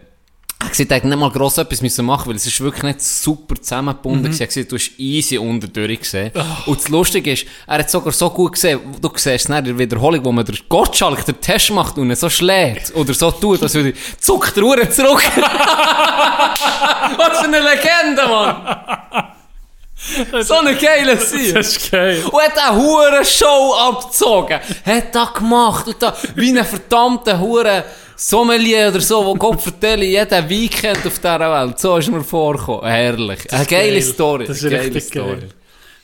er 0.59 0.65
hat 0.65 0.71
gesagt, 0.71 0.89
er 0.89 0.97
hat 0.97 1.03
nicht 1.03 1.19
mal 1.19 1.29
gross 1.29 1.59
etwas 1.59 1.81
müssen 1.81 2.03
machen, 2.05 2.29
weil 2.29 2.35
es 2.35 2.47
ist 2.47 2.59
wirklich 2.59 2.81
nicht 2.81 3.01
super 3.01 3.61
zusammengebunden 3.61 4.31
mhm. 4.31 4.39
Er 4.39 4.47
gesagt, 4.47 4.71
du 4.71 4.75
hast 4.75 4.91
easy 4.97 5.37
unterdurch 5.37 5.99
gesehen. 5.99 6.31
Und 6.65 6.79
das 6.79 6.89
Lustige 6.89 7.33
ist, 7.33 7.45
er 7.67 7.77
hat 7.79 7.91
sogar 7.91 8.11
so 8.11 8.29
gut 8.31 8.53
gesehen, 8.53 8.79
du 8.99 9.09
siehst 9.15 9.27
es 9.27 9.45
in 9.45 9.63
der 9.63 9.77
Wiederholung, 9.77 10.25
wo 10.25 10.31
man 10.31 10.43
der 10.45 10.55
Gottschalk 10.67 11.23
den 11.25 11.39
Test 11.39 11.69
macht 11.69 11.99
und 11.99 12.09
ihn 12.09 12.15
so 12.15 12.27
schlägt 12.29 12.95
oder 12.95 13.13
so 13.13 13.29
tut, 13.29 13.61
als 13.61 13.75
würde 13.75 13.93
zuckt 14.19 14.55
der 14.55 14.63
Uhr 14.63 14.89
zurück. 14.89 15.23
Was 17.17 17.39
für 17.39 17.45
eine 17.45 17.59
Legende, 17.59 18.27
Mann! 18.27 19.33
So 20.41 20.55
eine 20.55 20.75
geile 20.75 21.17
Sieg. 21.17 21.53
Das 21.53 21.75
ist 21.75 21.91
geil. 21.91 22.23
Und 22.31 22.41
hat 22.41 22.57
eine 22.57 22.77
hure 22.77 23.25
Show 23.25 23.73
abgezogen. 23.73 24.59
Hat 24.85 25.15
das 25.15 25.33
gemacht. 25.33 25.87
Und 25.87 26.01
da, 26.01 26.15
wie 26.35 26.57
ein 26.57 26.63
verdammter 26.65 27.39
hure 27.39 27.83
Sommelier 28.19 28.89
oder 28.89 28.99
so, 28.99 29.23
wo 29.25 29.35
Gott 29.35 29.61
vertelle, 29.61 30.03
jeden 30.05 30.49
Weekend 30.49 31.05
auf 31.05 31.19
dieser 31.19 31.39
Welt. 31.39 31.79
So 31.79 31.97
ist 31.97 32.09
mir 32.09 32.23
vorgekommen. 32.23 32.83
Herrlich. 32.85 33.51
Eine 33.53 33.65
geile 33.65 33.91
geil. 33.93 34.01
Story. 34.01 34.45
Das 34.47 34.57
ist 34.57 34.63
eine 34.65 34.75
geile 34.77 34.85
richtig 34.87 35.03
Story. 35.03 35.39
geil. 35.39 35.49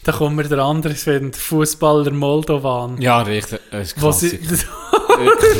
Da 0.04 0.12
kommt 0.12 0.36
mir 0.36 0.44
der 0.44 0.60
andere, 0.60 0.94
der 0.94 1.34
Fußballer 1.34 2.12
Moldovan. 2.12 3.02
Ja, 3.02 3.22
richtig. 3.22 3.60
Das 3.72 3.88
ist 3.88 3.96
Klassiker. 3.98 4.38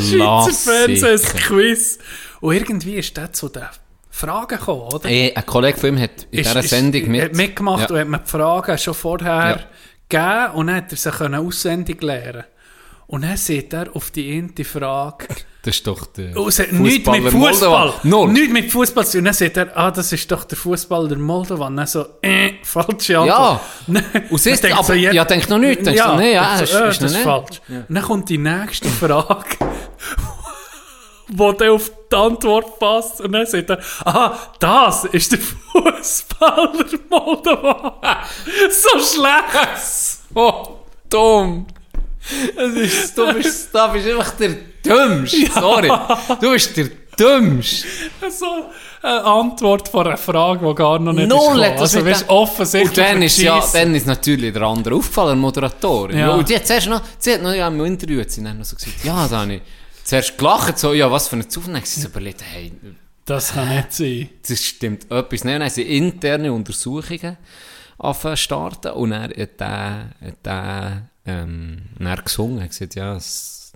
Schweizer 0.00 0.52
Fernsehen, 0.52 1.20
ein. 1.32 1.36
Quiz. 1.40 1.98
Und 2.40 2.54
irgendwie 2.54 2.94
ist 2.96 3.16
der 3.16 3.32
zu 3.32 3.48
den 3.48 3.62
Fragen 4.10 4.58
gekommen, 4.58 4.82
oder? 4.82 5.08
Ey, 5.08 5.32
ein 5.34 5.46
Kollege 5.46 5.78
von 5.78 5.88
ihm 5.90 5.98
hat 6.00 6.26
in 6.30 6.40
Ist- 6.40 6.50
dieser 6.50 6.60
ist- 6.60 6.70
Sendung 6.70 7.08
mit. 7.10 7.22
Hat 7.22 7.34
mitgemacht 7.34 7.90
Ja. 7.90 7.94
und 7.96 8.00
hat 8.00 8.08
mir 8.08 8.18
die 8.18 8.30
Fragen 8.30 8.78
schon 8.78 8.94
vorher 8.94 9.66
Ja. 10.10 10.46
gegeben 10.46 10.54
und 10.58 10.66
dann 10.68 10.76
hat 10.76 10.92
er 10.92 10.96
sie 10.98 11.10
können 11.10 11.46
auswendig 11.46 12.02
lernen 12.02 12.44
Und 13.14 13.22
dann 13.22 13.36
sieht 13.36 13.72
er 13.72 13.94
auf 13.94 14.10
die 14.10 14.32
eine 14.56 14.64
Frage, 14.64 15.28
Das 15.62 15.76
ist 15.76 15.86
doch 15.86 16.04
der. 16.06 16.36
oh, 16.36 16.48
es 16.48 16.58
hat 16.58 16.72
nichts 16.72 17.08
mit 17.08 17.30
Fußball. 17.30 17.92
Null. 18.02 18.32
nichts 18.32 18.52
mit 18.52 18.72
Fußball 18.72 19.04
zu 19.06 19.12
tun. 19.12 19.18
Und 19.20 19.24
dann 19.26 19.34
sieht 19.34 19.56
er, 19.56 19.76
ah, 19.76 19.90
das 19.92 20.12
ist 20.12 20.28
doch 20.32 20.42
der 20.42 20.58
Fußballer 20.58 21.08
der 21.10 21.18
Moldova. 21.18 21.68
Und 21.68 21.76
dann 21.76 21.86
so, 21.86 22.04
äh, 22.22 22.54
falsche 22.64 23.18
Antwort. 23.20 23.60
Und 24.30 24.38
siehst 24.38 24.64
Dann 24.64 24.70
du, 24.70 24.76
denkt 24.76 24.78
aber, 24.78 24.94
ja- 24.96 25.12
ja, 25.12 25.24
denk 25.24 25.48
noch 25.48 25.58
nicht. 25.58 25.86
Denkst 25.86 25.96
ja, 25.96 26.10
du, 26.12 26.16
nee, 26.18 26.32
ja, 26.34 26.58
ist, 26.58 26.72
äh, 26.74 26.88
ist 26.88 27.02
das 27.02 27.10
ist 27.12 27.16
nicht. 27.18 27.22
falsch. 27.24 27.60
Und 27.68 27.84
dann 27.88 28.02
kommt 28.02 28.28
die 28.28 28.38
nächste 28.38 28.88
Frage, 28.88 29.44
wo 31.28 31.52
der 31.52 31.72
auf 31.72 31.90
die 32.10 32.16
Antwort 32.16 32.78
passt. 32.80 33.20
Und 33.20 33.30
dann 33.32 33.46
sagt 33.46 33.70
er, 33.70 33.78
aha, 34.04 34.36
das 34.58 35.04
ist 35.04 35.30
der 35.30 35.38
Fußballer 35.72 36.84
Moldova. 37.08 38.00
so 38.70 38.98
schlecht. 38.98 40.18
Oh, 40.34 40.78
dumm. 41.08 41.66
Das 42.56 42.72
ist, 42.74 43.18
du 43.18 43.34
bist, 43.34 43.68
da 43.74 43.88
bist 43.88 44.06
einfach 44.08 44.30
der 44.36 44.50
Dümmste. 44.84 45.50
Sorry. 45.52 45.90
Du 46.40 46.50
bist 46.52 46.76
der 46.76 46.88
Dümmste. 47.18 47.86
so 48.30 48.46
eine 49.02 49.24
Antwort 49.24 49.88
von 49.88 50.06
einer 50.06 50.16
Frage, 50.16 50.66
die 50.66 50.74
gar 50.74 50.98
noch 50.98 51.12
nicht 51.12 51.28
Null 51.28 51.60
ist 51.62 51.80
Also, 51.80 52.04
weißt, 52.04 52.22
dem- 52.22 52.28
offensichtlich 52.30 52.88
Und 52.90 52.98
dann 52.98 53.22
ist, 53.22 53.38
ja, 53.38 53.62
dann 53.72 53.94
ist 53.94 54.06
natürlich 54.06 54.52
der 54.52 54.62
andere 54.62 54.94
aufgefallen, 54.96 55.38
Moderatorin. 55.38 56.18
Ja. 56.18 56.28
Ja. 56.28 56.34
Und 56.34 56.48
die 56.48 56.56
hat 56.56 56.66
zuerst 56.66 56.88
noch, 56.88 57.02
sie 57.18 57.34
hat 57.34 57.42
noch 57.42 57.52
ja, 57.52 57.68
im 57.68 57.84
Interview 57.84 58.20
hat 58.20 58.30
sie 58.30 58.42
dann 58.42 58.58
noch 58.58 58.64
so 58.64 58.74
gesagt, 58.76 59.04
ja, 59.04 59.28
da 59.28 59.42
habe 59.42 59.54
ich 59.54 59.62
zuerst 60.02 60.36
gelacht, 60.38 60.78
so, 60.78 60.92
ja, 60.94 61.10
was 61.10 61.28
für 61.28 61.36
eine 61.36 61.46
Zufall. 61.46 61.80
Sie 61.84 62.00
so 62.00 62.08
überlegt, 62.08 62.42
hey, 62.42 62.72
Das 63.26 63.52
kann 63.52 63.68
nicht 63.76 63.92
sein. 63.92 64.30
das 64.48 64.62
stimmt 64.64 65.10
etwas. 65.10 65.44
Nein, 65.44 65.58
nein, 65.60 65.70
sie 65.70 65.82
interne 65.82 66.52
Untersuchungen 66.52 67.36
starten 68.34 68.92
und 68.92 69.12
er 69.12 69.22
hat 69.24 69.32
ähm, 71.26 71.82
und 71.98 72.06
er 72.06 72.16
gesungen, 72.22 72.58
er 72.58 72.64
hat 72.64 72.70
gesagt, 72.70 72.94
ja, 72.94 73.16
es, 73.16 73.72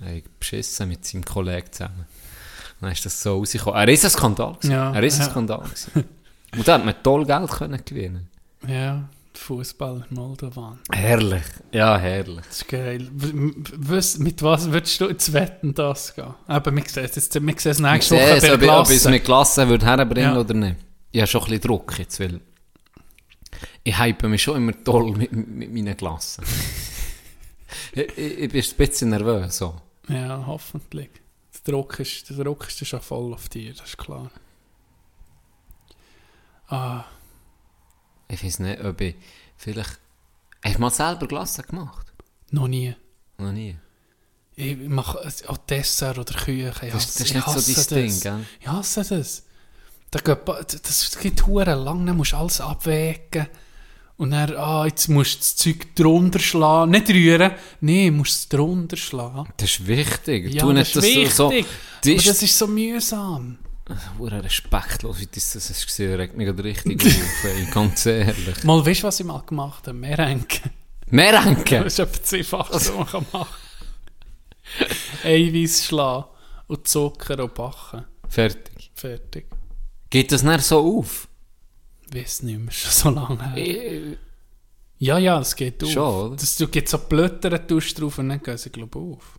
er 0.00 0.16
hat 0.16 0.38
beschissen 0.40 0.88
mit 0.88 1.04
seinem 1.04 1.24
Kollegen 1.24 1.70
zusammen. 1.70 2.00
Und 2.80 2.86
dann 2.86 2.92
ist 2.92 3.04
das 3.06 3.22
so 3.22 3.38
rausgekommen. 3.38 3.78
Er 3.80 3.88
ist 3.88 4.04
ein 4.04 4.10
Skandal 4.10 4.54
gewesen. 4.54 4.70
Ja, 4.72 4.92
er 4.92 5.02
ist 5.04 5.14
ein 5.20 5.26
ja. 5.26 5.30
Skandal 5.30 5.60
gewesen. 5.60 6.04
Und 6.56 6.68
da 6.68 6.74
hat 6.74 6.84
man 6.84 6.94
toll 7.02 7.24
Geld 7.24 7.50
können 7.50 7.80
gewinnen. 7.84 8.28
Ja, 8.66 9.08
Fußballer 9.34 10.06
Moldovan. 10.10 10.78
Herrlich. 10.90 11.42
Ja, 11.72 11.96
herrlich. 11.98 12.44
Das 12.46 12.56
ist 12.58 12.68
geil. 12.68 13.08
Was, 13.12 14.18
mit 14.18 14.42
was 14.42 14.70
würdest 14.70 15.00
du 15.00 15.08
jetzt 15.08 15.32
wetten, 15.32 15.72
das 15.74 16.14
gehen? 16.14 16.34
Aber 16.46 16.74
wir 16.74 16.84
sehen 16.86 17.04
es 17.04 17.14
wir 17.34 17.40
sehen 17.58 17.70
es 17.72 17.78
nächste 17.78 18.14
Woche 18.16 18.40
Sehe 18.40 18.52
es, 18.52 18.60
bei 18.60 18.78
ob, 18.78 18.90
ich- 18.90 18.96
es 18.96 19.08
mit 19.08 19.24
Klasse 19.24 19.66
würde 19.68 19.86
herbringen 19.86 20.34
Ja. 20.34 20.38
oder 20.40 20.52
nicht. 20.54 20.76
Ich 21.12 21.20
habe 21.20 21.28
schon 21.28 21.40
ein 21.42 21.44
bisschen 21.46 21.60
Druck 21.62 21.98
jetzt, 21.98 22.20
weil 22.20 22.40
ich 23.84 23.98
hype 23.98 24.22
mich 24.28 24.42
schon 24.42 24.56
immer 24.56 24.84
toll 24.84 25.12
mit, 25.16 25.32
mit 25.32 25.72
meinen 25.72 25.96
Klassen. 25.96 26.44
ich, 27.92 28.18
ich, 28.18 28.52
bin 28.52 28.62
ein 28.62 28.76
bisschen 28.76 29.10
nervös. 29.10 29.56
So. 29.58 29.74
Ja, 30.08 30.44
hoffentlich. 30.46 31.10
Der 31.66 31.74
Druck 31.74 31.98
ist, 32.00 32.28
der 32.30 32.44
Druck 32.44 32.68
ist 32.68 32.86
schon 32.86 33.00
voll 33.00 33.32
auf 33.34 33.48
dir, 33.48 33.72
das 33.72 33.88
ist 33.88 33.98
klar. 33.98 34.30
Ah, 36.68 37.04
Ich 38.28 38.42
weiß 38.42 38.60
nicht, 38.60 38.82
ob 38.82 39.00
ich 39.00 39.14
vielleicht... 39.56 39.98
Hast 40.64 40.76
du 40.76 40.80
mal 40.80 40.90
selber 40.90 41.26
Klasse 41.26 41.62
gemacht? 41.62 42.06
noch 42.50 42.68
nie. 42.68 42.94
Noch 43.38 43.52
nie. 43.52 43.76
Ich 44.54 44.76
mache 44.76 45.18
auch 45.48 45.56
Dessert 45.56 46.18
oder 46.18 46.34
Küche. 46.34 46.72
Ich 46.82 46.92
Das, 46.92 46.94
hasse, 46.94 47.18
das 47.18 47.20
ist 47.20 47.30
ich 47.30 47.34
nicht 47.34 47.48
so 47.48 47.94
dein 47.94 48.02
Ding, 48.02 48.10
das. 48.12 48.20
gell? 48.20 48.46
Ich 48.60 48.68
hasse 48.68 49.04
das. 49.04 49.44
Da 50.10 50.20
geht, 50.20 50.46
das 50.46 50.82
das 50.82 51.24
lang, 51.54 52.06
dann 52.06 52.16
musst 52.16 52.32
du 52.32 52.36
alles 52.36 52.60
abwägen. 52.60 53.48
Und 54.16 54.30
dann, 54.30 54.54
ah, 54.56 54.86
jetzt 54.86 55.08
musst 55.08 55.34
du 55.34 55.38
das 55.38 55.56
Zeug 55.56 55.94
drunter 55.96 56.38
schlagen. 56.38 56.90
Nicht 56.92 57.08
rühren, 57.08 57.52
du 57.80 58.10
musst 58.12 58.32
es 58.32 58.48
drunter 58.48 58.96
schlagen. 58.96 59.48
Das 59.56 59.70
ist 59.70 59.86
wichtig. 59.86 60.52
Ja, 60.54 60.62
tu 60.62 60.72
das 60.72 60.94
ist 60.94 61.02
wichtig. 61.02 61.30
so... 61.30 61.50
so 61.50 61.56
Aber 61.56 61.64
das 62.04 62.24
das 62.24 62.26
ist 62.36 62.42
ist 62.42 62.58
so 62.58 62.66
mühsam. 62.66 63.58
hure 64.18 64.42
respektlos, 64.44 65.18
wie 65.20 65.26
das, 65.26 65.52
das 65.52 65.70
ist 65.70 65.86
gesehen. 65.86 66.14
Regt 66.14 66.36
mich 66.36 66.46
gerade 66.46 66.62
richtig 66.64 67.00
auf, 67.06 67.44
ey, 67.44 67.66
ganz 67.72 68.06
ehrlich. 68.06 68.62
Mal, 68.64 68.84
weißt 68.84 69.02
du, 69.02 69.06
was 69.06 69.20
ich 69.20 69.26
mal 69.26 69.42
gemacht 69.42 69.86
habe? 69.86 69.96
Merenke. 69.98 70.70
Merenke! 71.06 71.84
Das 71.84 71.94
ist 71.94 71.98
etwa 71.98 72.18
das 72.18 72.32
Einfachste, 72.32 72.74
was 72.76 72.94
man 72.94 73.06
kann 73.06 73.26
machen 73.32 73.54
Eiweiß 75.24 75.84
schlagen 75.86 76.24
und 76.68 76.88
Zucker 76.88 77.42
und 77.42 77.54
backen. 77.54 78.04
Fertig. 78.28 78.90
Fertig. 78.94 79.46
Geht 80.10 80.32
das 80.32 80.42
nicht 80.42 80.62
so 80.62 80.98
auf? 80.98 81.28
Ich 82.12 82.20
weiß 82.20 82.42
nicht 82.42 82.58
mehr, 82.58 82.72
schon 82.72 82.90
so 82.92 83.10
lange 83.10 83.54
her. 83.54 83.56
Ich- 83.56 84.18
Ja, 84.98 85.18
ja, 85.18 85.38
das 85.38 85.56
geht 85.56 85.82
auf. 85.82 85.90
Schon, 85.90 86.14
oder? 86.26 86.36
Das, 86.36 86.56
du 86.56 86.68
gibt 86.68 86.88
so 86.88 86.98
Blätter 86.98 87.66
tust 87.66 88.00
drauf 88.00 88.18
und 88.18 88.28
dann 88.28 88.42
gehen 88.42 88.56
sie, 88.58 88.70
glaube 88.70 88.98
ich, 88.98 89.04
auf. 89.16 89.38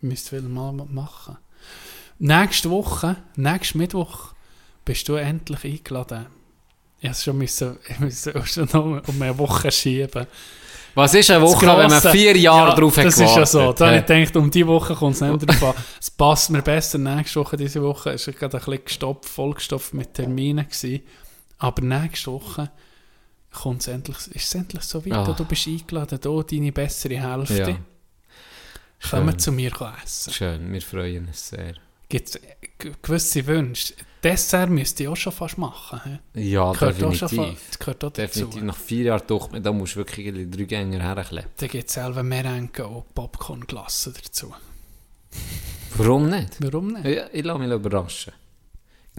Müsst 0.00 0.32
ihr 0.32 0.42
mal 0.42 0.72
machen. 0.72 1.36
Nächste 2.18 2.70
Woche, 2.70 3.16
nächsten 3.36 3.78
Mittwoch, 3.78 4.32
bist 4.84 5.08
du 5.08 5.14
endlich 5.16 5.64
eingeladen. 5.64 6.26
Ich 7.00 7.08
musste 7.08 7.24
schon, 7.24 7.38
müssen, 7.38 7.78
ich 7.88 7.98
musste 8.00 8.46
schon 8.46 8.68
noch 8.72 9.08
um 9.08 9.22
eine 9.22 9.36
Woche 9.38 9.70
schieben. 9.70 10.26
Was 10.94 11.14
ist 11.14 11.30
eine 11.30 11.42
Woche, 11.42 11.64
Das 11.66 11.76
wenn 11.78 11.88
man 11.90 12.00
Grosse- 12.00 12.10
vier 12.10 12.36
Jahre 12.36 12.70
Ja, 12.70 12.74
drauf 12.76 12.96
hat 12.98 13.04
Das 13.06 13.14
ist 13.18 13.34
ja 13.36 13.46
so. 13.46 13.58
gewartet? 13.58 13.80
Da 13.80 13.90
Hä? 13.90 13.98
ich 14.00 14.06
gedacht, 14.06 14.36
um 14.36 14.50
diese 14.50 14.66
Woche 14.66 14.94
kommt 14.94 15.14
es 15.14 15.20
nicht 15.22 15.46
drauf 15.46 15.76
an. 15.76 15.82
Es 16.00 16.10
passt 16.10 16.50
mir 16.50 16.62
besser. 16.62 16.98
Nächste 16.98 17.40
Woche, 17.40 17.56
diese 17.56 17.82
Woche, 17.82 18.10
ist 18.10 18.26
gerade 18.26 18.58
ein 18.58 18.64
bisschen 18.64 18.84
gestopft, 18.84 19.28
vollgestopft 19.28 19.94
mit 19.94 20.14
Terminen 20.14 20.66
gewesen. 20.66 21.00
Aber 21.62 21.82
nächste 21.82 22.32
Woche 22.32 22.70
kommt's 23.52 23.86
endlich, 23.86 24.16
ist 24.34 24.46
es 24.46 24.54
endlich 24.54 24.82
so 24.82 25.04
weit, 25.04 25.12
Ah. 25.12 25.32
du 25.32 25.44
bist 25.44 25.66
eingeladen, 25.68 26.18
hier 26.22 26.44
deine 26.44 26.72
bessere 26.72 27.20
Hälfte. 27.20 27.70
Ja. 27.70 29.08
Kommen 29.10 29.38
zu 29.38 29.52
mir 29.52 29.72
essen. 30.04 30.32
Schön, 30.32 30.72
wir 30.72 30.82
freuen 30.82 31.26
uns 31.26 31.48
sehr. 31.50 31.74
Gibt 32.08 32.28
es 32.30 32.40
gewisse 33.02 33.46
Wünsche? 33.46 33.94
Dessert 34.22 34.70
müsste 34.70 35.02
ich 35.02 35.08
auch 35.08 35.16
schon 35.16 35.32
fast 35.32 35.58
machen. 35.58 36.00
he? 36.34 36.50
Ja, 36.52 36.72
Gehört 36.72 37.02
auch 37.02 37.14
schon 37.14 37.28
definitiv. 37.28 37.78
gehört 37.78 38.04
auch 38.04 38.12
Definitiv. 38.12 38.54
dazu. 38.54 38.64
Nach 38.64 38.76
vier 38.76 39.04
Jahren 39.04 39.22
doch, 39.26 39.48
da 39.60 39.72
musst 39.72 39.94
du 39.94 39.98
wirklich 39.98 40.26
irgendwie 40.26 40.48
drei 40.56 40.64
Gänger 40.64 41.02
herkleppen. 41.02 41.50
Dann 41.56 41.68
gibt 41.68 41.88
es 41.88 41.94
selber 41.94 42.22
Merengue 42.22 42.86
und 42.86 43.12
Popcorn-Glasse 43.14 44.12
dazu. 44.12 44.54
Warum 45.96 46.28
nicht? 46.30 46.56
Warum 46.60 46.92
nicht? 46.92 47.04
Ja, 47.04 47.26
ich 47.32 47.44
lasse 47.44 47.58
mich 47.58 47.70
überraschen. 47.70 48.32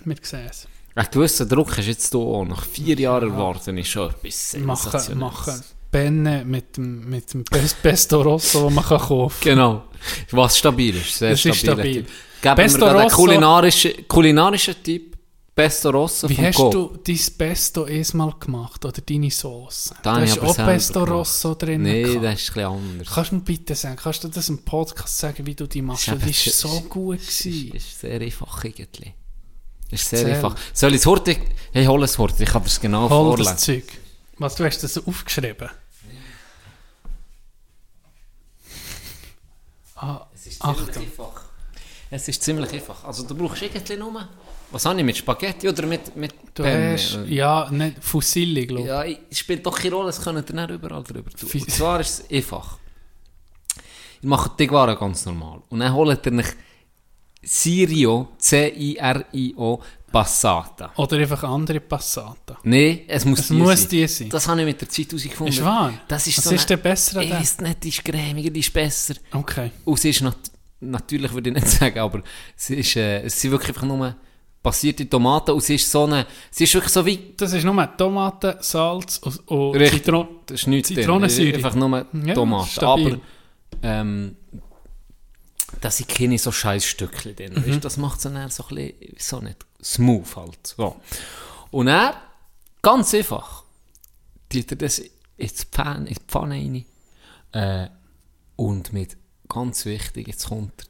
Wir 0.06 0.16
sehen 0.22 0.48
es. 0.50 0.68
Ein 0.96 1.08
gewisser 1.12 1.46
Druck 1.46 1.70
hast 1.70 1.86
du 1.86 1.92
jetzt 1.92 2.12
hier 2.12 2.20
auch. 2.22 2.46
Nach 2.46 2.64
vier 2.66 2.96
Jahren 3.00 3.32
erwarten 3.32 3.78
ist 3.78 3.88
schon 3.90 4.10
etwas 4.12 4.56
Machen, 4.60 5.18
machen 5.18 5.62
Benne 5.92 6.44
mit 6.46 6.78
dem, 6.78 7.10
mit 7.10 7.34
dem 7.34 7.44
Besto 7.84 8.22
Rosso, 8.22 8.66
den 8.68 8.76
man 8.76 8.84
kann 8.86 9.00
kaufen 9.00 9.38
Genau. 9.44 9.84
Was 10.32 10.58
stabil 10.58 10.96
ist. 10.98 11.18
Sehr 11.18 11.32
Das 11.32 11.46
ist 11.46 11.56
stabiler 11.58 11.74
stabil. 11.76 12.06
Geben 12.42 12.56
Besto 12.56 12.80
wir 12.82 12.88
einen 12.92 13.02
Rosso- 13.02 13.16
kulinarischen, 13.16 14.08
kulinarischen 14.08 14.76
Typ. 14.84 15.14
Besto 15.56 15.92
Rosso 15.92 16.28
Wie 16.30 16.38
hast 16.38 16.56
Coop. 16.56 16.72
du 16.72 16.98
dein 17.06 17.20
Pesto 17.38 17.86
erstmal 17.86 18.34
gemacht? 18.40 18.84
Oder 18.86 19.02
deine 19.08 19.30
Sauce? 19.30 19.94
Da 20.02 20.18
ist 20.24 20.40
aber 20.40 20.48
auch 20.50 20.56
Pesto. 20.56 21.04
Rosso 21.04 21.54
drin. 21.54 21.84
Nein, 21.84 22.02
gehabt. 22.04 22.24
das 22.26 22.34
ist 22.42 22.50
ein 22.50 22.54
bisschen 22.56 22.66
anders. 22.66 23.08
Kannst 23.14 23.32
du 23.32 23.36
mir 23.36 23.42
bitte 23.42 23.76
sagen, 23.76 23.96
kannst 24.02 24.24
du 24.24 24.28
das 24.30 24.50
im 24.50 24.58
Podcast 24.66 25.16
sagen, 25.20 25.46
wie 25.46 25.54
du 25.54 25.68
die 25.68 25.84
machst? 25.84 26.08
Das 26.08 26.20
Das 26.20 26.28
ist 26.30 26.48
ist 26.48 26.66
eben- 26.66 26.74
so 26.74 26.82
gut 26.90 27.20
Es 27.20 27.38
gewesen. 27.44 27.72
ist 27.76 28.00
sehr 28.02 28.20
einfach 28.20 28.64
irgendwie. 28.64 29.14
Es 29.94 30.02
ist 30.02 30.10
sehr 30.10 30.20
Erzähl. 30.20 30.36
einfach. 30.36 30.56
Soll 30.74 30.92
ich 30.94 31.02
es 31.02 31.06
Horti? 31.06 31.38
Hey, 31.72 31.86
hol 31.86 32.02
es 32.04 32.18
Horti, 32.18 32.44
ich 32.44 32.50
kann 32.50 32.64
das 32.64 32.80
genau 32.80 33.04
Hol 33.04 33.10
vorlesen. 33.10 33.52
das 33.54 33.62
Zeug. 33.62 33.84
Was, 34.40 34.56
du 34.56 34.66
hast 34.66 34.84
das 34.84 34.98
aufgeschrieben? 35.06 35.70
Ah, 39.96 40.26
Es 40.34 40.48
ist 40.48 40.62
Achtung. 40.62 40.86
ziemlich 40.92 40.98
einfach. 41.12 41.42
Es 42.10 42.28
ist 42.28 42.44
ziemlich 42.44 42.72
einfach. 42.74 43.04
Also 43.04 43.24
du 43.28 43.36
brauchst 43.36 43.62
irgendwie 43.62 43.96
nur... 43.98 44.28
Was 44.72 44.86
habe 44.86 44.98
ich 45.00 45.06
mit 45.06 45.16
Spaghetti 45.18 45.70
oder 45.70 45.86
mit, 45.86 46.16
mit 46.16 46.34
du 46.56 46.64
Penne? 46.64 46.94
hast, 46.94 47.20
ja, 47.28 47.70
nicht 47.70 48.04
Fusilli, 48.04 48.66
glaube 48.66 48.82
ich. 48.82 48.88
Ja, 48.88 49.04
ich- 49.06 49.20
es 49.30 49.38
spielt 49.40 49.64
doch 49.66 49.78
keine 49.78 49.94
Rolle, 49.96 50.10
es 50.10 50.20
können 50.20 50.44
nicht 50.44 50.70
überall 50.72 51.04
drüber 51.04 51.30
tun. 51.30 51.50
Und 51.54 51.72
zwar 51.72 52.00
ist 52.00 52.24
es 52.24 52.32
einfach. 52.32 52.78
Ihr 54.24 54.30
macht 54.30 54.60
die 54.60 54.70
Ware 54.72 54.96
ganz 54.98 55.26
normal. 55.28 55.62
Und 55.70 55.80
dann 55.80 55.94
holt 55.94 56.26
ihr 56.26 56.32
nicht 56.32 56.56
Sirio, 57.44 58.30
C-I-R-I-O, 58.38 59.80
Passata. 60.12 60.92
Oder 60.98 61.18
einfach 61.18 61.44
andere 61.44 61.80
Passata. 61.80 62.58
Nein, 62.64 63.02
es 63.08 63.26
muss 63.26 63.40
Es 63.40 63.48
die 63.48 63.54
muss 63.54 63.80
sein. 63.82 63.90
die 63.90 64.08
sein. 64.08 64.30
Das 64.30 64.48
habe 64.48 64.60
ich 64.62 64.66
mit 64.68 64.80
der 64.82 64.88
Zeit 64.90 65.08
herausgefunden. 65.08 65.54
Ist 65.56 65.64
wahr? 65.64 65.92
Das 66.08 66.28
ist 66.28 66.38
Was 66.38 66.44
so 66.46 66.52
ist 66.56 66.62
eine- 66.70 66.78
denn 66.78 66.84
besser 66.84 67.20
an 67.20 67.24
Ich 67.26 67.32
weiss 67.32 67.60
nicht, 67.60 67.84
die 67.84 67.90
ist 67.90 68.06
cremiger, 68.06 68.50
die 68.52 68.60
ist 68.60 68.72
besser. 68.74 69.16
Okay. 69.32 69.72
Und 69.86 70.00
sie 70.00 70.10
ist 70.12 70.22
nat 70.22 70.38
natürlich, 70.80 71.34
würde 71.34 71.50
ich 71.50 71.56
nicht 71.56 71.68
sagen, 71.80 71.98
aber 72.00 72.22
sie 72.56 72.76
ist, 72.76 72.96
äh, 72.96 73.22
es 73.24 73.42
sind 73.42 73.52
wirklich 73.52 73.70
einfach 73.70 73.88
nur 73.88 74.16
passierte 74.62 75.10
Tomaten 75.10 75.52
und 75.52 75.64
sie 75.64 75.76
ist 75.76 75.90
so 75.90 76.04
eine, 76.04 76.26
sie 76.52 76.66
ist 76.66 76.74
wirklich 76.76 76.94
so 76.94 77.06
wie, 77.06 77.34
Das 77.36 77.52
ist 77.54 77.64
nur 77.66 77.98
Tomaten, 77.98 78.54
Salz 78.60 79.18
und, 79.18 79.48
und. 79.50 79.88
Zitron 79.88 80.28
das 80.46 80.62
ist 80.62 80.68
nichts 80.68 80.90
drin. 80.90 80.98
Zitronensäure. 81.00 81.56
Einfach 81.56 81.76
nur 81.76 82.06
Ja, 82.26 82.34
Tomaten. 82.36 82.70
stabil. 82.70 83.14
Aber, 83.14 83.22
ähm, 83.82 84.36
da 85.84 85.92
sind 85.92 86.08
keine 86.08 86.38
so 86.38 86.52
scheiß 86.52 86.86
Stückchen 86.86 87.36
drin. 87.36 87.54
Mhm. 87.56 87.68
Weißt, 87.68 87.84
das 87.84 87.98
macht 87.98 88.18
es 88.18 88.24
dann 88.24 88.50
so 88.50 88.64
ein 88.70 88.76
bisschen, 88.76 89.16
so 89.18 89.40
nicht, 89.42 89.66
smooth 89.84 90.36
halt. 90.38 90.68
So. 90.68 90.96
Und 91.72 91.90
er, 91.90 92.16
ganz 92.82 93.14
einfach, 93.14 93.64
tut 94.50 94.72
er 94.72 94.78
das 94.78 95.02
ins 95.36 95.66
Pfanne, 95.66 96.08
in 96.08 96.16
die 96.16 96.22
Pfanne 96.26 96.56
rein. 96.56 96.86
Äh, 97.52 97.90
und 98.56 98.94
mit, 98.94 99.18
ganz 99.50 99.86
wichtig, 99.86 100.30
jetzt 100.30 100.48
kommt 100.48 100.90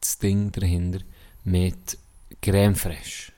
das 0.00 0.18
Ding 0.18 0.52
dahinter, 0.52 1.00
mit 1.42 1.98
Creme 2.40 2.76
fraiche. 2.76 3.32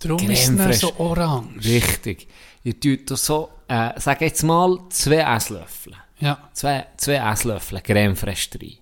Darum 0.00 0.18
Creme 0.18 0.32
ist 0.32 0.50
es 0.50 0.80
so 0.80 0.94
orange. 0.98 1.64
Richtig. 1.64 2.28
Ihr 2.62 2.78
tut 2.78 3.08
so, 3.18 3.48
äh, 3.68 3.98
sag 3.98 4.20
jetzt 4.20 4.42
mal, 4.42 4.78
zwei 4.90 5.20
Esslöffel. 5.36 5.94
Ja. 6.18 6.50
Zwei, 6.52 6.88
zwei 6.98 7.14
Esslöffel 7.14 7.80
Creme 7.80 8.16
fraiche 8.16 8.50
rein. 8.60 8.78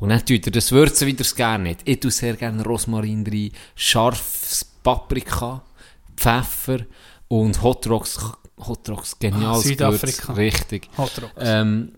Und 0.00 0.10
dann 0.10 0.20
tut 0.20 0.46
ihr 0.46 0.52
das 0.52 0.72
Würzen 0.72 1.06
wieder 1.06 1.24
gerne 1.36 1.64
nicht. 1.64 1.80
Ich 1.84 2.00
tue 2.00 2.10
sehr 2.10 2.34
gerne 2.36 2.62
Rosmarin 2.64 3.24
rein, 3.26 3.50
scharfes 3.74 4.64
Paprika, 4.82 5.62
Pfeffer 6.16 6.78
und 7.28 7.62
Hot 7.62 7.86
Rocks, 7.88 8.18
Hot 8.66 8.88
Rocks, 8.88 9.18
geniales 9.18 9.64
Ah, 9.64 9.68
Südafrika. 9.68 10.32
Gewürz. 10.32 10.38
Richtig. 10.38 10.88
Hot 10.96 11.12
Rocks. 11.22 11.32
Ähm, 11.38 11.92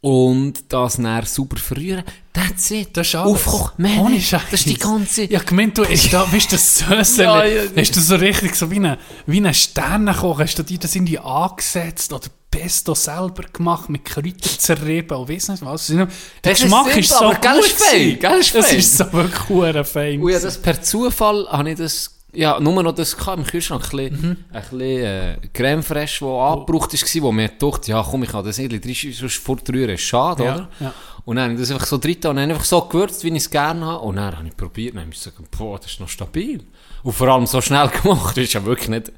und 0.00 0.70
das 0.70 0.96
dann 0.98 1.24
sauber 1.24 1.56
verrühren. 1.56 2.04
That's 2.34 2.70
it. 2.72 2.94
Das 2.94 3.06
ist 3.08 3.14
alles. 3.14 3.32
Aufkochen. 3.46 3.72
Man, 3.82 3.98
Ohne 4.00 4.16
das 4.20 4.42
ist 4.52 4.66
die 4.66 4.70
Scheiß. 4.72 4.78
ganze... 4.80 5.24
Ja, 5.32 5.38
gemeint, 5.38 5.78
du 5.78 5.84
hast 5.86 6.12
da, 6.12 6.30
du, 6.30 6.52
das 6.52 6.78
Sösel, 6.78 7.24
Ja, 7.24 7.44
ja, 7.46 7.62
hast 7.74 7.96
du 7.96 8.00
so 8.00 8.16
richtig 8.16 8.54
so 8.54 8.70
wie 8.70 8.76
eine, 8.76 8.98
wie 9.24 9.38
eine 9.38 9.54
Sternenkoch, 9.54 10.40
hast 10.40 10.58
du 10.58 10.62
dir 10.62 10.78
das 10.78 10.94
irgendwie 10.94 11.18
angesetzt 11.18 12.12
oder 12.12 12.28
Pesto 12.58 12.94
selber 12.94 13.44
gemacht, 13.52 13.88
mit 13.88 14.04
Kräutern 14.04 14.34
zerrieben 14.58 15.16
und 15.18 15.28
weiss 15.28 15.48
nicht 15.48 15.64
was. 15.64 15.86
Der 15.88 16.06
Das 16.42 16.52
ist 16.58 16.62
Geschmack 16.62 16.84
simpel, 16.84 17.00
ist 17.00 17.08
so 17.10 17.24
aber 17.24 17.34
gut 17.34 17.64
fein, 17.64 18.18
gell, 18.18 18.38
ist 18.40 18.54
Das 18.54 18.66
fein. 18.68 18.78
ist 18.78 18.96
so 18.96 19.12
wirklich 19.12 19.86
fein. 19.88 20.22
Und 20.22 20.30
ja, 20.32 20.38
das 20.38 20.58
per 20.60 20.80
Zufall 20.82 21.46
habe 21.50 21.70
ich 21.70 21.78
das, 21.78 22.10
ja, 22.32 22.58
nur 22.60 22.82
noch 22.82 22.92
das 22.94 23.16
gehabt, 23.16 23.38
im 23.38 23.44
Kühlschrank, 23.46 23.84
ein 23.92 24.10
bisschen, 24.10 24.20
Mhm. 24.30 24.36
ein 24.52 24.62
bisschen 24.62 24.80
äh, 24.80 25.36
Creme 25.52 25.82
fraiche, 25.82 26.24
die 26.24 26.30
angebraucht 26.30 26.92
war, 26.92 27.22
wo 27.22 27.32
mir 27.32 27.48
dachte, 27.58 27.90
ja 27.90 28.06
komm, 28.08 28.22
ich 28.24 28.30
kann 28.30 28.44
das 28.44 28.58
irgendwie 28.58 28.94
drin, 28.94 29.12
sonst 29.12 29.36
fortrühren, 29.38 29.94
ist 29.94 30.02
schade, 30.02 30.44
Ja, 30.44 30.54
oder? 30.54 30.68
ja. 30.80 30.94
Und 31.24 31.36
dann 31.36 31.44
habe 31.44 31.54
ich 31.54 31.60
das 31.60 31.70
einfach 31.70 31.86
so 31.86 31.96
drin 31.96 32.16
und 32.16 32.22
dann 32.36 32.50
einfach 32.50 32.64
so 32.64 32.82
gewürzt, 32.82 33.24
wie 33.24 33.28
ich 33.28 33.36
es 33.36 33.48
gerne 33.50 33.84
habe. 33.86 34.00
Und 34.04 34.16
dann 34.16 34.36
habe 34.36 34.46
ich 34.46 34.54
probiert 34.56 34.90
und 34.92 34.96
dann 34.96 35.06
habe 35.06 35.14
ich 35.14 35.22
gesagt, 35.24 35.50
boah, 35.56 35.78
das 35.78 35.90
ist 35.92 36.00
noch 36.00 36.08
stabil. 36.08 36.62
Und 37.02 37.12
vor 37.14 37.28
allem 37.28 37.46
so 37.46 37.60
schnell 37.62 37.88
gemacht, 38.02 38.36
das 38.36 38.44
ist 38.44 38.52
ja 38.52 38.64
wirklich 38.64 38.88
nicht, 38.90 39.10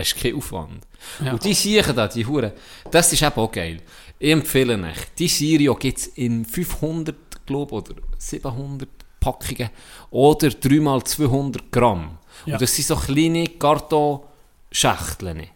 es 0.00 0.12
ist 0.12 0.22
kein 0.22 0.34
Aufwand. 0.34 0.86
Ja. 1.24 1.32
Und 1.32 1.44
die 1.44 1.54
Siechen 1.54 1.94
da, 1.94 2.08
die 2.08 2.26
Hure, 2.26 2.52
das 2.90 3.12
ist 3.12 3.22
eben 3.22 3.34
auch 3.34 3.50
geil. 3.50 3.80
Ich 4.18 4.30
empfehle 4.30 4.74
euch, 4.74 4.98
die 5.18 5.28
Sirio 5.28 5.74
gibt 5.74 5.98
es 5.98 6.06
in 6.08 6.44
500, 6.44 7.46
glaube 7.46 7.74
oder 7.74 7.94
700 8.18 8.88
Packungen 9.18 9.70
oder 10.10 10.48
3x200 10.48 11.60
Gramm. 11.70 12.18
Ja. 12.46 12.54
Und 12.54 12.62
das 12.62 12.74
sind 12.74 12.86
so 12.86 12.96
kleine 12.96 13.46
Kartonschächteln. 13.46 15.46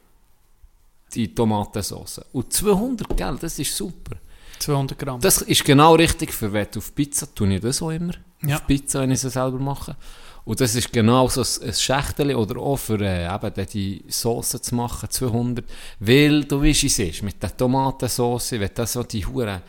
Die 1.14 1.34
Tomatensauce. 1.34 2.22
Und 2.32 2.52
200, 2.52 3.16
gell, 3.16 3.38
das 3.40 3.58
ist 3.58 3.76
super. 3.76 4.16
200 4.58 4.98
Gramm. 4.98 5.20
Das 5.20 5.42
ist 5.42 5.64
genau 5.64 5.94
richtig 5.94 6.32
für 6.32 6.52
wenn 6.52 6.66
auf 6.76 6.94
Pizza, 6.94 7.32
tue 7.34 7.54
ich 7.54 7.60
das 7.60 7.82
auch 7.82 7.90
immer. 7.90 8.14
Ja. 8.42 8.56
Auf 8.56 8.66
Pizza, 8.66 9.00
wenn 9.00 9.10
ich 9.10 9.20
sie 9.20 9.30
selber 9.30 9.58
mache. 9.58 9.96
Und 10.44 10.60
das 10.60 10.74
ist 10.74 10.92
genau 10.92 11.26
so 11.28 11.40
ein, 11.40 11.68
ein 11.68 11.74
Schächtel 11.74 12.34
oder 12.34 12.60
auch 12.60 12.76
für 12.76 13.00
äh, 13.00 13.26
eben 13.34 13.66
die 13.72 14.04
Soße 14.08 14.60
zu 14.60 14.74
machen, 14.74 15.08
200. 15.10 15.64
Weil 16.00 16.44
du 16.44 16.62
weißt, 16.62 16.82
wie 16.82 16.86
es 16.86 16.98
ist, 16.98 17.22
mit 17.22 17.42
der 17.42 17.56
Tomatensauce, 17.56 18.52
wenn 18.52 18.70
du 18.74 18.86
so 18.86 19.02
die 19.02 19.24
Hure 19.24 19.62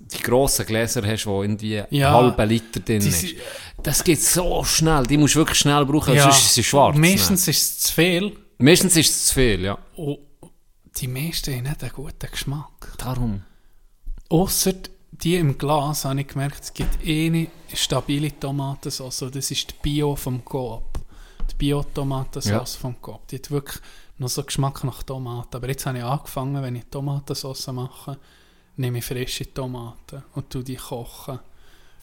die 0.00 0.22
grossen 0.22 0.64
Gläser 0.66 1.06
hast, 1.06 1.26
wo 1.26 1.42
irgendwie 1.42 1.82
Ja. 1.90 2.08
einen 2.08 2.26
halben 2.36 2.48
Liter 2.48 2.80
drin 2.80 3.00
Die 3.00 3.08
ist. 3.08 3.20
sind- 3.20 3.34
Das 3.82 4.02
geht 4.02 4.20
so 4.20 4.64
schnell, 4.64 5.06
die 5.06 5.16
musst 5.18 5.34
du 5.34 5.40
wirklich 5.40 5.58
schnell 5.58 5.84
brauchen, 5.84 6.14
ja. 6.14 6.24
sonst 6.24 6.38
ist 6.46 6.54
sie 6.54 6.64
schwarz. 6.64 6.96
Meistens 6.96 7.46
ist 7.46 7.60
es 7.62 7.78
zu 7.80 7.92
viel. 7.92 8.22
ne? 8.26 8.32
Meistens 8.58 8.96
ist 8.96 9.10
es 9.10 9.26
zu 9.26 9.34
viel, 9.34 9.60
ja. 9.60 9.78
Und 9.96 10.18
die 10.96 11.08
meisten 11.08 11.54
haben 11.54 11.62
nicht 11.64 11.82
einen 11.82 11.92
guten 11.92 12.30
Geschmack. 12.30 12.94
Darum. 12.98 13.42
Ausser 14.28 14.72
die 15.22 15.36
im 15.36 15.56
Glas 15.58 16.04
habe 16.04 16.20
ich 16.20 16.26
gemerkt, 16.28 16.62
es 16.64 16.72
gibt 16.74 16.98
eine 17.06 17.46
stabile 17.72 18.38
Tomatensauce. 18.38 19.24
Das 19.32 19.50
ist 19.50 19.70
die 19.70 19.74
Bio 19.82 20.16
vom 20.16 20.44
Coop. 20.44 20.82
Die 21.50 21.54
Bio-Tomatensauce 21.56 22.74
Ja. 22.74 22.80
vom 22.80 23.00
Coop. 23.00 23.26
Die 23.28 23.36
hat 23.36 23.50
wirklich 23.50 23.80
noch 24.18 24.28
so 24.28 24.42
Geschmack 24.42 24.84
nach 24.84 25.02
Tomaten. 25.02 25.56
Aber 25.56 25.68
jetzt 25.68 25.86
habe 25.86 25.98
ich 25.98 26.04
angefangen, 26.04 26.62
wenn 26.62 26.76
ich 26.76 26.84
Tomatensauce 26.90 27.66
mache, 27.68 28.18
nehme 28.76 28.98
ich 28.98 29.04
frische 29.04 29.52
Tomaten 29.52 30.22
und 30.34 30.50
tue 30.50 30.64
die 30.64 30.76
kochen 30.76 31.38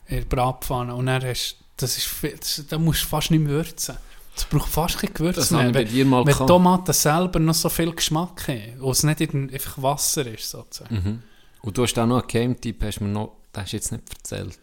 in 0.08 0.18
der 0.18 0.26
Bratpfanne. 0.26 0.94
Und 0.96 1.06
dann 1.08 1.24
hast 1.24 1.58
das 1.78 1.98
ist 1.98 2.08
viel, 2.08 2.36
das, 2.38 2.64
da 2.68 2.78
musst 2.78 3.04
du 3.04 3.08
fast 3.08 3.32
nicht 3.32 3.40
mehr 3.42 3.52
würzen. 3.52 3.96
Es 4.36 4.44
braucht 4.46 4.70
fast 4.70 4.98
kein 5.00 5.14
Gewürz 5.14 5.36
Das 5.38 5.52
mehr. 5.52 5.74
Wenn- 5.74 5.88
dir 5.88 6.06
mal 6.06 6.26
Wenn. 6.26 6.46
Tomaten 6.48 6.94
selber 6.94 7.40
noch 7.40 7.54
so 7.54 7.70
viel 7.70 7.92
Geschmack 7.94 8.48
haben, 8.50 8.74
wo 8.80 8.92
es 8.92 9.04
nicht 9.04 9.22
einfach 9.22 9.82
Wasser 9.82 10.26
ist, 10.28 10.50
sozusagen. 10.50 10.96
Mhm. 10.96 11.24
Und 11.62 11.78
du 11.78 11.84
hast 11.84 11.98
auch 12.00 12.06
noch 12.06 12.20
einen 12.20 12.28
Game-Tipp, 12.28 12.84
hast 12.84 13.00
du 13.00 13.04
mir 13.06 13.10
noch, 13.12 13.38
das 13.52 13.64
hast 13.64 13.72
du 13.74 13.78
jetzt 13.78 13.92
nicht 13.92 14.04
erzählt. 14.14 14.60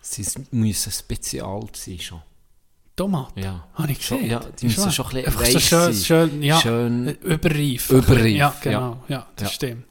Sie 0.00 0.24
müssen 0.50 0.92
spezial 0.92 1.62
sein 1.74 1.98
schon. 1.98 2.22
Tomaten? 2.96 3.40
Ja. 3.42 3.66
Habe 3.74 3.92
ich 3.92 3.98
gesehen. 4.00 4.28
ja, 4.30 4.40
die 4.40 4.66
müssen 4.66 4.90
schon 4.92 5.06
ein 5.06 5.12
bisschen 5.24 5.26
Einfach 5.32 5.46
so 5.46 5.58
schön, 5.60 5.92
sein. 5.92 6.04
schön, 6.30 6.42
ja, 6.42 6.60
Schön 6.60 7.08
überreif. 7.22 7.90
überreif, 7.90 8.26
Ja, 8.36 8.54
genau. 8.60 9.02
Ja, 9.08 9.26
das 9.36 9.48
Ja. 9.48 9.54
stimmt. 9.54 9.84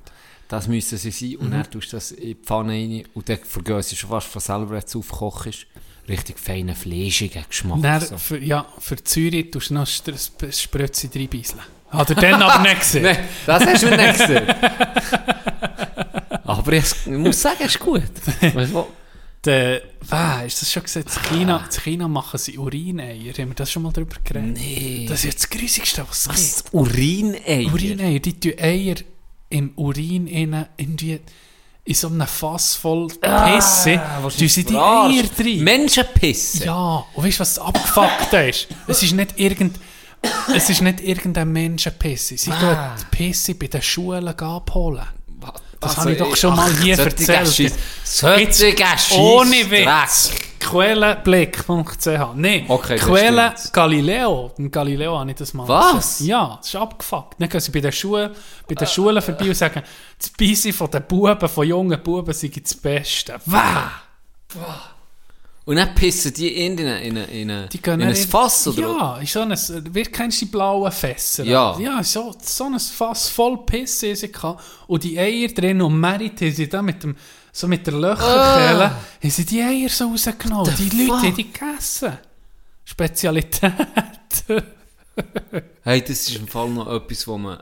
das 0.48 0.68
müssen 0.68 0.98
sie 0.98 1.12
sein. 1.12 1.38
Und 1.38 1.52
dann 1.52 1.64
tust 1.70 1.94
du 1.94 1.98
das 1.98 2.12
in 2.12 2.28
die 2.28 2.36
Pfanne 2.36 2.74
rein 2.74 3.04
und 3.14 3.28
dann 3.30 3.38
vergöst 3.38 3.92
du 3.92 3.96
schon 3.96 4.10
fast 4.10 4.28
von 4.28 4.42
selber, 4.42 4.70
wenn 4.72 4.84
es 4.84 4.96
aufgekocht 4.96 5.48
ist. 5.48 5.66
Richtig 6.10 6.38
feinen, 6.40 6.76
fleischigen 6.76 7.46
Geschmack. 7.48 7.82
Dann, 7.82 8.02
so. 8.02 8.18
für, 8.18 8.38
ja, 8.40 8.66
für 8.80 9.02
Zürich 9.04 9.50
tust 9.52 9.70
du 9.70 9.76
noch 9.76 9.88
ein 9.88 10.52
Sprötze 10.52 11.10
reinbeißeln. 11.16 11.62
Hat 11.90 12.10
er 12.10 12.16
dann 12.16 12.42
aber 12.42 12.62
nicht 12.64 12.80
gesehen? 12.82 13.04
Nein, 13.04 13.18
das 13.46 13.66
hast 13.66 13.84
du 13.84 13.90
nicht 13.96 14.18
gesehen. 14.20 14.48
Aber 16.62 16.74
ich, 16.74 16.86
ich 17.06 17.12
muss 17.12 17.42
sagen, 17.42 17.58
es 17.62 17.76
ist 17.76 17.80
gut. 17.80 18.04
Weißt 18.54 18.74
du, 18.74 18.86
Der, 19.46 19.82
ah, 20.12 20.42
ist 20.44 20.62
das 20.62 20.72
schon 20.72 20.84
gesagt? 20.84 21.10
In 21.32 21.38
China, 21.40 21.66
in 21.66 21.82
China 21.82 22.08
machen 22.08 22.38
sie 22.38 22.58
Urineier. 22.58 23.34
Haben 23.34 23.50
wir 23.50 23.56
das 23.56 23.72
schon 23.72 23.82
mal 23.84 23.92
drüber 23.92 24.18
geredet? 24.24 24.58
Nee. 24.58 25.06
Das 25.10 25.20
ist 25.20 25.26
jetzt 25.26 25.44
das 25.44 25.50
Grüßigste, 25.50 26.06
was 26.08 26.22
es 26.22 26.30
was? 26.30 26.64
gibt. 26.64 26.74
Urineier? 26.76 27.74
Urineier, 27.74 28.20
die 28.20 28.40
tun 28.40 28.54
Eier 28.60 28.96
im 29.50 29.72
Urin 29.76 30.28
innen 30.28 30.68
irgendwie 30.78 31.20
in 31.84 31.96
so 31.96 32.08
einem 32.10 32.28
Fass 32.28 32.76
voll 32.76 33.08
Pisse. 33.08 34.00
was 34.22 34.38
tun 34.38 34.48
sie 34.48 34.64
die. 34.64 34.76
Eier 34.78 35.24
drin. 35.36 35.64
Menschenpisse? 35.64 36.66
Ja, 36.66 37.04
und 37.16 37.26
weißt 37.26 37.38
du, 37.38 37.42
was 37.42 37.56
das 37.56 37.64
Abgefuckte 37.66 38.38
ist? 38.50 38.68
Es 38.88 39.02
ist 39.02 39.14
nicht 39.14 39.40
irgend... 39.40 39.78
Es 40.56 40.70
ist 40.70 40.82
nicht 40.84 41.02
irgendein 41.02 41.52
Menschenpisse. 41.52 42.38
Sie 42.38 42.52
Ah. 42.52 42.60
tun 42.96 43.06
die 43.12 43.18
Pisse 43.18 43.56
bei 43.56 43.66
den 43.66 43.82
Schulen 43.82 44.28
abholen. 44.28 45.02
Das 45.82 45.90
Also, 45.98 46.02
habe 46.02 46.12
ich 46.14 46.18
doch 46.20 46.36
schon 46.38 46.56
mal 46.56 46.72
ach, 46.74 46.82
hier 46.82 46.96
solche 46.96 47.10
erzählt. 47.10 47.74
Solche 48.04 48.74
Scheisse- 48.74 49.16
ohne 49.18 49.70
Witz. 49.72 50.32
Quellenblick.ch 50.60 52.36
Nein, 52.36 52.66
Okay, 52.68 52.98
Quelle. 52.98 53.54
Galileo. 53.74 54.52
Im 54.60 54.70
Galileo 54.70 55.18
habe 55.18 55.32
ich 55.32 55.38
das 55.38 55.54
mal 55.56 55.68
Was? 55.68 56.18
gesehen. 56.18 56.28
Ja, 56.28 56.56
das 56.58 56.68
ist 56.68 56.76
abgefuckt. 56.76 57.36
Dann 57.42 57.50
gehen 57.50 57.60
sie 57.60 57.72
bei 57.72 57.80
den 57.82 57.92
Schulen, 57.92 58.32
bei 58.70 58.76
den 58.76 58.88
Schulen 58.88 59.22
vorbei 59.24 59.48
und 59.48 59.56
sagen, 59.56 59.82
das 60.20 60.28
Speise 60.28 60.72
von 60.72 60.92
den 60.92 61.04
Buben, 61.04 61.50
von 61.50 61.68
jungen 61.68 62.02
Buben, 62.04 62.32
sei 62.34 62.52
das 62.64 62.76
Beste. 62.76 63.40
Wah! 63.48 63.92
Und 65.64 65.76
dann 65.76 65.94
pissen 65.94 66.34
die 66.34 66.66
in, 66.66 66.76
in, 66.78 66.88
in, 66.88 67.16
in, 67.18 67.50
in, 67.50 67.70
Die 67.70 67.78
in 67.78 67.92
ein 67.92 68.00
dann 68.00 68.10
in- 68.16 68.28
Fass, 68.28 68.68
oder? 68.68 68.82
Ja, 68.82 69.18
in 69.20 69.26
so 69.28 69.42
ein, 69.42 69.94
wie 69.94 70.04
kennst 70.04 70.42
du 70.42 70.46
die 70.46 70.52
blauen 70.52 70.92
Fässer? 70.92 71.44
Ja. 71.44 71.78
Ja, 71.80 72.04
so, 72.04 72.36
so 72.42 72.64
ein 72.66 72.80
Fass 72.80 73.30
voll 73.30 73.58
Pisse 73.66 74.16
sie 74.16 74.32
gehabt. 74.32 74.64
Und 74.88 75.04
die 75.04 75.20
Eier 75.20 75.50
drin 75.50 75.82
und 75.82 76.00
Merit 76.00 76.42
haben 76.42 76.52
sie 76.52 76.68
da 76.68 76.82
mit 76.82 77.04
dem, 77.04 77.16
so 77.52 77.68
mit 77.68 77.86
der 77.86 77.94
Löcherkehle, 77.94 78.90
haben 79.22 79.30
sie 79.30 79.46
die 79.46 79.62
Eier 79.62 79.90
so 79.90 80.08
rausgenommen. 80.10 80.74
Die 80.78 80.90
Leute 80.90 81.06
fuck? 81.14 81.24
haben 81.24 81.36
die 81.36 81.52
gegessen. 81.52 82.18
Spezialität. 82.84 83.74
Hey, 85.84 86.02
das 86.02 86.10
ist 86.28 86.36
im 86.36 86.48
Fall 86.48 86.70
noch 86.70 86.92
etwas, 86.92 87.28
wo 87.28 87.38
man 87.38 87.62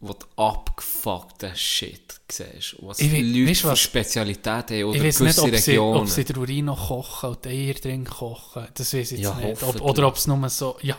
wo 0.00 0.12
du 0.14 0.26
abgefuckten 0.42 1.54
Shit 1.56 2.20
siehst. 2.30 2.76
Was 2.80 3.00
Ich 3.00 3.10
we- 3.10 3.20
Leute 3.20 3.50
weisst 3.50 3.60
für? 3.62 3.76
Spezialitäten 3.76 4.76
haben 4.76 4.84
oder 4.84 4.96
ich 4.98 5.04
weiß 5.04 5.20
nicht, 5.20 5.36
gewisse 5.36 5.42
ob 5.42 5.56
sie, 5.56 5.70
Regionen. 5.72 6.00
ob 6.02 6.08
sie 6.08 6.24
den 6.24 6.36
Urin 6.36 6.64
noch 6.66 6.88
kochen 6.88 7.30
und 7.30 7.44
die 7.44 7.48
Eier 7.48 7.74
drin 7.74 8.04
kochen. 8.04 8.68
Das 8.74 8.94
weiß 8.94 9.12
ich 9.12 9.18
jetzt 9.20 9.22
Ja, 9.22 9.34
nicht. 9.34 9.62
Ob, 9.62 9.80
oder 9.80 10.06
ob 10.06 10.16
es 10.16 10.26
nur 10.26 10.48
so, 10.48 10.76
ja. 10.82 10.96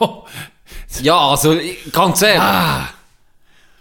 ja, 1.01 1.17
also 1.17 1.57
ganz 1.91 2.21
ehrlich. 2.21 2.41
also 2.41 2.89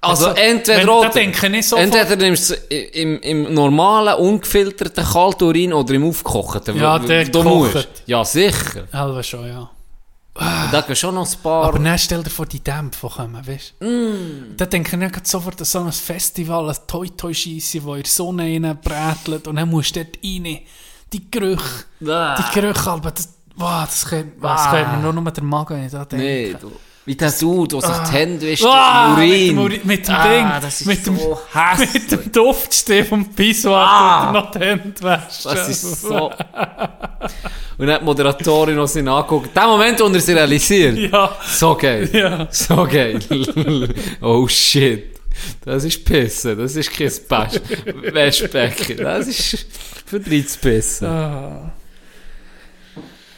Also, 0.01 0.41
entweder 0.41 0.79
wenn- 0.79 0.87
oder. 0.87 1.09
denke 1.11 1.63
sofort- 1.63 1.83
entweder 1.85 2.17
nimmst 2.17 2.51
du 2.51 2.55
es 2.55 2.91
im, 2.93 3.21
im 3.21 3.53
normalen, 3.55 4.15
ungefilterten 4.15 5.05
Kalturin 5.05 5.73
oder 5.73 5.95
im 5.95 6.05
aufgekochten. 6.09 6.77
Ja, 6.79 6.99
der 7.01 7.25
du 7.25 7.43
musst. 7.43 7.89
Ja, 8.07 8.25
sicher. 8.25 8.87
Halber 8.93 9.23
schon, 9.25 9.49
ja. 9.49 9.69
Und 10.41 10.73
Da 10.73 10.81
gehen 10.83 10.95
schon 10.97 11.15
noch 11.17 11.29
ein 11.31 11.39
paar... 11.43 11.65
Aber 11.65 11.79
dann 11.79 11.99
stell 11.99 12.23
dir 12.23 12.31
vor, 12.31 12.47
die 12.47 12.61
Dämpfe, 12.63 13.09
die 13.09 13.15
kommen, 13.15 13.47
weißt 13.47 13.75
du? 13.81 13.87
Mm. 13.87 14.57
Da 14.57 14.67
denke 14.67 14.91
ich 14.95 14.97
nicht 14.97 15.27
sofort 15.27 15.59
an 15.61 15.65
so 15.65 15.81
ein 15.81 15.91
Festival, 15.93 16.69
ein 16.71 16.77
Toi-Toi-Scheisse, 16.87 17.83
wo 17.83 17.95
in 17.95 18.03
die 18.05 18.09
Sonne 18.11 18.45
reinbrätelt 18.45 19.49
und 19.49 19.57
dann 19.57 19.69
musst 19.69 19.97
du 19.97 20.05
dort 20.05 20.17
rein. 20.25 20.59
Die 21.13 21.31
Gerüche, 21.31 21.85
Ah. 22.09 22.37
die 22.37 22.61
Gerüche, 22.61 22.91
aber 22.91 23.11
das, 23.11 23.29
wow, 23.57 23.85
das 23.87 24.07
könnte 24.07 24.41
das 24.41 24.61
Ah. 24.67 24.71
könnte 24.71 24.97
mir 24.97 25.03
nur 25.03 25.13
noch 25.15 25.31
der 25.33 25.43
Magen, 25.43 25.75
wenn 25.77 25.87
ich 25.87 25.93
da 25.93 26.05
denke. 26.05 26.25
Nee, 26.25 26.55
du, 26.61 26.71
wie 27.09 27.17
der 27.17 27.31
Dude, 27.33 27.79
der 27.79 27.89
sich 27.89 27.99
die 28.09 28.13
Hände 28.13 28.47
wäscht 28.47 28.65
Ah, 28.67 29.15
Urin. 29.15 29.57
Mit 29.57 29.73
dem, 29.83 29.87
mit 29.87 30.07
dem 30.09 30.15
Ah, 30.15 30.29
Ding, 30.29 30.47
das 30.61 30.85
mit, 30.85 31.07
dem, 31.07 31.17
so 31.17 31.41
hässlich. 31.55 31.95
mit 31.95 32.11
dem 32.13 32.33
Duftstift 32.33 33.09
vom 33.09 33.25
Pissoir, 33.35 33.77
Ah. 33.79 34.29
ah. 34.29 34.33
noch 34.33 34.51
die 34.51 34.59
Hände 34.59 34.95
wäscht. 35.03 35.45
Das 35.47 35.69
ist 35.69 36.03
so... 36.03 36.31
Und 37.79 37.87
dann 37.87 37.93
hat 37.95 38.01
die 38.03 38.05
Moderatorin 38.05 38.77
noch 38.77 38.87
sie 38.87 39.01
angeguckt. 39.01 39.57
Der 39.57 39.67
Moment, 39.67 39.99
wo 40.01 40.05
er 40.07 40.21
sie 40.21 40.33
realisiert. 40.35 40.99
Ja, 40.99 41.35
So 41.47 41.75
geil. 41.77 42.09
Ja. 42.13 42.47
So 42.51 42.85
geil. 42.85 43.19
oh 44.21 44.47
shit. 44.49 45.17
Das 45.65 45.85
ist 45.85 46.05
Pissen. 46.05 46.59
Das 46.59 46.77
ist 46.77 46.91
kein 46.93 47.11
Basch. 47.29 47.55
Wäschbecken. 48.13 48.97
Das 48.99 49.29
ist 49.29 49.67
für 50.05 50.21
drei 50.21 50.41
zu 50.43 50.59
pissen. 50.59 51.07
Ah. 51.07 51.73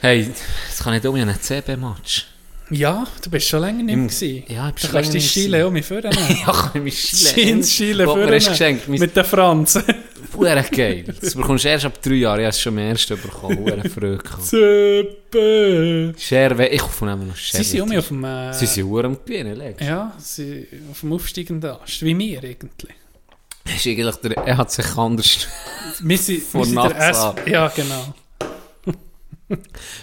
Hey, 0.00 0.30
das 0.68 0.82
kann 0.82 0.94
ich 0.94 1.06
um 1.06 1.14
einen 1.14 1.38
CB-Match. 1.38 2.26
Ja, 2.70 3.06
du 3.22 3.30
bist 3.30 3.48
schon 3.48 3.60
länger 3.60 3.82
nicht 3.82 3.96
mehr 3.96 4.06
gewesen. 4.06 4.44
Ja, 4.48 4.68
ich 4.68 4.74
bin 4.74 4.74
Du 4.74 4.80
schon 4.80 4.90
kannst 4.92 4.92
länger 4.92 5.02
die 5.10 5.16
nicht 5.18 5.32
Schiele 5.32 5.66
auch 5.66 5.70
mit 5.70 5.84
vornehmen. 5.84 6.16
Ja, 6.46 6.52
kann 6.52 6.70
ich 6.74 6.82
mich 6.82 7.00
schielen. 7.00 7.62
Jeans 7.62 7.80
mir 7.80 8.04
vornehmen. 8.04 8.34
hast 8.34 8.48
geschenkt. 8.48 8.88
Mit 8.88 9.16
den 9.16 9.24
Franzen. 9.24 9.82
Hure 10.36 10.64
geil. 10.70 11.04
Das 11.20 11.34
bekommst 11.34 11.64
du 11.64 11.68
erst 11.68 11.84
ab 11.84 12.00
drei 12.00 12.14
Jahren. 12.14 12.38
Ich 12.40 12.44
habe 12.44 12.50
es 12.50 12.60
schon 12.60 12.72
am 12.74 12.78
ersten 12.78 13.20
bekommen. 13.20 13.58
Hure 13.58 13.88
früh 13.88 14.16
gekommen. 14.16 14.42
Zöppe. 14.44 16.14
Scherwe. 16.16 16.68
Ich 16.68 16.82
hoffe 16.82 17.04
immer 17.04 17.16
noch 17.16 17.36
Scherwe. 17.36 17.64
Sie 17.64 17.70
sind 17.70 17.80
um 17.82 17.98
auf 17.98 18.08
dem... 18.08 18.24
Äh, 18.24 18.54
Sie 18.54 18.66
sind 18.66 18.86
hure 18.86 19.04
am 19.06 19.18
Gewinnen, 19.24 19.56
Lex. 19.56 19.84
Ja, 19.84 20.12
sie 20.18 20.66
auf 20.90 21.00
dem 21.00 21.12
aufsteigenden 21.12 21.70
Ast. 21.70 22.02
Wie 22.02 22.16
wir 22.16 22.38
eigentlich. 22.44 22.94
Das 23.64 23.74
ist 23.74 23.86
eigentlich 23.86 24.16
der, 24.16 24.36
er 24.38 24.56
hat 24.56 24.70
sich 24.70 24.96
anders... 24.96 25.48
Wir 26.00 26.18
sind, 26.18 26.42
Von 26.42 26.60
wir 26.60 26.66
sind 26.66 26.98
der 26.98 27.10
S. 27.10 27.26
Ja, 27.46 27.68
genau. 27.68 28.14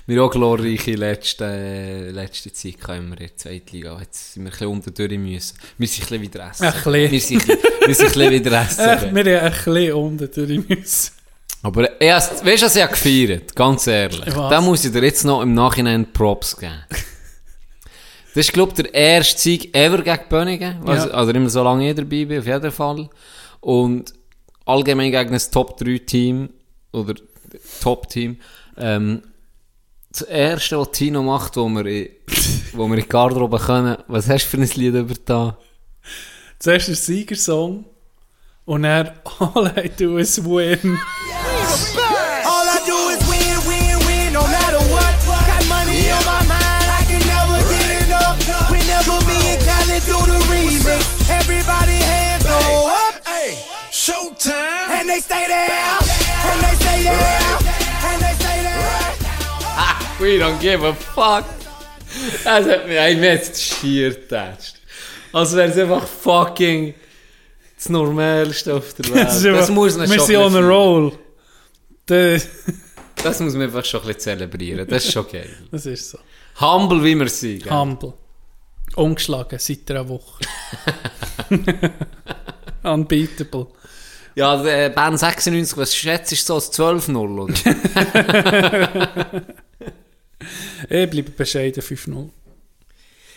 Wir 0.06 0.18
haben 0.22 0.28
auch 0.28 0.32
glorreiche 0.32 0.96
letzte, 0.96 2.10
letzte 2.12 2.52
Zeit 2.52 2.80
gehabt 2.80 3.00
in 3.00 3.16
der 3.16 3.36
Zweitliga. 3.36 3.98
Jetzt 4.00 4.34
sind 4.34 4.44
wir 4.44 4.50
ein 4.50 4.52
bisschen 4.52 4.68
unter 4.68 4.92
durch 4.92 5.18
müssen. 5.18 5.58
Wir 5.78 5.88
sind 5.88 6.04
ein 6.12 6.20
bisschen 6.20 6.22
wieder 6.22 6.50
essen. 6.50 6.66
Ein 6.66 6.74
bisschen. 6.74 7.12
Wir 7.12 7.20
sind, 7.20 7.42
ein 7.42 7.48
bisschen- 7.48 7.88
wir 7.88 7.96
sind 7.96 8.06
ein 8.06 8.12
bisschen 8.14 8.32
wieder 8.32 8.52
Äh, 8.52 8.64
essen. 8.66 9.16
wir 9.16 9.42
haben 9.42 9.46
ein 9.46 9.52
bisschen 9.54 9.94
unten 9.94 10.32
durch 10.34 10.70
müssen. 10.70 11.12
Aber 11.64 12.02
erst, 12.02 12.46
weißt 12.46 12.62
du, 12.62 12.66
was 12.68 12.76
ich 12.76 12.88
gefeiert? 12.88 13.56
Ganz 13.56 13.88
ehrlich. 13.88 14.36
Was? 14.36 14.50
Da 14.50 14.62
muss 14.62 14.86
ich 14.86 14.92
dir 14.92 15.04
jetzt 15.04 15.24
noch 15.26 15.42
im 15.42 15.54
Nachhinein 15.54 16.12
Props 16.14 16.56
geben. 16.56 16.84
Das 18.36 18.46
ist, 18.46 18.54
glaube 18.54 18.72
ich, 18.76 18.84
der 18.84 18.94
erste 18.94 19.40
Sieg 19.42 19.76
ever 19.76 20.02
gegen 20.04 20.30
Böningen. 20.30 20.88
Also, 20.88 21.08
Ja. 21.10 21.14
also 21.16 21.32
immer 21.32 21.50
so 21.50 21.64
lange 21.64 21.90
ich 21.90 21.96
dabei 21.96 22.26
bin, 22.26 22.40
auf 22.40 22.46
jeden 22.46 22.72
Fall. 22.72 23.10
Und 23.62 24.14
allgemein 24.66 25.12
gegen 25.12 25.34
ein 25.34 25.42
Top-3-Team 25.52 26.50
oder 26.92 27.16
Top-Team. 27.82 28.38
Ähm, 28.78 29.24
das 30.20 30.28
erste, 30.30 30.80
was 30.80 30.92
Tino 30.92 31.22
macht, 31.22 31.56
wo 31.58 31.68
wir 31.70 31.86
in, 31.86 32.10
wo 32.74 32.88
wir 32.88 32.96
in 32.96 33.04
die 33.04 33.10
Garderobe 33.10 33.60
können, 33.60 33.98
was 34.08 34.28
hast 34.28 34.46
du 34.46 34.50
für 34.50 34.58
ein 34.58 34.70
Lied 34.76 34.96
über 34.96 35.14
da? 35.26 35.58
Zuerst 36.60 36.88
der 36.88 36.96
Siegersong. 36.96 37.86
Und 38.66 38.84
dann 38.84 39.12
All 39.40 39.74
I 39.78 39.90
Do 39.90 40.18
Is 40.18 40.44
Win. 40.44 41.00
All 42.46 42.68
I 42.68 42.80
do 42.86 43.10
is 43.10 43.22
win, 43.30 43.58
win, 43.68 43.98
win, 44.08 44.34
no 44.34 44.42
matter 44.42 44.80
what. 44.92 45.14
Got 45.26 45.68
money 45.70 46.12
on 46.12 46.26
my 46.26 46.44
mind, 46.48 46.90
I 46.90 47.04
can 47.08 47.22
never 47.28 47.60
get 47.70 48.08
enough. 48.08 48.38
Whenever 48.70 49.24
me 49.26 49.38
and 49.54 49.62
Khaled 49.64 50.04
do 50.04 50.18
the 50.26 50.40
remix, 50.52 51.30
everybody 51.30 51.94
hands 51.94 52.44
go 52.44 52.90
up. 52.90 53.26
Hey, 53.26 53.58
showtime. 53.92 54.90
And 55.00 55.08
they 55.08 55.20
stay 55.22 55.46
there, 55.48 56.07
We 60.20 60.40
don't 60.40 60.60
give 60.60 60.84
a 60.86 60.94
fuck. 60.94 61.46
Das 62.44 62.66
hat 62.68 62.88
mich 62.88 62.98
ein 62.98 63.22
jetzt 63.22 63.62
schier 63.62 64.10
getatscht. 64.12 64.76
Als 65.34 65.56
wäre 65.56 65.70
es 65.70 65.78
einfach 65.78 66.08
fucking 66.08 66.94
das 67.76 67.90
Normalste 67.90 68.74
auf 68.76 68.94
der 68.96 69.06
Welt. 69.14 69.28
Das, 69.28 69.44
Das, 69.44 69.70
muss 69.70 69.98
man 69.98 70.10
Wir 70.10 70.18
schon 70.18 70.26
sind 70.28 70.36
ein 70.38 70.44
on 70.44 70.56
a 70.56 70.68
roll. 70.68 71.12
Das, 72.08 72.48
Das 73.22 73.40
muss 73.42 73.54
man 73.54 73.64
einfach 73.64 73.86
schon 73.86 74.02
ein 74.02 74.08
bisschen 74.08 74.22
zelebrieren. 74.22 74.88
Das 74.88 75.06
ist 75.06 75.12
schon 75.14 75.28
geil. 75.30 75.56
das 75.72 75.86
ist 75.86 76.10
so. 76.10 76.18
Humble 76.60 77.04
wie 77.04 77.16
wir 77.16 77.30
sind. 77.30 77.64
gell? 77.64 77.72
Humble. 77.72 78.14
Ungeschlagen 78.96 79.60
seit 79.60 79.92
einer 79.92 80.08
Woche. 80.10 80.44
Unbeatable. 82.84 83.68
Ja, 84.34 84.56
Bern 84.90 85.18
96, 85.18 85.78
was 85.78 85.96
schätzt 85.96 86.32
du 86.32 86.36
so 86.36 86.56
als 86.56 86.72
12-0, 86.72 87.40
oder? 87.40 87.54
Ich 90.90 91.10
bleibe 91.10 91.32
bescheiden 91.32 91.82
5-0. 91.82 92.30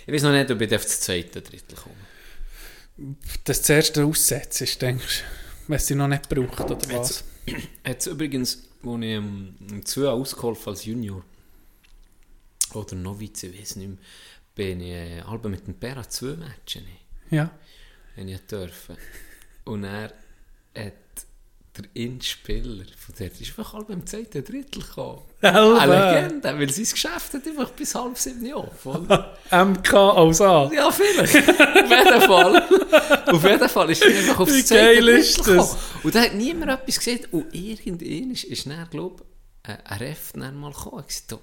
ich 0.07 0.13
weiß 0.13 0.23
noch 0.23 0.33
nicht, 0.33 0.51
ob 0.51 0.61
ich 0.61 0.75
auf 0.75 0.83
das 0.83 1.01
zweite 1.01 1.43
Drittel 1.43 1.77
komme. 1.77 3.17
Das 3.45 3.63
zuerst 3.63 3.99
aussetzen 3.99 4.65
ist, 4.65 4.83
denkst 4.83 5.23
du, 5.67 5.73
wenn 5.73 5.79
sie 5.79 5.95
noch 5.95 6.09
nicht 6.09 6.29
braucht, 6.29 6.61
oder 6.61 6.79
was? 6.93 7.25
Jetzt 7.87 8.07
übrigens, 8.07 8.69
als 8.85 9.03
ich 9.03 9.19
um 9.19 9.85
2 9.85 10.09
ausgeholfen 10.09 10.71
als 10.71 10.85
Junior, 10.85 11.25
oder 12.75 12.95
Novize, 12.95 13.49
ich 13.49 13.61
weiß 13.61 13.77
nicht 13.77 13.89
mehr, 13.89 13.99
bin 14.55 14.81
ich 14.81 14.91
äh, 14.91 15.23
halb 15.23 15.45
mit 15.47 15.67
dem 15.67 15.75
Pera 15.75 16.09
2 16.09 16.37
Matchen. 16.37 16.85
Ja. 17.31 17.51
wenn 18.17 18.29
ich 18.29 18.41
dürfen. 18.41 18.97
Und 19.65 19.85
er 19.85 20.13
hat 20.77 20.95
der 21.77 21.85
Inspieler 21.95 22.85
von 22.97 23.15
dort 23.19 23.41
ist 23.41 23.49
einfach 23.49 23.73
halb 23.73 23.91
im 23.91 24.07
zweiten 24.07 24.45
Drittel 24.45 24.83
gekommen. 24.83 25.23
Eine 25.43 26.13
Legende, 26.13 26.59
weil 26.59 26.71
sein 26.71 26.85
Geschäft 26.85 27.35
hat 27.35 27.47
einfach 27.47 27.71
bis 27.71 27.95
halb 27.95 28.19
sieben 28.19 28.45
Jahre. 28.45 28.71
MK 29.51 29.95
als 29.95 30.41
A. 30.43 30.71
Ja, 30.73 30.91
vielleicht. 30.91 31.49
Auf 31.49 31.91
jeden 31.91 32.21
Fall. 32.21 32.63
Auf 33.27 33.45
jeden 33.45 33.69
Fall 33.69 33.91
ist 33.91 34.03
er 34.03 34.19
einfach 34.19 34.41
aufs 34.41 34.69
geil 34.69 35.09
ist 35.09 35.47
das? 35.47 35.77
Und 36.03 36.15
da 36.15 36.21
hat 36.21 36.35
niemand 36.35 36.71
etwas 36.71 36.99
gesehen. 36.99 37.27
Und 37.31 37.55
irgendwann 37.55 38.33
ist, 38.33 38.45
ist 38.45 38.67
dann, 38.67 38.89
glaube 38.91 39.25
ich, 39.65 39.71
ein 39.71 39.99
Ref 39.99 40.35
mal 40.35 40.73
gekommen. 40.73 41.05
Ich 41.09 41.27
gesagt, 41.27 41.43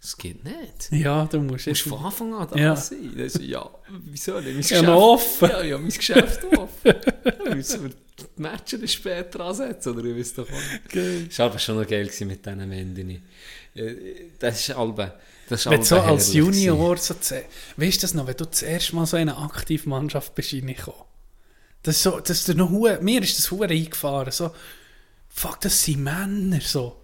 das 0.00 0.16
geht 0.16 0.42
nicht. 0.44 0.90
Ja, 0.92 1.26
du 1.26 1.40
musst 1.40 1.48
Du 1.48 1.52
musst 1.52 1.66
jetzt... 1.66 1.80
von 1.82 2.04
Anfang 2.04 2.34
an 2.34 2.48
da 2.50 2.56
Ja. 2.58 2.76
sein. 2.76 3.12
Das 3.16 3.34
ist, 3.34 3.42
ja, 3.42 3.68
wieso 4.04 4.40
nicht? 4.40 4.44
Mein 4.46 4.54
Ja, 4.54 4.60
Geschäft, 4.60 4.82
noch 4.84 4.96
offen. 4.96 5.48
Ja, 5.50 5.62
ja, 5.62 5.78
mein 5.78 5.90
Geschäft 5.90 6.44
offen. 6.56 6.94
Müssen 7.54 7.82
wir 7.84 7.90
die 7.90 8.42
Matches 8.42 8.92
später 8.92 9.40
ansetzen, 9.40 9.96
oder 9.96 10.04
ich 10.06 10.16
weiß 10.18 10.34
doch 10.34 10.48
nicht. 10.48 10.88
Geil. 10.88 11.26
Das 11.26 11.38
war 11.38 11.46
aber 11.46 11.58
schon 11.58 11.76
noch 11.76 11.86
geil 11.86 12.10
mit 12.20 12.46
diesen 12.46 12.70
Wenden. 12.70 13.22
Das 14.38 14.60
ist 14.60 14.70
albe, 14.70 15.14
das 15.48 15.60
ist 15.66 15.70
Wenn 15.70 15.82
so 15.84 16.00
als. 16.00 16.32
Junior 16.32 16.96
so 16.96 17.14
weißt 17.14 17.96
du 17.96 18.00
das 18.00 18.14
noch, 18.14 18.26
wenn 18.26 18.36
du 18.36 18.46
das 18.46 18.62
erste 18.62 18.96
Mal 18.96 19.06
so 19.06 19.16
in 19.16 19.28
eine 19.28 19.36
Aktivmannschaft 19.38 20.34
bist 20.34 20.52
reingekommen. 20.52 21.00
Das 21.82 22.02
so, 22.02 22.20
das 22.20 22.48
ist 22.48 22.56
noch 22.56 22.70
hure, 22.70 22.98
mir 23.00 23.22
ist 23.22 23.38
das 23.38 23.50
hure 23.50 23.68
eingefahren, 23.68 24.32
so, 24.32 24.50
fuck, 25.28 25.60
das 25.60 25.82
sind 25.84 26.02
Männer, 26.02 26.60
so. 26.60 26.99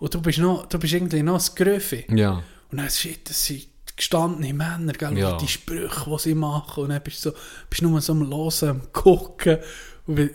Und 0.00 0.12
du 0.14 0.20
bist 0.20 0.38
noch, 0.38 0.66
du 0.66 0.78
bist 0.78 0.92
irgendwie 0.94 1.22
noch 1.22 1.38
ein 1.40 1.54
Gröffi. 1.54 2.04
Ja. 2.08 2.42
Und 2.70 2.78
dann, 2.78 2.90
shit, 2.90 3.28
das 3.28 3.44
sind 3.46 3.66
gestandene 3.96 4.52
Männer, 4.54 4.92
gell, 4.94 5.16
Ja. 5.18 5.36
die 5.36 5.46
Sprüche, 5.46 6.10
die 6.10 6.18
sie 6.18 6.34
machen, 6.34 6.84
und 6.84 6.88
dann 6.90 7.02
bist 7.02 7.24
du 7.24 7.30
so, 7.30 7.36
bist 7.68 7.82
nur 7.82 8.00
so 8.00 8.12
am 8.12 8.28
Hören, 8.28 8.68
am 8.70 8.92
Gucken, 8.92 9.58
und 10.06 10.30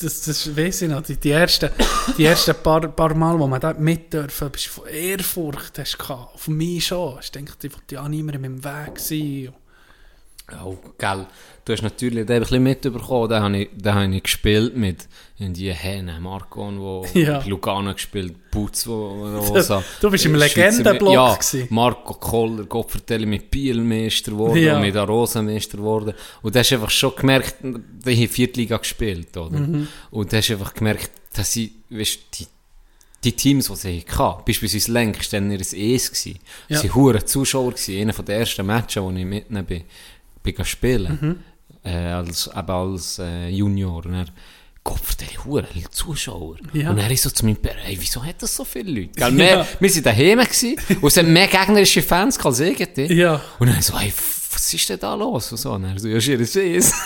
das, 0.00 0.22
das 0.22 0.56
weiss 0.56 0.80
ich 0.80 0.88
noch, 0.88 1.02
die, 1.02 1.16
die 1.16 1.30
ersten, 1.30 1.68
die 2.16 2.24
ersten 2.24 2.54
paar, 2.62 2.80
paar 2.88 3.14
Mal, 3.14 3.38
wo 3.38 3.46
man 3.46 3.60
da 3.60 3.74
mit 3.74 4.12
dürfen, 4.12 4.50
bist 4.50 4.66
du 4.66 4.70
von 4.70 4.86
Ehrfurcht 4.88 5.78
hast 5.78 5.98
gehabt, 5.98 6.34
auf 6.34 6.48
mich 6.48 6.86
schon, 6.86 7.18
ich 7.20 7.30
denke, 7.30 7.52
ich 7.62 7.72
wollte 7.74 7.94
ja 7.96 8.08
niemandem 8.08 8.44
im 8.44 8.64
Weg 8.64 8.98
sein. 8.98 9.52
Und, 10.64 10.78
gell, 10.98 11.26
du 11.64 11.72
hast 11.72 11.82
natürlich 11.82 12.26
den 12.26 12.36
ein 12.36 12.40
bisschen 12.42 12.62
mitbekommen, 12.62 13.28
den 13.28 13.42
habe 13.42 13.58
ich, 13.58 13.68
den 13.74 13.94
habe 13.94 14.14
ich 14.14 14.22
gespielt 14.22 14.76
mit 14.76 15.08
in 15.38 15.54
die 15.54 15.72
Hähne, 15.72 16.20
Marcon, 16.20 16.78
wo 16.80 17.06
Ja. 17.14 17.42
Lugano 17.46 17.92
gespielt, 17.94 18.34
Putz, 18.50 18.86
wo, 18.86 19.40
so, 19.60 19.82
du 20.00 20.10
bist 20.10 20.26
im 20.26 20.34
äh, 20.34 20.38
Legendenblock 20.38 21.12
Ja, 21.14 21.34
gewesen. 21.34 21.66
Marco 21.70 22.14
Koller, 22.14 22.64
Gott 22.64 22.90
vertelle, 22.90 23.26
mit 23.26 23.50
Biel 23.50 23.80
Meister 23.80 24.32
geworden 24.32 24.62
Ja. 24.62 24.76
und 24.76 24.82
mit 24.82 24.96
Arosa 24.96 25.40
Meister 25.42 25.78
geworden. 25.78 26.14
Und 26.42 26.54
du 26.54 26.58
hast 26.58 26.72
einfach 26.72 26.90
schon 26.90 27.14
gemerkt, 27.16 27.56
die 27.62 28.16
haben 28.16 28.28
Viertliga 28.28 28.76
gespielt, 28.76 29.36
oder? 29.36 29.58
Mhm. 29.58 29.88
Und 30.10 30.32
du 30.32 30.36
hast 30.36 30.50
einfach 30.50 30.74
gemerkt, 30.74 31.10
dass 31.32 31.52
sie, 31.52 31.72
weißt, 31.90 32.18
die, 32.38 32.46
die 33.22 33.32
Teams, 33.32 33.68
die 33.68 33.76
sie 33.76 34.04
hatten, 34.16 34.44
beispielsweise 34.46 34.92
längst, 34.92 35.32
dann 35.32 35.50
ihr 35.50 35.60
Es 35.60 36.10
gsi. 36.10 36.36
Ja. 36.68 36.78
Sie 36.78 36.88
waren 36.94 37.24
Zuschauer. 37.26 37.74
Einer 37.88 38.12
von 38.14 38.24
den 38.24 38.40
ersten 38.40 38.64
Matches, 38.66 39.02
wo 39.02 39.10
ich 39.10 39.24
mitnehmen 39.24 39.66
bin, 39.66 39.84
bin 40.42 40.64
spielen. 40.64 41.18
Mhm. 41.20 41.36
Äh, 41.90 41.96
als, 42.12 42.46
eben 42.54 42.70
als 42.70 43.18
äh, 43.18 43.48
Junior. 43.48 44.04
Und 44.04 44.14
er, 44.14 44.26
Gott, 44.84 45.00
vertelle, 45.00 45.44
hure 45.44 45.66
Zuschauer. 45.90 46.56
Ja. 46.72 46.90
Und 46.90 46.98
er 46.98 47.10
ist 47.10 47.22
so 47.22 47.30
zu 47.30 47.44
meinem 47.46 47.56
Pär, 47.56 47.74
hey, 47.78 47.96
wieso 47.98 48.22
hat 48.24 48.42
das 48.42 48.54
so 48.54 48.64
viele 48.64 48.90
Leute? 49.00 49.12
Gell, 49.16 49.36
wir, 49.36 49.44
Ja. 49.50 49.66
wir 49.78 49.90
sind 49.90 50.04
daheim 50.06 50.40
gsi 50.40 50.76
und 51.00 51.04
es 51.08 51.14
sind 51.14 51.32
mehr 51.32 51.46
gegnerische 51.46 52.02
Fans 52.02 52.38
als 52.44 52.60
irgendwie. 52.60 53.12
Ja. 53.14 53.40
Und 53.58 53.68
dann 53.68 53.80
so, 53.82 53.98
hey, 53.98 54.12
was 54.52 54.74
ist 54.74 54.88
denn 54.90 54.98
da 54.98 55.14
los? 55.14 55.52
Und 55.52 55.58
so, 55.58 55.72
und 55.72 55.84
er 55.84 55.98
so, 55.98 56.08
ja, 56.08 56.20
schier 56.20 56.44
Sees. 56.44 56.92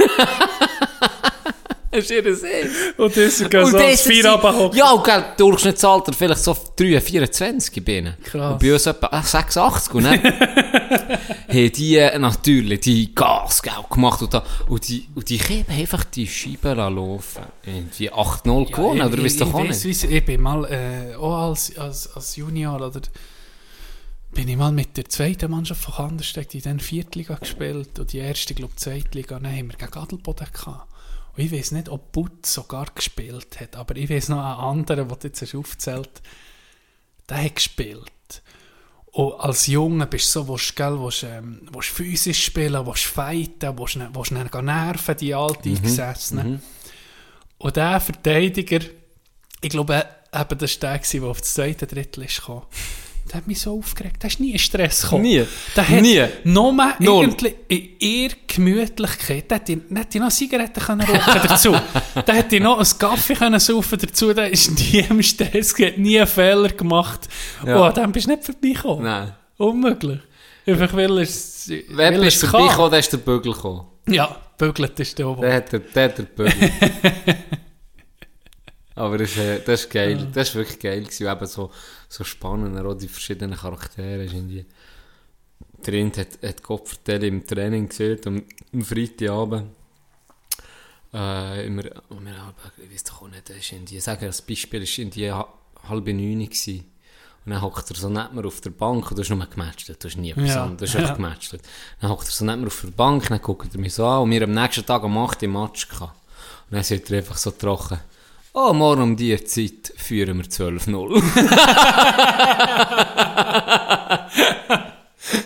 Schier 1.95 2.35
Sees. 2.35 2.71
Und 2.97 3.11
das 3.17 3.17
ist 3.17 3.39
so 3.39 3.49
das 3.49 3.71
sind- 4.03 4.13
Feierabend 4.23 4.75
Ja, 4.75 4.91
und 4.91 5.05
gell, 5.05 5.25
Durchschnittsalter 5.37 6.13
vielleicht 6.13 6.43
so 6.43 6.57
3, 6.77 7.01
24 7.01 7.85
bin 7.85 8.07
ich. 8.09 8.25
Krass. 8.25 8.53
Und 8.55 8.59
bei 8.61 8.73
uns 8.73 8.87
etwa 8.87 9.07
ah, 9.13 9.23
86. 9.23 9.95
Und 9.95 10.03
dann 10.05 10.21
haben 11.55 11.73
die 11.73 11.97
äh, 11.97 12.19
natürlich 12.19 12.81
die 12.81 13.15
Gas 13.15 13.63
gemacht 13.63 14.21
und, 14.23 14.35
da, 14.35 14.45
und, 14.69 14.87
die, 14.89 15.09
und 15.15 15.29
die 15.31 15.39
haben 15.39 15.65
einfach 15.69 16.05
die 16.05 16.27
Scheiben 16.27 16.77
laufen. 16.77 17.45
Irgendwie 17.65 18.13
8-0 18.13 18.71
gewonnen, 18.71 18.99
Ja, 18.99 19.07
oder 19.07 19.19
ich- 19.19 19.25
wisst 19.25 19.41
doch 19.41 19.49
ich 19.49 19.55
auch 19.55 19.61
weiss, 19.69 19.85
nicht. 19.85 20.03
weiss, 20.03 20.11
Ich 20.11 20.25
bin 20.25 20.41
mal, 20.43 20.65
äh, 20.71 21.15
auch 21.17 21.49
als, 21.51 21.77
als, 21.79 22.15
als 22.15 22.37
Junior, 22.37 22.77
oder, 22.81 23.01
bin 24.33 24.49
ich 24.49 24.57
mal 24.57 24.73
mit 24.73 24.97
der 24.97 25.05
zweiten 25.09 25.51
Mannschaft 25.51 25.83
von 25.83 25.95
Kandersteg, 25.95 26.49
die 26.49 26.61
dann 26.61 26.81
Viertliga 26.81 27.37
gespielt 27.37 27.99
und 28.01 28.13
die 28.13 28.19
erste, 28.19 28.53
glaube 28.55 28.73
ich, 28.77 28.81
Zweitliga, 28.83 29.39
dann 29.39 29.51
haben 29.57 29.71
wir 29.71 29.77
gegen 29.79 29.95
Adelboden 29.95 30.49
gehabt. 30.53 30.93
Und 31.37 31.43
ich 31.45 31.53
weiß 31.53 31.73
nicht, 31.73 31.89
ob 31.89 32.13
Putz 32.13 32.53
sogar 32.55 32.87
gespielt 32.95 33.61
hat, 33.61 33.77
aber 33.77 33.97
ich 33.97 34.11
weiß 34.11 34.29
noch 34.31 34.39
einen 34.39 34.81
anderen, 34.81 35.09
du 35.09 35.17
jetzt 35.23 35.41
hast 35.43 35.55
aufgezählt 35.55 36.23
der 37.29 37.43
hat 37.45 37.55
gespielt. 37.57 38.11
Und 39.15 39.35
als 39.41 39.69
Junge 39.69 40.07
bist 40.09 40.27
du 40.35 40.41
so, 40.41 40.49
willst, 40.49 40.75
gell, 40.75 40.99
willst, 41.01 41.23
ähm, 41.23 41.69
willst 41.73 41.91
physisch 41.91 42.47
spielen, 42.47 42.85
willst 42.85 43.05
fighten, 43.05 43.79
willst, 43.79 43.97
willst 44.13 44.33
ne- 44.33 44.49
gehen 44.53 44.65
nerven, 44.65 45.17
die 45.17 45.33
alten 45.33 45.69
Eingesessenen. 45.77 46.61
Und 47.59 47.77
der 47.77 48.01
Verteidiger, 48.01 48.81
ich 49.61 49.71
glaube, 49.71 50.05
eben 50.35 50.59
das 50.59 50.83
war 50.83 50.99
der, 50.99 50.99
der 51.21 51.23
auf 51.23 51.41
das 51.41 51.55
zweite 51.55 51.87
Drittel 51.87 52.27
gekommen. 52.27 52.67
Der 53.35 53.41
hat 53.41 53.49
mich 53.49 53.61
so 53.61 53.77
aufgeregt. 53.77 54.23
Der 54.23 54.31
ist 54.31 54.39
nie 54.39 54.53
in 54.53 54.61
Stress 54.61 55.03
gekommen. 55.03 55.23
Nie. 55.25 55.45
Der 55.75 55.89
hat 55.89 56.03
Nie. 56.03 56.25
nur 56.45 56.73
irgendwie 57.01 57.55
in 57.67 57.89
ihrer 57.99 58.35
Gemütlichkeit, 58.47 59.51
der 59.51 59.59
hätte, 59.59 59.77
der 59.77 60.03
hätte 60.03 60.21
noch 60.21 60.29
Zigaretten 60.31 60.81
können 60.81 61.01
rauchen 61.01 61.41
dazu. 61.49 61.75
der 62.25 62.35
hätte 62.37 62.61
noch 62.61 62.79
einen 62.79 62.97
Kaffee 62.97 63.35
können 63.35 63.59
saufen 63.59 63.99
dazu. 63.99 64.33
Der 64.33 64.53
ist 64.53 64.71
nie 64.79 65.01
im 65.11 65.21
Stress, 65.21 65.75
der 65.75 65.89
hat 65.89 65.99
nie 65.99 66.17
einen 66.17 66.29
Fehler 66.29 66.69
gemacht. 66.69 67.29
Ja. 67.67 67.81
Oh, 67.81 67.83
an 67.83 67.95
dem 67.95 68.13
bist 68.13 68.29
du 68.29 68.31
nicht 68.31 68.45
vorbeigekommen. 68.45 69.03
Nein. 69.03 69.33
Unmöglich. 69.57 70.21
Einfach 70.65 70.93
weil 70.95 71.19
er 71.19 71.23
es 71.25 71.69
Wer 71.89 72.13
er 72.13 72.21
bist 72.21 72.45
vorbeigekommen, 72.45 72.91
dann 72.93 73.01
ist 73.01 73.13
der 73.13 73.17
Bügel 73.19 73.53
gekommen. 73.53 73.85
Ja, 74.09 74.37
bügelt 74.57 75.01
ist 75.01 75.19
der 75.19 75.29
oben. 75.29 75.41
Der 75.43 75.55
hat 75.55 75.73
der, 75.73 75.81
der, 75.81 76.09
der 76.11 76.23
Bügel. 76.23 76.71
Aber 78.97 79.19
das 79.19 79.31
ist, 79.31 79.39
äh, 79.39 79.61
das 79.67 79.81
ist 79.81 79.91
geil. 79.91 80.29
Das 80.33 80.51
ist 80.51 80.55
wirklich 80.55 80.79
geil 80.79 81.01
gewesen. 81.03 81.27
Eben 81.27 81.47
so, 81.47 81.71
so 82.15 82.25
spannend, 82.25 82.79
auch 82.79 82.95
die 82.95 83.09
verschiedenen 83.09 83.57
Charaktere. 83.59 84.25
Ist 84.25 84.35
irgendwie. 84.35 84.65
Der 85.85 85.93
Rind 85.93 86.17
hat, 86.19 86.29
hat 86.43 86.63
Gott 86.63 86.89
vertelle 86.89 87.27
im 87.27 87.47
Training 87.47 87.89
gesehen, 87.89 88.19
am, 88.27 88.43
am 88.73 88.83
Freitagabend. 88.85 89.71
Äh, 91.13 91.67
immer, 91.67 91.83
und 92.09 92.25
wir 92.27 92.37
haben, 92.37 92.55
ich 92.83 92.93
weiß 92.93 93.05
doch 93.05 93.23
auch 93.23 93.29
nicht, 93.29 93.49
das 93.49 93.59
ist 93.59 93.73
in 93.73 93.85
die, 93.85 94.01
sagen, 94.01 94.27
das 94.27 94.43
Beispiel 94.43 94.83
ist 94.83 94.99
in 94.99 95.11
die 95.11 95.31
ha- 95.31 95.47
halbe 95.89 96.13
neun 96.13 96.41
gewesen. 96.45 96.91
Und 97.45 97.53
dann 97.53 97.61
hockt 97.63 97.91
er 97.91 97.97
so 97.97 98.09
neben 98.09 98.35
mir 98.35 98.47
auf 98.47 98.61
der 98.63 98.71
Bank 98.71 99.11
und 99.11 99.17
du 99.19 99.23
hast 99.23 99.29
nur 99.29 99.47
gematcht, 99.47 99.89
du 99.91 99.95
hast 100.09 100.17
nie 100.17 100.31
etwas 100.31 100.49
Ja. 100.49 100.65
anderes, 100.65 100.91
du 100.91 100.99
hast 100.99 101.03
einfach 101.05 101.17
gematcht. 101.17 101.59
Dann 102.01 102.11
hockt 102.11 102.27
er 102.27 102.31
so 102.33 102.45
neben 102.45 102.63
mir 102.63 102.67
auf 102.69 102.81
der 102.81 102.91
Bank, 102.91 103.29
dann 103.29 103.41
guckt 103.43 103.73
er 103.75 103.81
mich 103.81 103.93
so 103.95 104.07
an 104.07 104.23
und 104.23 104.31
wir 104.31 104.43
am 104.43 104.53
nächsten 104.53 104.87
Tag 104.87 105.03
am 105.05 105.17
8. 105.19 105.43
Uhr 105.43 105.49
Match 105.51 105.89
gehabt. 105.89 106.15
Und 106.71 106.77
dann 106.77 106.83
sagt 106.83 107.11
er 107.11 107.19
einfach 107.19 107.37
so 107.37 107.51
trocken, 107.51 108.01
oh, 108.55 108.73
morgen 108.73 109.03
um 109.03 109.17
diese 109.17 109.45
Zeit 109.45 109.93
führen 109.97 110.39
wir 110.39 110.47
12-0. 110.47 111.23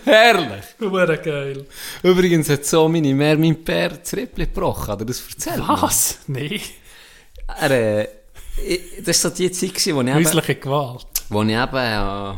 Herrlich. 0.04 0.64
Hure 0.80 1.18
geil. 1.18 1.66
Übrigens 2.02 2.48
hat 2.48 2.64
so 2.64 2.88
meine 2.88 3.14
Mehr 3.14 3.36
mein 3.38 3.62
Pär 3.62 3.90
das 3.90 4.12
Rippli 4.14 4.46
gebrochen, 4.46 4.88
hat 4.92 5.00
er 5.00 5.06
das 5.06 5.22
erzählt? 5.28 5.62
Was? 5.66 6.18
Nee. 6.26 6.60
Er, 7.60 7.70
äh, 7.70 8.08
ich- 8.66 9.04
das 9.04 9.22
war 9.24 9.30
so 9.30 9.36
die 9.36 9.50
Zeit, 9.52 9.70
gewesen, 9.74 9.94
wo 9.96 10.00
ich 10.02 10.08
eben, 10.08 10.16
Häusliche 10.16 10.54
Gewalt. 10.56 11.06
wo 11.28 11.42
ich 11.42 11.50
eben 11.50 11.76
äh, 11.76 12.32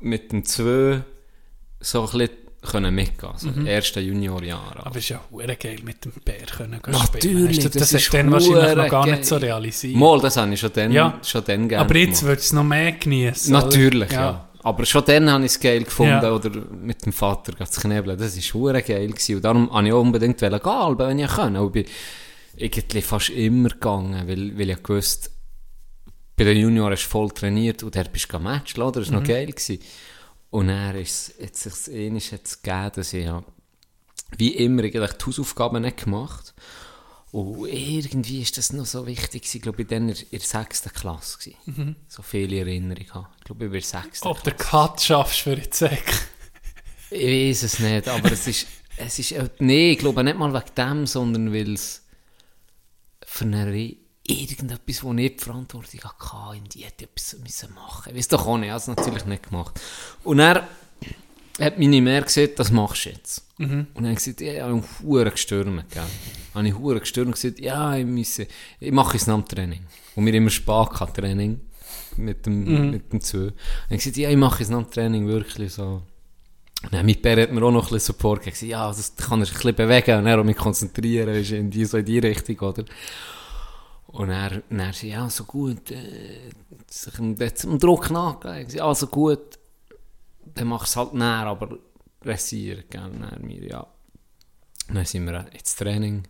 mit 0.00 0.32
dem 0.32 0.44
2 0.44 1.02
so 1.80 2.02
ein 2.02 2.06
bisschen 2.18 2.30
können 2.64 2.94
mitgehen 2.94 3.32
also 3.32 3.48
erste 3.64 4.00
Juniorjahre. 4.00 4.84
Aber 4.86 4.96
es 4.96 5.04
ist 5.04 5.08
ja 5.10 5.20
hure 5.30 5.56
geil 5.56 5.78
mit 5.84 6.04
dem 6.04 6.12
Bär 6.24 6.46
können 6.56 6.80
Natürlich, 6.86 7.56
spielen. 7.56 7.72
Du, 7.72 7.78
das 7.78 7.90
das, 7.90 7.92
ist 7.92 8.14
dann 8.14 8.30
wahrscheinlich 8.32 8.74
noch 8.76 8.88
gar 8.88 9.04
geil. 9.06 9.16
nicht 9.16 9.26
so 9.26 9.36
realisiert. 9.36 9.96
Mal, 9.96 10.20
das 10.20 10.36
habe 10.36 10.52
ich 10.52 10.60
schon 10.60 10.72
dann, 10.72 10.92
Ja. 10.92 11.18
schon 11.24 11.44
dann 11.44 11.68
gerne 11.68 11.84
Aber 11.84 11.96
jetzt 11.96 12.22
würdest 12.22 12.44
du 12.44 12.46
es 12.48 12.52
noch 12.54 12.64
mehr 12.64 12.92
genießen. 12.92 13.52
Natürlich, 13.52 14.10
ja. 14.12 14.48
Aber 14.62 14.86
schon 14.86 15.04
dann 15.04 15.30
habe 15.30 15.44
ich 15.44 15.52
es 15.52 15.60
geil 15.60 15.84
gefunden, 15.84 16.12
Ja. 16.22 16.32
oder 16.32 16.50
mit 16.50 17.04
dem 17.04 17.12
Vater 17.12 17.52
zu 17.66 17.80
knebeln. 17.82 18.18
Das 18.18 18.36
war 18.36 18.60
hure 18.60 18.82
geil. 18.82 19.08
Gewesen. 19.08 19.36
Und 19.36 19.44
darum 19.44 19.70
wollte 19.70 19.86
ich 19.88 19.92
auch 19.92 20.00
unbedingt 20.00 20.38
gehen, 20.38 20.52
wenn 20.52 21.18
ich 21.18 21.26
kann. 21.30 21.56
Und 21.56 21.66
ich 21.76 21.84
bin 21.84 21.92
irgendwie 22.56 23.02
fast 23.02 23.30
immer 23.30 23.68
gegangen, 23.68 24.26
weil, 24.26 24.58
weil 24.58 24.70
ich 24.70 24.82
gewusst 24.82 25.30
bei 26.36 26.44
den 26.44 26.56
Junioren 26.56 26.92
hast 26.92 27.04
du 27.04 27.10
voll 27.10 27.30
trainiert 27.30 27.82
und 27.82 27.94
dort 27.94 28.12
bist 28.12 28.32
du 28.32 28.38
matchen, 28.38 28.82
oder? 28.82 29.00
Das 29.00 29.12
war 29.12 29.20
noch 29.20 29.26
geil. 29.28 29.46
Gewesen. 29.46 29.78
Und 30.54 30.68
dann 30.68 30.94
ist 30.94 31.30
es, 31.30 31.34
jetzt 31.40 31.62
sich 31.62 31.92
ähnlich 31.92 32.30
jetzt 32.30 32.62
gegeben, 32.62 32.92
dass 32.94 33.12
ich 33.12 33.24
ja, 33.24 33.42
wie 34.38 34.54
immer 34.54 34.84
eigentlich 34.84 35.12
die 35.14 35.26
Hausaufgaben 35.26 35.82
nicht 35.82 36.04
gemacht 36.04 36.54
und 37.32 37.66
irgendwie 37.66 38.40
ist 38.40 38.56
das 38.56 38.72
noch 38.72 38.86
so 38.86 39.04
wichtig 39.04 39.42
gewesen, 39.42 39.56
ich 39.56 39.62
glaube 39.62 39.82
ich, 39.82 39.88
dann 39.88 40.10
in 40.10 40.16
der 40.30 40.38
sechsten 40.38 40.92
Klasse 40.92 41.38
gewesen. 41.38 41.96
So 42.06 42.22
viele 42.22 42.60
Erinnerungen 42.60 43.14
habe. 43.14 43.26
Ich 43.38 43.44
glaube, 43.46 43.64
ich 43.64 43.70
war 43.72 43.74
in 43.74 43.80
der 43.80 44.02
sechsten 44.02 44.28
Ob 44.28 44.44
der 44.44 44.54
Cut 44.54 45.00
schaffst 45.02 45.40
für 45.40 45.56
die 45.56 45.68
Zeck. 45.70 46.28
ich 47.10 47.50
weiß 47.50 47.64
es 47.64 47.80
nicht, 47.80 48.06
aber 48.06 48.30
es 48.30 48.46
ist, 48.46 48.68
es 48.96 49.18
ist, 49.18 49.32
äh, 49.32 49.48
nee, 49.58 49.90
ich 49.90 49.98
glaube 49.98 50.22
nicht 50.22 50.38
mal 50.38 50.54
wegen 50.54 50.74
dem, 50.76 51.06
sondern 51.08 51.52
weil 51.52 51.72
es 51.72 52.06
für 53.26 53.44
eine, 53.44 53.96
irgendetwas, 54.26 55.02
wo 55.02 55.12
nicht 55.12 55.40
die 55.40 55.44
Verantwortung 55.44 56.00
hatte, 56.00 56.58
und 56.58 56.74
die 56.74 56.84
hätte 56.84 57.04
etwas 57.04 57.36
müssen 57.42 57.74
machen. 57.74 58.10
Ich 58.10 58.16
weiß 58.16 58.28
doch 58.28 58.46
auch 58.46 58.56
nicht, 58.56 58.66
ich 58.66 58.70
habe 58.72 58.80
es 58.80 58.86
natürlich 58.86 59.24
nicht 59.26 59.50
gemacht. 59.50 59.80
Und 60.22 60.38
er 60.38 60.66
hat 61.60 61.78
meine 61.78 62.00
Mehr 62.00 62.22
gesagt, 62.22 62.58
das 62.58 62.70
machst 62.70 63.04
du 63.04 63.10
jetzt. 63.10 63.44
Und 63.58 63.88
dann 63.94 64.04
habe 64.04 64.12
ich 64.12 64.24
gesagt, 64.24 64.40
ja, 64.40 64.52
ich 64.54 64.60
habe 64.60 64.82
Huren 65.02 65.30
gestürmt, 65.30 65.90
gell. 65.90 66.02
Habe 66.54 66.68
ich 66.68 66.74
Huren 66.74 67.00
gestürmt 67.00 67.28
und 67.28 67.34
gesagt, 67.34 67.60
ja, 67.60 67.96
ich 67.96 68.06
müsse, 68.06 68.46
ich 68.80 68.92
mache 68.92 69.16
es 69.16 69.26
nach 69.26 69.36
dem 69.36 69.46
Training. 69.46 69.84
Und 70.16 70.26
wir 70.26 70.34
immer 70.34 70.50
Spaß 70.50 70.90
gehabt, 70.90 71.16
Training. 71.16 71.60
Mit 72.16 72.46
dem, 72.46 72.90
mit 72.92 73.12
dem 73.12 73.20
Zwei. 73.20 73.38
Und 73.38 73.54
ich 73.90 73.98
gesagt, 73.98 74.16
ja, 74.16 74.30
ich 74.30 74.36
mache 74.36 74.62
es 74.62 74.68
nach 74.70 74.82
dem 74.82 74.90
Training 74.90 75.26
wirklich 75.26 75.72
so. 75.72 76.02
Und 76.82 76.92
dann 76.92 77.06
mit 77.06 77.22
Bär 77.22 77.42
hat 77.42 77.52
mir 77.52 77.62
auch 77.62 77.70
noch 77.70 77.86
ein 77.86 77.92
bisschen 77.94 78.14
Support 78.14 78.40
gegeben. 78.40 78.54
gesagt, 78.54 78.70
Ja, 78.70 78.88
das 78.88 79.16
kann 79.16 79.40
er 79.40 79.46
sich 79.46 79.54
ein 79.54 79.58
bisschen 79.58 79.76
bewegen 79.76 80.18
und 80.18 80.24
dann 80.26 80.40
auch 80.40 80.44
mich 80.44 80.56
konzentrieren, 80.56 81.34
ist 81.34 81.50
in 81.50 81.70
die, 81.70 81.84
so 81.84 81.98
in 81.98 82.04
die 82.04 82.18
Richtung, 82.18 82.58
oder? 82.58 82.84
Und 84.14 84.30
er, 84.30 84.62
er 84.70 84.92
sagt, 84.92 85.02
ja, 85.02 85.28
so 85.28 85.42
gut, 85.42 85.90
äh, 85.90 86.50
sich 86.88 87.14
dem 87.14 87.78
Druck 87.80 88.10
nachgehen. 88.10 88.58
Ich 88.58 88.68
sage, 88.68 88.78
ja, 88.78 88.94
so 88.94 89.08
gut, 89.08 89.58
dann 90.54 90.68
mach 90.68 90.86
es 90.86 90.94
halt 90.94 91.14
näher, 91.14 91.46
aber 91.46 91.78
pressieren, 92.20 92.84
gell, 92.88 93.08
näher 93.08 93.40
mir, 93.40 93.66
ja. 93.66 93.86
Dann 94.86 95.04
sind 95.04 95.24
wir 95.24 95.52
ins 95.52 95.74
Training. 95.74 96.22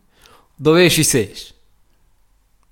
Du 0.59 0.73
weißt, 0.73 0.97
wie 0.97 1.01
es 1.03 1.15
ist. 1.15 1.55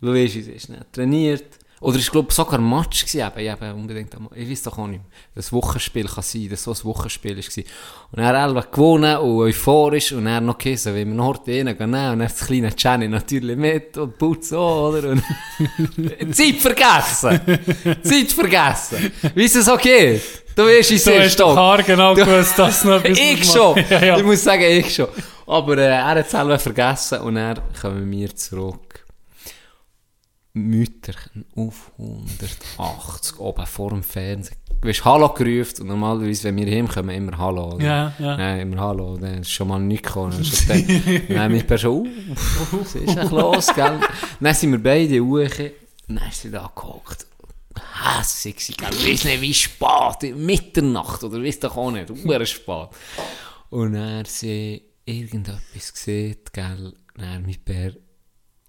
Du 0.00 0.14
weißt, 0.14 0.34
wie 0.34 0.40
es 0.40 0.48
ist. 0.48 0.68
Ne? 0.70 0.86
Trainiert. 0.90 1.58
Oder 1.82 1.96
war, 1.98 2.12
glaube 2.12 2.28
ich, 2.30 2.34
sogar 2.34 2.58
ein 2.58 2.68
Match 2.70 3.04
gewesen, 3.04 3.30
eben, 3.36 3.52
eben 3.52 3.72
unbedingt, 3.74 4.16
ich 4.36 4.50
weiß 4.50 4.62
doch 4.62 4.78
auch 4.78 4.86
nicht 4.86 5.00
mehr. 5.02 5.10
Das 5.34 5.52
Wochenspiel 5.52 6.06
kann 6.06 6.22
sein, 6.22 6.48
dass 6.48 6.62
so 6.62 6.72
ein 6.72 6.84
Wochenspiel 6.84 7.36
war. 7.36 7.64
Und 8.12 8.18
er 8.22 8.42
hat 8.56 8.72
gewonnen 8.72 9.16
und 9.18 9.38
euphorisch 9.40 10.12
und 10.12 10.26
er 10.26 10.40
noch 10.40 10.58
gegessen, 10.58 10.94
weil 10.94 11.06
wir 11.06 11.14
noch 11.14 11.38
reingehen, 11.46 11.76
und 11.80 11.92
dann 11.92 12.18
das 12.20 12.46
kleine 12.46 12.70
Jenny 12.76 13.08
natürlich 13.08 13.56
mit 13.56 13.96
und 13.98 14.16
Putz 14.16 14.52
auch, 14.52 14.90
oder? 14.90 15.10
Und 15.10 15.22
Zeit 16.34 16.56
vergessen! 16.56 17.40
Zeit 18.02 18.32
vergessen! 18.32 19.12
Wie 19.34 19.44
es 19.44 19.52
so 19.54 19.76
geht! 19.76 20.22
Du 20.54 20.64
weißt, 20.64 20.90
wie 20.90 20.94
es 20.96 21.04
Du 21.04 21.10
ist, 21.12 21.40
hast 21.40 21.86
genau 21.86 22.14
Du- 22.14 22.24
gewusst, 22.24 22.58
dass 22.58 22.84
noch 22.84 23.02
etwas 23.04 23.18
Ich 23.18 23.44
schon! 23.50 23.76
ja, 23.90 24.04
ja. 24.04 24.16
Ich 24.18 24.24
muss 24.24 24.44
sagen, 24.44 24.62
ich 24.62 24.94
schon. 24.94 25.08
Aber 25.46 25.76
äh, 25.78 25.86
er 25.86 26.04
hat 26.04 26.18
es 26.18 26.30
selber 26.30 26.58
vergessen 26.58 27.18
und 27.20 27.34
dann 27.36 27.58
kommen 27.80 28.10
wir 28.10 28.34
zurück. 28.36 28.91
Mütterchen 30.54 31.46
auf 31.56 31.92
180 31.98 33.38
oben 33.38 33.66
vor 33.66 33.90
dem 33.90 34.02
Fernsehen. 34.02 34.56
Du 34.82 34.88
hast 34.88 35.04
Hallo 35.04 35.28
gerufen 35.32 35.82
und 35.82 35.88
normalerweise, 35.88 36.44
wenn 36.44 36.56
wir 36.56 36.66
hinkommen, 36.66 37.14
immer 37.14 37.38
Hallo. 37.38 37.74
Oder? 37.74 37.84
Ja, 37.84 38.12
ja. 38.18 38.36
Nein, 38.36 38.60
immer 38.60 38.80
Hallo. 38.80 39.16
Dann 39.16 39.40
ist 39.40 39.50
schon 39.50 39.68
mal 39.68 39.78
nichts 39.78 40.08
gekommen. 40.08 40.44
Dann 40.68 41.28
Dann 41.28 41.52
mit 41.52 41.66
Person, 41.66 42.08
was 42.72 42.94
ist 42.94 43.16
denn 43.16 43.30
los, 43.30 43.68
gell? 43.74 44.00
Dann 44.40 44.54
sind 44.54 44.72
wir 44.72 44.82
beide 44.82 45.20
hoch 45.20 45.72
dann 46.08 46.28
ist 46.28 46.42
sie 46.42 46.50
da 46.50 46.70
gehockt. 46.74 47.26
Hässig, 48.02 48.60
sie, 48.60 48.74
gell? 48.74 48.90
Ich 48.92 49.06
weiss 49.06 49.24
nicht, 49.24 49.40
wie 49.40 49.54
spät, 49.54 50.36
Mitternacht 50.36 51.22
oder 51.24 51.42
weiss 51.42 51.60
doch 51.60 51.76
auch 51.76 51.90
nicht, 51.90 52.10
uhr 52.10 52.44
spät. 52.44 52.88
Und 53.70 53.94
er 53.94 54.24
sie 54.26 54.82
irgendetwas 55.04 55.94
gesehen, 55.94 56.36
gell? 56.52 56.92
Dann 57.16 57.46
mit 57.46 57.64
Bär 57.64 57.92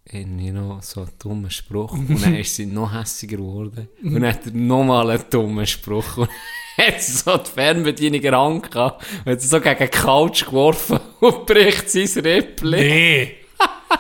irgendwie 0.06 0.52
noch 0.52 0.82
so 0.82 1.02
einen 1.02 1.12
dummen 1.18 1.52
Spruch. 1.52 1.94
Und 1.94 2.22
dann 2.24 2.36
ist 2.36 2.56
sie 2.56 2.66
noch 2.66 2.94
hässiger 2.94 3.38
geworden. 3.38 3.88
Und 4.04 4.14
dann 4.16 4.28
hat 4.28 4.46
er 4.46 4.52
nochmal 4.52 5.10
einen 5.10 5.24
dummen 5.30 5.66
Spruch. 5.66 6.18
Und 6.18 6.30
hat 6.78 7.02
sie 7.02 7.14
so 7.14 7.38
die 7.38 7.50
Fernbedienung 7.50 8.18
in 8.18 8.22
der 8.22 8.40
Hand 8.40 8.72
gehabt. 8.72 9.06
Und 9.26 9.32
hat 9.32 9.42
sie 9.42 9.48
so 9.48 9.60
gegen 9.62 9.80
die 9.80 9.88
Couch 9.88 10.46
geworfen 10.46 11.00
und 11.20 11.46
bricht 11.46 11.90
sein 11.90 12.24
Rippli. 12.24 12.78
Nee. 12.78 13.36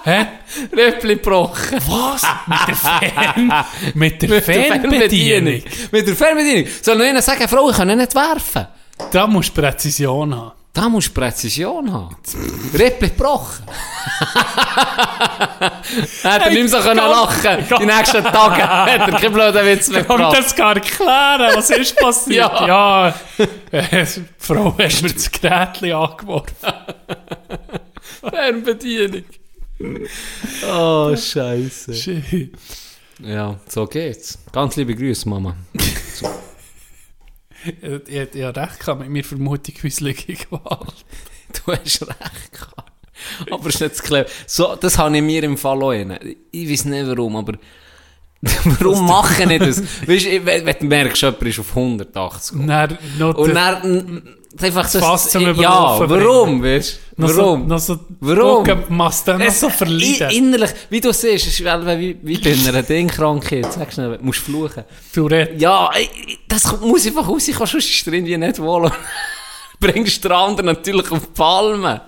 Hä? 0.03 0.25
Rippli 0.75 1.15
gebrochen. 1.15 1.79
Was? 1.87 2.23
Mit 2.47 2.67
der, 2.67 2.75
Fern 2.75 3.65
mit 3.93 4.21
der 4.21 4.29
Mit 4.29 4.43
Fernbedienung? 4.43 5.61
Mit 5.91 6.07
der 6.07 6.15
Fernbedienung. 6.15 6.67
Soll 6.81 6.97
noch 6.97 7.05
einer 7.05 7.21
sagen, 7.21 7.47
Frau, 7.47 7.69
ich 7.69 7.75
kann 7.77 7.89
ihn 7.89 7.97
nicht 7.97 8.15
werfen? 8.15 8.67
Da 9.11 9.27
musst 9.27 9.55
du 9.55 9.61
Präzision 9.61 10.35
haben. 10.35 10.51
Da 10.73 10.89
musst 10.89 11.09
du 11.09 11.13
Präzision 11.13 11.93
haben. 11.93 12.15
Rippli 12.73 13.09
gebrochen. 13.09 13.63
hat 16.23 16.41
er 16.41 16.49
nicht 16.49 16.61
mehr 16.61 16.67
so 16.67 16.79
können 16.79 16.97
lachen 16.97 17.65
Die 17.79 17.85
nächsten 17.85 18.23
Tage 18.23 18.63
hat 18.67 19.07
er 19.11 19.19
keinen 19.19 19.33
blöden 19.33 19.65
Witz 19.67 19.89
mehr 19.89 20.03
Kommt 20.03 20.19
gebracht. 20.19 20.39
das 20.39 20.55
gar 20.55 20.75
erklären? 20.75 21.55
Was 21.55 21.69
ist 21.69 21.95
passiert? 21.99 22.51
Ja. 22.61 22.67
ja. 22.67 23.15
äh, 23.71 24.03
die 24.03 24.25
Frau 24.39 24.75
hat 24.75 25.01
mir 25.03 25.13
das 25.13 25.31
Gerät 25.31 25.93
angeworfen. 25.93 26.55
Fernbedienung. 28.27 29.25
Oh, 30.71 31.15
Scheiße. 31.15 31.93
Shit. 31.93 32.57
Ja, 33.19 33.59
so 33.67 33.85
geht's. 33.85 34.39
Ganz 34.51 34.75
liebe 34.75 34.95
Grüße, 34.95 35.29
Mama. 35.29 35.55
Ich, 35.73 35.93
ich, 37.63 38.35
ich 38.35 38.43
habe 38.43 38.61
recht 38.61 38.79
gehabt 38.79 39.01
mit 39.01 39.09
mir 39.09 39.23
Vermutung 39.23 39.75
häusliche 39.83 40.33
Gewalt. 40.33 41.05
Du 41.65 41.71
hast 41.71 42.01
recht 42.01 42.51
gehabt. 42.51 42.91
Aber 43.51 43.69
es 43.69 43.75
ist 43.75 43.81
nicht 43.81 43.95
zu 43.97 44.03
clever. 44.03 44.29
So, 44.47 44.75
das 44.75 44.97
habe 44.97 45.15
ich 45.15 45.21
mir 45.21 45.43
im 45.43 45.55
Fall 45.55 45.83
auch 45.83 45.89
rein. 45.89 46.17
Ich 46.51 46.69
weiß 46.69 46.85
nicht 46.85 47.07
warum, 47.07 47.35
aber 47.35 47.53
warum 48.63 49.05
mache 49.05 49.43
ich 49.43 49.59
das? 49.59 49.81
Weißt 50.07 50.25
du, 50.25 50.45
wenn, 50.45 50.65
wenn 50.65 50.75
du 50.79 50.85
merkst, 50.85 51.21
jemand 51.21 51.43
ist 51.43 51.59
auf 51.59 51.69
180 51.69 52.57
Und 52.57 52.67
dann 52.67 52.97
Und 53.21 53.53
dann, 53.53 54.35
einfach 54.61 54.87
so, 54.87 54.99
Fast 54.99 55.31
zum 55.31 55.55
ja, 55.55 55.99
warum, 55.99 56.63
weißt 56.63 56.99
du? 57.17 57.23
Warum? 57.23 57.67
Noch 57.67 57.79
so 57.79 57.99
Warum? 58.19 58.65
Machst 58.89 59.27
du 59.27 59.37
noch 59.37 59.51
so 59.51 59.69
verleiden. 59.69 60.29
Innerlich, 60.31 60.71
wie 60.89 61.01
du 61.01 61.11
siehst, 61.11 61.47
ist 61.47 61.59
wie, 61.59 61.65
wie, 61.65 62.17
wie 62.21 62.37
bei 62.37 62.69
einer 62.69 62.83
Dingkrankheit. 62.83 63.71
Sag 63.73 63.93
schnell, 63.93 64.17
du 64.17 64.23
musst 64.23 64.39
fluchen. 64.39 64.83
Tourette. 65.13 65.55
Ja, 65.57 65.89
das 66.47 66.79
muss 66.81 67.05
einfach 67.05 67.27
raus, 67.27 67.47
ich 67.47 67.55
kann 67.55 67.67
sonst 67.67 67.89
ist 67.89 68.01
es 68.01 68.13
irgendwie 68.13 68.37
nicht 68.37 68.59
wohl. 68.59 68.91
Bringst 69.79 70.23
den 70.23 70.31
anderen 70.31 70.67
natürlich 70.67 71.11
auf 71.11 71.19
die 71.19 71.31
Palme. 71.33 72.01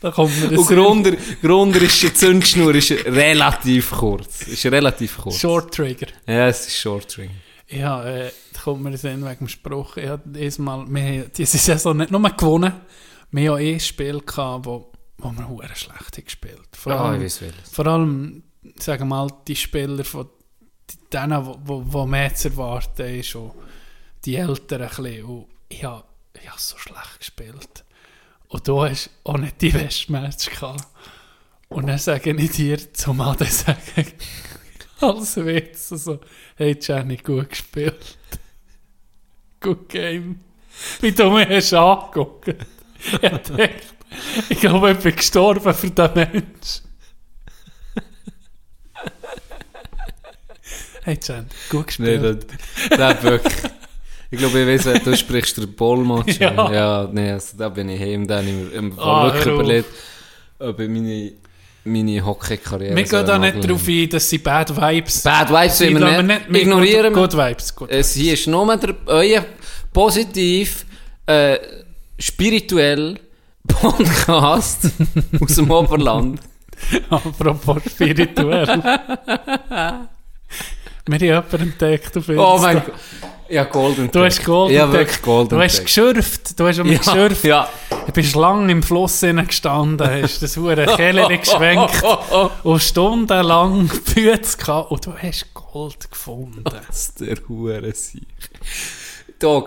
Da 0.00 0.10
kommt 0.10 0.34
mir 0.40 0.48
Und 0.48 0.56
das 0.56 0.66
Grunder, 0.68 1.12
Grunder 1.42 1.82
ist 1.82 2.02
die 2.02 2.14
Zündschnur 2.14 2.74
ist 2.74 2.90
relativ 2.90 3.90
kurz. 3.90 4.46
Ist 4.46 4.64
relativ 4.64 5.18
kurz. 5.18 5.38
Short 5.38 5.74
Trigger. 5.74 6.06
Ja, 6.26 6.48
es 6.48 6.66
ist 6.66 6.78
Short 6.78 7.10
String. 7.12 7.30
Ja, 7.70 8.04
äh, 8.04 8.30
da 8.52 8.60
kommt 8.60 8.82
mir 8.82 8.90
das 8.90 9.04
wegen 9.04 9.22
dem 9.24 9.48
Spruch. 9.48 9.96
Ich 9.96 10.04
wir 10.04 10.12
haben 10.12 11.30
diese 11.36 11.58
Saison 11.58 11.96
nicht 11.96 12.10
nur 12.10 12.20
gewonnen, 12.30 12.72
wir 13.30 13.50
haben 13.50 13.54
auch 13.54 13.60
ein 13.60 13.80
Spiel 13.80 14.20
gehabt, 14.20 14.66
wo, 14.66 14.90
wo 15.18 15.30
wir 15.30 15.48
hure 15.48 15.68
schlecht 15.74 16.24
gespielt. 16.24 16.68
Vor 16.76 16.92
Ah, 16.92 17.10
allem, 17.10 17.28
vor 17.70 17.86
allem, 17.86 18.42
sagen 18.78 19.02
wir 19.02 19.06
mal, 19.06 19.28
die 19.46 19.54
Spieler 19.54 20.04
von 20.04 20.28
denen, 21.12 21.46
wo, 21.46 21.58
wo, 21.64 21.82
wo 21.86 22.06
mehr 22.06 22.34
zu 22.34 22.48
erwarten 22.48 23.02
ist, 23.20 23.34
und 23.36 23.52
die 24.24 24.36
Älteren 24.36 24.88
ein 24.88 24.88
bisschen. 24.88 25.24
Und 25.24 25.46
ich 25.68 25.84
habe 25.84 26.04
ich 26.34 26.50
so 26.56 26.76
schlecht 26.76 27.18
gespielt. 27.18 27.84
Und 28.48 28.66
du 28.66 28.82
hast 28.82 29.10
auch 29.22 29.38
nicht 29.38 29.60
die 29.62 29.70
besten 29.70 30.12
Match 30.12 30.50
gehabt. 30.50 30.86
Und 31.68 31.86
dann 31.86 31.98
sage 31.98 32.32
ich 32.32 32.50
dir, 32.50 32.92
zumal 32.92 33.36
dann 33.36 33.48
sagen, 33.50 34.12
als 35.00 35.36
Witz, 35.36 35.88
so, 35.90 36.18
hey 36.60 36.76
Jenny, 36.78 37.16
gut 37.16 37.48
gespielt. 37.50 38.18
Good 39.60 39.88
game. 39.88 40.40
Wie 41.00 41.10
du 41.12 41.30
mich 41.30 41.48
hast 41.48 41.72
angeguckt. 41.72 42.54
Ich 43.12 43.18
dachte, 43.18 43.70
ich 44.50 44.60
glaube, 44.60 44.92
ich 44.92 44.98
bin 44.98 45.16
gestorben 45.16 45.72
für 45.74 45.90
den 45.90 46.10
Mensch. 46.14 46.82
Hey 51.02 51.18
Jenny, 51.22 51.46
gut 51.70 51.94
Nee, 51.98 52.18
gespielt. 52.18 52.46
das, 52.90 52.98
das 52.98 53.22
wirklich. 53.22 53.62
Ich 54.30 54.38
glaube, 54.38 54.60
ich 54.60 54.86
weiß, 54.86 55.02
du 55.02 55.16
sprichst 55.16 55.56
den 55.56 55.74
Ballmatch. 55.74 56.38
Ja. 56.38 56.70
ja. 56.72 57.08
nee, 57.10 57.32
also 57.32 57.56
da 57.56 57.70
bin 57.70 57.88
ich 57.88 57.98
heim, 58.00 58.26
da 58.28 58.36
habe 58.38 58.48
ich 58.48 58.54
mir 58.54 58.72
im 58.72 58.92
Fall 58.92 59.04
Ah, 59.04 59.24
wirklich 59.34 59.54
überlegt, 59.54 59.88
ob 60.58 60.78
ich 60.78 60.88
meine, 60.88 61.32
meine 61.84 62.24
Hockey-Karriere 62.24 62.94
Wir 62.96 63.04
gehen 63.04 63.26
da 63.26 63.38
nicht 63.38 63.64
darauf 63.64 63.88
ein, 63.88 64.08
dass 64.08 64.28
sie 64.28 64.38
Bad 64.38 64.74
Vibes 64.76 65.22
Bad 65.22 65.50
Vibes 65.50 65.78
sind. 65.78 65.92
wir 65.94 66.00
lassen 66.00 66.26
nicht. 66.26 66.40
wir 66.52 66.60
Ignorieren 66.62 67.14
wir. 67.14 67.22
Good, 67.22 67.30
good 67.32 67.46
Vibes. 67.48 67.74
Good 67.74 67.90
Es 67.90 68.14
hier 68.14 68.34
ist 68.34 68.46
nur 68.46 68.76
der, 68.76 68.94
euer 69.06 69.44
positiv, 69.92 70.84
äh, 71.26 71.58
spirituell 72.18 73.18
Podcast 73.66 74.90
aus 75.40 75.54
dem 75.54 75.70
Oberland. 75.70 76.40
Apropos 77.10 77.82
spirituell. 77.90 78.66
Wir 81.06 81.14
haben 81.18 81.24
jemanden 81.24 81.60
entdeckt 81.62 82.16
auf 82.16 82.28
Oh 82.28 82.32
Insta. 82.32 82.58
mein 82.60 82.82
Gott. 82.84 82.94
Ja, 83.50 83.64
Golden 83.64 84.10
Du 84.10 84.22
hast 84.24 84.44
Gold 84.44 84.72
Ja, 84.72 84.90
wirklich 84.92 85.20
Golden 85.22 85.48
Du 85.50 85.60
hast 85.60 85.82
geschürft. 85.82 86.58
Du 86.58 86.66
hast 86.66 86.78
um 86.78 86.88
mich 86.88 87.04
ja, 87.04 87.12
geschürft. 87.12 87.44
ja. 87.44 87.68
Du 88.06 88.12
bist 88.12 88.34
lang 88.34 88.68
im 88.68 88.82
Fluss 88.82 89.20
gestanden, 89.20 90.06
hast 90.08 90.40
das 90.42 90.56
hure 90.56 90.86
Keller 90.96 91.28
geschwenkt 91.28 92.02
und 92.64 92.80
stundenlang 92.82 93.88
Pfütze 93.88 94.56
gehabt 94.56 94.90
und 94.90 95.04
du 95.06 95.12
hast 95.16 95.52
Gold 95.54 96.10
gefunden. 96.10 96.64
Was 96.88 97.14
der 97.14 97.36
Hure 97.48 97.92
sich. 97.92 98.22
Da, 99.38 99.64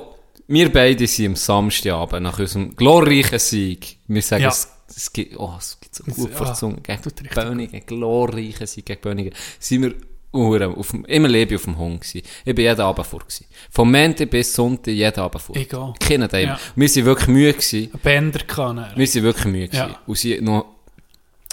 wir 0.47 0.71
beide 0.71 1.07
sind 1.07 1.25
am 1.27 1.35
Samstagabend 1.35 2.23
nach 2.23 2.39
unserem 2.39 2.75
glorreichen 2.75 3.39
Sieg. 3.39 3.97
Wir 4.07 4.21
sagen, 4.21 4.43
Ja. 4.43 4.49
es, 4.49 4.67
es 4.95 5.11
gibt, 5.13 5.37
oh, 5.37 5.53
es 5.57 5.77
gibt 5.79 5.95
so 5.95 6.03
gut 6.03 6.31
Ja, 6.31 6.37
vor 6.37 6.53
Zunge. 6.53 6.77
Gegen 6.81 7.01
Böningen, 7.33 7.85
glorreiche 7.85 8.67
sind 8.67 8.85
gegen 8.85 9.01
Böningen. 9.01 9.33
Sind 9.59 9.83
wir 9.83 9.93
Uhren 10.33 10.75
auf 10.75 10.91
dem, 10.91 11.05
immer 11.05 11.27
lebe 11.27 11.53
ich 11.53 11.59
auf 11.59 11.65
dem 11.65 11.77
Hund 11.77 12.01
gewesen. 12.01 12.21
Ich 12.43 12.55
bin 12.55 12.65
jeden 12.65 12.81
Abend 12.81 13.05
vor 13.05 13.19
gewesen. 13.19 13.45
Vom 13.69 13.91
Montag 13.91 14.29
bis 14.29 14.53
Sonntag 14.53 14.91
jeden 14.91 15.19
Abend 15.19 15.41
vor. 15.41 15.55
Ich 15.55 15.73
auch. 15.73 15.95
Dem. 15.97 16.27
Ja. 16.31 16.59
Wir 16.75 16.89
sind 16.89 17.05
wirklich 17.05 17.27
müde 17.29 17.53
gewesen. 17.53 17.91
Bänder 18.01 18.39
kann 18.39 18.77
er. 18.79 18.91
Wir 18.95 19.07
sind 19.07 19.23
wirklich 19.23 19.45
müde 19.45 19.67
gewesen. 19.69 19.89
Ja. 19.89 19.99
Und 20.05 20.17
sie 20.17 20.41
noch, 20.41 20.65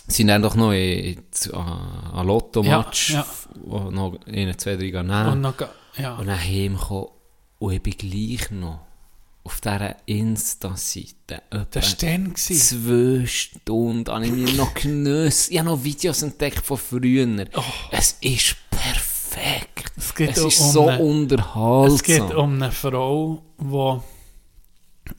sind 0.07 0.29
dann 0.29 0.43
doch 0.43 0.55
noch 0.55 0.73
in, 0.73 0.79
in, 0.79 1.19
an 1.55 2.11
an 2.13 2.27
Lotto-Match, 2.27 3.11
Ja, 3.11 3.27
ja. 3.71 3.91
noch 3.91 4.19
in 4.27 4.59
zwei, 4.59 4.77
drei 4.77 4.91
gehen 4.91 5.11
Und 5.11 5.41
noch, 5.41 5.55
ja. 5.97 6.17
Und 6.17 6.27
dann 6.27 6.39
heimgekommen. 6.41 7.09
Und 7.59 7.73
ich 7.73 7.83
bin 7.83 7.95
gleich 7.97 8.51
noch 8.51 8.81
auf 9.45 9.61
dieser 9.61 9.97
Insta-Seite. 10.07 11.43
Das 11.71 12.03
war 12.03 12.09
dann. 12.11 12.35
Zwei 12.37 13.27
Stunden 13.27 14.09
habe 14.13 14.27
ich 14.27 14.33
mir 14.33 14.53
noch 14.53 14.75
genossen. 14.75 15.53
Ich 15.53 15.59
habe 15.59 15.69
noch 15.71 15.83
Videos 15.85 16.23
entdeckt 16.23 16.65
von 16.65 16.77
früher. 16.77 17.47
Es 17.91 18.17
ist 18.21 18.57
perfekt. 18.71 19.93
Es, 19.97 20.11
Oh. 20.11 20.15
geht 20.15 20.37
ist 20.37 20.43
um 20.45 20.51
so 20.51 20.89
eine- 20.89 21.03
unterhaltsam. 21.03 21.95
Es 21.95 22.03
geht 22.03 22.35
um 22.35 22.55
eine 22.55 22.73
Frau, 22.73 23.43
die, 23.59 24.03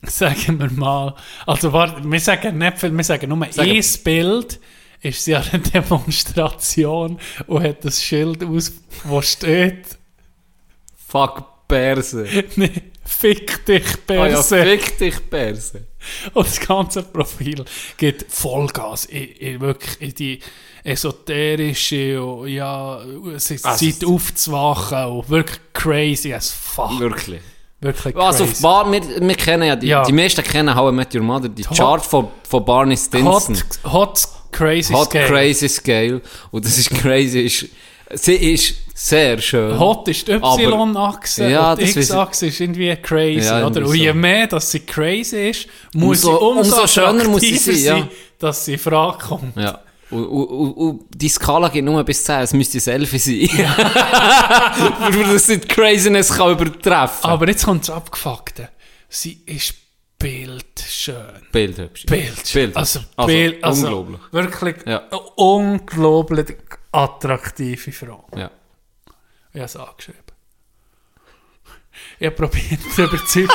sagen 0.08 0.58
wir 0.60 0.70
mal, 0.70 1.14
also 1.46 1.72
warte, 1.72 2.02
wir 2.04 2.20
sagen 2.20 2.58
nicht 2.58 2.78
viel, 2.78 2.92
wir 2.96 3.04
sagen 3.04 3.28
nur 3.28 3.46
Sagen- 3.50 3.70
ein 3.70 3.84
Bild, 4.04 4.60
ist 5.00 5.24
sie 5.24 5.34
an 5.34 5.44
einer 5.52 5.62
Demonstration 5.62 7.18
und 7.48 7.62
hat 7.64 7.84
das 7.84 8.02
Schild 8.02 8.42
aus, 8.44 8.72
wo 9.04 9.20
steht, 9.22 9.98
Fuck 11.08 11.66
Perse. 11.68 12.26
nee, 12.56 12.70
fick 13.04 13.64
dich, 13.66 13.84
Ah 14.08 14.12
ja, 14.14 14.24
Perse. 14.26 14.64
fick 14.64 14.98
dich 14.98 15.30
Perse. 15.30 15.86
Und 16.34 16.46
das 16.46 16.60
ganze 16.60 17.02
Profil 17.02 17.64
geht 17.96 18.26
Vollgas 18.28 19.04
in, 19.06 19.24
in 19.32 19.60
wirklich 19.60 20.00
in 20.00 20.14
die 20.14 20.40
esoterische 20.84 22.22
und 22.22 22.48
ja, 22.48 23.00
es 23.36 23.50
ist 23.50 23.64
Also- 23.64 23.86
Zeit 23.90 24.04
aufzuwachen 24.04 25.04
und 25.06 25.28
wirklich 25.30 25.60
crazy 25.72 26.32
as 26.34 26.50
fuck. 26.50 26.98
Wirklich. 26.98 27.40
Wirklich 27.80 28.16
Also 28.16 28.44
crazy. 28.44 28.56
auf 28.56 28.62
Bar, 28.62 28.92
wir, 28.92 29.00
wir 29.28 29.34
kennen 29.34 29.64
ja, 29.64 29.76
die, 29.76 29.88
Ja. 29.88 30.04
die 30.04 30.12
meisten 30.12 30.42
kennen 30.42 30.74
How 30.74 30.92
I 30.92 30.94
Met 30.94 31.14
Your 31.14 31.22
Mother, 31.22 31.48
die 31.48 31.64
Hot- 31.66 31.76
Chart 31.76 32.04
von, 32.04 32.28
von 32.48 32.64
Barney 32.64 32.96
Stinson. 32.96 33.56
Hot, 33.84 33.92
hot 33.92 34.28
crazy 34.52 34.92
Hot 34.92 35.10
scale. 35.10 35.26
Crazy 35.28 35.68
Scale. 35.68 36.20
Und 36.50 36.64
das 36.64 36.78
ist 36.78 36.90
crazy. 36.90 37.40
Ist, 37.40 37.66
sie 38.14 38.34
ist 38.54 38.74
sehr 39.04 39.38
schön. 39.40 39.78
Hot 39.78 40.06
ist 40.08 40.28
die 40.28 40.32
Y-Achse 40.32 41.48
Ja, 41.50 41.72
und 41.72 41.80
die. 41.80 41.84
X-Achse 41.90 42.46
ist 42.46 42.60
irgendwie 42.60 42.94
crazy, 42.96 43.46
Ja, 43.46 43.66
oder? 43.66 43.86
Und 43.86 43.94
je 43.94 44.12
mehr, 44.12 44.46
dass 44.46 44.70
sie 44.70 44.80
crazy 44.80 45.50
ist, 45.50 45.66
muss 45.92 46.24
Umso- 46.24 46.38
sie 46.38 46.44
umso, 46.44 46.74
umso 46.76 46.86
schöner 46.86 47.24
muss 47.28 47.40
sie 47.42 47.56
sein, 47.56 47.98
ja. 47.98 48.08
dass 48.38 48.64
sie 48.64 48.74
in 48.74 48.78
Frage 48.78 49.18
kommt. 49.18 49.56
Ja. 49.56 49.80
Und, 50.10 50.24
und, 50.26 50.72
und, 50.74 51.00
die 51.14 51.28
Skala 51.28 51.68
geht 51.68 51.84
nur 51.84 52.04
bis 52.04 52.22
10, 52.24 52.40
es 52.42 52.52
müsste 52.52 52.78
Selfie 52.80 53.18
sein. 53.48 53.74
Dass 55.32 55.46
sie 55.46 55.58
die 55.58 55.66
Craziness 55.68 56.32
kann 56.32 56.52
übertreffen 56.52 57.30
Aber 57.30 57.48
jetzt 57.48 57.64
kommt 57.64 57.88
das 57.88 57.96
Abgefuckte. 57.96 58.68
Sie 59.08 59.40
ist 59.46 59.74
bildschön. 60.18 61.16
Bildhübsch. 61.50 62.06
Bildschön. 62.06 62.66
Bild. 62.66 62.76
Also, 62.76 63.00
Bild, 63.26 63.64
also 63.64 63.86
unglaublich. 63.86 64.20
Wirklich 64.32 64.76
Ja. 64.86 65.02
unglaublich 65.36 66.56
attraktive 66.92 67.90
Frau. 67.92 68.26
Ja. 68.36 68.50
Ich 69.52 69.58
habe 69.58 69.66
es 69.66 69.76
angeschrieben. 69.76 70.22
Ich 72.18 72.26
habe 72.26 72.36
probiert 72.36 72.80
zu 72.94 73.04
überzeugen. 73.04 73.48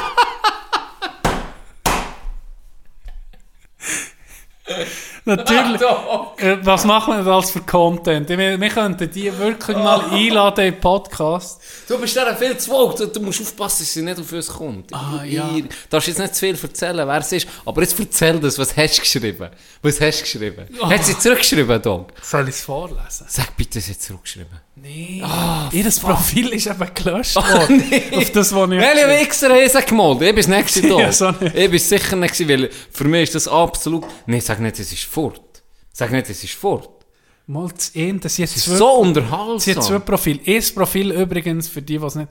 Natürlich. 5.27 5.81
Äh, 6.37 6.57
Was 6.61 6.85
machen 6.85 7.15
wir 7.15 7.23
denn 7.23 7.33
als 7.33 7.49
für 7.49 7.61
Content? 7.61 8.29
Ich 8.29 8.37
will- 8.37 8.59
Wir 8.59 8.69
könnten 8.69 9.09
die 9.09 9.35
wirklich 9.39 9.75
mal 9.75 10.01
einladen 10.11 10.65
im 10.67 10.79
Podcast. 10.79 11.59
Du 11.87 11.97
bist 11.97 12.15
da 12.15 12.35
viel 12.35 12.55
zu 12.57 12.69
woke, 12.69 12.95
du, 12.95 13.07
du 13.07 13.19
musst 13.21 13.41
aufpassen, 13.41 13.79
dass 13.79 13.93
sie 13.93 14.03
nicht 14.03 14.19
auf 14.19 14.31
uns 14.31 14.47
kommt. 14.47 14.93
Ah, 14.93 15.23
ja. 15.25 15.47
Du 15.47 15.63
darfst 15.89 16.07
jetzt 16.09 16.19
nicht 16.19 16.35
zu 16.35 16.41
viel 16.45 16.57
erzählen, 16.61 17.07
wer 17.07 17.17
es 17.17 17.31
ist, 17.31 17.47
aber 17.65 17.81
jetzt 17.81 17.99
erzähl 17.99 18.39
das, 18.39 18.59
was 18.59 18.75
hast 18.77 18.97
du 18.97 19.01
geschrieben? 19.01 19.49
Was 19.81 19.99
hast 19.99 20.19
du 20.19 20.23
geschrieben? 20.23 20.67
Ah. 20.79 20.89
Hat 20.91 21.03
sie 21.05 21.17
zurückgeschrieben, 21.17 21.81
Dog? 21.81 22.13
Soll 22.21 22.43
ich 22.49 22.55
es 22.55 22.61
vorlesen? 22.61 23.25
Sag 23.27 23.57
bitte, 23.57 23.81
sie 23.81 23.93
hat 23.93 24.01
zurückgeschrieben. 24.01 24.59
Nee. 24.75 25.23
Ihr 25.71 25.89
Profil 26.01 26.49
ist 26.49 26.67
eben 26.67 26.87
gelöscht 26.93 27.35
worden. 27.35 27.65
Oh, 27.67 27.73
nee. 27.89 28.15
Auf 28.15 28.29
das, 28.31 28.53
was 28.53 28.69
ich... 28.69 28.77
Welche 28.79 29.07
Wichser 29.25 29.49
haben 29.49 29.69
sie 29.69 29.81
gemalt? 29.81 30.21
Ich 30.21 30.27
bin 30.27 30.35
das 30.35 30.47
nächste 30.47 30.81
da. 30.87 30.99
Ja, 30.99 31.11
so 31.11 31.31
nicht. 31.31 31.55
ich 31.55 31.69
bin 31.71 31.79
sicher 31.79 32.15
nicht 32.15 32.37
gewesen, 32.37 32.61
weil 32.61 32.69
für 32.91 33.05
mich 33.05 33.23
ist 33.23 33.33
das 33.35 33.47
absolut... 33.47 34.05
Nein, 34.27 34.39
sag 34.41 34.59
nicht, 34.59 34.77
es 34.79 34.91
ist 34.91 35.03
fort. 35.18 35.64
Sag 35.94 36.11
nicht, 36.11 36.30
es 36.30 36.44
ist 36.44 36.53
fort. 36.53 37.06
Mal 37.48 37.69
das 37.76 37.91
eine, 37.95 38.19
das 38.19 38.38
jetzt 38.38 38.57
Es 38.57 38.68
ist 38.68 38.77
so 38.77 38.89
unterhaltsam. 39.06 39.60
Sie 39.60 39.73
hat 39.73 39.84
zwei 39.84 39.99
Profile. 39.99 40.39
Erstes 40.44 40.76
Profil 40.76 41.11
übrigens, 41.11 41.68
für 41.69 41.81
die, 41.81 41.98
die 41.98 42.06
es 42.06 42.15
nicht... 42.15 42.30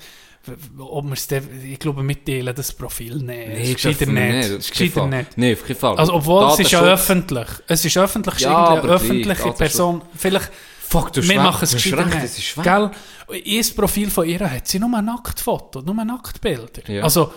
Ob 0.78 1.04
wir 1.06 1.14
es 1.14 1.26
ich 1.72 1.78
glaube, 1.80 2.02
mitteilen 2.04 2.54
das 2.54 2.72
Profil 2.72 3.16
nicht. 3.16 3.26
Nee, 3.26 3.72
ist 3.72 3.82
gescheiter 3.82 4.06
nicht. 4.06 4.48
Ist 4.50 4.70
gescheiter 4.70 5.00
Fall. 5.00 5.08
nicht. 5.08 5.36
Nee, 5.36 5.54
auf 5.54 5.64
keinen 5.66 5.76
Fall. 5.76 5.96
Also, 5.98 6.12
obwohl 6.14 6.44
es 6.52 6.60
ist 6.60 6.70
ja 6.70 6.82
öffentlich. 6.82 7.48
Es 7.66 7.84
ist 7.84 7.96
öffentlich, 7.96 8.34
es 8.36 8.40
ist 8.42 8.46
Ja, 8.46 8.52
irgendwie 8.52 8.78
eine 8.78 8.80
gleich, 8.82 8.94
öffentliche 8.94 9.42
Datenschutz. 9.42 9.58
Person. 9.58 10.02
Vielleicht... 10.16 10.50
Fuck, 10.88 11.12
du 11.14 11.22
wir 11.28 11.40
machen 11.40 11.64
es 11.64 11.72
gescheiter 11.72 12.04
nicht. 12.04 12.38
ist. 12.38 12.62
Gell? 12.62 12.90
Ihr 13.42 13.64
Profil 13.74 14.08
von 14.08 14.28
ihr 14.28 14.48
hat 14.48 14.68
sie 14.68 14.78
nur 14.78 15.02
Nacktfotos, 15.02 15.84
nur 15.84 16.04
Nacktbilder. 16.04 16.82
Ja. 16.86 17.02
Also, 17.02 17.32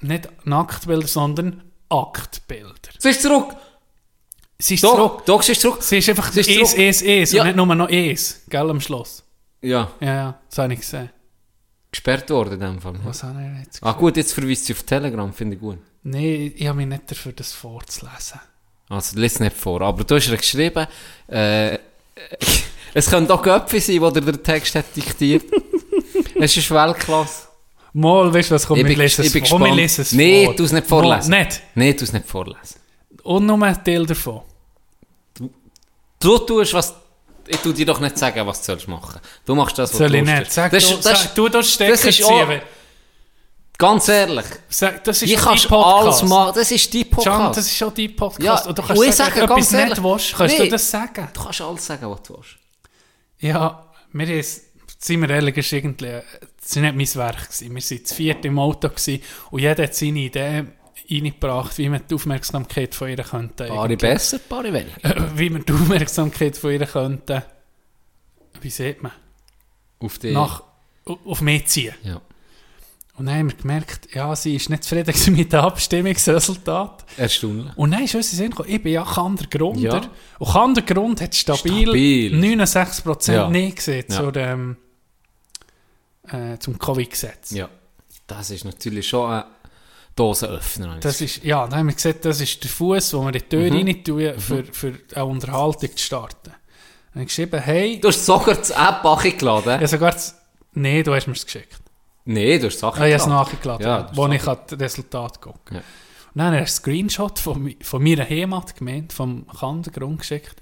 nicht 0.00 0.28
Nacktbilder, 0.44 1.08
sondern 1.08 1.62
Aktbilder. 1.88 2.90
Sie 2.98 3.08
ist 3.08 3.22
zurück. 3.22 3.48
Sie 4.58 4.74
ist 4.74 4.80
zurück. 4.80 4.96
Doch, 4.96 5.24
doch, 5.24 5.42
sie 5.42 5.52
ist 5.52 5.60
zurück. 5.60 5.82
Sie 5.82 5.98
ist 5.98 6.08
einfach 6.08 6.30
Sie 6.32 6.40
ist 6.40 6.48
es, 6.48 6.70
zurück. 6.70 6.78
es, 6.78 7.02
es 7.02 7.32
Ja. 7.32 7.42
und 7.42 7.48
nicht 7.48 7.56
nur 7.56 7.66
noch 7.74 7.88
es, 7.88 8.42
gell, 8.48 8.70
am 8.70 8.80
Schluss. 8.80 9.22
Ja, 9.60 9.90
Ja, 10.00 10.14
ja, 10.14 10.40
das 10.48 10.58
habe 10.58 10.72
ich 10.74 10.80
gesehen. 10.80 11.10
gesperrt 11.90 12.30
worden 12.30 12.54
in 12.54 12.60
dem 12.60 12.80
Fall. 12.80 12.94
Was 13.04 13.22
habe 13.22 13.40
ich 13.58 13.64
jetzt 13.64 13.82
Ah 13.82 13.92
gut, 13.92 14.16
jetzt 14.16 14.32
verweist 14.32 14.66
sie 14.66 14.72
auf 14.74 14.82
Telegram, 14.82 15.32
finde 15.32 15.54
ich 15.56 15.60
gut. 15.60 15.78
Nein, 16.02 16.52
ich 16.54 16.66
habe 16.66 16.76
mich 16.76 16.86
nicht 16.86 17.10
dafür, 17.10 17.32
das 17.32 17.52
vorzulesen. 17.52 18.40
Also, 18.90 19.18
lies 19.18 19.40
nicht 19.40 19.56
vor. 19.56 19.80
Aber 19.80 20.04
du 20.04 20.14
hast 20.16 20.28
ihr 20.28 20.36
geschrieben, 20.36 20.86
äh, 21.28 21.78
es 22.94 23.08
könnte 23.10 23.32
auch 23.34 23.42
Göpfi 23.42 23.80
sein, 23.80 24.00
wo 24.02 24.10
der 24.10 24.42
Text 24.42 24.74
hat 24.74 24.94
diktiert. 24.94 25.44
es 26.40 26.56
ist 26.56 26.70
Weltklasse. 26.70 27.48
Mal, 27.94 28.32
weißt 28.34 28.50
du 28.50 28.54
was, 28.56 28.66
komm, 28.66 28.78
Ich 28.78 28.84
bin, 28.86 28.98
lesen 28.98 29.22
ich 29.22 29.28
es 29.28 29.32
bin. 29.32 29.44
Komm, 29.44 29.60
gespannt. 29.62 29.76
lesen 29.76 30.00
es 30.02 30.12
vor. 30.46 30.54
du 30.56 30.64
es 30.64 30.72
nicht 30.72 30.86
vorlesen. 30.86 31.30
Mal, 31.30 31.44
nicht. 31.44 31.62
Nee, 31.74 31.92
du 31.94 32.04
es 32.04 32.12
nicht 32.12 32.26
vorlesen. 32.26 32.80
Und 33.24 33.46
nur 33.46 33.60
ein 33.62 33.84
Teil 33.84 34.06
davon. 34.06 34.42
Du 36.20 36.38
tust, 36.38 36.72
was... 36.74 36.94
Ich 37.46 37.58
tu 37.58 37.72
dir 37.72 37.84
doch 37.84 38.00
nicht 38.00 38.16
sagen, 38.16 38.46
was 38.46 38.60
du 38.60 38.66
sollst 38.66 38.88
machen. 38.88 39.20
Du 39.44 39.54
machst 39.54 39.76
das, 39.76 39.90
was 39.90 39.98
Soll 39.98 40.08
du 40.10 40.16
ich 40.18 40.24
nicht? 40.24 40.50
Sag, 40.50 40.72
das, 40.72 40.88
du, 40.88 40.94
ist- 40.94 41.04
das, 41.04 41.22
sag, 41.24 41.34
du 41.34 41.48
das 41.48 41.70
Stecker 41.70 41.90
das 41.90 42.04
ist 42.04 42.24
auch-. 42.24 42.48
Ganz 43.76 44.08
ehrlich. 44.08 44.46
Sag, 44.68 45.04
das 45.04 45.20
ist 45.20 45.30
Ich 45.30 45.34
dein 45.36 45.44
Podcast. 45.44 45.74
alles 45.74 46.22
machen. 46.22 46.52
Das 46.54 46.70
ist 46.70 46.94
dein 46.94 47.02
Can, 47.02 47.10
Podcast. 47.10 47.58
das 47.58 47.66
ist 47.66 47.76
schon 47.76 47.92
dein 47.94 48.16
Podcast. 48.16 48.64
Ja, 48.64 48.68
und 48.68 48.78
du 48.78 48.82
und 48.82 48.88
kannst 48.88 49.02
ich 49.02 49.14
sagen, 49.14 49.34
sage 49.34 49.46
ganz 49.46 49.70
nicht 49.72 49.80
ehrlich, 49.80 50.02
willst, 50.02 50.34
kannst 50.34 50.58
nee. 50.58 50.64
du 50.64 50.70
das 50.70 50.90
sagen? 50.90 51.28
Du 51.34 51.42
kannst 51.42 51.60
alles 51.60 51.86
sagen, 51.86 52.10
was 52.10 52.22
du 52.22 52.34
willst. 52.34 52.56
Ja, 53.40 53.92
wir 54.12 54.28
ist, 54.30 54.62
sind 54.98 55.20
wir 55.20 55.30
ehrlich, 55.30 55.56
ist 55.56 55.72
irgendwie, 55.72 56.06
äh, 56.06 56.22
es 56.64 56.76
war 56.76 56.92
nicht 56.92 57.14
mein 57.16 57.26
Werk. 57.26 57.50
Gewesen. 57.50 57.74
Wir 57.74 57.82
waren 57.82 58.04
zu 58.06 58.14
viert 58.14 58.44
im 58.44 58.58
Auto 58.58 58.88
gewesen, 58.88 59.22
und 59.50 59.60
jeder 59.60 59.82
hat 59.82 59.94
seine 59.94 60.20
Idee 60.20 60.64
reingebracht, 61.10 61.76
wie 61.78 61.88
man 61.88 62.02
die 62.08 62.14
Aufmerksamkeit 62.14 62.94
von 62.94 63.08
ihr 63.08 63.16
könnte. 63.22 63.66
Paare 63.66 63.96
besser, 63.96 64.38
Paare 64.38 64.72
weniger. 64.72 65.38
wie 65.38 65.50
man 65.50 65.64
die 65.64 65.72
Aufmerksamkeit 65.72 66.56
von 66.56 66.70
ihr 66.72 66.86
könnte, 66.86 67.44
wie 68.60 68.70
sieht 68.70 69.02
man, 69.02 69.12
Auf 70.00 70.18
die... 70.18 70.32
nach, 70.32 70.62
au- 71.04 71.18
auf 71.26 71.40
mich 71.40 71.66
ziehen. 71.66 71.94
Ja. 72.02 72.20
Und 73.16 73.26
dann 73.26 73.36
haben 73.38 73.50
wir 73.50 73.56
gemerkt, 73.56 74.12
ja, 74.14 74.34
sie 74.34 74.56
ist 74.56 74.70
nicht 74.70 74.82
zufrieden 74.82 75.14
mit 75.36 75.52
dem 75.52 75.60
Abstimmungsresultat. 75.60 77.04
Erstaunlich. 77.16 77.76
Und 77.76 77.92
dann 77.92 78.02
ist 78.02 78.14
uns 78.16 78.32
in 78.32 78.38
Sinn 78.38 78.50
gekommen, 78.50 78.68
ich 78.70 78.82
bin 78.82 78.92
ja 78.94 79.04
Kander 79.04 79.46
Grunder. 79.46 79.80
Ja. 80.02 80.10
Und 80.40 80.50
Kander 80.52 80.82
Grund 80.82 81.20
hat 81.20 81.32
stabil, 81.34 81.82
Stabil. 81.86 82.34
69% 82.34 83.32
Ja. 83.32 83.48
Nein 83.48 83.72
gesehen 83.74 84.04
Ja. 84.08 84.16
zu 84.16 84.30
dem, 84.32 84.76
äh, 86.28 86.58
zum 86.58 86.76
Covid-Gesetz. 86.78 87.52
Ja. 87.52 87.68
Das 88.26 88.50
ist 88.50 88.64
natürlich 88.64 89.06
schon 89.08 89.30
ein 89.30 89.44
Dosenöffner. 90.16 90.98
Das 91.00 91.20
ist, 91.20 91.42
ja, 91.42 91.66
dann 91.66 91.80
haben 91.80 91.86
wir 91.88 91.94
gesagt, 91.94 92.24
das 92.24 92.40
ist 92.40 92.62
der 92.62 92.70
Fuß, 92.70 93.10
den 93.10 93.20
wir 93.20 93.26
in 93.28 93.32
die 93.32 93.40
Tür 93.40 93.70
Mhm. 93.70 93.86
rein 93.86 94.04
tun, 94.04 94.32
für, 94.40 94.64
für 94.64 94.94
eine 95.14 95.24
Unterhaltung 95.24 95.90
zu 95.96 96.04
starten. 96.04 96.36
Dann 96.50 96.54
habe 97.14 97.22
ich 97.22 97.26
geschrieben, 97.28 97.60
hey, 97.60 98.00
Du 98.00 98.08
hast 98.08 98.24
sogar 98.24 98.54
das 98.54 98.70
App 98.70 99.04
angeladen. 99.04 99.72
habe 99.74 99.86
sogar 99.88 100.12
das, 100.12 100.36
nee, 100.72 101.02
du 101.02 101.14
hast 101.14 101.26
mir 101.26 101.32
es 101.34 101.44
geschickt. 101.44 101.78
Nein, 102.26 102.60
du 102.60 102.66
hast 102.68 102.78
Sachen 102.78 103.02
Ah, 103.02 103.06
ich 103.06 103.14
habe 103.14 103.22
es 103.22 103.24
geladen. 103.24 103.52
nachgeladen, 103.52 103.86
Ja, 103.86 104.10
wo 104.14 104.26
ich 104.28 104.42
das 104.42 104.80
Resultat 104.80 105.40
gucken 105.40 105.76
Ja. 105.76 105.82
Und 106.34 106.38
dann 106.38 106.46
hat 106.46 106.52
er 106.54 106.58
einen 106.58 106.66
Screenshot 106.66 107.38
von, 107.38 107.74
von 107.82 108.02
meiner 108.02 108.28
Heimatgemeinde, 108.28 109.14
vom 109.14 109.46
Kandergrund 109.46 110.20
geschickt. 110.20 110.56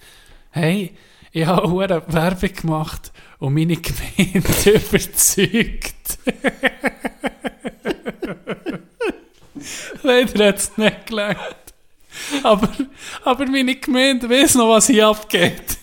Hey, 0.51 0.97
ich 1.31 1.47
habe 1.47 1.63
eine 1.85 2.03
Werbung 2.13 2.53
gemacht 2.53 3.13
und 3.39 3.55
meine 3.55 3.77
Gemeinde 3.77 4.71
überzeugt. 4.71 6.19
Leider 10.03 10.49
hat 10.49 10.59
es 10.59 10.77
nicht 10.77 11.07
gelangt. 11.07 11.39
aber, 12.43 12.69
aber 13.25 13.47
meine 13.47 13.77
Gemeinde 13.77 14.29
weiss 14.29 14.55
noch, 14.55 14.69
was 14.69 14.87
hier 14.87 15.09
abgeht. 15.09 15.79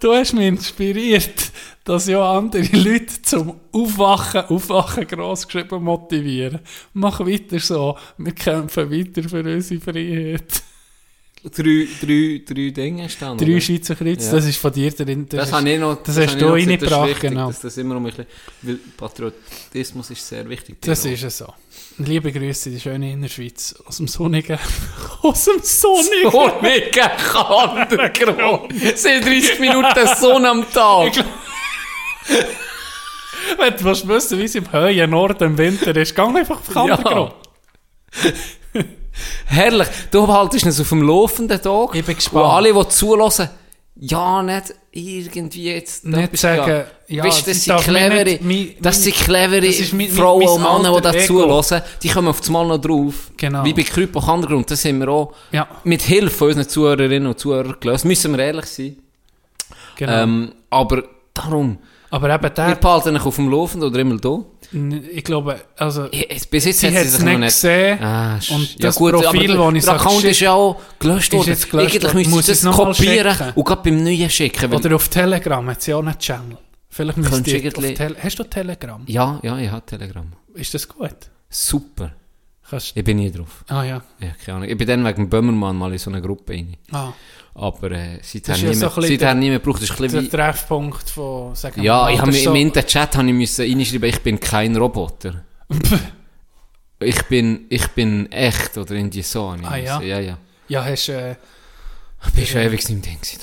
Du 0.00 0.12
hast 0.12 0.32
mich 0.32 0.48
inspiriert, 0.48 1.52
dass 1.84 2.08
ja 2.08 2.36
andere 2.36 2.62
Leute 2.76 3.22
zum 3.22 3.60
Aufwachen, 3.72 4.46
Aufwachen 4.46 5.06
gross 5.06 5.46
geschrieben 5.46 5.84
motivieren. 5.84 6.60
Mach 6.92 7.20
weiter 7.20 7.58
so. 7.60 7.96
Wir 8.18 8.34
kämpfen 8.34 8.90
weiter 8.90 9.28
für 9.28 9.44
unsere 9.44 9.80
Freiheit. 9.80 10.62
Drei, 11.44 11.88
drei, 12.00 12.40
drei 12.46 12.70
Dinge 12.70 13.08
stehen. 13.08 13.36
Drei 13.36 13.46
oder? 13.52 13.60
Schweizer 13.60 13.96
Kreuz, 13.96 14.26
Ja. 14.26 14.32
das 14.32 14.44
ist 14.46 14.58
von 14.58 14.72
dir 14.72 14.92
drin. 14.92 15.26
Das, 15.28 15.48
ist- 15.48 15.52
habe 15.52 15.70
ich 15.70 15.80
noch. 15.80 16.00
das 16.02 16.14
habe 16.16 16.26
hast 16.28 16.40
du 16.40 16.46
das 16.48 16.60
ist 16.62 16.68
reingebracht, 16.68 17.20
genau. 17.20 17.46
Dass 17.48 17.60
das 17.60 17.76
immer 17.78 17.96
ein 17.96 18.04
bisschen, 18.04 18.26
weil 18.62 18.78
Patriotismus 18.96 20.10
ist 20.10 20.28
sehr 20.28 20.48
wichtig. 20.48 20.76
Das 20.82 21.04
ist 21.04 21.22
es 21.24 21.38
so. 21.38 21.52
Liebe 21.98 22.30
Grüße 22.32 22.68
in 22.68 22.74
die 22.76 22.80
schöne 22.80 23.12
Innerschweiz. 23.12 23.74
Aus 23.86 23.96
dem 23.96 24.06
sonnigen. 24.06 24.56
aus 25.22 25.44
dem 25.46 25.60
sonnigen. 25.62 26.30
Sonnigen 26.30 27.10
Kandergrund. 27.32 28.72
Sind 28.96 29.24
30 29.26 29.58
Minuten 29.58 30.06
Sonne 30.20 30.48
am 30.48 30.64
Tag. 30.72 31.12
Wenn 33.58 33.76
du 33.76 33.84
willst 33.84 34.06
wissen, 34.06 34.38
wie 34.38 34.44
es 34.44 34.54
im 34.54 34.70
höheren 34.70 35.10
Norden 35.10 35.42
im 35.44 35.58
Winter 35.58 35.94
ist, 35.96 36.14
geh 36.14 36.22
einfach 36.22 36.60
auf 36.60 36.72
Kandergrund. 36.72 37.34
Herrlich. 39.46 39.88
Du 40.10 40.26
haltest 40.26 40.64
uns 40.66 40.80
auf 40.80 40.88
dem 40.88 41.02
laufenden 41.02 41.60
Tag. 41.60 41.94
Ich 41.94 42.04
bin 42.04 42.16
gespannt. 42.16 42.44
Und 42.44 42.50
alle, 42.50 42.72
die 42.72 42.88
zulassen, 42.88 43.48
ja, 43.96 44.42
nicht 44.42 44.74
irgendwie 44.90 45.64
jetzt... 45.74 46.04
Nicht 46.06 46.36
sagen, 46.38 46.84
ja, 47.08 47.24
weißt, 47.24 47.46
das 47.46 47.64
sind 47.64 47.78
clevere, 47.80 48.24
nicht 48.24 48.42
mein- 48.42 48.74
das 48.80 49.02
sind 49.02 49.14
clevere 49.16 49.66
das 49.66 49.92
mein- 49.92 50.08
Frauen 50.08 50.48
und 50.48 50.62
Männer, 50.82 50.96
die 50.96 51.02
das 51.02 51.26
zulassen. 51.26 51.82
Die 52.02 52.08
kommen 52.08 52.28
auf 52.28 52.40
das 52.40 52.48
Mal 52.50 52.66
noch 52.66 52.78
drauf. 52.78 53.30
Genau. 53.36 53.64
Wie 53.64 53.74
bei 53.74 53.82
Krypo 53.82 54.20
Kandergrund. 54.20 54.70
Das 54.70 54.84
haben 54.84 54.98
wir 55.00 55.08
auch 55.08 55.34
Ja, 55.52 55.68
mit 55.84 56.02
Hilfe 56.02 56.30
von 56.36 56.48
unseren 56.48 56.68
Zuhörerinnen 56.68 57.26
und 57.28 57.38
Zuhörern 57.38 57.76
gelöst. 57.80 58.04
Müssen 58.06 58.32
wir 58.36 58.44
ehrlich 58.44 58.66
sein. 58.66 58.96
genau. 59.96 60.12
Ähm, 60.22 60.52
aber 60.70 61.04
darum, 61.34 61.78
Aber 62.10 62.30
eben 62.32 62.42
wir 62.42 62.50
der, 62.50 62.74
behalten 62.76 63.16
euch 63.16 63.26
auf 63.26 63.36
dem 63.36 63.50
Laufenden 63.50 63.90
oder 63.90 63.98
immer 64.00 64.16
da. 64.16 64.38
Ich 64.72 65.24
glaube, 65.24 65.60
also, 65.76 66.08
Ich- 66.10 66.48
Bis 66.50 66.64
jetzt 66.64 66.80
sie 66.80 66.86
hat 66.88 67.04
es 67.04 67.20
nicht 67.20 67.40
gesehen. 67.40 67.98
Ah, 68.02 68.38
Und 68.50 68.82
das 68.82 68.96
Profil, 68.96 69.14
aber 69.16 69.32
das 69.32 69.34
ich 69.34 69.50
der 69.50 69.80
sag, 69.82 69.94
Account 70.00 70.20
shit, 70.22 70.30
ist 70.30 70.40
ja 70.40 70.52
auch 70.52 70.80
gelöscht 70.98 71.32
worden. 71.32 71.48
jetzt 71.48 71.70
gelöscht 71.70 71.90
Eigentlich 71.96 72.02
worden. 72.04 72.16
müsst 72.18 72.30
Muss 72.30 72.48
ihr 72.48 72.52
es 72.52 72.60
das 72.62 72.74
kopieren 72.76 73.34
schicken? 73.36 73.52
und 73.54 73.64
gerade 73.64 73.82
beim 73.82 74.02
Neuen 74.02 74.30
schicken. 74.30 74.72
Oder 74.72 74.96
auf 74.96 75.08
Telegram 75.08 75.66
hat 75.70 75.82
sie 75.82 75.94
auch 75.94 76.00
einen 76.00 76.18
Channel. 76.18 76.58
Vielleicht 76.88 77.16
müsst 77.18 77.46
ihr 77.46 77.68
auf 77.68 77.84
Tele 77.94 78.16
Hast 78.22 78.38
du 78.38 78.44
Telegram? 78.44 79.02
ja, 79.06 79.40
ja, 79.42 79.58
ich 79.58 79.70
habe 79.70 79.84
Telegram. 79.86 80.32
Ist 80.54 80.74
das 80.74 80.88
gut? 80.88 81.16
Super. 81.48 82.12
Kannst 82.68 82.96
Ich 82.96 83.04
bin 83.04 83.18
nie 83.18 83.30
drauf. 83.30 83.64
Ah 83.68 83.82
ja. 83.82 84.02
Ja, 84.20 84.28
keine 84.44 84.56
Ahnung. 84.58 84.68
Ich 84.70 84.78
bin 84.78 84.86
dann 84.88 85.04
wegen 85.04 85.28
Böhmermann 85.28 85.76
mal 85.76 85.92
in 85.92 85.98
so 85.98 86.10
eine 86.10 86.22
Gruppe 86.22 86.52
rein. 86.54 86.76
Ah, 86.90 87.12
Aber 87.54 87.90
äh, 87.92 88.18
seither 88.22 88.56
ja 88.56 88.68
nie, 88.70 88.74
so 88.74 88.88
seither 88.88 89.34
nie 89.34 89.50
mehr 89.50 89.58
gebraucht. 89.58 89.82
Das 89.82 89.90
ist 89.90 90.00
ein 90.00 90.08
der 90.10 90.30
Treffpunkt 90.30 91.10
von, 91.10 91.54
sagen 91.54 91.82
ja, 91.82 92.08
ich 92.08 92.18
habe 92.18 92.30
ist 92.30 92.38
im 92.46 92.52
so- 92.52 92.54
Interchat 92.54 93.16
habe 93.16 93.28
ich 93.28 93.34
müssen 93.34 93.70
reinschreiben, 93.70 94.08
ich 94.08 94.20
bin 94.20 94.40
kein 94.40 94.74
Roboter. 94.76 95.44
ich 97.00 97.22
bin, 97.24 97.66
ich 97.68 97.86
bin 97.88 98.30
echt, 98.32 98.76
oder 98.78 98.92
irgendwie 98.92 99.22
so. 99.22 99.50
habe 99.52 99.60
ich 99.60 99.66
Ah, 99.68 99.76
ja? 99.76 100.00
Ja, 100.00 100.20
ja. 100.20 100.38
Ja, 100.68 100.84
hast 100.84 101.08
äh, 101.10 101.36
Ich 102.26 102.32
bin 102.32 102.46
schon 102.46 102.60
ewig 102.62 102.88
im 102.88 103.02
Ding 103.02 103.20
gewesen, 103.20 103.40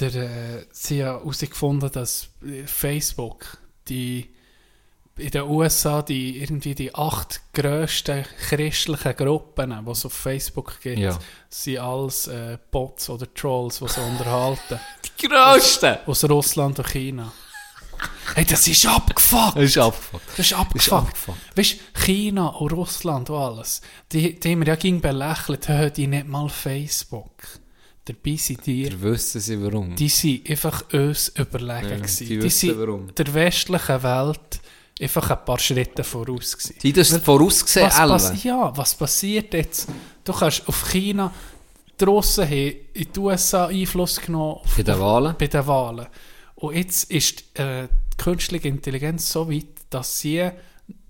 der, 0.00 0.14
äh, 0.14 0.66
sie 0.70 1.04
haben 1.04 1.18
herausgefunden, 1.18 1.90
dass 1.90 2.28
äh, 2.46 2.64
Facebook 2.66 3.58
die 3.88 4.30
in 5.18 5.30
den 5.30 5.42
USA 5.42 6.02
die 6.02 6.38
irgendwie 6.42 6.74
die 6.74 6.94
acht 6.94 7.40
grössten 7.52 8.24
christlichen 8.48 9.16
Gruppen, 9.16 9.74
die 9.84 9.90
es 9.90 10.06
auf 10.06 10.12
Facebook 10.12 10.80
gibt, 10.80 10.98
Ja. 10.98 11.18
sind 11.50 11.78
alles 11.78 12.26
äh, 12.28 12.58
Bots 12.70 13.10
oder 13.10 13.32
Trolls, 13.34 13.78
die 13.80 13.88
sie 13.88 14.00
unterhalten. 14.00 14.80
Die 15.20 15.26
Größte! 15.26 16.00
Aus 16.06 16.24
Russland 16.24 16.78
und 16.78 16.88
China. 16.88 17.32
Hey, 18.34 18.44
das 18.44 18.68
ist 18.68 18.86
abgefuckt! 18.86 19.56
Das 19.56 19.64
ist 19.64 19.78
abgefuckt. 19.78 20.22
Das 20.28 20.38
ist 20.38 20.38
Das 20.38 20.46
ist 20.46 20.52
abgefuckt. 20.52 21.02
abgefuckt. 21.02 21.38
Weißt 21.58 21.72
du, 21.72 22.00
China 22.04 22.46
und 22.48 22.72
Russland 22.72 23.30
und 23.30 23.36
alles, 23.36 23.80
die, 24.12 24.38
die 24.38 24.52
haben 24.52 24.60
wir 24.60 24.68
ja 24.68 24.76
ging 24.76 25.00
belächelt, 25.00 25.68
haben 25.68 25.92
die 25.92 26.06
nicht 26.06 26.28
mal 26.28 26.48
Facebook. 26.48 27.32
Dabei 28.04 28.36
sind 28.36 28.64
die, 28.66 28.84
Wir 28.84 29.02
wissen 29.02 29.40
sie 29.40 29.62
warum. 29.62 29.96
die 29.96 30.08
sind 30.08 30.48
einfach 30.48 30.82
uns 30.92 31.28
überlegen 31.30 31.90
Ja, 32.00 32.06
die 32.06 32.24
Die, 32.26 32.42
wissen 32.42 32.78
warum. 32.78 33.14
der 33.14 33.34
westlichen 33.34 34.02
Welt 34.02 34.60
einfach 35.00 35.30
ein 35.30 35.44
paar 35.44 35.58
Schritte 35.58 36.04
voraus 36.04 36.56
gewesen. 36.56 36.74
Die 36.82 36.92
das 36.92 37.16
vorausgesehen, 37.18 37.86
Was 37.86 37.96
pass 37.96 38.44
ja, 38.44 38.72
was 38.76 38.94
passiert 38.94 39.54
jetzt? 39.54 39.88
Du 40.24 40.32
kannst 40.32 40.66
auf 40.68 40.90
China, 40.90 41.32
die 42.00 42.04
Russen 42.04 42.44
haben 42.44 42.74
in 42.94 43.12
die 43.14 43.18
USA 43.20 43.66
Einfluss 43.66 44.20
genommen 44.20 44.58
auf, 44.64 44.76
Bei 44.76 44.82
den 44.82 45.00
Wahlen? 45.00 45.34
bei 45.38 45.46
den 45.46 45.66
Wahlen. 45.66 46.06
Und 46.56 46.74
jetzt 46.76 47.10
ist 47.10 47.44
äh, 47.58 47.88
die 48.12 48.16
künstliche 48.22 48.68
Intelligenz 48.68 49.30
so 49.30 49.50
weit, 49.50 49.66
dass 49.90 50.18
sie 50.18 50.50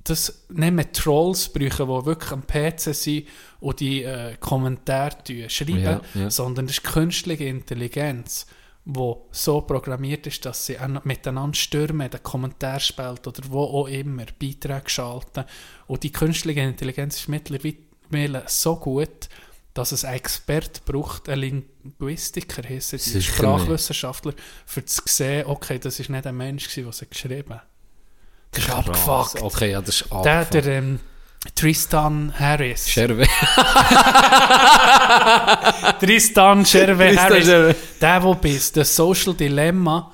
das 0.05 0.45
nicht 0.49 0.73
mehr 0.73 0.91
Trolls 0.93 1.49
brauchen, 1.51 1.87
die 1.87 2.07
wirklich 2.07 2.33
am 2.33 2.47
PC 2.47 2.95
sind 2.95 3.27
und 3.61 3.81
die 3.81 4.03
äh, 4.05 4.37
Kommentare 4.41 5.17
schreiben, 5.49 5.83
Ja, 5.83 6.01
ja. 6.15 6.31
sondern 6.31 6.67
das 6.67 6.77
ist 6.79 6.85
künstliche 6.85 7.45
Intelligenz, 7.45 8.47
die 8.91 9.15
so 9.33 9.61
programmiert 9.61 10.27
ist, 10.27 10.47
dass 10.47 10.65
sie 10.65 10.79
miteinander 11.05 11.55
stürmen, 11.55 12.11
den 12.11 12.23
Kommentarspalt 12.23 13.27
oder 13.27 13.43
wo 13.51 13.63
auch 13.65 13.87
immer, 13.87 14.25
Beiträge 14.41 14.89
schalten. 14.89 15.45
Und 15.87 16.03
die 16.05 16.13
künstliche 16.13 16.61
Intelligenz 16.61 17.19
ist 17.19 17.29
mittlerweile 17.29 18.45
so 18.47 18.77
gut, 18.77 19.29
dass 19.75 19.93
es 19.93 20.07
einen 20.07 20.17
Expert 20.17 20.87
braucht, 20.87 21.29
einen 21.29 21.65
Linguistiker, 21.85 22.67
heissen 22.67 22.97
die 22.99 23.11
Sicher 23.11 23.35
Sprachwissenschaftler, 23.35 24.33
für 24.65 24.85
zu 24.87 25.03
sehen, 25.05 25.47
okay, 25.47 25.79
das 25.79 26.01
ist 26.01 26.09
nicht 26.09 26.27
ein 26.27 26.37
Mensch, 26.37 26.75
der 26.75 26.91
sie 26.91 27.07
geschrieben 27.07 27.55
hat. 27.55 27.67
Das 28.53 28.65
ist 28.65 28.71
abgefuckt. 28.71 29.43
Okay, 29.43 29.73
ja, 29.73 29.83
das 29.83 30.01
ist 30.01 30.11
Der, 30.11 30.17
abgefuckt. 30.41 30.55
der 30.55 30.67
ähm, 30.79 31.01
Tristan 31.55 32.33
Harris. 32.39 32.89
Scherbe. 32.89 33.25
Tristan 36.01 36.65
Scherwe 36.65 37.17
Harris. 37.17 37.47
Scherwe. 37.47 37.75
Der, 38.01 38.21
der 38.21 38.35
bis 38.35 38.73
The 38.75 38.85
Social 38.85 39.35
Dilemma 39.35 40.11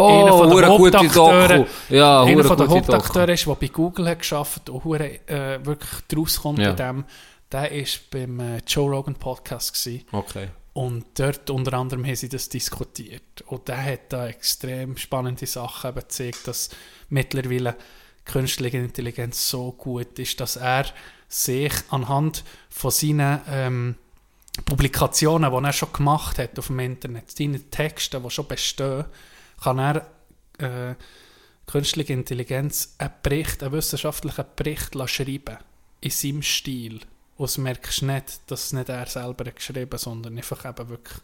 Oh, 0.00 0.22
einer 0.22 0.32
von 0.32 0.48
den 0.48 0.68
hure 0.68 0.76
gute 0.76 0.98
Hauptakteure, 0.98 1.48
Doku. 1.58 1.70
Ja, 1.88 2.22
einer 2.22 2.44
von 2.44 2.56
den 2.56 2.66
gute 2.68 2.80
Doku. 2.82 2.92
Hauptakteure 2.92 3.32
ist, 3.32 3.46
der 3.48 3.54
bei 3.56 3.66
Google 3.66 4.08
hat 4.08 4.20
geschafft 4.20 4.70
und 4.70 4.84
hure, 4.84 5.26
äh, 5.28 5.58
wirklich 5.66 5.90
draus 6.06 6.40
kommt 6.40 6.60
Ja. 6.60 6.70
in 6.70 6.76
dem, 6.76 7.04
der 7.50 7.72
ist 7.72 8.08
beim 8.10 8.38
äh, 8.38 8.58
Joe 8.64 8.88
Rogan 8.94 9.16
Podcast 9.16 9.74
gewesen. 9.74 10.04
Okay. 10.12 10.50
Und 10.74 11.04
dort 11.18 11.50
unter 11.50 11.72
anderem 11.72 12.04
haben 12.06 12.14
sie 12.14 12.28
das 12.28 12.48
diskutiert. 12.48 13.42
Und 13.48 13.66
der 13.66 13.84
hat 13.84 14.00
da 14.10 14.28
extrem 14.28 14.96
spannende 14.96 15.46
Sachen 15.46 15.90
eben 15.90 15.98
gezeigt, 15.98 16.46
dass 16.46 16.70
mittlerweile 17.08 17.74
künstliche 18.28 18.78
Intelligenz 18.78 19.48
so 19.48 19.72
gut 19.72 20.18
ist, 20.18 20.38
dass 20.38 20.56
er 20.56 20.86
sich 21.28 21.72
anhand 21.90 22.44
von 22.70 22.90
seinen 22.90 23.40
ähm, 23.48 23.94
Publikationen, 24.64 25.50
die 25.50 25.66
er 25.66 25.72
schon 25.72 25.92
gemacht 25.92 26.38
hat 26.38 26.58
auf 26.58 26.68
dem 26.68 26.78
Internet, 26.78 27.30
seinen 27.30 27.70
Texten, 27.70 28.22
die 28.22 28.30
schon 28.30 28.46
bestehen, 28.46 29.04
kann 29.62 29.78
er 29.78 30.06
äh, 30.58 30.94
künstliche 31.66 32.12
Intelligenz 32.12 32.94
einen 32.98 33.12
Bericht, 33.22 33.62
einen 33.62 33.72
wissenschaftlichen 33.72 34.44
Bericht 34.56 34.94
schreiben 35.08 35.58
in 36.00 36.10
seinem 36.10 36.42
Stil. 36.42 37.00
Und 37.36 37.44
das 37.44 37.58
merkst 37.58 38.02
du 38.02 38.06
nicht, 38.06 38.40
dass 38.46 38.66
es 38.66 38.72
nicht 38.72 38.88
er 38.88 39.06
selber 39.06 39.44
hat 39.44 39.56
geschrieben 39.56 39.98
sondern 39.98 40.36
einfach 40.36 40.64
eben 40.64 40.88
wirklich 40.88 41.18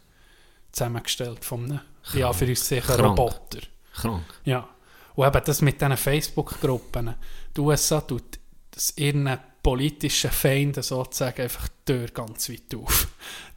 zusammengestellt 0.71 1.43
von 1.43 1.65
einem, 1.65 1.81
ja, 2.13 2.31
für 2.33 2.45
uns 2.45 2.67
sicher. 2.67 2.99
Roboter. 2.99 3.61
Krank. 3.93 4.23
Ja. 4.43 4.67
Und 5.15 5.27
eben 5.27 5.41
das 5.45 5.61
mit 5.61 5.79
diesen 5.81 5.97
Facebook-Gruppen. 5.97 7.15
Die 7.55 7.61
USA 7.61 8.01
tut 8.01 8.39
das 8.71 8.93
ihren 8.97 9.37
politischen 9.63 10.29
Feinden 10.31 10.83
sozusagen 10.83 11.41
einfach 11.41 11.67
die 11.87 11.93
Tür 11.93 12.07
ganz 12.13 12.49
weit 12.49 12.75
auf. 12.75 13.07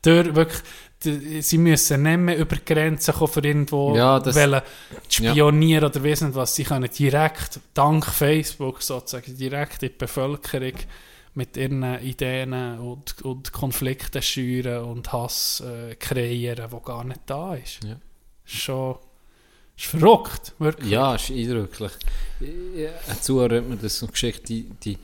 Die 0.05 0.09
Tür 0.11 0.35
wirklich, 0.37 0.63
die, 1.05 1.43
sie 1.43 1.59
müssen 1.59 2.03
nicht 2.03 2.17
mehr 2.19 2.39
über 2.39 2.57
Grenzen 2.57 3.13
kommen, 3.15 3.33
für 3.33 3.41
irgendwo 3.45 3.95
Ja, 3.97 4.19
das- 4.21 4.37
wollen 4.37 4.63
spionieren 5.09 5.85
oder 5.85 6.03
wissen 6.03 6.35
was. 6.35 6.55
Sie 6.55 6.65
können 6.65 6.89
direkt, 6.91 7.61
dank 7.75 8.07
Facebook 8.07 8.81
sozusagen, 8.83 9.37
direkt 9.37 9.83
in 9.83 9.89
die 9.91 9.95
Bevölkerung 9.99 10.75
mit 11.35 11.57
ihren 11.57 11.83
Ideen 12.01 12.53
und, 12.79 13.21
und 13.23 13.53
Konflikten 13.53 14.23
schüren 14.23 14.85
und 14.85 15.13
Hass 15.13 15.61
äh, 15.61 15.95
kreieren, 15.97 16.71
wo 16.73 16.81
gar 16.81 17.05
nicht 17.05 17.21
da 17.27 17.55
ist. 17.55 17.85
Ja. 17.85 17.97
Schon 18.45 18.97
ist 19.79 19.87
verrückt, 19.87 20.55
wirklich. 20.59 20.91
Ja, 20.91 21.15
ist 21.15 21.31
eindrücklich. 21.31 21.93
Ein 22.41 23.23
Zuhörer 23.23 23.57
hat 23.59 23.69
mir 23.69 23.77
das 23.77 24.05
geschickt, 24.11 24.49
die, 24.49 24.65
die, 24.83 24.99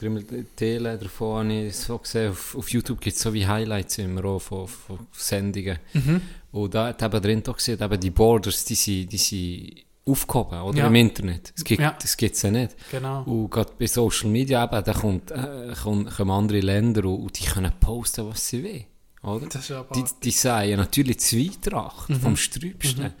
die 0.00 0.44
Tele 0.56 0.98
davon 0.98 1.48
habe 1.48 1.66
ich 1.66 1.76
so 1.76 1.98
gesehen, 1.98 2.30
auf, 2.30 2.54
auf 2.56 2.68
YouTube 2.70 3.00
gibt 3.00 3.16
es 3.16 3.22
so 3.22 3.32
wie 3.32 3.46
Highlights 3.46 3.98
immer 3.98 4.24
auch 4.24 4.40
von, 4.40 4.66
von 4.68 5.06
Sendungen. 5.12 5.78
Mhm. 5.92 6.20
Und 6.52 6.74
da 6.74 6.88
hat 6.88 7.02
eben 7.02 7.22
drin 7.22 7.42
auch 7.46 7.56
gesehen, 7.56 7.80
eben 7.80 8.00
die 8.00 8.10
Borders, 8.10 8.64
die 8.64 8.74
sind, 8.74 9.12
die 9.12 9.16
sind 9.18 9.84
aufgehoben, 10.06 10.60
oder? 10.60 10.78
Ja. 10.78 10.86
Im 10.86 10.94
Internet. 10.94 11.52
Es 11.56 11.64
gibt, 11.64 11.80
Ja. 11.82 11.96
das 12.00 12.16
gibt's 12.16 12.42
ja 12.42 12.50
nicht. 12.50 12.76
Genau. 12.90 13.22
Und 13.24 13.50
gerade 13.50 13.72
bei 13.78 13.86
Social 13.86 14.30
Media 14.30 14.64
eben, 14.64 14.84
da 14.84 14.92
kommt, 14.92 15.30
äh, 15.30 15.74
kommen, 15.82 16.08
kommen 16.08 16.30
andere 16.30 16.60
Länder 16.60 17.04
und, 17.06 17.22
und 17.22 17.38
die 17.40 17.44
können 17.44 17.72
posten, 17.80 18.26
was 18.28 18.48
sie 18.48 18.62
wollen, 18.64 18.84
oder? 19.22 19.46
Das 19.48 19.66
die, 19.94 20.04
die 20.22 20.30
sagen 20.30 20.76
natürlich 20.76 21.18
Zweitracht 21.20 22.12
vom 22.22 22.36
Sträubsten. 22.36 23.12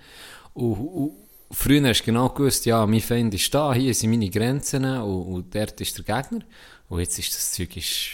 Und, 0.56 0.72
und 0.72 1.12
früher 1.50 1.86
hast 1.88 2.00
du 2.00 2.06
genau 2.06 2.28
gewusst, 2.30 2.66
ja, 2.66 2.84
mein 2.86 3.00
Feind 3.00 3.34
ist 3.34 3.52
da, 3.54 3.72
hier 3.74 3.94
sind 3.94 4.10
meine 4.10 4.30
Grenzen 4.30 4.84
und, 4.84 5.34
und 5.34 5.54
dort 5.54 5.80
ist 5.80 5.96
der 5.98 6.04
Gegner. 6.04 6.44
Und 6.88 7.00
jetzt 7.00 7.18
ist 7.18 7.34
das 7.34 7.52
Zeug 7.52 7.76
ist 7.76 8.10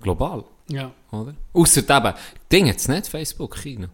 global, 0.00 0.44
Ja. 0.68 0.92
oder? 1.10 1.34
Ausser 1.52 1.80
eben, 1.80 2.14
Ding 2.52 2.66
jetzt 2.66 2.88
nicht, 2.88 3.06
Facebook, 3.06 3.56
China. 3.58 3.88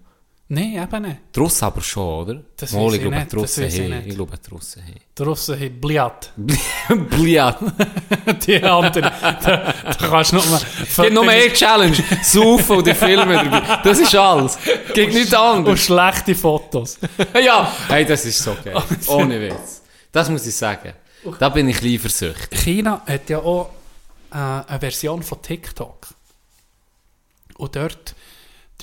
Nein, 0.46 0.74
eben 0.74 1.02
nicht. 1.02 1.16
Die 1.34 1.40
Russen 1.40 1.64
aber 1.64 1.80
schon, 1.80 2.28
oder? 2.28 2.42
Das 2.56 2.72
Mal, 2.72 2.84
weiss 2.84 2.92
ich 2.92 2.94
ich 2.96 3.00
glaube, 3.00 3.16
nicht, 3.16 3.32
die 3.32 3.36
Russen 3.36 3.64
ich 3.64 3.80
haben. 3.80 3.90
nicht. 3.90 4.06
Ich 4.08 4.14
glaube, 4.14 4.38
die 4.38 4.50
Russen 4.50 4.82
haben. 4.82 4.94
Die 5.18 5.22
Russen 5.22 5.60
haben 5.60 5.80
Bliat. 5.80 6.32
Bliat. 7.10 7.58
Die 8.46 8.62
anderen, 8.62 9.02
da, 9.22 9.72
da 9.82 9.94
kannst 9.94 10.32
du 10.32 10.36
noch 10.36 10.50
mal... 10.50 10.60
Es 10.82 10.96
gibt 10.96 11.12
nur 11.14 11.28
eine 11.28 11.52
Challenge. 11.52 11.96
Saufen 12.22 12.76
und 12.76 12.86
die 12.86 12.94
Filme 12.94 13.34
dabei. 13.34 13.80
Das 13.82 13.98
ist 13.98 14.14
alles. 14.14 14.58
Es 14.88 14.92
gibt 14.94 15.14
nichts 15.14 15.32
Und 15.32 15.38
anderes. 15.38 15.80
schlechte 15.80 16.34
Fotos. 16.34 16.98
ja. 17.42 17.72
Hey, 17.88 18.04
das 18.04 18.24
ist 18.26 18.38
so 18.42 18.54
geil. 18.62 18.76
Ohne 19.06 19.40
Witz. 19.40 19.82
Das 20.12 20.28
muss 20.28 20.46
ich 20.46 20.54
sagen. 20.54 20.92
Da 21.38 21.48
bin 21.48 21.68
ich 21.70 21.80
lieber 21.80 22.08
süchtig. 22.10 22.60
China 22.60 23.02
hat 23.06 23.30
ja 23.30 23.38
auch 23.38 23.70
äh, 24.30 24.36
eine 24.36 24.80
Version 24.80 25.22
von 25.22 25.40
TikTok. 25.40 26.06
Und 27.56 27.76
dort 27.76 28.14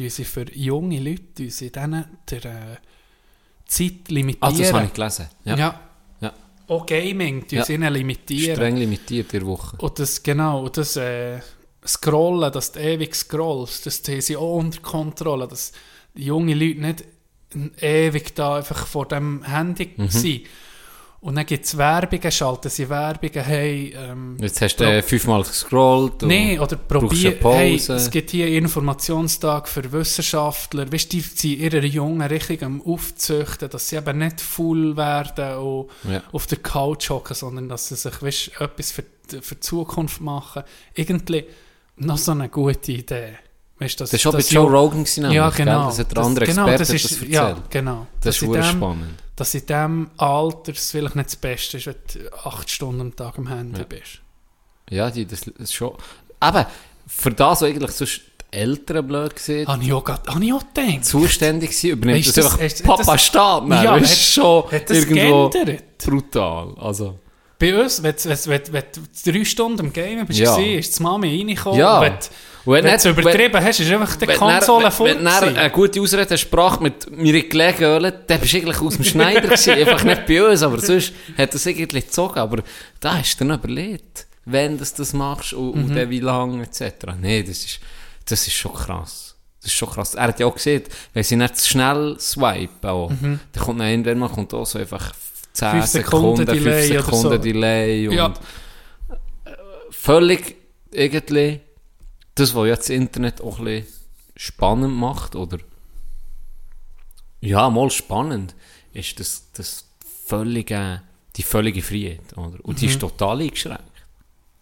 tun 0.02 0.10
sie 0.10 0.26
für 0.26 0.46
junge 0.54 1.00
Leute 1.00 1.50
sie 1.50 1.72
denen 1.72 2.06
der 2.30 2.46
äh, 2.46 2.78
Zeit 3.66 4.10
limitieren. 4.10 4.38
Also, 4.44 4.62
das 4.64 4.74
habe 4.74 4.86
ich 4.86 4.94
gelesen. 4.94 5.28
Ja. 5.46 5.56
ja. 5.58 5.80
Ja. 6.22 6.34
Auch 6.68 6.86
Gaming 6.86 7.48
tun 7.48 7.60
Ja. 7.60 7.66
sie 7.66 7.74
ihnen 7.76 7.94
limitieren. 7.94 8.56
Streng 8.56 8.78
limitiert 8.78 9.34
in 9.34 9.46
Woche. 9.46 9.78
Und 9.78 10.00
das, 10.00 10.22
genau, 10.24 10.64
und 10.66 10.78
das 10.78 10.96
äh, 10.98 11.40
Scrollen, 11.86 12.52
dass 12.52 12.72
du 12.74 12.80
ewig 12.80 13.16
scrollst, 13.16 13.86
das 13.86 14.02
haben 14.08 14.22
sie 14.22 14.38
auch 14.38 14.58
unter 14.58 14.82
Kontrolle, 14.82 15.48
dass 15.48 15.72
junge 16.14 16.54
Leute 16.54 16.80
nicht 16.82 17.04
ewig 17.82 18.36
da 18.36 18.58
einfach 18.58 18.86
vor 18.88 19.08
dem 19.08 19.44
Handy 19.44 19.90
Mhm. 19.98 20.10
sind. 20.10 20.42
Und 21.24 21.36
dann 21.36 21.46
gibt 21.46 21.66
es 21.66 21.78
Werbungen, 21.78 22.32
schalten 22.32 22.70
sie 22.70 22.90
Werbungen, 22.90 23.44
hey, 23.46 23.94
ähm, 23.96 24.38
Jetzt 24.40 24.60
hast 24.60 24.78
du 24.78 24.86
äh, 24.86 25.04
fünfmal 25.04 25.44
gescrollt. 25.44 26.24
Nee, 26.24 26.58
oder 26.58 26.76
probier, 26.78 27.38
hey, 27.44 27.76
es 27.76 28.10
gibt 28.10 28.32
hier 28.32 28.48
Informationstag 28.48 29.70
für 29.70 29.92
Wissenschaftler, 29.92 30.92
weißt 30.92 31.14
du, 31.14 31.18
die 31.18 31.22
sind 31.22 31.60
ihre 31.60 31.86
Jungen 31.86 32.24
richtig 32.24 32.64
am 32.64 32.82
aufzüchten, 32.82 33.70
dass 33.70 33.88
sie 33.90 33.98
eben 33.98 34.18
nicht 34.18 34.42
faul 34.42 34.98
werden 34.98 35.58
und 35.60 35.90
Ja. 36.12 36.24
auf 36.32 36.48
der 36.48 36.58
Couch 36.58 37.12
hocken, 37.12 37.36
sondern 37.36 37.70
dass 37.70 37.90
sie 37.90 37.96
sich, 37.98 38.20
weißt, 38.20 38.60
etwas 38.60 38.92
für, 38.92 39.04
die- 39.32 39.42
für 39.42 39.54
die 39.56 39.62
Zukunft 39.62 40.22
machen. 40.22 40.64
Irgendwie 40.96 41.46
noch 41.98 42.18
so 42.18 42.32
eine 42.32 42.50
gute 42.50 42.94
Idee. 42.94 43.34
Weißt, 43.78 44.00
dass, 44.02 44.10
Das 44.10 44.26
war 44.26 44.32
schon 44.32 44.42
bei 44.42 44.48
Joe 44.48 44.72
Rogan, 44.72 45.06
ja, 45.32 45.50
gell? 45.52 45.66
genau. 45.66 45.86
Das 45.86 46.00
hat 46.00 46.08
der 46.12 46.16
Das- 46.16 46.26
andere 46.26 46.46
genau, 46.48 46.68
Experte 46.68 46.80
das 46.80 46.88
das 46.88 46.96
ist, 47.12 47.12
erzählt. 47.12 47.32
Ja, 47.32 47.58
genau. 47.70 48.08
Das 48.22 48.36
ist 48.36 48.40
verdammt 48.40 48.66
dem- 48.66 48.78
spannend. 48.78 49.21
Dass 49.36 49.54
in 49.54 49.62
diesem 49.66 50.12
Alter 50.18 50.74
es 50.74 50.92
vielleicht 50.92 51.16
nicht 51.16 51.28
das 51.30 51.36
Beste 51.36 51.78
ist, 51.78 51.88
wenn 51.88 51.96
du 52.14 52.34
acht 52.46 52.70
Stunden 52.70 53.02
am 53.02 53.16
Tag 53.16 53.38
am 53.38 53.48
Handy 53.48 53.80
Ja. 53.80 53.86
bist. 53.86 54.20
Ja, 54.90 55.10
die, 55.10 55.26
das, 55.26 55.44
ist 55.44 55.74
schon... 55.74 55.96
Aber 56.40 56.68
für 57.08 57.32
das, 57.32 57.62
was 57.62 57.64
eigentlich 57.70 57.92
sonst 57.92 58.22
die 58.52 58.58
Eltern 58.58 59.08
blöd 59.08 59.34
gesehen, 59.36 59.68
Habe 59.68 59.84
ich 59.84 59.94
auch, 59.94 60.06
habe 60.08 60.44
ich 60.44 60.54
auch 60.54 60.64
gedacht. 60.74 61.06
zuständig 61.06 61.78
sind, 61.78 61.92
übernimmt 61.92 62.28
das 62.28 62.38
einfach 62.38 62.58
das- 62.60 62.80
hat 62.80 62.84
Papa 62.86 63.12
das- 63.14 63.24
Staat. 63.26 63.64
Ja, 63.70 63.84
das 63.84 63.92
hat- 63.94 64.02
ist 64.02 64.34
schon 64.34 64.72
hat 64.72 64.90
das 64.90 64.98
irgendwo 64.98 65.50
geändert? 65.50 65.98
brutal. 66.00 66.76
Also, 66.78 67.20
Bei 67.62 67.82
uns, 67.82 68.02
wenn, 68.04 68.16
wenn, 68.16 68.38
wenn, 68.48 68.74
wenn 68.74 68.84
du 69.24 69.32
drei 69.32 69.46
Stunden 69.46 69.80
am 69.82 69.94
Game 69.94 70.26
bist, 70.26 70.40
Ja. 70.40 70.58
ja. 70.60 70.80
ist 70.80 70.98
die 70.98 71.04
Mami 71.04 71.30
reingekommen. 71.38 71.80
Ja. 71.80 72.02
Wenn, 72.02 72.84
du 72.86 72.92
es 72.92 73.06
übertrieben 73.06 73.64
hast, 73.64 73.80
ist 73.80 73.92
einfach 73.92 74.16
die 74.18 74.26
Konsole 74.28 74.92
voll. 74.92 75.10
Wenn 75.10 75.24
du 75.24 75.32
gewesen. 75.32 75.58
eine 75.58 75.70
gute 75.72 76.02
Ausrede 76.02 76.38
sprach 76.38 76.80
mit 76.80 77.10
mir 77.10 77.48
gelegen, 77.48 78.04
dann 78.28 78.40
bist 78.40 78.54
du 78.54 78.58
eigentlich 78.58 78.82
aus 78.82 78.96
dem 78.98 79.06
Schneider 79.06 79.42
gewesen. 79.42 79.74
Einfach 79.80 80.04
nicht 80.04 80.26
bei 80.28 80.44
uns, 80.48 80.62
aber 80.62 80.80
sonst 80.80 81.14
hat 81.38 81.54
das 81.54 81.66
irgendwie 81.66 82.02
gezogen. 82.02 82.38
Aber 82.40 82.62
da 83.00 83.18
hast 83.18 83.40
du 83.40 83.46
dann 83.46 83.58
überlegt, 83.58 84.28
wenn 84.46 84.78
du 84.78 84.84
das 84.98 85.14
machst 85.14 85.54
und, 85.54 85.76
Mhm. 85.76 85.84
und 85.86 85.96
dann 85.96 86.10
wie 86.10 86.20
lange 86.20 86.64
etc. 86.64 86.94
Nee, 87.20 87.42
das 87.44 87.64
ist, 87.66 87.80
das 88.28 88.46
ist 88.46 88.54
schon 88.54 88.74
krass. 88.74 89.36
Das 89.62 89.72
ist 89.72 89.78
schon 89.78 89.90
krass. 89.90 90.14
Er 90.16 90.24
hat 90.28 90.40
ja 90.40 90.46
auch 90.48 90.56
gesehen, 90.56 90.84
wenn 91.14 91.24
sie 91.24 91.36
nicht 91.36 91.58
zu 91.58 91.70
schnell 91.70 92.16
swipen, 92.20 92.90
auch, 92.90 93.12
dann 93.22 93.40
kommt 93.64 93.80
dann 93.80 93.88
irgendwann 93.88 94.18
mal 94.20 94.30
kommt 94.30 94.54
auch 94.54 94.66
so 94.66 94.78
einfach 94.80 95.14
10 95.54 95.68
Mhm. 95.68 95.72
Fünf 95.82 95.86
Sekunden 95.88 96.38
Sekunden, 96.38 96.48
5 96.48 96.64
Delay 96.64 96.92
oder 96.92 97.04
Sekunden 97.04 97.22
so. 97.32 97.38
Delay 97.38 98.08
und 98.08 98.14
Ja. 98.16 98.34
völlig 99.90 100.56
irgendwie 100.92 101.60
das, 102.36 102.56
was 102.56 102.68
jetzt 102.68 102.82
das 102.84 102.90
Internet 102.96 103.42
auch 103.42 103.60
ein 103.60 103.66
bisschen 103.66 103.88
spannend 104.36 104.96
macht, 104.96 105.36
oder 105.36 105.58
ja, 107.42 107.70
mal 107.70 107.90
spannend, 107.90 108.56
ist 108.94 109.20
das, 109.20 109.44
das 109.54 109.86
völlige, 110.26 111.02
die 111.36 111.44
völlige 111.44 111.82
Freiheit, 111.82 112.38
oder? 112.38 112.58
Und 112.64 112.82
die 112.82 112.86
ist 112.88 113.00
total 113.00 113.42
eingeschränkt. 113.42 113.84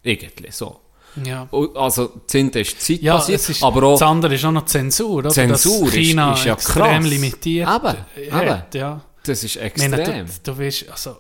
Irgendwie, 0.02 0.52
so. 0.52 0.80
ja. 1.24 1.48
Also, 1.76 2.08
das 2.26 2.36
eine 2.36 2.50
ist 2.52 2.82
Zeit 2.82 3.02
Ja, 3.02 3.16
passiert, 3.18 3.48
ist, 3.50 3.64
aber 3.64 3.84
auch 3.84 3.94
das 4.00 4.02
andere 4.04 4.36
ist 4.36 4.46
auch 4.46 4.52
noch 4.52 4.66
Zensur, 4.66 5.10
oder? 5.18 5.30
Zensur 5.30 5.86
Dass 5.86 5.96
ist- 5.96 6.00
China 6.06 6.34
ist 6.34 6.46
ja 6.46 6.54
extrem 6.54 6.84
krass. 7.02 7.06
limitiert 7.10 7.68
Eben, 7.68 8.32
hat, 8.50 8.76
ja. 8.76 9.02
Das 9.24 9.44
ist 9.44 9.56
Ich 9.56 9.78
meine, 9.78 10.00
extrem. 10.00 10.26
du, 10.26 10.52
du 10.52 10.60
weißt, 10.60 10.90
also, 10.90 11.18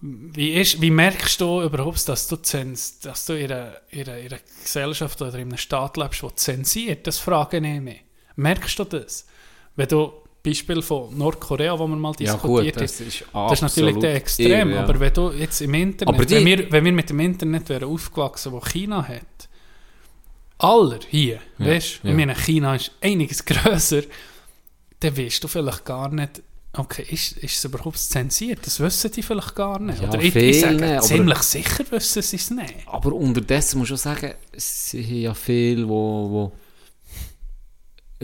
wie, 0.00 0.54
ist, 0.54 0.80
wie 0.80 0.90
merkst 0.90 1.40
du 1.40 1.62
überhaupt, 1.62 2.08
dass 2.08 2.26
du, 2.26 2.36
zens, 2.36 2.98
dass 3.00 3.24
du 3.26 3.34
in 3.34 3.52
einer, 3.52 3.72
in, 3.90 4.00
einer, 4.02 4.18
in 4.18 4.26
einer 4.32 4.40
Gesellschaft 4.62 5.22
oder 5.22 5.34
in 5.34 5.48
einem 5.48 5.56
Staat 5.56 5.96
lebst, 5.96 6.22
der 6.22 6.36
zensiert? 6.36 7.06
Das 7.06 7.18
frage 7.18 7.58
ich 7.58 7.80
mich. 7.80 8.02
Merkst 8.36 8.78
du 8.78 8.84
das? 8.84 9.26
Wenn 9.76 9.88
du 9.88 10.12
Beispiel 10.42 10.82
von 10.82 11.16
Nordkorea, 11.16 11.78
wo 11.78 11.86
wir 11.86 11.96
mal 11.96 12.12
ja 12.18 12.32
diskutiert 12.32 12.74
gut, 12.74 12.82
das 12.82 13.00
ist 13.00 13.24
das 13.32 13.52
ist 13.52 13.62
natürlich 13.62 13.96
der 13.98 14.16
Extrem, 14.16 14.70
irre, 14.70 14.74
ja. 14.74 14.82
aber 14.82 14.98
wenn 14.98 15.12
du 15.12 15.30
jetzt 15.30 15.60
im 15.60 15.72
Internet, 15.74 16.30
wenn, 16.30 16.46
wir, 16.46 16.72
wenn 16.72 16.84
wir 16.84 16.92
mit 16.92 17.10
dem 17.10 17.20
Internet 17.20 17.68
wären 17.68 17.84
aufgewachsen, 17.84 18.50
wo 18.50 18.60
China 18.60 19.06
hat, 19.06 19.48
aller 20.58 20.98
hier, 21.08 21.38
Ja, 21.58 21.66
weißt 21.66 22.00
du, 22.02 22.08
ja. 22.08 22.12
ich 22.12 22.16
meine, 22.16 22.34
China 22.34 22.74
ist 22.74 22.90
einiges 23.00 23.44
grösser, 23.44 24.02
dann 25.02 25.16
weißt 25.16 25.42
du 25.44 25.48
vielleicht 25.48 25.84
gar 25.84 26.08
nicht, 26.08 26.42
okay, 26.74 27.04
ist, 27.10 27.36
ist 27.38 27.56
es 27.56 27.64
überhaupt 27.64 27.98
zensiert? 27.98 28.60
Das 28.66 28.80
wissen 28.80 29.10
die 29.12 29.22
vielleicht 29.22 29.54
gar 29.54 29.78
nicht. 29.78 30.00
Ja, 30.02 30.08
Oder 30.08 30.20
ich, 30.22 30.32
viele 30.32 30.46
ich 30.46 30.60
sage, 30.60 30.74
nicht, 30.76 30.84
aber- 30.84 31.00
ziemlich 31.02 31.38
sicher 31.38 31.84
wissen 31.90 32.22
sie 32.22 32.36
es 32.36 32.50
nicht. 32.50 32.74
Aber 32.86 33.12
unterdessen 33.12 33.78
muss 33.78 33.88
ich 33.88 33.94
auch 33.94 33.98
sagen, 33.98 34.32
sie 34.56 35.04
haben 35.04 35.20
ja 35.20 35.34
viele, 35.34 35.88
wo, 35.88 36.30
wo 36.30 36.52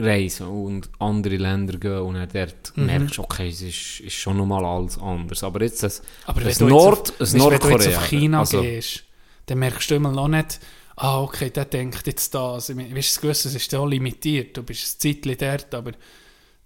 reisen 0.01 0.47
und 0.47 0.89
andere 1.01 1.37
Länder 1.37 1.77
gehen 1.77 1.99
und 1.99 2.15
dann 2.15 2.29
dort 2.33 2.77
Mhm. 2.77 2.87
merkst 2.87 3.19
du, 3.19 3.23
okay, 3.23 3.49
es 3.49 3.63
ist, 3.63 4.01
ist 4.01 4.13
schon 4.15 4.37
nochmal 4.37 4.65
alles 4.65 4.97
anders. 4.99 5.43
Aber 5.43 5.61
jetzt 5.63 5.83
das, 5.83 6.03
Aber 6.25 6.41
das 6.41 6.61
wenn 6.61 6.69
du 6.69 6.75
Nord, 6.75 7.13
das 7.19 7.33
wenn 7.33 7.41
du 7.41 7.69
jetzt 7.69 7.89
auf 7.97 8.07
China 8.09 8.39
also, 8.41 8.63
gehst, 8.63 9.03
dann 9.47 9.59
merkst 9.59 9.91
du 9.91 9.97
immer 9.97 10.13
noch 10.13 10.29
nicht, 10.29 10.61
ah, 10.95 11.21
okay, 11.21 11.51
der 11.51 11.65
denkt 11.65 12.07
jetzt 12.07 12.33
das. 12.33 12.69
Weißt 12.77 13.23
du, 13.25 13.29
es 13.29 13.45
ist 13.47 13.73
ja 13.73 13.79
auch 13.81 13.87
limitiert, 13.87 14.57
du 14.57 14.63
bist 14.63 14.85
ein 14.97 15.01
Zeitchen 15.01 15.37
dort, 15.37 15.75
aber 15.75 15.93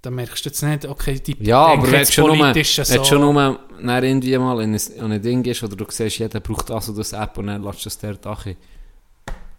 dann 0.03 0.15
merkst 0.15 0.45
du 0.45 0.49
jetzt 0.49 0.63
nicht, 0.63 0.85
okay, 0.87 1.21
die 1.21 1.37
ja, 1.41 1.65
aber 1.65 1.85
wenn 1.85 2.01
jetzt 2.01 2.13
schon 2.13 2.37
nur, 2.37 2.53
du 2.53 2.65
schon 2.65 3.21
nur 3.21 3.61
dann 3.81 4.05
irgendwie 4.05 4.37
mal 4.37 4.61
in 4.61 4.75
ein, 4.75 4.81
in 4.97 5.13
ein 5.13 5.23
Ding 5.23 5.43
gehst 5.43 5.63
oder 5.63 5.77
du 5.77 5.85
siehst, 5.89 6.19
jeder 6.19 6.41
braucht 6.41 6.71
das 6.71 6.89
oder 6.89 6.99
das 6.99 7.13
App 7.13 7.39
und 7.39 7.47
dann 7.47 7.63
lässt 7.63 7.81
du 7.81 7.85
das 7.85 7.99
dort 7.99 8.27
an. 8.27 8.57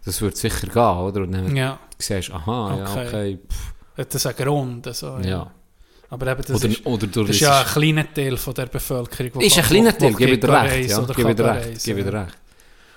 Das 0.06 0.20
würde 0.20 0.36
sicher 0.36 0.68
gehen, 0.68 0.76
oder? 0.76 1.22
Und 1.22 1.32
dann 1.32 1.56
Ja, 1.56 1.80
siehst 1.98 2.28
du, 2.28 2.34
aha, 2.34 2.76
ja, 2.78 2.91
Okay. 2.91 3.07
okay, 3.07 3.40
pff, 3.49 3.74
das 3.95 4.15
ist 4.15 4.26
ein 4.26 4.36
Grund. 4.36 4.94
So, 4.94 5.18
ja. 5.20 5.28
ja. 5.30 5.52
Aber 6.10 6.28
eben, 6.28 6.41
das 6.45 6.57
Oder, 6.64 6.70
ist, 6.70 6.86
oder 6.86 7.07
das 7.07 7.30
ist 7.30 7.40
ja 7.40 7.61
ein 7.61 7.65
kleiner 7.65 8.14
Teil 8.14 8.38
von 8.38 8.53
der 8.53 8.65
Bevölkerung. 8.68 9.41
ist 9.41 9.57
ein 9.57 9.64
kleiner 9.64 9.98
Teil, 9.98 10.14
gebe 10.14 10.32
ich 10.34 10.40
dir 10.41 10.49
recht. 10.49 10.90
Ja, 10.91 11.02
gebe 11.02 11.30
ich 11.32 11.36
dir 11.38 11.45
recht, 11.45 11.84
gebe 11.86 11.99
ich 12.02 12.06
dir 12.06 12.14
recht. 12.14 12.38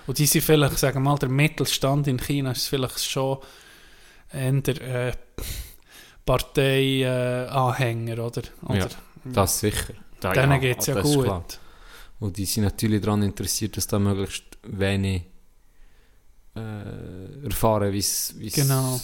Und 0.05 0.19
die 0.19 0.25
sind 0.25 0.43
vielleicht, 0.43 0.77
sagen 0.77 0.97
wir 0.97 1.09
mal, 1.11 1.17
der 1.17 1.29
Mittelstand 1.29 2.07
in 2.07 2.19
China 2.19 2.51
ist 2.51 2.67
vielleicht 2.67 2.99
schon 3.03 3.37
eher 4.31 5.07
äh, 5.07 5.13
Partei-Anhänger, 6.27 8.13
oder? 8.25 8.41
oder 8.63 8.77
Ja, 8.77 8.87
Das 9.25 9.59
sicher. 9.59 9.93
Da, 10.19 10.33
Denen 10.33 10.59
geht 10.61 10.79
es 10.79 10.87
ja 10.87 11.01
gut. 11.01 11.59
Und 12.19 12.37
die 12.37 12.45
sind 12.45 12.63
natürlich 12.63 13.01
daran 13.01 13.21
interessiert, 13.23 13.77
dass 13.77 13.85
da 13.87 13.99
möglichst 13.99 14.57
wenig 14.63 15.23
äh, 16.55 17.43
erfahren, 17.45 17.91
wie 17.93 17.99
es 17.99 18.33
Genau. 18.55 18.99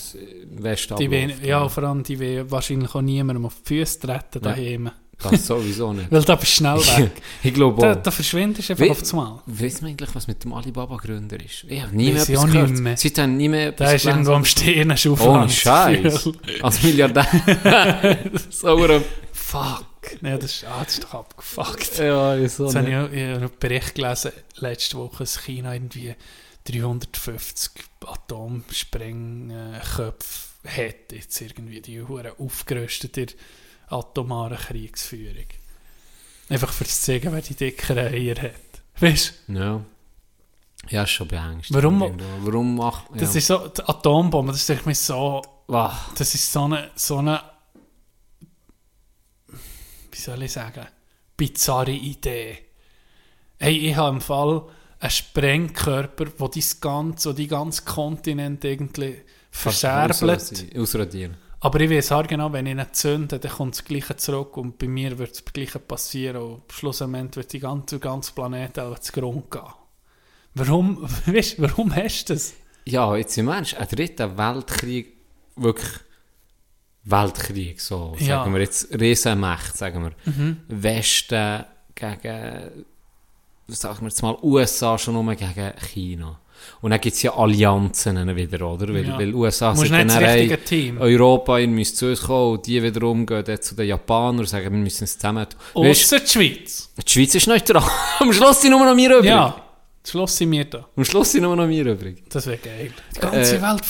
im 0.51 0.63
Westen 0.63 0.95
Die 0.97 1.11
wollen, 1.11 1.33
ja, 1.43 1.69
vor 1.69 1.83
allem, 1.83 2.01
die 2.03 2.19
wollen 2.19 2.49
wahrscheinlich 2.49 2.95
auch 2.95 3.01
niemandem 3.01 3.45
auf 3.45 3.55
die 3.61 3.67
Füße 3.79 3.99
treten 3.99 4.23
Ja. 4.33 4.39
daheim. 4.41 4.89
Das 5.21 5.45
sowieso 5.47 5.93
nicht. 5.93 6.07
Weil 6.11 6.23
da 6.23 6.35
bist 6.35 6.51
du 6.53 6.57
schnell 6.57 6.75
weg. 6.77 7.11
ich 7.43 7.53
glaube 7.53 7.81
da, 7.81 7.93
auch. 7.93 8.01
da 8.01 8.11
verschwindest 8.11 8.67
du 8.69 8.73
einfach 8.73 8.85
Wie- 8.85 8.91
auf 8.91 8.99
das 8.99 9.13
Mal. 9.13 9.41
Weiss 9.45 9.81
man 9.81 9.91
eigentlich, 9.91 10.13
was 10.15 10.27
mit 10.27 10.43
dem 10.43 10.53
Alibaba-Gründer 10.53 11.39
ist? 11.39 11.63
Ich 11.67 11.81
habe 11.81 11.95
nie 11.95 12.11
mehr 12.11 12.23
ich 12.23 12.29
etwas 12.29 12.45
gehört. 12.51 12.69
nicht 12.71 12.81
mehr. 12.81 12.97
Sie 12.97 13.09
haben 13.17 13.37
nie 13.37 13.47
mehr 13.49 13.71
Der 13.71 13.95
ist 13.95 14.05
irgendwo 14.05 14.33
am 14.33 14.43
Stehen, 14.45 14.91
Ohne 14.91 15.49
Scheiß. 15.49 16.29
Als 16.61 16.83
Milliardär. 16.83 18.19
so? 18.49 18.77
Fuck. 19.31 19.85
Ja, 20.21 20.37
das 20.37 20.51
ist, 20.57 20.65
ah, 20.65 20.83
das 20.83 20.95
ist 20.95 21.03
doch 21.05 21.13
abgefuckt. 21.13 21.97
Ja, 21.99 22.37
wieso 22.37 22.67
habe 22.73 22.79
ich, 22.79 22.85
nicht? 22.85 22.97
auch- 22.97 23.11
ich 23.11 23.21
habe 23.23 23.35
einen 23.37 23.49
Bericht 23.59 23.95
gelesen, 23.95 24.31
letzte 24.57 24.97
Woche, 24.97 25.19
dass 25.19 25.39
China 25.45 25.73
irgendwie 25.73 26.13
350 26.65 27.71
Atomsprengköpfe 28.05 30.49
hat. 30.65 31.11
Jetzt 31.11 31.41
irgendwie 31.41 31.81
die 31.81 32.01
hure 32.01 32.33
aufgerüstete 32.39 33.27
atomare 33.87 34.55
Kriegsführung. 34.55 35.47
Einfach 36.49 36.71
für 36.71 36.85
zu 36.85 37.01
zeigen, 37.01 37.31
wer 37.33 37.41
die 37.41 37.55
dickeren 37.55 38.13
Eier 38.13 38.35
hat. 38.41 38.51
Weißt 38.99 39.33
du? 39.47 39.53
Ja. 39.53 39.81
Ja, 40.89 41.03
ist 41.03 41.11
schon 41.11 41.27
beängstigend. 41.27 41.83
Warum-. 41.83 42.17
Warum 42.41 42.75
macht... 42.75 43.09
Ja. 43.11 43.17
Das 43.21 43.35
ist 43.35 43.47
so, 43.47 43.67
die 43.67 43.81
Atombombe, 43.83 44.51
das 44.51 44.69
ist 44.69 44.85
mir 44.85 44.95
so, 44.95 45.41
Ah, 45.67 45.97
das 46.17 46.35
ist 46.35 46.51
so 46.51 46.65
eine, 46.65 46.91
so 46.95 47.17
eine, 47.17 47.41
wie 50.11 50.19
soll 50.19 50.43
ich 50.43 50.51
sagen, 50.51 50.85
bizarre 51.37 51.91
Idee. 51.91 52.59
Hey, 53.59 53.77
ich 53.89 53.95
habe 53.95 54.15
im 54.15 54.21
Fall 54.21 54.63
einen 54.99 55.09
Sprengkörper, 55.09 56.25
wo 56.37 56.47
das 56.47 56.81
ganze, 56.81 57.33
die 57.33 57.47
ganze 57.47 57.83
Kontinent 57.83 58.63
irgendwie 58.65 59.21
verscherbelt. 59.51 60.77
Ausradieren. 60.77 61.37
Aber 61.63 61.79
ich 61.79 61.89
weiß 61.89 62.11
auch 62.11 62.27
genau, 62.27 62.51
wenn 62.51 62.65
ich 62.65 62.73
ihn 62.73 62.85
zünde, 62.91 63.39
dann 63.39 63.51
kommt 63.51 63.73
das 63.75 63.85
Gleiche 63.85 64.17
zurück 64.17 64.57
und 64.57 64.77
bei 64.77 64.85
mir 64.89 65.17
wird 65.17 65.31
das 65.31 65.45
Gleiche 65.45 65.79
passieren 65.79 66.41
und 66.41 66.63
schlussendlich 66.69 67.37
wird 67.37 67.53
die 67.53 67.59
ganze, 67.59 67.99
ganze 67.99 68.33
Planet 68.33 68.79
auch 68.79 68.99
zu 68.99 69.13
Grund 69.13 69.49
gehen. 69.49 69.61
Warum, 70.55 71.01
weißt, 71.25 71.61
warum 71.61 71.95
hast 71.95 72.25
du 72.29 72.33
das? 72.33 72.53
Ja, 72.83 73.15
jetzt 73.15 73.37
im 73.37 73.47
Ernst, 73.47 73.75
ein 73.77 73.87
dritter 73.87 74.37
Weltkrieg, 74.37 75.13
wirklich 75.55 75.89
Weltkrieg, 77.05 77.79
so, 77.79 78.13
Ja. 78.19 78.39
sagen 78.39 78.53
wir 78.53 78.59
jetzt, 78.59 78.93
Riesenmacht, 78.99 79.77
sagen 79.77 80.03
wir. 80.03 80.57
Westen 80.67 81.63
gegen, 81.95 82.85
sagen 83.69 84.01
wir 84.01 84.09
jetzt 84.09 84.21
mal, 84.21 84.37
USA 84.43 84.97
schon 84.97 85.13
nur 85.13 85.33
gegen 85.33 85.73
China. 85.93 86.41
Und 86.81 86.91
dann 86.91 86.99
gibt 87.01 87.15
es 87.15 87.21
ja 87.21 87.33
Allianzen 87.35 88.35
wieder, 88.35 88.67
oder? 88.67 88.87
Weil, 88.93 89.07
Ja. 89.07 89.17
weil 89.17 89.33
USA 89.33 89.71
nicht 89.73 89.83
das 89.83 89.89
dann, 89.89 90.23
hey, 90.23 90.57
Team. 90.57 90.97
Europa, 90.99 91.57
ihr 91.59 91.67
müsst 91.67 91.97
zu 91.97 92.07
uns 92.07 92.21
kommen, 92.21 92.53
und 92.53 92.67
die 92.67 92.81
wiederum 92.83 93.25
gehen 93.25 93.43
dann 93.43 93.61
zu 93.61 93.75
den 93.75 93.87
Japanern 93.87 94.39
und 94.39 94.49
sagen, 94.49 94.65
wir 94.71 94.71
müssen 94.79 95.03
es 95.05 95.17
zusammen 95.17 95.45
tun. 95.49 95.85
Ausser 95.87 96.19
die 96.19 96.27
Schweiz. 96.27 96.89
die 97.05 97.11
Schweiz 97.11 97.35
ist 97.35 97.47
neutral. 97.47 97.83
Am 98.19 98.33
Schluss 98.33 98.61
sind 98.61 98.71
nur 98.71 98.85
noch 98.85 98.95
wir 98.97 99.09
übrig. 99.17 99.25
Ja, 99.29 99.55
Schluss 100.05 100.35
sind 100.35 100.51
wir 100.51 100.65
da. 100.65 100.85
Am 100.97 101.05
Schluss 101.05 101.31
sind 101.31 101.43
nur 101.43 101.55
noch 101.55 101.67
wir 101.67 101.85
übrig. 101.85 102.23
Das 102.29 102.45
wäre 102.47 102.57
geil. 102.57 102.91
Die 103.15 103.19
ganze 103.19 103.55
Äh, 103.57 103.61
Welt 103.61 103.85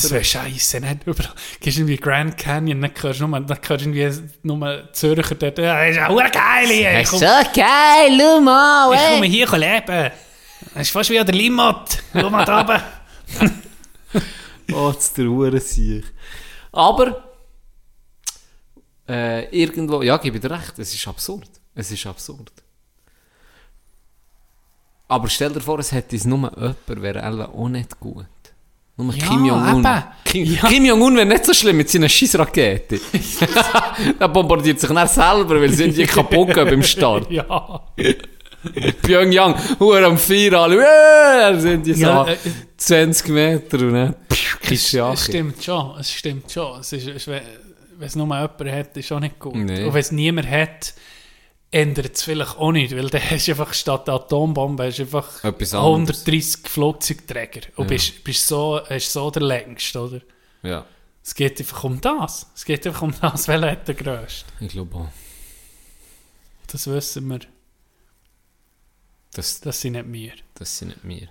das 0.00 0.08
für 0.08 0.14
wäre 0.14 0.24
scheiße. 0.24 0.80
Nicht 0.80 1.06
überall. 1.06 1.30
Gehst 1.60 1.76
irgendwie 1.78 1.96
Grand 1.98 2.36
Canyon, 2.36 2.80
dann 2.80 2.90
hörst 3.00 3.20
du 3.20 3.26
nur, 3.26 3.38
dann 3.40 3.58
hörst 3.68 3.84
du 3.84 3.90
irgendwie 3.90 4.22
nur 4.42 4.88
Zürcher 4.92 5.34
dort. 5.34 5.58
Ja, 5.58 5.84
ist 5.84 5.96
ja 5.96 6.08
geil 6.30 6.66
hier. 6.68 7.00
Ich 7.00 7.08
so 7.08 7.18
geil, 7.20 8.18
schau 8.18 8.40
mal, 8.40 8.94
ich 8.94 9.10
komme 9.14 9.26
hier 9.26 9.52
leben. 9.52 10.10
Das 10.76 10.88
ist 10.88 10.90
fast 10.90 11.08
wie 11.08 11.18
an 11.18 11.24
der 11.24 11.34
Limmat. 11.34 12.02
Schau 12.12 12.28
mal 12.28 12.44
da 12.44 12.60
oben. 12.60 13.52
Oh, 14.72 14.92
das 14.92 15.12
Hure 15.16 15.60
sich. 15.60 16.04
Aber, 16.72 17.22
äh, 19.08 19.44
irgendwo, 19.56 20.02
ja, 20.02 20.16
gebe 20.16 20.36
ich 20.38 20.42
dir 20.42 20.50
recht, 20.50 20.76
es 20.78 20.92
ist 20.92 21.06
absurd. 21.06 21.48
Es 21.72 21.92
ist 21.92 22.04
absurd. 22.04 22.50
Aber 25.06 25.28
stell 25.28 25.52
dir 25.52 25.60
vor, 25.60 25.78
es 25.78 25.92
hätte 25.92 26.16
es 26.16 26.24
nur 26.24 26.38
jemand, 26.56 26.76
wäre 26.88 27.22
alle 27.22 27.48
auch 27.48 27.68
nicht 27.68 27.98
gut. 28.00 28.26
Nur 28.96 29.14
Ja, 29.14 29.26
Kim 29.28 29.44
Jong-un. 29.44 29.86
Kim, 30.24 30.44
Ja. 30.44 30.68
Kim 30.68 30.84
Jong-un 30.84 31.14
wäre 31.16 31.26
nicht 31.26 31.44
so 31.44 31.54
schlimm 31.54 31.76
mit 31.76 31.88
seiner 31.88 32.08
scheiß 32.08 32.36
Rakete. 32.36 33.00
er 34.18 34.28
bombardiert 34.28 34.80
sich 34.80 34.90
dann 34.90 35.06
selber, 35.06 35.60
weil 35.60 35.70
sie 35.72 35.84
irgendwie 35.84 36.06
kaputt 36.06 36.52
gehen 36.52 36.68
beim 36.68 36.82
Start. 36.82 37.30
Ja. 37.30 37.82
Pyongyang, 39.02 39.54
Hure 39.78 40.04
am 40.06 40.18
Vier, 40.18 40.52
alle, 40.54 40.76
dann 40.82 41.60
sind 41.60 41.86
die 41.86 41.94
so 41.94 42.00
Ja, 42.02 42.26
äh, 42.28 42.36
20 42.76 43.28
Meter 43.28 43.78
und 43.78 43.92
dann 43.94 44.14
ist 44.70 44.92
ja 44.92 45.12
Es 45.12 45.24
stimmt 45.24 45.62
schon. 45.62 45.98
Es 45.98 46.12
stimmt 46.12 46.50
schon. 46.50 46.80
Es 46.80 46.92
ist, 46.92 47.06
es, 47.06 47.26
wenn 47.26 47.42
es 48.00 48.14
nur 48.16 48.26
jemand 48.26 48.60
hat, 48.60 48.96
ist 48.96 49.12
auch 49.12 49.20
nicht 49.20 49.38
gut. 49.38 49.54
Nee. 49.56 49.84
Und 49.84 49.94
wenn 49.94 50.00
es 50.00 50.12
niemand 50.12 50.50
hat, 50.50 50.94
ändert 51.70 52.14
es 52.16 52.22
vielleicht 52.22 52.56
auch 52.58 52.72
nicht. 52.72 52.94
Weil 52.96 53.08
dann 53.08 53.22
hast 53.30 53.46
du 53.48 53.52
einfach 53.52 53.72
statt 53.74 54.08
Atombombe 54.08 54.84
hast 54.86 55.00
einfach 55.00 55.42
Etwas 55.44 55.74
anderes. 55.74 56.20
130 56.26 56.68
Flugzeugträger. 56.68 57.60
Und 57.76 57.84
Ja. 57.84 57.88
bist, 57.88 58.22
bist 58.24 58.46
so, 58.46 58.80
hast 58.88 59.12
so 59.12 59.30
der 59.30 59.42
längste, 59.42 60.00
oder? 60.00 60.20
Ja, 60.62 60.84
Es 61.22 61.34
geht 61.34 61.58
einfach 61.60 61.84
um 61.84 62.00
das. 62.00 62.46
Es 62.54 62.64
geht 62.64 62.86
einfach 62.86 63.02
um 63.02 63.14
das, 63.20 63.48
wer 63.48 63.60
hat 63.70 63.86
den 63.88 63.96
grössten. 63.96 64.50
ich 64.64 64.68
glaube 64.72 64.96
auch. 64.96 65.08
Das 66.66 66.86
wissen 66.88 67.28
wir. 67.28 67.40
Das, 69.36 69.60
Das 69.60 69.80
sind 69.80 69.92
nicht 69.92 70.12
wir. 70.12 70.32
das 70.54 70.78
sind 70.78 70.88
nicht 70.88 71.00
wir. 71.04 71.28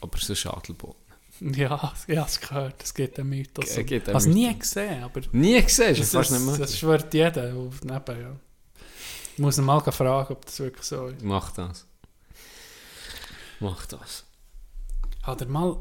Aber 0.00 0.18
so 0.18 0.32
ist 0.32 0.46
Adelboden. 0.46 0.96
Ja, 1.40 1.92
ich 2.06 2.16
habe 2.16 2.28
es 2.28 2.40
gehört. 2.40 2.82
Es 2.82 2.94
gibt 2.94 3.18
einen 3.18 3.28
Mythos. 3.30 3.68
Es 3.70 3.76
gibt 3.76 3.90
Ich 3.90 3.96
einen 4.08 4.14
habe 4.14 4.18
es 4.18 4.26
nie 4.26 4.46
Mythos. 4.46 4.60
gesehen, 4.60 5.02
aber 5.02 5.20
Nie 5.32 5.62
gesehen, 5.62 5.90
das, 5.90 5.98
ist 6.00 6.12
fast 6.12 6.30
das, 6.32 6.40
nicht 6.42 6.60
das 6.60 6.78
schwört 6.78 7.12
jeder 7.14 7.54
auf 7.54 7.82
neben, 7.82 8.20
ja. 8.20 8.36
Ich 9.32 9.38
muss 9.38 9.58
ihn 9.58 9.64
mal 9.64 9.80
fragen, 9.80 10.32
ob 10.32 10.44
das 10.46 10.58
wirklich 10.60 10.84
so 10.86 11.08
ist. 11.08 11.22
Mach 11.22 11.50
das. 11.52 11.86
Mach 13.60 13.86
das. 13.86 14.24
Hat 15.22 15.40
er 15.40 15.48
mal, 15.48 15.76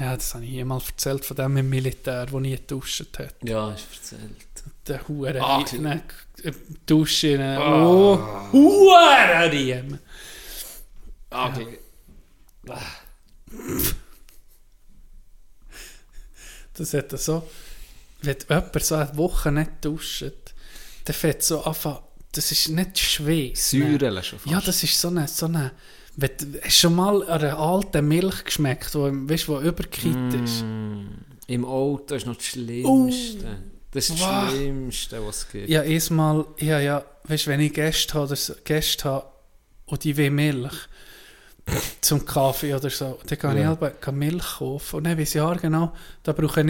ja, 0.00 0.16
das 0.16 0.34
habe 0.34 0.44
ich 0.44 0.50
hier 0.50 0.64
mal 0.64 0.80
erzählt 0.80 1.24
von 1.24 1.36
dem 1.36 1.56
im 1.58 1.68
Militär, 1.68 2.26
der 2.26 2.40
nie 2.40 2.56
geduscht 2.56 3.18
hat. 3.18 3.36
Ja, 3.44 3.70
ist 3.72 3.86
erzählt. 3.92 4.36
Der 4.86 5.06
Hure, 5.08 5.40
Ah, 5.40 5.64
ne, 5.78 6.02
Dusche, 6.86 7.36
ne, 7.36 7.58
oh, 7.60 8.18
Hure 8.52 9.50
Riem. 9.52 9.98
Okay. 11.30 11.78
Das 16.74 16.94
hat 16.94 17.18
so, 17.18 17.48
wenn 18.22 18.36
jemand 18.48 18.84
so 18.84 18.94
eine 18.94 19.16
Woche 19.16 19.50
nicht 19.52 19.70
duscht, 19.84 20.24
dann 21.04 21.14
fängt 21.14 21.42
so 21.42 21.62
anfangen, 21.64 21.98
das 22.32 22.52
ist 22.52 22.68
nicht 22.68 22.98
Schweiß. 22.98 23.72
ne. 23.72 23.98
Säurele 23.98 24.22
schon 24.22 24.38
fast. 24.38 24.50
Ja, 24.52 24.60
das 24.60 24.82
ist 24.82 25.00
so 25.00 25.08
eine, 25.08 25.26
so 25.26 25.46
eine 25.46 25.72
wenn, 26.16 26.30
hast 26.64 26.78
schon 26.78 26.94
mal 26.96 27.22
an 27.28 27.40
einer 27.42 27.58
alten 27.58 28.06
Milch 28.08 28.44
geschmeckt, 28.44 28.94
wo, 28.94 29.08
weißt, 29.12 29.48
wo 29.48 29.60
überkippt 29.60 30.34
ist? 30.44 30.64
Im 31.46 31.64
Auto 31.64 32.14
ist 32.16 32.26
noch 32.26 32.36
das 32.36 32.46
Schlimmste. 32.46 33.62
Das 33.98 34.10
ist 34.10 34.20
das 34.20 34.28
Wow. 34.28 34.50
Schlimmste, 34.50 35.26
was 35.26 35.36
es 35.38 35.48
gibt. 35.50 35.68
Ja, 35.68 35.82
erstmal, 35.82 36.44
ja, 36.58 36.80
ja, 36.80 37.04
weißt 37.24 37.46
du, 37.46 37.50
wenn 37.50 37.60
ich 37.60 37.72
Gäste 37.72 38.14
habe, 38.14 38.34
so, 38.36 38.54
Gäste 38.64 39.04
habe 39.04 39.26
und 39.86 40.04
die 40.04 40.16
will 40.16 40.30
Milch 40.30 40.72
zum 42.00 42.24
Kaffee 42.24 42.74
oder 42.74 42.90
so, 42.90 43.18
dann 43.26 43.38
kann 43.38 43.56
Ja. 43.58 43.72
ich 43.74 43.80
halt 43.80 44.00
kann 44.00 44.16
Milch 44.16 44.44
kaufen 44.58 44.96
und 44.96 45.04
dann 45.04 45.18
weiss 45.18 45.30
ich 45.30 45.34
ja 45.34 45.52
genau, 45.54 45.92
da 46.22 46.32
brauche 46.32 46.60
ich 46.60 46.66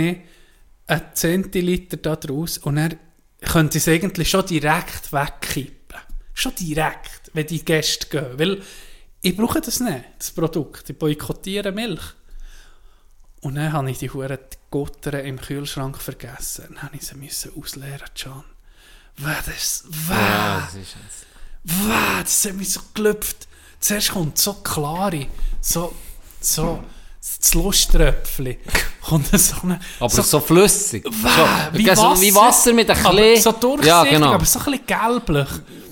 einen 0.86 1.02
Zentiliter 1.14 1.96
da 1.98 2.16
draus 2.16 2.58
und 2.58 2.76
dann 2.76 2.96
könnte 3.42 3.78
ich 3.78 3.86
es 3.86 3.92
eigentlich 3.92 4.30
schon 4.30 4.46
direkt 4.46 5.12
wegkippen. 5.12 5.98
Schon 6.34 6.54
direkt, 6.54 7.30
wenn 7.34 7.46
die 7.46 7.64
Gäste 7.64 8.06
gehen, 8.08 8.38
weil 8.38 8.62
ich 9.20 9.36
brauche 9.36 9.60
das 9.60 9.80
nicht, 9.80 10.04
das 10.18 10.30
Produkt, 10.30 10.88
ich 10.90 10.96
boykottiere 10.98 11.72
Milch. 11.72 12.02
Und 13.40 13.56
dann 13.56 13.72
habe 13.72 13.90
ich 13.90 13.98
die 13.98 14.10
Huren 14.10 14.38
Gutter 14.70 15.22
im 15.22 15.40
Kühlschrank 15.40 15.98
vergessen. 16.00 16.66
Dann 16.68 16.82
habe 16.82 16.96
ich 16.96 17.06
sie 17.06 17.16
müssen 17.16 17.52
ausleeren, 17.58 18.08
John. 18.14 18.44
Was 19.18 19.46
das? 19.46 19.84
Ja, 20.08 20.56
Was? 20.62 20.64
das 20.66 20.74
ist 20.74 20.94
jetzt. 20.94 21.26
Was? 21.64 22.24
Das 22.24 22.44
hat 22.44 22.54
mich 22.54 22.72
so 22.72 22.80
gelüpft. 22.94 23.48
Zuerst 23.80 24.10
kommt 24.10 24.38
so 24.38 24.54
klare, 24.54 25.26
so, 25.60 25.94
so, 26.40 26.82
das 27.20 27.54
Lusttröpfchen. 27.54 28.56
Kommt 29.00 29.28
so 29.38 29.56
eine, 29.62 29.80
Aber 30.00 30.10
so, 30.10 30.40
flüssig. 30.40 31.04
Wow, 31.04 31.70
so, 31.96 32.14
so 32.14 32.20
wie 32.20 32.34
Wasser 32.34 32.72
mit 32.72 32.90
ein 32.90 33.06
aber 33.06 33.14
bisschen. 33.16 33.42
So 33.42 33.52
durchsichtig, 33.52 33.88
Ja, 33.88 34.04
genau. 34.04 34.32
aber 34.34 34.44
so 34.44 34.58
ein 34.58 34.64
bisschen 34.64 34.86
gelblich. 34.86 35.48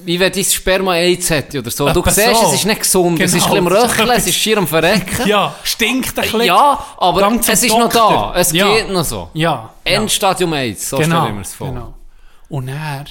Wie 0.07 0.19
wenn 0.21 0.33
dein 0.33 0.45
Sperma 0.45 0.95
AIDS 0.95 1.29
hätte 1.31 1.59
oder 1.59 1.71
so. 1.71 1.85
Du 1.93 2.01
Etwa 2.01 2.11
siehst, 2.11 2.35
so. 2.41 2.47
es 2.47 2.53
ist 2.55 2.65
nicht 2.65 2.81
gesund, 2.81 3.21
es 3.21 3.35
ist 3.35 3.45
ein 3.47 3.51
Genau, 3.55 3.65
bisschen 3.69 3.83
das 3.83 3.93
ist 3.93 3.99
Röcheln, 3.99 4.17
es 4.17 4.27
ist 4.29 4.35
schier 4.37 4.59
am 4.59 4.67
Verrecken. 4.67 5.27
Ja, 5.29 5.55
stinkt 5.65 6.17
ein 6.19 6.23
bisschen. 6.23 6.41
Ja, 6.43 6.79
aber 6.97 7.33
es 7.33 7.49
ist 7.63 7.69
noch 7.71 7.81
Doktor. 7.89 8.33
da. 8.35 8.41
Es 8.41 8.53
Ja. 8.53 8.73
geht 8.75 8.89
noch 8.91 9.05
so. 9.05 9.29
Ja. 9.35 9.71
Endstadium 9.85 10.53
AIDS, 10.55 10.89
so 10.89 10.97
genau, 10.99 11.17
stelle 11.17 11.29
ich 11.29 11.35
mir 11.35 11.43
das 11.43 11.55
vor. 11.55 11.69
Genau. 11.69 11.95
Und 12.49 12.69
er, 12.69 13.05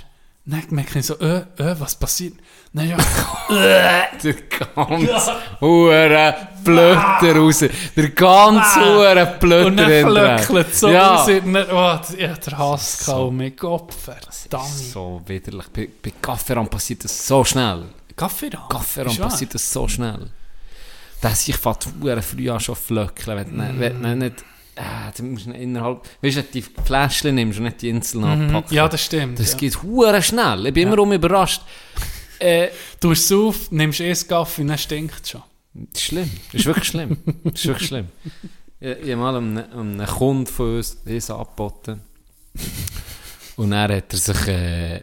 dann 0.45 0.63
merke 0.69 0.99
ich 0.99 1.05
so, 1.05 1.19
äh, 1.19 1.39
äh, 1.57 1.75
was 1.79 1.95
passiert? 1.95 2.33
Dann 2.75 2.89
ja, 2.89 2.97
äh, 2.97 4.17
Der 4.21 4.33
ganze 4.33 5.35
hure 5.61 6.35
Blötter 6.61 7.35
raus. 7.37 7.63
Der 7.95 8.09
ganze 8.09 8.79
hure 8.81 9.37
Blötter 9.39 9.67
und 9.67 9.77
dann 9.77 10.09
flöckelt 10.09 10.75
so 10.75 10.89
ja. 10.89 11.15
raus. 11.15 11.27
Dann, 11.27 11.55
oh, 11.55 11.77
hab 11.77 12.05
den 12.17 12.57
Hass 12.57 13.05
gehabt, 13.05 13.19
oh 13.19 13.31
mein 13.31 13.55
Gott, 13.55 13.93
verdammt. 13.93 14.67
So 14.67 15.21
widerlich. 15.25 15.67
Bei, 15.69 15.87
bei 16.03 16.11
Gafferan 16.21 16.67
passiert 16.67 17.05
das 17.05 17.25
so 17.25 17.45
schnell. 17.45 17.83
Kaffee 18.13 18.49
da? 18.49 18.65
Gafferan 18.69 19.11
Ist 19.11 19.19
wahr? 19.19 19.29
passiert 19.29 19.53
das 19.53 19.71
so 19.71 19.87
schnell. 19.87 20.29
Dass 21.21 21.47
ich 21.47 21.55
fährt 21.55 21.87
hure 22.01 22.21
früh 22.21 22.49
an 22.49 22.59
schon 22.59 22.75
flöckeln, 22.75 23.37
wenn, 23.37 23.55
mm. 23.55 23.79
wenn, 23.79 24.03
wenn 24.03 24.17
nicht 24.19 24.43
äh, 24.75 24.81
du 25.15 25.23
musst 25.23 25.47
innerhalb, 25.47 26.01
weißt 26.21 26.37
du, 26.37 26.43
die 26.43 26.61
Fläschchen 26.61 27.35
nimmst 27.35 27.59
und 27.59 27.63
nicht 27.63 27.81
die 27.81 27.89
Insel 27.89 28.25
abpacken. 28.25 28.65
Mhm. 28.69 28.75
Ja, 28.75 28.89
das 28.89 29.05
stimmt. 29.05 29.39
Das 29.39 29.53
ja. 29.53 29.57
geht 29.59 29.81
hure 29.81 30.21
schnell. 30.21 30.65
Ich 30.65 30.73
bin 30.73 30.89
immer 30.89 30.99
um 30.99 31.13
überrascht. 31.13 31.61
Äh, 32.39 32.69
Du 32.99 33.11
hast 33.11 33.25
es 33.25 33.31
auf, 33.31 33.71
nimmst 33.71 33.99
erst 33.99 34.27
Kaffee 34.29 34.61
und 34.61 34.67
dann 34.69 34.77
stinkt 34.77 35.23
es 35.23 35.29
schon. 35.31 35.43
das 35.73 36.01
ist 36.01 36.07
schlimm. 36.07 36.31
Das 36.51 36.61
ist 36.61 36.65
wirklich 36.65 36.87
schlimm. 36.87 37.17
Das 37.43 37.53
ist 37.55 37.65
wirklich 37.67 37.87
schlimm. 37.87 38.07
Ich, 38.79 38.89
ich 38.89 39.11
habe 39.11 39.15
mal 39.17 39.35
einem, 39.37 39.57
einem 39.97 40.05
Kunden 40.07 40.47
von 40.47 40.77
uns 40.77 40.97
das 41.05 41.29
angeboten. 41.29 42.01
Und 43.57 43.71
dann 43.71 43.91
hat 43.91 44.11
er 44.13 44.17
sich, 44.17 44.47
äh, 44.47 45.01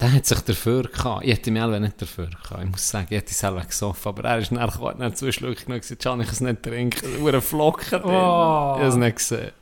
der 0.00 0.12
hat 0.12 0.26
sich 0.26 0.40
dafür 0.40 0.82
gehabt. 0.84 1.24
Ich 1.24 1.32
hätte 1.32 1.50
mich 1.50 1.62
auch 1.62 1.78
nicht 1.78 2.02
dafür 2.02 2.26
gehabt. 2.26 2.64
Ich 2.64 2.70
muss 2.70 2.88
sagen, 2.88 3.06
ich 3.10 3.16
hätte 3.16 3.32
selber 3.34 3.62
gesoffen. 3.64 4.08
Aber 4.08 4.24
er 4.28 4.38
ist 4.38 4.50
dann 4.50 4.66
gekommen, 4.68 4.96
dann 4.98 5.14
zwei 5.14 5.30
Schlücke 5.32 5.62
genommen 5.64 5.74
und 5.76 5.80
gesagt, 5.82 6.02
Can, 6.02 6.20
ich 6.20 6.30
es 6.30 6.40
nicht 6.40 6.62
trinken. 6.62 7.22
Ure 7.22 7.40
Flocken 7.40 8.00
drin. 8.00 8.02
Oh. 8.04 8.74
Ich 8.76 8.82
habe 8.82 8.86
es 8.86 8.96
nicht 8.96 9.16
gesehen. 9.16 9.52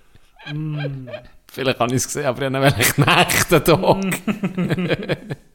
Vielleicht 1.46 1.78
habe 1.78 1.90
ich 1.90 1.96
es 1.96 2.06
gesehen, 2.06 2.24
aber 2.24 2.48
ich 2.48 2.54
habe 2.54 2.66
ihn 2.66 3.04
nächten 3.04 3.64
Tag. 3.64 5.28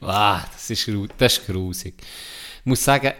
ah, 0.00 0.44
das 0.52 0.70
ist, 0.70 0.88
das 1.18 1.38
ist 1.38 1.46
grusig. 1.46 1.94
Ich 2.60 2.66
muss 2.66 2.82
sagen, 2.84 3.12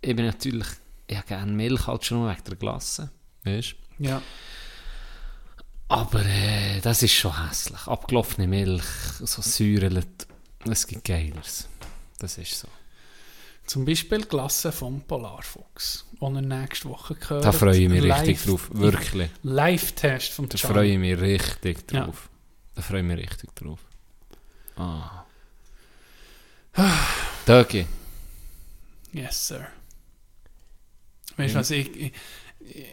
ich 0.00 0.14
bin 0.16 0.26
natürlich, 0.26 0.66
ich 1.06 1.16
habe 1.16 1.26
gerne 1.26 1.52
Milch 1.52 1.86
halt 1.86 2.04
schon 2.04 2.28
wegen 2.28 2.44
der 2.44 2.56
Glasse. 2.56 3.10
Weißt? 3.44 3.74
Ja. 3.98 4.22
Aber 5.88 6.24
äh, 6.24 6.80
das 6.80 7.02
ist 7.02 7.12
schon 7.14 7.46
hässlich. 7.48 7.86
Abgelaufene 7.86 8.48
Milch, 8.48 8.84
so 9.20 9.40
säurelt. 9.42 10.26
Es 10.68 10.86
gibt 10.86 11.04
Geiles. 11.04 11.68
Das 12.18 12.38
ist 12.38 12.58
so. 12.58 12.68
Zum 13.66 13.84
Beispiel 13.84 14.18
die 14.22 14.28
Glasse 14.28 14.70
vom 14.72 15.00
Polarfuchs, 15.02 16.06
die 16.12 16.24
er 16.24 16.30
nächste 16.30 16.88
Woche 16.88 17.14
gehört. 17.14 17.44
Da 17.44 17.52
freue 17.52 17.76
ich 17.78 17.88
mich 17.88 18.02
Live- 18.02 18.20
richtig 18.22 18.44
drauf. 18.44 18.68
Wirklich. 18.72 19.30
Live-Test 19.42 20.32
vom 20.32 20.48
Da 20.48 20.56
Can. 20.58 20.70
freue 20.72 20.88
ich 20.92 20.98
mich 20.98 21.20
richtig 21.20 21.78
Ja. 21.92 22.04
drauf. 22.04 22.30
Da 22.74 22.82
freue 22.82 23.00
ich 23.00 23.06
mich 23.06 23.18
richtig 23.18 23.54
drauf. 23.54 23.80
Ah. 24.76 25.24
Dögi. 27.46 27.86
Yes, 29.12 29.48
sir. 29.48 29.66
Weißt 31.36 31.54
du 31.54 31.58
was, 31.58 31.70
ich, 31.70 31.88
ich, 31.96 32.12
ich, 32.60 32.84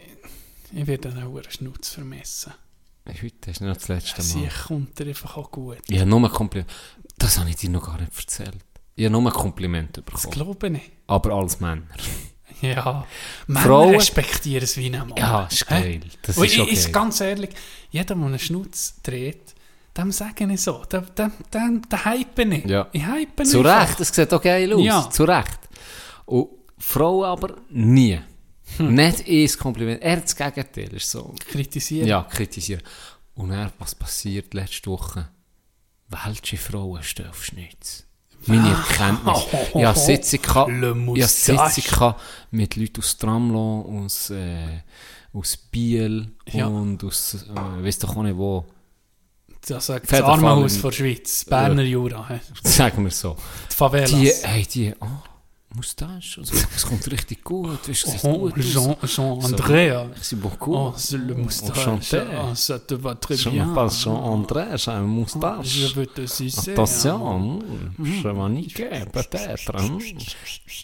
ich 0.72 0.86
werde 0.86 1.10
einen 1.10 1.28
hohen 1.28 1.44
Schnutz 1.50 1.90
vermissen. 1.90 2.52
Heute 3.06 3.50
ist 3.50 3.60
nicht 3.60 3.76
das 3.76 3.88
letzte 3.88 4.22
Sie 4.22 4.38
Mal. 4.38 4.50
kommt 4.66 4.98
dir 4.98 5.06
einfach 5.08 5.36
auch 5.36 5.50
gut. 5.50 5.78
Ich 5.88 5.98
habe 6.00 6.08
nur 6.08 6.20
ein 6.24 6.30
Kompliment. 6.32 6.70
Das 7.18 7.38
habe 7.38 7.50
ich 7.50 7.56
dir 7.56 7.68
noch 7.70 7.84
gar 7.84 8.00
nicht 8.00 8.16
erzählt. 8.18 8.56
Ich 8.96 9.04
habe 9.04 9.12
nur 9.12 9.22
ein 9.30 9.32
Kompliment 9.32 9.96
Das 9.98 10.04
bekommen. 10.04 10.30
glaube 10.32 10.66
ich 10.68 10.72
nicht. 10.72 10.90
Aber 11.06 11.34
als 11.34 11.60
Männer. 11.60 11.82
Ja. 12.60 13.04
Männer 13.48 13.66
Frauen- 13.66 13.94
respektieren 13.96 14.62
es 14.62 14.76
wie 14.76 14.86
ein 14.86 14.92
Mann. 15.08 15.16
Ja, 15.18 15.44
ist 15.46 15.66
geil. 15.66 16.00
Das 16.22 16.38
ist 16.38 16.42
ich, 16.44 16.60
okay. 16.60 16.70
ich, 16.72 16.92
ganz 16.92 17.20
ehrlich, 17.20 17.50
jeder, 17.90 18.14
der 18.14 18.16
einen 18.24 18.38
Schnutz 18.38 18.94
dreht, 19.02 19.53
dem 19.96 20.10
sage 20.12 20.44
ich 20.52 20.60
so. 20.60 20.84
Den, 20.84 21.06
den, 21.16 21.32
den, 21.52 21.82
den 21.82 22.04
hype 22.04 22.38
ich. 22.38 22.64
Ja. 22.66 22.88
Ich 22.92 23.04
hype 23.04 23.40
ihn 23.40 23.46
Zu. 23.46 23.60
Recht, 23.60 24.00
das 24.00 24.08
sieht 24.14 24.32
auch 24.32 24.42
geil 24.42 24.72
aus. 24.72 24.82
Ja. 24.84 25.08
Zu 25.10 25.24
Recht. 25.24 25.58
Und 26.26 26.48
Frauen 26.78 27.24
aber 27.24 27.54
nie. 27.70 28.18
Hm. 28.76 28.94
Nicht 28.94 29.28
ein 29.28 29.58
Kompliment. 29.58 30.02
Er 30.02 30.16
das 30.18 30.34
Gegenteil 30.34 30.92
ist 30.94 31.10
so. 31.10 31.34
Kritisieren. 31.48 32.08
Ja, 32.08 32.22
kritisieren. 32.22 32.82
Und 33.34 33.50
dann, 33.50 33.70
was 33.78 33.94
passiert 33.94 34.52
letzte 34.54 34.90
Woche? 34.90 35.28
Welche 36.08 36.56
Frauen 36.56 37.02
stehen 37.02 37.28
auf 37.28 37.44
Schnitz? 37.44 38.04
Meine 38.46 38.68
Erkenntnis. 38.70 39.38
Ich 39.74 39.84
habe 39.84 39.98
Sitzung 39.98 40.42
gehabt- 40.42 40.70
Le 40.70 40.76
ich 40.76 40.84
habe 40.86 40.94
Moustache. 41.00 41.70
Sitzung 41.70 42.14
mit 42.50 42.76
Leuten 42.76 43.00
aus 43.00 43.16
Tramlo, 43.16 44.02
aus, 44.04 44.30
äh, 44.30 44.80
aus 45.32 45.56
Biel 45.56 46.30
Ja. 46.52 46.66
und 46.66 47.02
aus, 47.04 47.34
äh, 47.48 47.82
weiss 47.84 47.98
doch 47.98 48.14
auch 48.16 48.22
nicht 48.22 48.36
wo. 48.36 48.66
Das 49.68 49.86
sagt 49.86 50.10
das. 50.12 50.20
Armenhaus 50.20 50.80
der 50.82 50.92
Schweiz, 50.92 51.44
Berner 51.44 51.82
Jura, 51.82 52.26
hä? 52.28 52.40
Sagen 52.62 53.04
wir 53.04 53.10
so. 53.10 53.36
die 53.70 53.74
Favelas. 53.74 54.10
Die, 54.10 54.30
hey, 54.42 54.66
die, 54.66 54.92
oh, 55.00 55.06
Moustache, 55.74 56.38
also, 56.40 56.54
es 56.76 56.86
kommt 56.86 57.10
richtig 57.10 57.42
gut, 57.42 57.88
weißt 57.88 58.06
Oh, 58.24 58.38
gut. 58.38 58.54
Jean, 58.62 58.94
Jean 59.06 59.42
Andrea. 59.42 60.04
Merci 60.04 60.36
beaucoup. 60.36 60.74
Oh, 60.74 60.92
c'est 60.96 61.16
le 61.18 61.34
moustache. 61.34 61.78
Enchanté. 61.88 62.18
Ah, 62.30 62.54
ça 62.54 62.78
te 62.78 62.94
va 62.94 63.14
très 63.16 63.36
Je 63.36 63.48
bien. 63.48 63.64
m'appelle 63.64 63.90
Jean-André, 63.90 64.64
j'ai 64.76 64.90
un 64.92 65.00
Je 65.00 65.06
moustache. 65.06 65.94
veux 65.96 66.06
te 66.06 66.26
sucer. 66.26 66.72
Attention, 66.72 67.58
mm, 67.98 68.04
je 68.04 68.28
vais 68.28 68.48
niquer, 68.50 68.88
peut-être. 69.12 69.72
mm. 69.82 69.98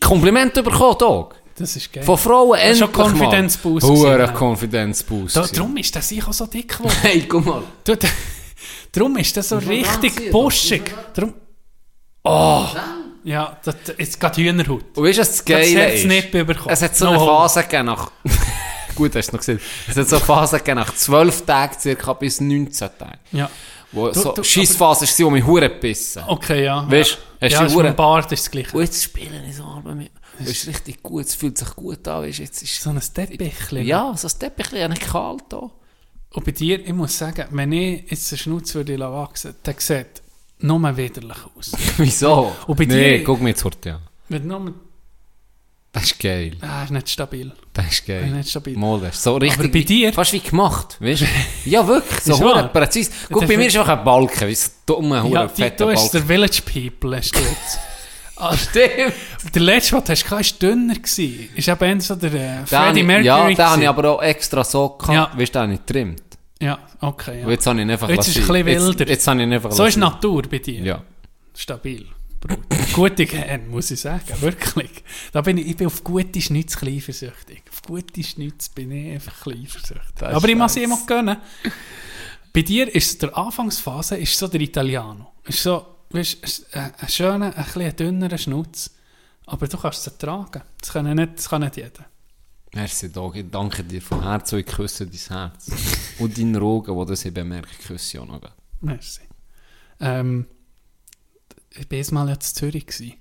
Kompliment 0.01 0.55
bekommen, 0.55 0.97
Dog. 0.98 1.35
Das 1.57 1.77
ist 1.77 1.93
geil. 1.93 2.02
Von 2.02 2.16
Frauen 2.16 2.52
Das 2.52 2.61
endlich 2.62 2.78
schon 2.78 2.93
Confidence-Boost 2.93 3.86
mal. 3.86 3.94
gewesen, 3.94 4.07
Hure 4.09 4.19
ja. 4.19 4.32
Confidence-Boost. 4.32 5.36
Da, 5.36 5.47
darum 5.47 5.77
ist 5.77 5.94
der 5.94 6.02
sicher 6.02 6.32
so 6.32 6.47
dick 6.47 6.69
geworden. 6.78 6.94
Hey, 7.02 7.20
guck 7.28 7.44
mal. 7.44 7.62
Du, 7.85 7.94
darum 8.93 9.17
ist 9.17 9.35
der 9.37 9.43
so 9.43 9.59
richtig 9.59 10.12
ranziehen, 10.12 10.33
buschig. 10.33 10.95
Darum... 11.15 11.35
Oh! 12.25 12.67
Ja, 13.25 13.59
das, 13.65 13.77
jetzt 13.99 14.19
geht 14.19 14.37
Hühnerhaut. 14.37 14.97
Und 14.97 15.05
weißt 15.05 15.19
du, 15.19 15.21
was 15.23 15.29
das 15.29 15.37
Das 15.39 15.45
Geile 15.45 15.87
es 15.93 16.01
ist? 16.01 16.07
nicht 16.07 16.31
bekommen. 16.31 16.57
Es 16.69 16.83
hat 16.83 16.97
so 16.97 17.05
No 17.07 17.11
eine. 17.12 17.19
Phase 17.27 17.62
gegeben 17.65 17.87
nach... 17.87 18.11
Gut, 18.95 19.15
hast 19.15 19.29
du 19.29 19.33
noch 19.33 19.41
gesehen. 19.41 19.61
Es 19.89 19.97
hat 19.97 20.09
so 20.09 20.17
eine 20.17 20.25
Phase 20.25 20.59
gegeben 20.59 20.79
nach 20.81 20.95
12 20.95 21.47
Tagen 21.47 21.77
circa 21.79 22.12
bis 22.15 22.41
19 22.41 22.89
Tagen. 22.99 23.19
Ja. 23.33 23.51
Wo 23.93 24.09
Du- 24.09 24.21
so 24.21 24.33
du- 24.33 24.43
Scheissphase 24.43 25.07
war, 25.07 25.27
wo 25.27 25.31
mich 25.31 25.45
Hure 25.47 25.69
gebissen. 25.69 26.23
Okay, 26.27 26.65
ja. 26.65 26.91
Weißt 26.91 27.12
du, 27.12 27.45
hast 27.47 27.53
ja, 27.53 27.61
du 27.61 27.67
ist 27.67 27.75
Hure- 27.75 27.83
mit 27.85 27.93
dem 27.93 27.97
Bart 27.97 28.33
ist 28.33 28.45
das 28.45 28.51
gleiche. 28.51 28.77
Und 28.77 28.83
jetzt 28.83 29.03
spiele 29.03 29.43
ich 29.49 29.57
so 29.57 29.65
aber 29.65 29.95
mit... 29.95 30.11
Das 30.39 30.49
ist 30.49 30.67
richtig 30.69 31.03
gut, 31.03 31.27
es 31.27 31.35
fühlt 31.35 31.59
sich 31.59 31.69
gut 31.77 32.07
an, 32.09 32.23
weißt 32.23 32.39
du, 32.39 32.43
jetzt 32.43 32.62
ist... 32.62 32.81
So 32.83 32.89
ein 32.91 33.01
Teppichchen. 33.01 33.85
Ja, 33.85 34.15
so 34.17 34.29
ein 34.29 34.39
Teppich, 34.39 34.73
ja 34.73 34.89
nicht 34.89 35.03
kalt 35.03 35.45
hier. 35.51 35.71
Und 36.32 36.44
bei 36.44 36.52
dir, 36.52 36.81
ich 36.86 36.93
muss 36.93 37.19
sagen, 37.19 37.47
wenn 37.51 37.73
ich 37.73 38.09
jetzt 38.11 38.31
den 38.31 38.39
Schnutz 38.39 38.74
würde 38.74 38.98
wachsen, 38.98 39.55
der 39.65 39.74
sieht 39.78 40.23
nur 40.61 40.97
widerlich 40.97 41.39
aus. 41.57 41.73
Wieso? 41.97 42.55
Und 42.66 42.77
bei 42.77 42.85
nee, 42.85 43.19
dir- 43.19 43.24
guck 43.24 43.40
mir 43.40 43.51
jetzt 43.51 43.65
heute 43.65 43.94
an. 43.94 44.01
Wenn 44.28 44.47
nur... 44.47 44.74
Das 45.93 46.05
ist 46.05 46.20
geil. 46.20 46.57
Ah, 46.61 46.85
ist 46.85 46.93
nicht 46.93 47.09
stabil. 47.09 47.51
Das 47.73 47.86
ist 47.89 48.07
geil. 48.07 48.24
Ist 48.28 48.32
nicht 48.32 48.51
stabil. 48.51 48.77
Mal, 48.78 49.01
das 49.01 49.16
ist 49.16 49.24
so 49.24 49.36
richtig... 49.36 49.59
Aber 49.59 49.69
bei 49.69 49.82
dir- 49.82 50.12
Fast 50.12 50.32
wie 50.32 50.39
gemacht, 50.39 50.97
weißt 51.01 51.23
du? 51.23 51.27
Ja, 51.65 51.85
wirklich, 51.85 52.20
so 52.20 52.39
hure 52.39 52.69
präzise. 52.69 53.11
Guck, 53.28 53.48
bei 53.48 53.57
mir 53.57 53.66
ist 53.66 53.77
einfach 53.77 53.98
ein 53.98 54.05
Balken, 54.05 54.47
wie 54.48 54.55
so 54.55 54.70
dumme, 54.86 55.20
hure 55.20 55.35
Ja, 55.35 55.47
die, 55.48 55.62
fetter 55.62 55.86
du 55.86 55.90
hast 55.90 56.12
Balken. 56.12 56.28
der 56.28 56.36
Village 56.36 56.62
People, 56.65 57.16
hast 57.16 57.35
du 57.35 57.40
jetzt. 57.40 57.78
Ah, 58.41 58.57
Stimmt. 58.57 59.55
Der 59.55 59.62
letzte, 59.62 59.97
was 59.97 60.05
du 60.05 60.12
hast, 60.12 60.31
war 60.31 60.43
dünner. 60.71 60.95
Ist 61.05 61.19
eben 61.19 61.85
eher 61.85 62.01
so 62.01 62.15
der 62.17 62.33
äh, 62.35 62.67
Freddie 62.67 63.03
Mercury. 63.03 63.27
Ja, 63.27 63.47
den 63.49 63.59
habe 63.59 63.83
ich 63.83 63.89
aber 63.89 64.11
auch 64.11 64.23
extra 64.23 64.65
so 64.65 64.89
gehabt. 64.91 65.15
Ja. 65.35 65.39
Weißt 65.39 65.55
du, 65.55 65.59
den 65.59 65.62
habe 65.62 65.73
ich 65.75 65.79
getrimmt. 65.87 66.23
Ja, 66.62 66.79
okay. 67.01 67.41
Und 67.43 67.47
Ja. 67.47 67.51
jetzt 67.53 67.67
habe 67.67 67.79
ich 67.79 67.83
ihn 67.85 67.91
einfach 67.91 68.09
Jetzt 68.09 68.29
ist 68.29 68.37
es 68.37 68.43
ein 68.51 68.65
bisschen 68.65 68.67
wilder. 68.67 68.99
Jetzt, 69.01 69.09
jetzt 69.11 69.27
habe 69.29 69.41
ich 69.41 69.47
ihn 69.47 69.53
einfach 69.53 69.73
So 69.73 69.85
ist 69.85 69.97
lassen. 69.97 70.01
Natur 70.15 70.43
bei 70.51 70.59
dir. 70.59 70.81
Ja. 70.83 71.03
Stabil. 71.55 72.07
Brut. 72.41 72.59
Gute 72.95 73.27
Gene, 73.27 73.61
muss 73.71 73.91
ich 73.91 74.01
sagen. 74.01 74.23
Wirklich. 74.41 74.91
Da 75.33 75.41
bin 75.43 75.59
ich, 75.59 75.67
ich 75.69 75.77
bin 75.77 75.87
auf 75.87 76.03
gute 76.03 76.41
Schnitz 76.41 76.77
klein 76.77 76.97
eifersüchtig. 76.97 77.62
Auf 77.71 77.83
gute 77.83 78.23
Schnitz 78.23 78.69
bin 78.71 78.91
ich 78.93 79.12
einfach 79.15 79.41
klein 79.43 79.62
eifersüchtig. 79.65 80.03
Das 80.19 80.31
ist 80.31 80.37
Aber 80.37 80.49
ich 80.49 80.57
muss 80.57 80.73
scheiße. 80.75 80.85
immer 80.85 80.99
gönnen. 81.07 81.37
Bei 82.53 82.62
dir 82.62 82.95
ist 82.95 83.23
der 83.23 83.37
Anfangsphase 83.37 84.17
ist 84.17 84.37
so 84.39 84.49
der 84.49 84.61
Italiano. 84.61 85.33
Ist 85.47 85.62
so, 85.62 85.85
weißt, 86.11 86.74
ein, 86.77 86.95
ein 86.99 87.09
schöner, 87.09 87.57
ein 87.57 87.65
bisschen 87.65 87.97
dünnerer 87.97 88.39
Schnutz. 88.39 88.91
Aber 89.47 89.66
du 89.66 89.77
kannst 89.77 90.01
es 90.01 90.07
ertragen. 90.07 90.62
Das 90.81 90.93
kann 90.93 91.15
nicht, 91.15 91.39
das 91.39 91.49
kann 91.49 91.62
nicht 91.62 91.77
jeder. 91.77 92.07
Merci, 92.73 93.11
Dog. 93.11 93.35
Ich 93.37 93.51
danke 93.51 93.82
dir 93.82 94.01
von 94.01 94.23
Herzen 94.23 94.57
und 94.57 94.61
ich 94.61 94.66
küsse 94.66 95.07
dein 95.07 95.19
Herz. 95.19 95.70
und 96.19 96.39
deine 96.39 96.61
Augen, 96.61 96.99
die 96.99 97.07
das 97.07 97.24
ich 97.24 97.35
bemerke, 97.35 97.74
küsse 97.85 98.16
ich 98.16 98.23
auch 98.23 98.27
noch. 98.27 98.41
Merci. 98.81 99.23
Ähm, 99.99 100.47
ich 101.70 101.91
war 101.91 102.15
mal 102.15 102.32
in 102.32 102.41
Zürich. 102.41 102.87
Gewesen. 102.87 103.15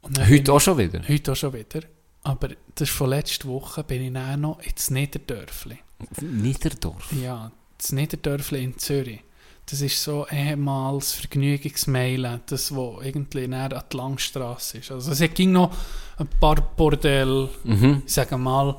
Und 0.00 0.14
bin 0.14 0.28
Heute 0.28 0.52
auch 0.52 0.60
schon 0.60 0.78
wieder? 0.78 1.06
Heute 1.06 1.32
auch 1.32 1.36
schon 1.36 1.52
wieder. 1.52 1.80
Aber 2.22 2.48
das 2.74 2.88
ist 2.88 2.96
von 2.96 3.10
letzter 3.10 3.48
Woche, 3.48 3.84
bin 3.84 4.02
ich 4.02 4.12
dann 4.12 4.40
noch 4.40 4.60
ins 4.60 4.90
Niederdörfli. 4.90 5.78
Niederdorf. 6.20 7.12
Ja, 7.12 7.52
das 7.76 7.92
Niederdörfli 7.92 8.64
in 8.64 8.78
Zürich. 8.78 9.20
Das 9.66 9.80
ist 9.80 10.02
so 10.02 10.26
ehemals 10.30 11.12
Vergnügungsmeilen, 11.12 12.42
das 12.46 12.74
wo 12.74 13.00
irgendwie 13.02 13.46
näher 13.48 13.72
an 13.76 13.82
die 13.90 13.96
Langstrasse 13.96 14.78
ist. 14.78 14.90
Also 14.90 15.12
es 15.12 15.34
ging 15.34 15.52
noch 15.52 15.74
ein 16.18 16.28
paar 16.38 16.56
Bordell, 16.76 17.48
Mhm. 17.64 18.02
ich 18.06 18.12
sage 18.12 18.36
mal, 18.36 18.76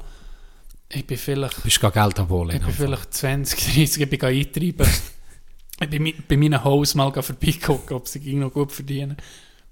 ich 0.89 1.05
bin 1.05 1.17
vielleicht 1.17 1.63
Bist 1.63 1.81
du 1.81 1.89
Geld 1.89 2.19
abholen? 2.19 2.57
Ich 2.57 2.63
bin 2.63 2.73
vielleicht 2.73 3.13
20, 3.13 3.73
30, 3.73 4.01
ich 4.03 4.09
bin 4.09 4.21
eintreiben. 4.21 4.87
ich 5.81 5.89
bin 5.89 6.13
bei 6.27 6.37
meinen 6.37 6.63
Haus 6.63 6.93
mal 6.93 7.11
vorbeigucken, 7.11 7.97
ob 7.97 8.07
sie 8.07 8.19
ging 8.19 8.39
noch 8.39 8.51
gut 8.53 8.71
verdienen. 8.71 9.17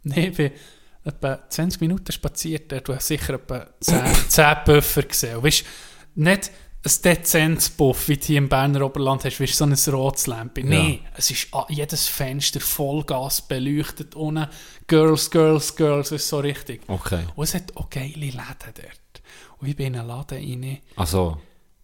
Nein, 0.03 0.31
ich 0.31 0.35
bin 0.37 0.51
etwa 1.05 1.47
20 1.47 1.79
Minuten 1.81 2.11
spaziert, 2.11 2.71
du 2.87 2.95
hast 2.95 3.07
sicher 3.07 3.35
etwa 3.35 3.67
10, 3.79 4.01
10 4.29 4.55
Puffer 4.65 5.03
gesehen. 5.03 5.37
Und 5.37 5.43
weißt, 5.43 5.63
nicht 6.15 6.51
ein 6.85 6.91
dezentes 7.03 7.69
Puff, 7.69 8.09
wie 8.09 8.17
du 8.17 8.25
hier 8.25 8.37
im 8.39 8.49
Berner 8.49 8.85
Oberland 8.85 9.23
hast, 9.23 9.39
weißt, 9.39 9.55
so 9.55 9.65
ein 9.65 9.73
rotes 9.95 10.27
Lämpchen. 10.27 10.67
Nein, 10.67 10.99
es 11.15 11.31
ist 11.31 11.47
jedes 11.69 12.07
Fenster 12.07 12.59
Vollgas 12.59 13.41
beleuchtet, 13.41 14.15
ohne 14.15 14.49
Girls, 14.87 15.31
Girls, 15.31 15.75
Girls, 15.75 16.11
ist 16.11 16.27
so 16.27 16.39
richtig. 16.39 16.81
Okay. 16.87 17.21
Und 17.35 17.43
es 17.45 17.53
hat 17.53 17.75
auch 17.77 17.89
geile 17.89 18.13
Läden 18.13 18.33
dort. 18.35 19.21
Und 19.59 19.69
ich 19.69 19.75
bin 19.77 19.87
in 19.87 19.99
einen 19.99 20.09
Laden 20.09 20.37
rein, 20.37 20.79
Also, 20.97 21.37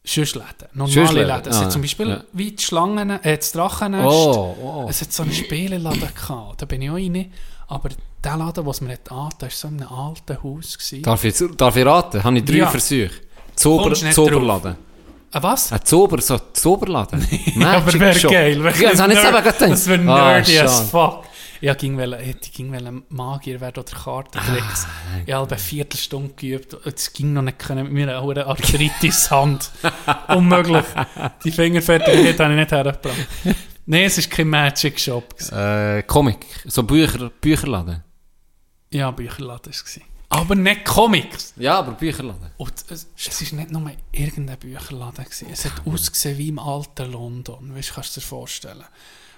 Schussläden, 0.04 0.68
normale 0.74 0.94
Schussläden, 0.94 1.28
Läden. 1.28 1.50
Es 1.50 1.58
ah, 1.58 1.62
hat 1.62 1.72
zum 1.72 1.82
Beispiel 1.82 2.10
ja. 2.10 2.24
wie 2.34 2.52
die 2.52 2.64
Schlangen, 2.64 3.10
äh, 3.10 3.38
das 3.38 3.54
Drachennest. 3.54 4.06
Oh, 4.06 4.58
oh. 4.62 4.88
Es 4.90 5.02
hat 5.02 5.14
so 5.14 5.24
einen 5.24 5.32
Spieleladen 5.32 6.10
gehabt, 6.14 6.62
da 6.62 6.66
bin 6.66 6.82
ich 6.82 6.90
auch 6.90 6.96
rein. 6.96 7.32
Aber 7.68 7.90
der 8.24 8.36
Laden, 8.36 8.66
was 8.66 8.82
mir 8.82 8.94
hat 8.94 9.12
angetan, 9.12 9.42
war 9.42 9.50
so 9.50 9.68
in 9.68 9.82
einem 9.82 9.94
alten 9.94 10.44
Haus. 10.44 10.78
Gewesen. 10.78 11.04
Darf 11.04 11.24
ich, 11.24 11.36
darf 11.56 11.76
ich 11.76 11.86
raten? 11.86 12.24
Habe 12.24 12.38
ich 12.38 12.44
drei 12.44 12.56
Ja. 12.56 12.68
Versuche. 12.68 13.12
Zober, 13.56 13.90
nicht 13.90 14.14
Zoberladen. 14.14 14.89
Ah, 15.32 15.44
was? 15.44 15.72
Ein 15.72 15.86
Zober, 15.86 16.20
so 16.22 16.40
Zoberladen. 16.54 17.22
aber 17.62 17.86
Magic 17.86 18.00
wäre 18.00 18.20
geil. 18.34 18.64
wär 18.64 18.76
Ja, 18.78 18.92
das 18.92 19.00
habe 19.02 19.14
ich 19.14 19.20
jetzt 19.20 19.28
eben 19.28 19.38
gedacht. 19.44 19.62
Das 19.62 19.88
wäre 19.88 20.00
Ah, 20.02 20.32
nerdy 20.32 20.60
as 20.60 20.78
schade. 20.78 20.88
fuck. 20.90 21.24
Ich 21.62 21.78
ging 21.78 21.98
wollen, 21.98 22.18
ich 22.42 22.54
ging 22.54 22.72
wollen 22.72 23.04
Magier 23.10 23.60
werden 23.60 23.84
oder 23.84 23.92
Kartentricks. 23.98 24.86
Ah, 24.88 25.20
ich 25.26 25.34
habe 25.34 25.50
eine 25.50 25.60
Viertelstunde 25.60 26.34
geübt. 26.36 26.78
Es 26.86 27.12
ging 27.14 27.34
noch 27.34 27.42
nicht 27.42 27.60
können 27.60 27.84
mit 27.84 27.94
meiner 28.08 28.22
hohen 28.22 28.38
Arthritis-Hand. 28.40 29.70
Unmöglich. 30.30 30.86
Die 31.44 31.52
Fingerfertigkeit 31.52 32.40
habe 32.40 32.54
ich 32.54 32.60
nicht 32.60 32.72
hergebracht. 32.72 33.16
Nein, 33.86 34.04
es 34.06 34.18
war 34.18 34.30
kein 34.38 34.48
Magic 34.50 35.00
Shop. 35.00 35.36
Äh, 35.52 36.04
Comic. 36.04 36.46
So 36.66 36.84
Bücher, 36.84 37.30
Bücherladen. 37.42 38.04
Ja, 38.92 39.12
Bücherladen 39.12 39.66
war 39.66 39.72
es. 39.86 40.00
Aber 40.30 40.56
nicht 40.56 40.86
Comics. 40.86 41.54
Ja, 41.58 41.80
aber 41.80 41.94
Bücherladen. 41.94 42.52
Und 42.58 42.74
es, 42.90 43.08
es 43.18 43.52
war 43.52 43.60
nicht 43.60 43.72
nur 43.72 43.92
irgendein 44.12 44.60
Bücherladen. 44.60 45.26
Gewesen. 45.26 45.48
Es 45.52 45.66
hat 45.66 45.86
ausgesehen 45.86 46.38
wie 46.38 46.50
im 46.50 46.60
alten 46.60 47.12
London. 47.12 47.76
Weißt, 47.76 47.94
kannst 47.94 48.16
du 48.16 48.20
dir 48.20 48.26
vorstellen. 48.28 48.86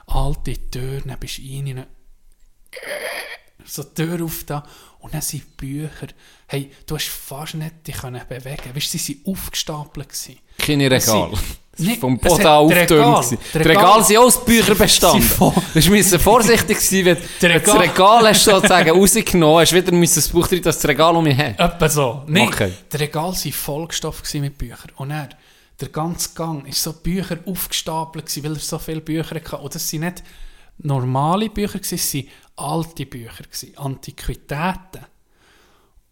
Alte 0.08 0.54
Türen, 0.70 1.08
dann 1.08 1.20
bist 1.20 1.38
du 1.38 1.44
rein, 1.44 1.86
so 3.66 3.84
die 3.84 3.94
Tür 3.94 4.26
auf 4.26 4.44
da 4.44 4.66
und 5.00 5.14
dann 5.14 5.22
sind 5.22 5.56
Bücher. 5.56 6.08
Hey, 6.48 6.72
du 6.86 6.96
hast 6.96 7.08
fast 7.08 7.54
nicht 7.56 7.88
dich 7.88 7.96
können 7.96 8.22
bewegen. 8.28 8.76
Weißt, 8.76 8.92
sie 8.92 8.98
sind 8.98 9.26
aufgestapelt 9.26 10.10
gewesen. 10.10 10.40
Keine 10.58 10.92
Regal. 10.92 11.32
Nee, 11.78 11.96
Vom 11.96 12.18
Boden 12.20 12.38
gewesen. 12.68 13.38
Die 13.40 13.52
Die 13.54 13.58
Regal- 13.60 13.76
Regale 13.78 14.04
sind 14.04 14.18
aus 14.18 14.44
Büchern 14.46 14.78
bestanden. 14.78 15.30
Du 15.74 15.90
musst 15.92 16.16
vorsichtig 16.18 16.80
sein, 16.82 17.06
wenn 17.06 17.18
wenn 17.40 17.64
das 17.64 17.80
Regal- 17.80 18.28
hast 18.28 18.44
sozusagen 18.44 18.90
rausgenommen 18.92 19.60
hast, 19.62 19.74
wieder 19.74 19.92
müssen 19.94 20.16
das 20.16 20.28
Buch 20.30 20.48
drin, 20.48 20.62
dass 20.62 20.78
das 20.80 20.90
Regal 20.90 21.16
um 21.16 21.24
mich 21.24 21.38
hat. 21.38 21.58
Etwa 21.60 21.90
so. 21.90 22.24
Nein, 22.28 22.50
Okay. 22.50 22.74
die 22.92 22.98
Regale 22.98 23.34
waren 23.34 23.52
vollgestopft 23.54 24.34
mit 24.36 24.58
Büchern. 24.58 24.92
Und 24.98 25.10
dann, 25.10 25.30
der 25.80 25.90
ganze 25.90 26.30
Gang 26.36 26.66
war 26.66 26.74
so 26.74 26.92
Bücher 26.94 27.38
aufgestapelt, 27.46 28.26
gewesen, 28.26 28.44
weil 28.44 28.54
er 28.54 28.60
so 28.60 28.78
viele 28.78 29.02
Bücher 29.02 29.36
hatte. 29.36 29.58
Und 29.58 29.74
das 29.74 29.88
sind 29.88 30.02
nicht 30.02 30.24
normale 30.80 31.50
Bücher, 31.50 31.80
gewesen, 31.80 31.96
es 31.96 32.14
waren 32.14 32.28
alte 32.58 33.06
Bücher, 33.06 33.44
gewesen, 33.44 33.78
Antiquitäten. 33.78 35.06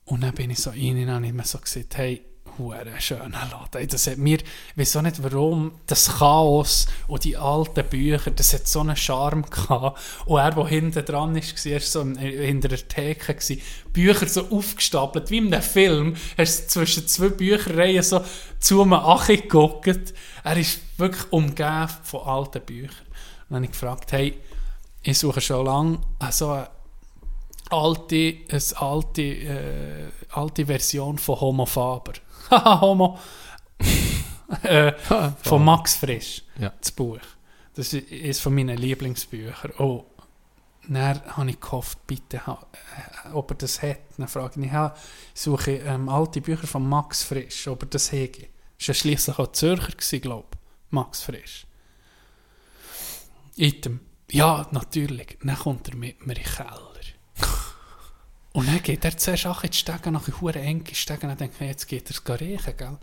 Und 0.06 0.24
dann 0.24 0.34
bin 0.34 0.50
ich 0.52 0.60
so 0.60 0.70
rein 0.72 1.04
und 1.04 1.12
habe 1.14 1.28
ich 1.28 1.34
mir 1.34 1.44
so 1.44 1.58
gesagt, 1.60 1.98
hey, 1.98 2.22
hure 2.58 2.86
schöner 3.00 3.48
Laden. 3.52 3.88
Das 3.88 4.08
hat 4.08 4.18
mir, 4.18 4.38
ich 4.40 4.78
weiß 4.78 4.98
auch 4.98 5.02
nicht 5.02 5.22
warum, 5.24 5.72
das 5.88 6.18
Chaos 6.18 6.88
und 7.08 7.24
die 7.24 7.38
alten 7.38 7.86
Bücher, 7.88 8.32
das 8.32 8.54
hat 8.54 8.68
so 8.68 8.82
einen 8.82 8.96
Charme 8.96 9.44
gehabt. 9.44 10.00
Und 10.26 10.40
er, 10.40 10.52
der 10.52 10.68
hinten 10.68 11.06
dran 11.06 11.36
ist, 11.36 11.66
war, 11.66 11.72
er 11.72 11.80
so 11.80 12.02
in- 12.02 12.18
hinter 12.18 12.70
der 12.70 12.88
Theke, 12.88 13.36
Bücher 13.94 14.28
so 14.28 14.50
aufgestapelt, 14.50 15.30
wie 15.32 15.38
in 15.38 15.54
einem 15.54 15.64
Film, 15.64 16.16
du 16.38 16.46
zwischen 16.46 17.08
zwei 17.08 17.30
Bücherreihen 17.30 18.04
so 18.04 18.22
zu 18.60 18.82
einem 18.82 18.94
Achi 18.94 19.38
geguckt. 19.38 20.14
Er 20.44 20.58
ist 20.58 20.80
wirklich 20.98 21.32
umgeben 21.32 21.90
von 22.04 22.22
alten 22.22 22.62
Büchern. 22.62 23.06
Und 23.08 23.50
dann 23.50 23.56
habe 23.58 23.66
ich 23.66 23.72
gefragt, 23.72 24.12
hey, 24.12 24.38
ich 25.02 25.18
suche 25.18 25.42
schon 25.42 25.66
lange 25.66 26.00
so 26.32 26.50
eine 26.50 26.70
alte, 27.70 28.36
eine 28.50 28.62
alte, 28.78 29.22
äh, 29.22 30.08
alte 30.32 30.66
Version 30.66 31.18
von 31.18 31.40
Homo 31.40 31.66
Faber. 31.66 32.14
Haha, 32.50 32.82
Homo. 32.82 33.20
äh, 34.64 34.94
von 35.44 35.64
Max 35.64 35.96
Frisch, 35.96 36.44
Ja. 36.58 36.74
das 36.80 36.92
Buch. 36.92 37.20
Das 37.76 37.94
ist 37.94 38.12
eines 38.12 38.40
von 38.40 38.54
meinen 38.56 38.78
Lieblingsbüchern. 38.78 39.72
Oh, 39.78 40.06
dann 40.88 41.22
habe 41.38 41.50
ich 41.52 41.60
gehofft, 41.60 42.06
bitte, 42.08 42.38
äh, 42.48 43.30
ob 43.34 43.52
er 43.52 43.56
das 43.58 43.82
hat. 43.82 44.00
Dann 44.18 44.28
frage 44.28 44.60
ich, 44.60 44.72
ja, 44.72 44.94
suche 45.34 45.72
ähm, 45.78 46.10
alte 46.10 46.42
Bücher 46.42 46.68
von 46.68 46.88
Max 46.88 47.24
Frisch, 47.24 47.68
ob 47.68 47.84
er 47.84 47.88
das 47.90 48.12
hätte. 48.12 48.48
Das 48.78 48.88
war 48.90 48.96
schliesslich 48.96 49.38
auch 49.40 49.52
Zürcher, 49.52 50.20
glaube 50.20 50.48
ich, 50.54 50.92
Max 50.92 51.22
Frisch. 51.22 51.66
Item. 53.56 54.00
Ja, 54.32 54.68
natürlich. 54.72 55.38
Dann 55.44 55.58
kommt 55.58 55.88
er 55.90 55.96
mit 55.96 56.26
mir 56.26 56.36
in 56.38 56.44
den 56.44 56.52
Keller. 56.54 56.89
Und 58.52 58.68
dann 58.68 58.82
geht 58.82 59.06
er 59.06 59.16
zuerst 59.16 59.46
auch 59.46 59.64
in 59.64 59.70
die 59.70 59.78
Stege, 59.78 60.12
nach 60.12 60.28
hure 60.42 60.60
enge 60.60 60.84
Stege, 60.94 61.22
und 61.24 61.30
dann 61.30 61.38
denke 61.38 61.56
ich, 61.60 61.68
jetzt 61.68 61.88
geht 61.88 62.10
er 62.10 62.16
es 62.36 62.42
riechen, 62.42 62.74
gell? 62.78 62.98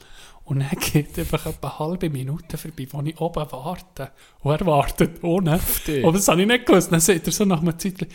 Und 0.44 0.60
dann 0.60 0.78
geht 0.78 1.18
einfach 1.18 1.46
etwa 1.46 1.68
eine 1.68 1.78
halbe 1.78 2.10
Minute 2.10 2.56
vorbei, 2.58 2.86
wo 2.90 3.00
ich 3.02 3.20
oben 3.20 3.46
warte. 3.50 4.10
Und 4.42 4.52
er 4.60 4.66
wartet 4.66 5.22
ohne. 5.22 5.60
Aber 6.02 6.12
das 6.12 6.28
habe 6.28 6.42
ich 6.42 6.46
nicht 6.48 6.66
gewusst. 6.66 6.92
Dann 6.92 7.00
sagt 7.00 7.26
er 7.26 7.32
so 7.32 7.44
nach 7.44 7.60
einem 7.60 7.78
Zeitchen, 7.78 8.08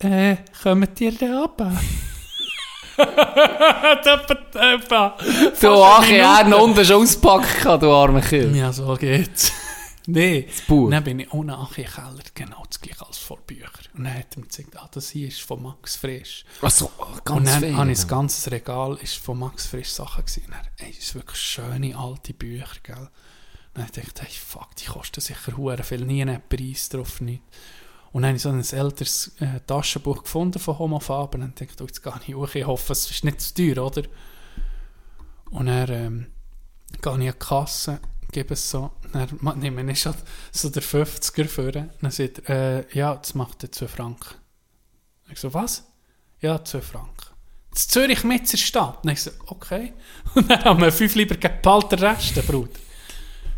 äh, 0.00 0.36
kommt 0.62 1.00
ihr 1.00 1.12
da 1.18 1.40
runter? 1.40 1.72
Du 2.96 3.04
fast 4.88 5.64
eine 5.64 5.84
Achi, 5.84 6.16
er 6.16 6.36
Minute. 6.44 6.50
noch 6.50 6.62
unten 6.62 6.84
schon 6.84 7.02
auspackt, 7.02 7.64
du 7.82 7.92
armer 7.92 8.20
Kind. 8.22 8.56
Ja, 8.56 8.72
so 8.72 8.94
geht's. 8.94 9.52
Nee. 10.08 10.48
Buch. 10.66 10.90
Dann 10.90 11.04
bin 11.04 11.20
ich 11.20 11.32
ohne 11.32 11.56
Achi 11.58 11.84
Keller, 11.84 12.22
genau 12.34 12.64
das 12.66 12.80
gleiche 12.80 13.06
als 13.06 13.18
vor 13.18 13.38
Büchern. 13.46 13.86
Und 13.94 14.04
dann 14.04 14.14
hat 14.14 14.36
er 14.36 14.40
mir 14.40 14.46
gesagt, 14.46 14.76
ah, 14.76 14.88
das 14.92 15.10
hier 15.10 15.28
ist 15.28 15.40
von 15.40 15.62
Max 15.62 15.96
Frisch. 15.96 16.44
Also, 16.62 16.90
und 16.96 17.24
ganz 17.24 17.50
dann 17.50 17.62
viel. 17.62 17.76
habe 17.76 17.90
ich 17.92 17.98
das 17.98 18.08
ganze 18.08 18.50
Regal 18.50 18.98
ist 19.02 19.16
von 19.16 19.38
Max 19.38 19.66
Frisch 19.66 19.90
Sachen 19.90 20.24
gesehen. 20.24 20.46
Und 20.46 20.54
dann, 20.54 20.66
ey, 20.78 20.94
das 20.94 21.08
sind 21.08 21.14
wirklich 21.16 21.40
schöne 21.40 21.96
alte 21.96 22.34
Bücher, 22.34 22.66
gell. 22.82 22.96
Und 23.74 23.82
dann 23.82 23.86
dachte 23.86 24.02
ich, 24.02 24.20
hey, 24.20 24.30
fuck, 24.30 24.74
die 24.76 24.86
kosten 24.86 25.20
sicher 25.20 25.56
hure 25.56 25.82
viel, 25.82 26.04
nie 26.04 26.22
einen 26.22 26.42
Preis 26.48 26.88
drauf, 26.88 27.20
nicht. 27.20 27.42
Und 28.12 28.22
dann 28.22 28.30
habe 28.30 28.36
ich 28.36 28.42
so 28.42 28.48
ein 28.48 28.64
älteres 28.64 29.32
äh, 29.40 29.60
Taschenbuch 29.66 30.22
gefunden 30.22 30.58
von 30.58 30.78
Homo 30.78 30.98
Faber 30.98 31.34
und 31.34 31.40
dann 31.42 31.54
dachte 31.54 31.64
ich, 31.74 31.80
oh, 31.80 31.86
jetzt 31.86 32.02
gehe 32.02 32.12
ich 32.26 32.34
hoch, 32.34 32.54
ich 32.54 32.66
hoffe, 32.66 32.92
es 32.92 33.10
ist 33.10 33.24
nicht 33.24 33.40
zu 33.40 33.54
teuer, 33.54 33.84
oder? 33.84 34.02
Und 35.50 35.66
dann 35.66 35.90
ähm, 35.90 36.26
gehe 37.02 37.12
ich 37.12 37.14
an 37.14 37.20
die 37.20 37.32
Kasse, 37.32 38.00
gebe 38.32 38.54
es 38.54 38.70
so, 38.70 38.90
dann 39.12 39.58
nehme 39.58 39.90
ich 39.90 40.00
schon 40.00 40.14
so 40.52 40.68
der 40.68 40.82
50er 40.82 41.48
vor, 41.48 41.72
dann 41.72 41.90
sagt 42.10 42.42
er, 42.48 42.78
äh, 42.80 42.84
ja, 42.92 43.14
das 43.16 43.34
macht 43.34 43.62
er 43.62 43.72
2 43.72 43.88
Franken. 43.88 44.34
Ich 45.30 45.38
so, 45.38 45.52
was? 45.54 45.84
Ja, 46.40 46.62
2 46.64 46.80
Franken. 46.80 47.12
Das 47.72 47.88
Zürich 47.88 48.24
mit 48.24 48.50
der 48.50 48.56
Stadt. 48.56 48.98
Dann 49.04 49.12
ich 49.12 49.22
so, 49.22 49.30
okay. 49.46 49.92
Und 50.34 50.50
dann 50.50 50.64
haben 50.64 50.80
wir 50.80 50.90
5 50.92 51.14
lieber 51.14 51.36
gepalter 51.36 52.00
Reste, 52.00 52.42
Bruder. 52.42 52.70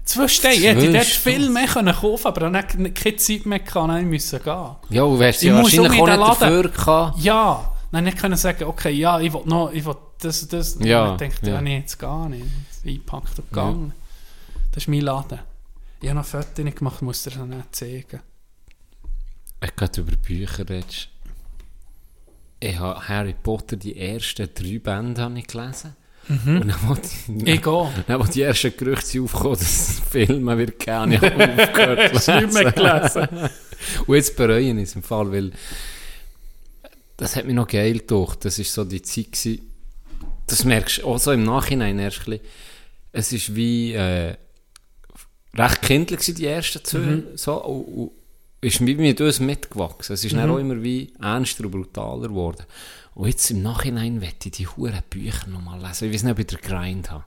Zwei 0.04 0.26
Steine. 0.28 0.54
Ich 0.56 0.64
hätte 0.64 0.92
dort 0.92 1.04
viel 1.04 1.48
mehr 1.50 1.68
können 1.68 1.94
kaufen 1.94 2.26
aber 2.26 2.40
dann 2.40 2.56
hatte 2.56 2.78
ich 2.82 2.94
keine 2.94 3.16
Zeit 3.16 3.46
mehr, 3.46 3.60
dann 3.60 4.10
musste 4.10 4.38
ich 4.38 4.42
gehen. 4.42 4.76
Ja, 4.88 5.02
du 5.04 5.18
wärst 5.18 5.42
Ich 5.42 5.48
ja 5.48 5.54
muss 5.54 5.76
wahrscheinlich 5.76 6.00
auch 6.00 6.06
den 6.06 6.18
nicht 6.18 6.40
Laden. 6.40 6.40
dafür 6.40 6.68
gehabt. 6.68 7.18
Ja, 7.20 7.72
dann 7.92 8.04
nicht 8.04 8.18
können 8.18 8.36
sagen, 8.36 8.64
okay, 8.64 8.90
ja, 8.90 9.20
ich 9.20 9.32
will 9.32 9.42
noch, 9.44 9.70
ich 9.72 9.84
will 9.84 9.94
das 10.20 10.42
und 10.42 10.52
das. 10.52 10.76
Ja, 10.80 11.10
Und 11.10 11.22
ich 11.22 11.28
dachte, 11.32 11.46
ja. 11.46 11.54
ja, 11.56 11.60
nee, 11.60 11.78
jetzt 11.78 11.98
gar 11.98 12.28
nicht. 12.28 12.44
Eingepackt 12.84 13.38
und 13.38 13.48
gegangen. 13.50 13.92
Das 14.72 14.84
ist 14.84 14.88
mein 14.88 15.00
Laden. 15.00 15.40
Ich 16.00 16.08
habe 16.08 16.18
noch 16.18 16.26
Fotos 16.26 16.54
gemacht, 16.74 17.02
muss 17.02 17.22
dir 17.24 17.30
dann 17.30 17.50
nicht 17.50 17.74
zeigen. 17.74 18.20
Ich 19.62 19.76
gerade 19.76 20.00
über 20.00 20.16
Bücher 20.16 20.68
redest. 20.68 21.08
Ich 22.60 22.78
habe 22.78 23.08
Harry 23.08 23.34
Potter, 23.34 23.76
die 23.76 23.96
ersten 23.96 24.48
drei 24.54 24.78
Bände 24.78 25.22
habe 25.22 25.38
ich 25.38 25.46
gelesen. 25.46 25.96
Und 26.28 26.68
dann, 26.68 26.76
wo 26.86 26.94
die, 26.94 27.32
Mhm. 27.32 27.46
Ich 27.46 27.62
dann, 28.06 28.20
wo 28.20 28.24
die 28.24 28.42
ersten 28.42 28.76
Gerüchte 28.76 29.06
sind 29.06 29.24
aufgekommen, 29.24 29.58
dass 29.58 29.62
es 29.62 30.00
Filme 30.00 30.58
wird 30.58 30.86
habe 30.86 31.14
aufgehört 31.16 32.12
nicht 32.42 32.52
mehr 32.52 32.72
gelesen? 32.72 33.50
Und 34.06 34.14
jetzt 34.14 34.36
bereue 34.36 34.70
ich 34.70 34.82
es 34.82 34.94
im 34.94 35.02
Fall, 35.02 35.32
weil 35.32 35.52
das 37.16 37.36
hat 37.36 37.46
mich 37.46 37.54
noch 37.54 37.66
geil 37.66 37.98
gedacht. 37.98 38.44
Das 38.44 38.58
war 38.58 38.64
so 38.64 38.84
die 38.84 39.02
Zeit, 39.02 39.32
gewesen, 39.32 39.70
das 40.46 40.64
merkst 40.64 40.98
du 40.98 41.06
auch 41.06 41.18
so 41.18 41.32
im 41.32 41.42
Nachhinein 41.42 41.98
erst 41.98 42.20
ein 42.20 42.24
bisschen. 42.24 42.40
Es 43.12 43.32
ist 43.32 43.54
wie 43.56 43.92
äh, 43.94 44.36
recht 45.56 45.82
kindlich 45.82 46.20
gewesen, 46.20 46.34
die 46.36 46.46
ersten 46.46 46.84
zwei. 46.84 46.98
Mhm. 46.98 47.24
So, 47.36 47.62
und, 47.64 47.84
und 47.84 48.10
ist 48.62 48.80
mit 48.80 49.20
uns 49.20 49.40
mitgewachsen. 49.40 50.14
Es 50.14 50.24
ist 50.24 50.32
Mhm. 50.32 50.36
dann 50.38 50.50
auch 50.50 50.58
immer 50.58 50.82
wie 50.82 51.12
ernster 51.20 51.64
und 51.64 51.70
brutaler 51.72 52.28
geworden. 52.28 52.64
Und 53.14 53.28
jetzt 53.28 53.50
im 53.50 53.62
Nachhinein 53.62 54.20
wette 54.20 54.48
ich 54.48 54.52
die 54.52 54.66
huren 54.66 55.00
Bücher 55.08 55.46
nochmal 55.48 55.80
lesen. 55.80 56.08
Ich 56.08 56.14
weiß 56.14 56.22
nicht, 56.24 56.32
ob 56.32 56.38
ich 56.38 56.46
den 56.46 56.60
Grind 56.60 57.10
habe. 57.10 57.24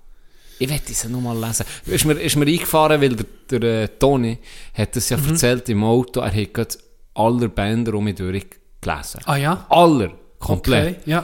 Ich 0.59 0.69
wette 0.69 0.93
sie 0.93 1.09
nochmal 1.09 1.37
lesen. 1.39 1.65
Ist 1.85 2.05
mir, 2.05 2.13
ist 2.13 2.35
mir 2.35 2.45
eingefahren, 2.45 3.01
weil 3.01 3.15
der, 3.15 3.59
der 3.59 3.83
äh, 3.83 3.87
Toni 3.99 4.37
hat 4.75 4.95
das 4.95 5.09
ja 5.09 5.17
Mhm. 5.17 5.29
erzählt 5.29 5.67
im 5.69 5.83
Auto, 5.83 6.21
er 6.21 6.33
hat 6.33 6.53
gerade 6.53 6.77
alle 7.15 7.49
Bänder 7.49 7.95
um 7.95 8.03
mich 8.05 8.15
durchgelesen. 8.15 9.21
Ah 9.25 9.35
ja? 9.35 9.65
Aller. 9.69 10.13
Komplett. 10.39 10.99
Okay, 10.99 11.09
ja. 11.09 11.19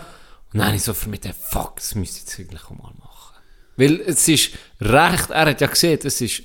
Und 0.52 0.60
dann 0.60 0.68
habe 0.68 0.76
ich 0.76 0.84
so 0.84 0.94
für 0.94 1.10
mich 1.10 1.22
gedacht, 1.22 1.38
fuck, 1.52 1.76
das 1.76 1.94
müsste 1.96 2.18
ich 2.18 2.24
jetzt 2.24 2.40
eigentlich 2.40 2.64
auch 2.66 2.72
mal 2.72 2.92
machen. 3.00 3.36
Weil 3.78 4.02
es 4.02 4.28
ist 4.28 4.52
recht, 4.82 5.30
er 5.30 5.46
hat 5.46 5.62
ja 5.62 5.68
gesehen, 5.68 6.00
es 6.04 6.20
ist 6.22 6.44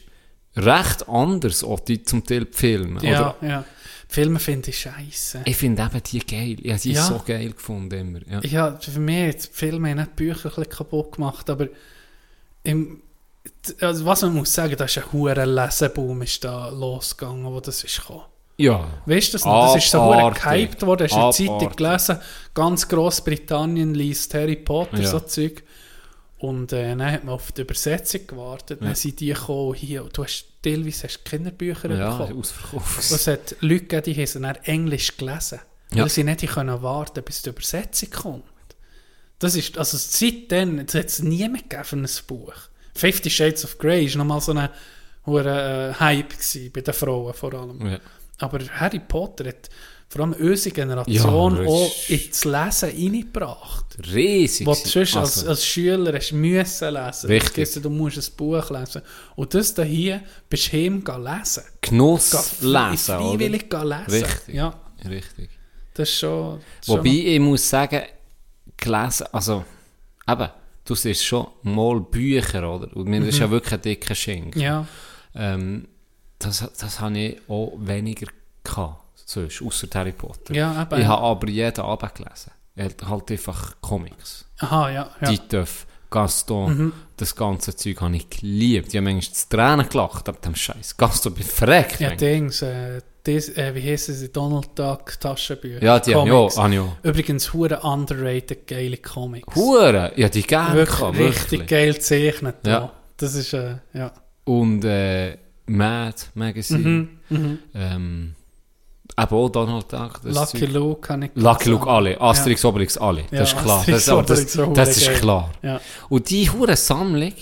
recht 0.57 1.09
anders, 1.09 1.65
auch 1.65 1.81
die 1.81 2.03
zum 2.03 2.25
Teil 2.25 2.45
die 2.47 2.53
Filme. 2.57 3.01
Ja, 3.03 3.37
Oder, 3.41 3.49
ja. 3.49 3.65
Die 4.11 4.15
Filme 4.15 4.39
finde 4.39 4.71
ich 4.71 4.79
scheiße. 4.79 5.41
ich 5.45 5.57
finde 5.57 5.83
eben 5.83 6.03
die 6.05 6.19
geil. 6.21 6.57
Ich 6.63 6.71
habe 6.71 6.81
die 6.81 6.93
Ja. 6.93 7.03
so 7.05 7.21
geil 7.27 7.51
gefunden 7.51 7.99
immer. 7.99 8.21
Ja. 8.31 8.41
Ja, 8.71 8.79
für 8.79 9.01
mich 9.01 9.37
die 9.37 9.49
Filme 9.51 9.95
nicht 9.95 10.11
die 10.19 10.25
Bücher 10.25 10.49
ein 10.51 10.55
bisschen 10.55 10.69
kaputt 10.69 11.13
gemacht, 11.13 11.51
aber 11.51 11.67
im, 12.63 13.03
also 13.81 14.05
was 14.07 14.23
man 14.23 14.35
muss 14.35 14.53
sagen, 14.55 14.77
da 14.77 14.85
ist 14.85 14.97
ein 14.99 15.13
hoher 15.13 15.45
Leseboom 15.45 16.23
ist 16.23 16.45
da 16.45 16.69
losgegangen, 16.69 17.45
wo 17.47 17.59
das 17.61 17.83
ist 17.83 17.99
gekommen. 18.01 18.23
Ja. 18.57 18.87
Weißt 19.07 19.29
du 19.31 19.33
das 19.33 19.45
noch? 19.45 19.75
Das 19.75 19.85
ist 19.85 19.91
so 19.91 20.01
hure 20.01 20.33
gehypt 20.33 20.81
worden. 20.83 21.09
Hast 21.11 21.39
du 21.41 21.43
in 21.43 21.49
der 21.49 21.59
Zeitung 21.59 21.77
gelesen? 21.77 22.19
Ganz 22.55 22.87
Großbritannien 22.89 23.95
liest 23.95 24.33
Harry 24.35 24.55
Potter, 24.55 25.01
Ja. 25.01 25.09
so 25.11 25.19
Zeug. 25.19 25.65
Und 26.39 26.73
äh, 26.73 26.89
dann 26.97 27.11
hat 27.11 27.25
man 27.25 27.35
auf 27.35 27.53
die 27.53 27.63
Übersetzung 27.63 28.27
gewartet. 28.27 28.83
Dann 28.83 28.95
sind 28.95 29.21
die 29.21 29.29
gekommen, 29.33 29.75
hier. 29.75 30.03
Du 30.13 30.25
hast 30.25 30.47
teilweise 30.63 31.05
hast 31.05 31.25
Kinderbücher 31.25 31.91
Ja, 31.95 32.17
bekommen. 32.19 32.39
ausverkauft. 32.41 33.11
Und 33.11 33.17
es 33.17 33.27
hat 33.27 33.57
Leute 33.61 33.85
gegeben, 33.87 34.15
die 34.15 34.27
haben 34.27 34.43
dann 34.43 34.57
Englisch 34.65 35.17
gelesen. 35.17 35.61
Ja. 35.93 36.03
Weil 36.03 36.09
sie 36.11 36.25
nicht 36.25 36.47
können 36.47 36.83
warten 36.83 37.23
bis 37.23 37.43
die 37.43 37.51
Übersetzung 37.51 38.11
kommt. 38.11 38.45
Das 39.39 39.55
ist, 39.57 39.79
also 39.79 39.97
seitdem, 39.97 40.81
hat 40.81 40.95
es 40.95 41.23
nie 41.23 41.49
mehr 41.49 41.63
gegeben 41.63 41.85
für 41.85 41.97
ein 41.97 42.09
Buch. 42.27 42.55
Fifty 42.95 43.31
Shades 43.31 43.65
of 43.65 43.79
Grey 43.79 44.09
war 44.11 44.19
nochmal 44.19 44.41
so 44.41 44.53
ein 44.53 44.69
hoher 45.27 45.47
äh, 45.47 45.95
Hype 45.95 46.31
gewesen, 46.31 46.71
bei 46.73 46.81
den 46.81 46.95
Frauen 46.95 47.35
vor 47.35 47.55
allem. 47.55 47.87
Ja. 47.87 48.01
Aber 48.39 48.59
Harry 48.81 49.01
Potter 49.01 49.47
hat 49.49 49.69
vor 50.15 50.23
allem 50.23 50.33
unsere 50.35 50.73
Generation 50.73 51.57
Ja, 51.57 51.67
auch 51.69 52.09
ins 52.09 52.45
Lesen 52.45 52.89
reingebracht. 52.91 53.85
Riesig. 54.15 54.65
Was 54.65 54.85
du 54.85 54.89
sonst 54.89 55.17
als, 55.17 55.39
Also, 55.39 55.49
als 55.51 55.67
Schüler 55.67 56.13
hast 56.15 56.31
müssen 56.31 56.95
lesen. 56.95 57.27
Richtig. 57.27 57.57
Jetzt, 57.57 57.85
Du 57.85 57.91
musst 57.91 58.17
ein 58.19 58.37
Buch 58.37 58.71
lesen. 58.71 59.03
Und 59.35 59.53
das 59.55 59.75
da 59.75 59.83
hier, 59.83 60.23
bist 60.49 60.73
du 60.73 60.77
heim 60.77 61.03
lesen. 61.05 61.65
Genuss 61.81 62.31
Geh 62.61 62.67
lesen, 62.67 62.97
freiwillig 63.19 63.65
lesen. 63.73 64.25
Richtig. 64.25 64.55
Ja, 64.55 64.75
Richtig. 65.05 65.51
das 65.95 66.09
ist 66.09 66.19
schon... 66.21 66.61
Das 66.79 66.89
Wobei 66.91 67.09
ich 67.11 67.41
muss 67.41 67.69
sagen, 67.69 68.03
gelesen, 68.77 69.27
also, 69.33 69.65
eben, 70.29 70.49
du 70.85 70.95
siehst 70.95 71.25
schon 71.25 71.49
mal 71.65 71.99
Bücher, 71.99 72.73
oder? 72.73 72.97
Und 72.97 73.09
mir 73.09 73.27
ist 73.27 73.41
ja 73.41 73.51
wirklich 73.51 73.73
ein 73.75 73.83
dicker 73.83 74.15
Schenk. 74.15 74.55
schon, 74.55 74.63
ja, 74.63 74.87
Ähm, 75.35 75.89
das, 76.39 76.65
das 76.79 77.01
habe 77.01 77.19
ich 77.19 77.41
auch 77.49 77.73
weniger 77.81 78.29
gehabt, 78.63 79.04
sonst, 79.25 79.63
außer 79.63 79.87
Harry 79.95 80.13
Potter. 80.13 80.55
ja, 80.55 80.83
eben. 80.83 81.01
Ich 81.01 81.07
habe 81.07 81.23
aber 81.23 81.49
jeden 81.49 81.81
Abend 81.81 82.15
gelesen. 82.15 82.51
Halt 82.77 83.07
halt 83.07 83.31
einfach 83.31 83.77
Comics. 83.81 84.45
Aha, 84.59 84.91
ja, 84.91 85.11
ja. 85.21 85.31
Mhm. 85.31 85.35
Titeuf, 85.35 85.87
Gaston, 86.11 86.93
das 87.17 87.35
ganze 87.35 87.75
Zeug 87.75 88.01
habe 88.01 88.17
ich 88.17 88.29
geliebt. 88.31 88.89
Ich 88.89 88.97
habe 88.97 89.05
manchmal 89.05 89.35
zu 89.35 89.49
Tränen 89.49 89.89
gelacht 89.89 90.29
ab 90.29 90.43
dem 90.43 90.55
Scheiß. 90.55 90.97
Gaston, 90.97 91.35
bin 91.35 91.45
verreckt. 91.45 92.01
Ja, 92.01 92.11
manchmal. 92.11 92.31
Dings, 92.31 92.63
äh, 92.63 92.99
äh, 93.27 93.75
wie 93.75 93.83
heissen 93.91 94.15
sie? 94.15 94.29
Donald 94.31 94.71
Duck 94.79 95.19
Taschenbücher. 95.19 95.83
ja, 95.83 95.99
die 95.99 96.15
habe 96.15 96.27
ich 96.29 96.33
Comics. 96.33 96.57
auch. 96.57 96.63
habe 96.63 96.75
ich 96.75 96.81
auch. 96.81 96.97
Übrigens, 97.03 97.53
hure 97.53 97.81
underrated 97.81 98.67
geile 98.67 98.97
Comics. 98.99 99.55
Hure, 99.55 100.13
ja, 100.17 100.29
die 100.29 100.43
gerne 100.43 100.75
Wirklich 100.75 101.19
richtig 101.19 101.51
wirklich. 101.53 101.67
geil 101.69 101.93
gezeichnet. 101.95 102.57
Ja. 102.67 102.73
Ja. 102.73 102.93
Das 103.17 103.35
ist, 103.35 103.53
äh, 103.53 103.77
ja. 103.93 104.13
Und 104.45 104.85
äh, 104.85 105.39
Mad 105.67 106.17
Magazine. 106.35 107.09
Mhm. 107.29 107.59
Ähm, 107.75 108.35
aber 109.17 109.37
auch 109.37 109.49
Donald 109.49 109.93
Duck. 109.93 110.21
das 110.23 110.35
Lucky 110.35 110.59
Zeug. 110.61 110.71
Luke 110.73 111.01
kann 111.01 111.23
ich 111.23 111.31
Lucky 111.35 111.69
Luke, 111.71 111.89
alle. 111.89 112.21
Asterix, 112.21 112.65
Obelix, 112.65 112.97
alle. 112.99 113.21
Ja, 113.31 113.39
Das 113.41 113.53
ist 113.53 113.59
klar. 113.63 113.79
Asterix, 113.81 114.05
Das, 114.07 114.27
das, 114.27 114.59
Obelix, 114.59 114.75
das 114.75 114.97
ist 114.97 115.07
geil. 115.09 115.19
klar. 115.21 115.53
Ja. 115.63 115.81
Und 116.09 116.31
die 116.31 116.51
hure 116.51 116.77
Sammlung, 116.77 117.33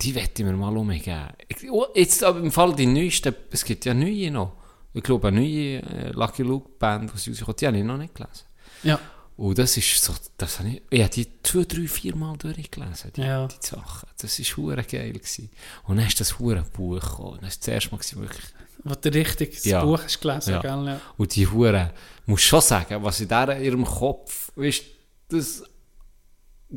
die 0.00 0.14
wette 0.14 0.42
ich 0.42 0.48
mir 0.48 0.52
mal 0.54 0.76
umgeben. 0.76 1.28
Oh, 1.70 1.86
Jetzt 1.94 2.22
aber 2.24 2.40
im 2.40 2.50
Fall 2.52 2.74
die 2.74 2.86
neuesten, 2.86 3.34
es 3.50 3.64
gibt 3.64 3.84
ja 3.84 3.94
neue 3.94 4.30
noch. 4.30 4.52
Ich 4.94 5.02
glaube, 5.02 5.28
eine 5.28 5.40
neue 5.40 5.78
äh, 5.82 6.10
Lucky 6.12 6.42
Luke 6.42 6.68
Band, 6.78 7.10
die 7.14 7.30
rauskommt, 7.30 7.60
die 7.60 7.66
habe 7.66 7.78
ich 7.78 7.84
noch 7.84 7.96
nicht 7.96 8.14
gelesen. 8.14 8.44
Ja. 8.82 8.98
Und 9.38 9.56
das 9.58 9.76
ist 9.78 10.04
so, 10.04 10.12
das 10.36 10.58
habe 10.58 10.68
ich, 10.68 10.82
ich 10.90 11.00
habe 11.00 11.10
die 11.10 11.26
zwei, 11.42 11.64
drei, 11.64 11.88
vier 11.88 12.14
Mal 12.14 12.36
durchgelesen, 12.36 13.12
die, 13.16 13.22
Ja. 13.22 13.46
die 13.48 13.54
Sachen. 13.66 14.06
Das 14.20 14.38
war 14.38 14.56
hure 14.58 14.82
geil. 14.84 15.12
Gewesen. 15.14 15.48
Und 15.84 15.96
dann 15.96 16.06
ist 16.06 16.20
das 16.20 16.38
hure 16.38 16.62
Buch 16.74 17.00
gekommen. 17.00 17.38
Dann 17.40 17.48
ist 17.48 17.62
das 17.62 17.68
erste 17.68 17.90
Mal 17.92 17.96
gewesen, 17.98 18.20
wirklich. 18.20 18.44
Wo 18.84 18.94
du 18.94 19.08
richtig 19.12 19.54
das 19.54 19.64
Ja. 19.64 19.84
Buch 19.84 20.02
hast 20.02 20.20
gelesen, 20.20 20.54
Ja. 20.54 20.60
gell? 20.60 20.84
Ja. 20.86 21.00
Und 21.16 21.34
die 21.36 21.46
Hure, 21.46 21.90
muss 22.26 22.42
schon 22.42 22.60
sagen, 22.60 23.02
was 23.02 23.20
in 23.20 23.28
der, 23.28 23.60
ihrem 23.60 23.84
Kopf, 23.84 24.50
weißt, 24.56 24.82
das 25.28 25.62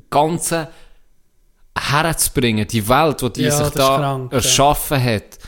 Ganze 0.09 0.67
herzubringen, 1.77 2.67
die 2.67 2.87
Welt, 2.87 3.21
die 3.21 3.33
die 3.33 3.41
Ja, 3.43 3.51
sich 3.63 3.69
da 3.73 3.97
krank, 3.97 4.31
ja. 4.31 4.37
erschaffen 4.37 5.03
hat, 5.03 5.39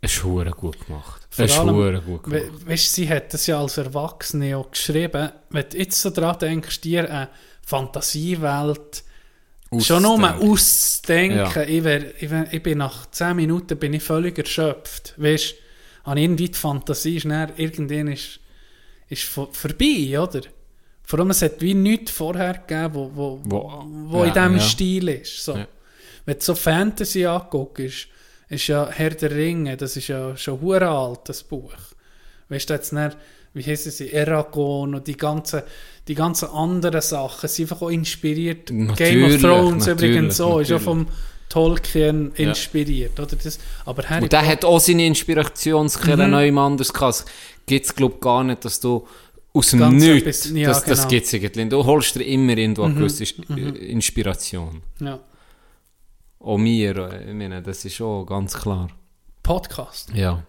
ist 0.00 0.22
hure 0.24 0.50
gut 0.50 0.84
gemacht. 0.86 1.22
Vor 1.30 1.44
ist 1.44 1.58
allem, 1.58 2.04
gut 2.04 2.24
gemacht. 2.24 2.42
We 2.64 2.70
weißt, 2.70 2.92
sie 2.92 3.08
hat 3.08 3.32
das 3.32 3.46
ja 3.46 3.58
als 3.60 3.78
Erwachsene 3.78 4.56
auch 4.56 4.70
geschrieben. 4.70 5.30
Wenn 5.50 5.64
du 5.70 5.78
jetzt 5.78 6.00
so 6.00 6.10
dran 6.10 6.38
denkst, 6.38 6.80
dir 6.82 7.08
eine 7.10 7.28
Fantasiewelt 7.64 9.04
schon 9.80 10.02
nur 10.02 10.14
Auszudenken. 10.34 10.50
auszudenken, 10.50 11.38
Ja. 11.38 11.62
ich, 11.62 11.84
wär, 11.84 12.22
ich, 12.22 12.30
wär, 12.30 12.52
ich 12.52 12.62
bin 12.62 12.78
nach 12.78 13.06
10 13.10 13.36
Minuten 13.36 13.78
bin 13.78 13.94
ich 13.94 14.02
völlig 14.02 14.38
erschöpft. 14.38 15.14
Weißt 15.16 15.54
du, 16.04 16.16
irgendwie 16.16 16.48
die 16.48 16.58
Fantasie 16.58 17.16
ist 17.16 17.26
dann, 17.26 17.52
irgendwann 17.56 18.08
ist, 18.08 18.40
ist 19.08 19.22
vo- 19.24 19.52
vorbei, 19.52 20.18
oder? 20.20 20.40
Vor 21.04 21.18
allem, 21.18 21.30
es 21.30 21.42
hat 21.42 21.60
wie 21.60 21.74
nichts 21.74 22.10
vorher 22.12 22.54
gegeben, 22.54 22.94
wo, 22.94 23.10
wo, 23.14 23.40
Wo- 23.44 23.84
wo, 24.08 24.22
in 24.22 24.28
ja, 24.28 24.34
diesem 24.34 24.56
ja. 24.56 24.60
Stil 24.62 25.08
ist. 25.08 25.44
So. 25.44 25.56
Ja. 25.56 25.66
Wenn 26.24 26.36
du 26.38 26.40
so 26.44 26.54
Fantasy 26.54 27.26
anguckst, 27.26 27.78
ist, 27.84 28.08
ist 28.48 28.66
ja 28.68 28.88
Herr 28.90 29.10
der 29.10 29.30
Ringe, 29.32 29.76
das 29.76 29.96
ist 29.96 30.08
ja 30.08 30.36
schon 30.36 30.60
hure 30.60 30.88
alt, 30.88 31.20
das 31.24 31.42
Buch. 31.42 31.72
Weißt 32.48 32.68
du, 32.70 32.74
jetzt 32.74 32.92
nicht, 32.92 33.16
wie 33.54 33.62
heissen 33.64 33.90
sie, 33.90 34.12
Eragon 34.12 34.94
und 34.94 35.06
die 35.06 35.16
ganzen, 35.16 35.62
die 36.08 36.14
ganzen 36.14 36.48
anderen 36.50 37.00
Sachen 37.00 37.48
sind 37.48 37.70
einfach 37.70 37.82
auch 37.86 37.90
inspiriert. 37.90 38.66
Game 38.66 38.84
of 38.90 38.98
Natürlich, 38.98 39.40
Thrones 39.42 39.86
natürlich, 39.86 40.16
übrigens 40.16 40.36
so, 40.36 40.58
ist 40.60 40.68
ja 40.70 40.78
natürlich. 40.78 40.84
vom 40.84 41.06
Tolkien 41.52 42.32
inspiriert. 42.34 43.18
Oder 43.20 43.36
das, 43.36 43.58
aber 43.84 44.02
Harry 44.08 44.22
Und 44.22 44.32
der 44.32 44.46
hat 44.46 44.64
auch 44.64 44.80
seine 44.80 45.06
Inspirationsquelle 45.06 46.24
Mhm. 46.26 46.30
neu 46.30 46.60
anders 46.60 46.92
gehabt. 46.92 47.26
Gibt 47.66 47.86
es, 47.86 47.94
glaube 47.94 48.14
ich, 48.14 48.20
gar 48.20 48.42
nicht, 48.44 48.64
dass 48.64 48.80
du 48.80 49.06
aus 49.52 49.70
dem 49.70 49.80
Ganz 49.80 50.02
Nichts, 50.02 50.50
ja, 50.50 50.68
das, 50.68 50.84
das 50.84 50.98
genau. 51.00 51.08
gibt 51.10 51.26
es 51.26 51.32
irgendwie. 51.34 51.68
Du 51.68 51.84
holst 51.84 52.14
dir 52.14 52.24
immer 52.24 52.56
irgendwo 52.56 52.86
Mhm. 52.88 52.96
gewisse 52.96 53.24
äh, 53.24 53.90
Inspiration. 53.90 54.82
ja. 55.00 55.20
Auch 56.40 56.58
mir, 56.58 56.96
äh, 56.96 57.28
ich 57.30 57.34
meine, 57.34 57.62
das 57.62 57.84
ist 57.84 57.94
schon 57.94 58.26
ganz 58.26 58.54
klar. 58.54 58.88
Podcast. 59.42 60.10
Ja. 60.14 60.42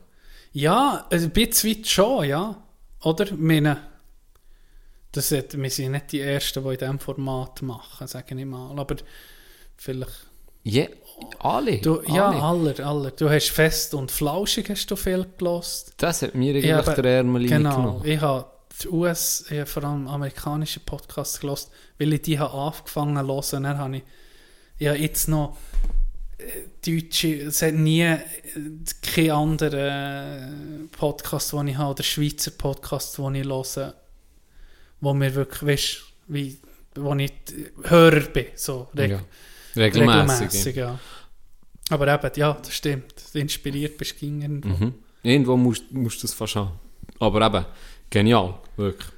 Ja, 0.54 1.06
ein 1.12 1.30
bisschen 1.32 1.70
weit 1.70 1.88
schon, 1.88 2.26
ja. 2.30 2.64
Oder? 3.04 3.26
Ich 3.26 3.32
meine, 3.38 3.78
das 5.12 5.32
hat, 5.32 5.56
wir 5.62 5.70
sind 5.70 5.92
nicht 5.92 6.12
die 6.14 6.22
Ersten, 6.22 6.64
die 6.64 6.70
in 6.72 6.78
diesem 6.78 7.00
Format 7.00 7.62
machen, 7.62 8.08
sage 8.08 8.36
ich 8.40 8.46
mal. 8.46 8.80
Aber 8.80 8.96
vielleicht... 9.78 10.28
Je, 10.64 10.90
alle. 11.40 11.78
Du, 11.80 12.02
ja, 12.08 12.30
alle. 12.30 12.42
aller, 12.42 12.86
aller. 12.86 13.12
Du 13.12 13.30
hast 13.30 13.50
fest 13.50 13.94
und 13.94 14.12
flauschig 14.12 14.70
hast 14.70 14.90
du 14.90 14.96
viel 14.96 15.26
gelost. 15.38 15.94
Das 15.98 16.22
hat 16.22 16.36
mir 16.36 16.52
eigentlich 16.52 16.66
Ja, 16.66 16.80
aber- 16.80 16.94
der 17.02 17.18
Ärmel 17.18 17.48
Genau. 17.48 17.76
genommen. 17.76 18.06
Ich 18.06 18.22
habe 18.22 18.46
die 18.82 18.88
US, 18.90 19.46
ich 19.50 19.58
habe 19.58 19.66
vor 19.66 19.84
allem 19.84 20.08
amerikanische 20.08 20.80
Podcasts 20.80 21.40
gelost, 21.40 21.70
weil 22.00 22.14
ich 22.14 22.22
die 22.24 22.40
habe 22.40 22.54
angefangen 22.54 23.16
zu 23.18 23.28
hören. 23.58 23.64
Dann 23.64 23.78
habe 23.78 23.98
ich 23.98 24.04
ja 24.80 24.94
jetzt 24.94 25.28
noch 25.28 25.58
äh, 26.40 26.46
deutsche, 26.86 27.36
es 27.44 27.62
hat 27.62 27.74
nie 27.76 28.02
äh, 28.02 28.20
kein 29.02 29.32
anderer 29.32 30.50
Podcast, 30.92 31.54
den 31.54 31.68
ich 31.68 31.78
habe, 31.78 31.92
oder 31.92 32.04
Schweizer 32.04 32.52
Podcast, 32.52 33.18
den 33.18 33.36
ich 33.36 33.46
höre, 33.48 33.94
wo 35.00 35.14
mir 35.14 35.34
wirklich, 35.36 35.66
weißt, 35.66 36.04
wie, 36.28 36.58
wo 36.96 37.14
ich 37.16 37.32
Hörer 37.84 38.22
bin, 38.22 38.46
so 38.56 38.88
Ja. 38.96 39.20
Regelmäßig. 39.76 40.76
ja. 40.76 41.00
Aber 41.90 42.14
eben, 42.14 42.38
ja, 42.38 42.54
das 42.54 42.74
stimmt. 42.74 43.14
Inspiriert 43.34 43.98
bist 43.98 44.22
du 44.22 44.26
irgendwo. 44.26 44.70
Mhm. 44.70 44.94
Irgendwo 45.24 45.58
musst 45.58 45.92
musst 45.92 46.22
du 46.24 46.28
das 46.28 46.34
fast 46.34 46.56
haben. 46.56 46.72
Aber 47.20 47.46
eben, 47.46 47.66
genial, 48.10 48.56
wirklich. 48.78 49.12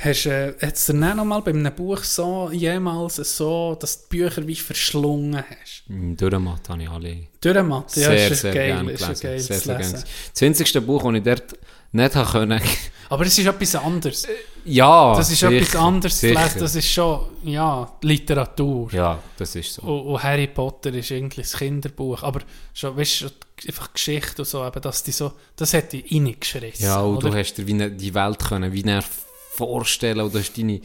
Hast 0.00 0.26
du 0.26 0.30
äh, 0.30 0.54
hat's 0.64 0.86
dir 0.86 0.92
dann 0.94 1.16
noch 1.16 1.24
mal 1.24 1.40
bei 1.42 1.50
einem 1.50 1.74
Buch 1.74 2.04
so 2.04 2.50
jemals 2.52 3.16
so, 3.16 3.76
dass 3.80 4.02
du 4.02 4.04
die 4.16 4.16
Bücher 4.18 4.46
wie 4.46 4.54
verschlungen 4.54 5.42
hast? 5.42 5.82
Im 5.88 6.16
Dürrematt 6.16 6.68
habe 6.68 6.82
ich 6.82 6.88
alle 6.88 7.16
Durchmatte, 7.40 8.00
ja, 8.00 8.06
sehr, 8.08 8.30
ist 8.30 8.40
sehr 8.42 8.50
ein 8.52 8.56
geil, 8.56 8.66
gerne 8.68 8.92
ist 8.92 9.02
ein 9.02 9.14
gelesen. 9.14 9.48
geil 9.48 9.58
Sehr, 9.60 9.76
gerne. 9.76 10.04
Das 10.32 10.42
einzigste 10.42 10.80
Buch, 10.80 11.02
das 11.02 11.14
ich 11.14 11.22
dort 11.24 11.58
nicht 11.90 12.12
können. 12.12 12.60
Aber 13.08 13.24
es 13.24 13.38
ist 13.38 13.46
etwas 13.46 13.74
anderes. 13.74 14.28
ja, 14.64 15.16
Das 15.16 15.30
ist 15.30 15.40
sicher, 15.40 15.50
etwas 15.50 15.76
anderes 15.76 16.20
zu 16.20 16.26
lesen. 16.28 16.60
Das 16.60 16.74
ist 16.76 16.88
schon, 16.92 17.20
ja, 17.42 17.90
Literatur. 18.02 18.92
Ja, 18.92 19.18
das 19.36 19.56
ist 19.56 19.74
so. 19.74 19.82
Und, 19.82 20.00
und 20.14 20.22
Harry 20.22 20.46
Potter 20.46 20.92
ist 20.92 21.10
irgendwie 21.10 21.40
ein 21.40 21.46
Kinderbuch. 21.58 22.22
Aber 22.22 22.40
schon, 22.74 22.96
weißt 22.96 23.22
du, 23.22 23.26
einfach 23.66 23.92
Geschichte 23.94 24.42
und 24.42 24.48
so, 24.48 24.64
eben, 24.64 24.80
dass 24.82 25.02
die 25.02 25.12
so, 25.12 25.32
das 25.56 25.72
hat 25.74 25.92
dich 25.92 26.04
reingeschrissen. 26.12 26.84
Ja, 26.84 27.00
und 27.00 27.16
oder? 27.16 27.30
du 27.30 27.36
hast 27.36 27.54
dir 27.54 27.66
wie 27.66 27.72
eine, 27.72 27.90
die 27.90 28.14
Welt 28.14 28.38
können, 28.40 28.72
wie 28.72 28.82
näher 28.84 29.02
vorstellen 29.58 30.30
du 30.30 30.38
hast 30.38 30.56
deine, 30.56 30.80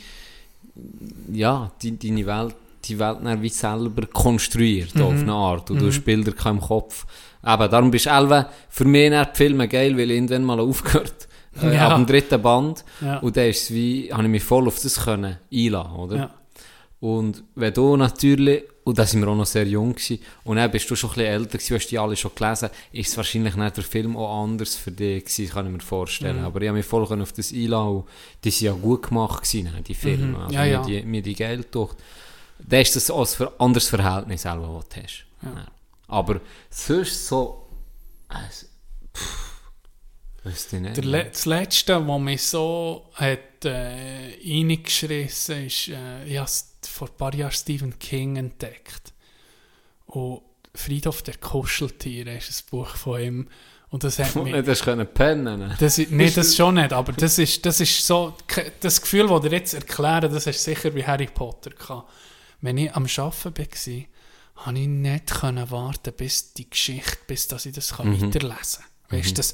ja, 1.31 1.71
die, 1.81 1.97
deine 1.97 2.25
Welt, 2.25 2.55
die 2.85 2.99
Welt 2.99 3.19
wie 3.41 3.49
selber 3.49 4.05
konstruiert 4.07 4.99
auf 4.99 5.13
eine 5.13 5.31
Art 5.33 5.71
und 5.71 5.79
du 5.79 5.87
hast 5.87 6.03
Bilder 6.03 6.31
gehabt 6.31 6.47
im 6.57 6.61
Kopf. 6.61 7.05
Eben, 7.45 7.69
darum 7.71 7.91
bist 7.91 8.07
Elve 8.07 8.47
für 8.69 8.85
mich 8.85 9.11
die 9.11 9.25
Filme 9.37 9.67
geil, 9.67 9.97
weil 9.97 10.11
ich 10.11 10.15
irgendwann 10.17 10.43
mal 10.43 10.59
aufgehört 10.59 11.27
äh, 11.61 11.75
Ja. 11.75 11.89
ab 11.89 11.95
dem 11.97 12.05
dritten 12.05 12.41
Band 12.41 12.83
Ja. 13.01 13.19
und 13.19 13.35
dann 13.37 13.47
ist 13.49 13.71
wie, 13.73 14.09
habe 14.11 14.23
ich 14.23 14.29
mich 14.29 14.43
voll 14.43 14.67
auf 14.67 14.79
das 14.81 15.03
können 15.03 15.37
einladen, 15.53 15.95
oder? 15.95 16.15
Ja. 16.17 16.29
Und 16.99 17.43
wenn 17.55 17.73
du 17.73 17.97
natürlich, 17.97 18.63
und 18.83 18.97
da 18.97 19.05
sind 19.05 19.21
wir 19.21 19.27
auch 19.29 19.35
noch 19.35 19.45
sehr 19.45 19.67
jung 19.67 19.93
gewesen, 19.93 20.19
und 20.43 20.57
dann 20.57 20.69
bist 20.69 20.89
du 20.89 20.95
schon 20.95 21.11
ein 21.11 21.15
bisschen 21.15 21.31
älter 21.31 21.57
gewesen, 21.57 21.75
hast 21.75 21.87
die 21.87 21.99
alle 21.99 22.15
schon 22.15 22.31
gelesen, 22.35 22.69
ist 22.91 23.09
es 23.09 23.17
wahrscheinlich 23.17 23.55
nicht 23.55 23.77
der 23.77 23.83
Film 23.83 24.17
auch 24.17 24.43
anders 24.43 24.75
für 24.75 24.91
dich 24.91 25.23
gewesen, 25.23 25.49
kann 25.51 25.65
ich 25.67 25.71
mir 25.71 25.79
vorstellen. 25.79 26.39
Mhm. 26.39 26.45
Aber 26.45 26.61
ich 26.61 26.67
habe 26.67 26.77
mich 26.77 26.85
voll 26.85 27.03
auf 27.03 27.31
das 27.31 27.51
einlassen 27.53 28.03
die 28.43 28.51
sind 28.51 28.65
ja 28.65 28.73
gut 28.73 29.07
gemacht 29.07 29.43
gewesen, 29.43 29.71
ne, 29.71 29.81
die 29.81 29.93
Filme. 29.93 30.25
Mhm. 30.25 30.35
Also 30.35 30.55
Ja, 30.55 30.63
mir 30.63 30.85
die, 30.85 31.03
mir 31.03 31.21
die 31.21 31.35
geil 31.35 31.65
durch. 31.71 31.95
Da 32.59 32.79
ist 32.79 32.95
das 32.95 33.09
auch 33.09 33.27
ein 33.39 33.47
anderes 33.59 33.87
Verhältnis, 33.87 34.43
selber, 34.43 34.73
was 34.75 34.89
du 34.89 35.01
hast. 35.01 35.25
Ja. 35.41 35.65
Aber 36.07 36.41
sonst 36.69 37.27
so, 37.27 37.67
also, 38.27 38.65
pff, 39.15 39.61
weiss 40.43 40.71
ich 40.71 40.79
nicht. 40.79 40.97
Der 40.97 41.03
Le 41.03 41.25
das 41.25 41.45
Letzte, 41.45 42.07
was 42.07 42.21
mich 42.21 42.43
so 42.43 43.09
hat, 43.13 43.65
äh, 43.65 44.35
reingeschrissen 44.45 45.65
ist, 45.65 45.89
äh, 45.89 46.25
ich 46.25 46.39
vor 46.87 47.09
ein 47.09 47.17
paar 47.17 47.33
Jahren 47.33 47.51
Stephen 47.51 47.97
King 47.99 48.35
entdeckt. 48.37 49.13
Und 50.05 50.41
Friedhof 50.75 51.21
der 51.21 51.35
Kuscheltiere 51.37 52.35
ist 52.35 52.49
ein 52.51 52.69
Buch 52.69 52.95
von 52.95 53.21
ihm. 53.21 53.47
Und 53.89 54.03
das 54.03 54.17
hat 54.19 54.35
mich... 54.43 54.53
nicht 54.53 54.67
hast 54.67 54.83
können 54.83 55.07
pennen. 55.07 55.59
ne? 55.59 55.75
Das 55.79 55.97
ist, 55.99 56.11
nee, 56.11 56.29
das 56.29 56.55
schon 56.55 56.75
nicht, 56.75 56.91
aber 56.93 57.13
das 57.13 57.37
ist, 57.37 57.65
das 57.65 57.79
ist 57.79 58.05
so, 58.05 58.35
das 58.79 59.01
Gefühl, 59.01 59.27
das 59.27 59.43
ihr 59.43 59.51
jetzt 59.51 59.73
erklären, 59.75 60.31
das 60.33 60.47
ist 60.47 60.63
sicher 60.63 60.93
wie 60.95 61.05
Harry 61.05 61.27
Potter 61.27 61.69
gehabt. 61.69 62.09
Wenn 62.61 62.77
ich 62.77 62.93
am 62.95 63.05
Arbeiten 63.05 63.53
war, 63.55 64.63
konnte 64.63 64.81
ich 64.81 64.87
nicht 64.87 65.27
können 65.33 65.69
warten, 65.69 66.13
bis 66.15 66.53
die 66.53 66.69
Geschichte, 66.69 67.17
bis 67.27 67.47
dass 67.47 67.65
ich 67.65 67.73
das 67.73 67.95
kann 67.95 68.09
Mhm. 68.09 68.33
weiterlesen 68.33 68.83
kann. 69.09 69.19
Weißt 69.19 69.29
du, 69.31 69.33
das, 69.35 69.53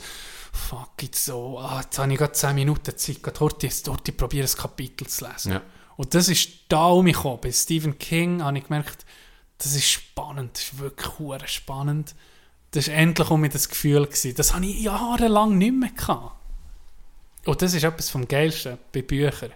fuck, 0.53 0.91
jetzt 1.01 1.25
so, 1.25 1.59
ah, 1.59 1.81
jetzt 1.81 1.97
habe 1.99 2.11
ich 2.11 2.17
gerade 2.17 2.31
10 2.33 2.55
Minuten 2.55 2.97
Zeit, 2.97 3.21
gerade 3.21 3.39
heute, 3.41 3.67
jetzt 3.67 3.89
heute 3.89 4.11
probiere 4.13 4.47
ein 4.47 4.55
Kapitel 4.55 5.07
zu 5.07 5.27
lesen. 5.27 5.53
Ja. 5.53 5.61
Und 5.99 6.13
das 6.15 6.29
ist 6.29 6.49
da 6.69 6.87
um 6.87 7.03
mich 7.03 7.17
gekommen. 7.17 7.39
Bei 7.41 7.51
Stephen 7.51 7.99
King 7.99 8.41
habe 8.41 8.57
ich 8.57 8.63
gemerkt, 8.63 9.05
das 9.57 9.75
ist 9.75 9.89
spannend, 9.91 10.51
das 10.53 10.63
ist 10.63 10.79
wirklich 10.79 11.49
spannend. 11.49 12.15
Das 12.71 12.87
war 12.87 12.95
endlich 12.95 13.29
um 13.29 13.41
mich 13.41 13.51
das 13.51 13.67
Gefühl. 13.67 14.05
Gewesen. 14.05 14.33
Das 14.37 14.53
habe 14.53 14.65
ich 14.65 14.79
jahrelang 14.81 15.57
nicht 15.57 15.73
mehr 15.73 15.89
gehabt. 15.89 16.31
Und 17.45 17.61
das 17.61 17.73
ist 17.73 17.83
etwas 17.83 18.09
vom 18.09 18.25
Geilsten 18.25 18.77
bei 18.93 19.01
Büchern. 19.01 19.51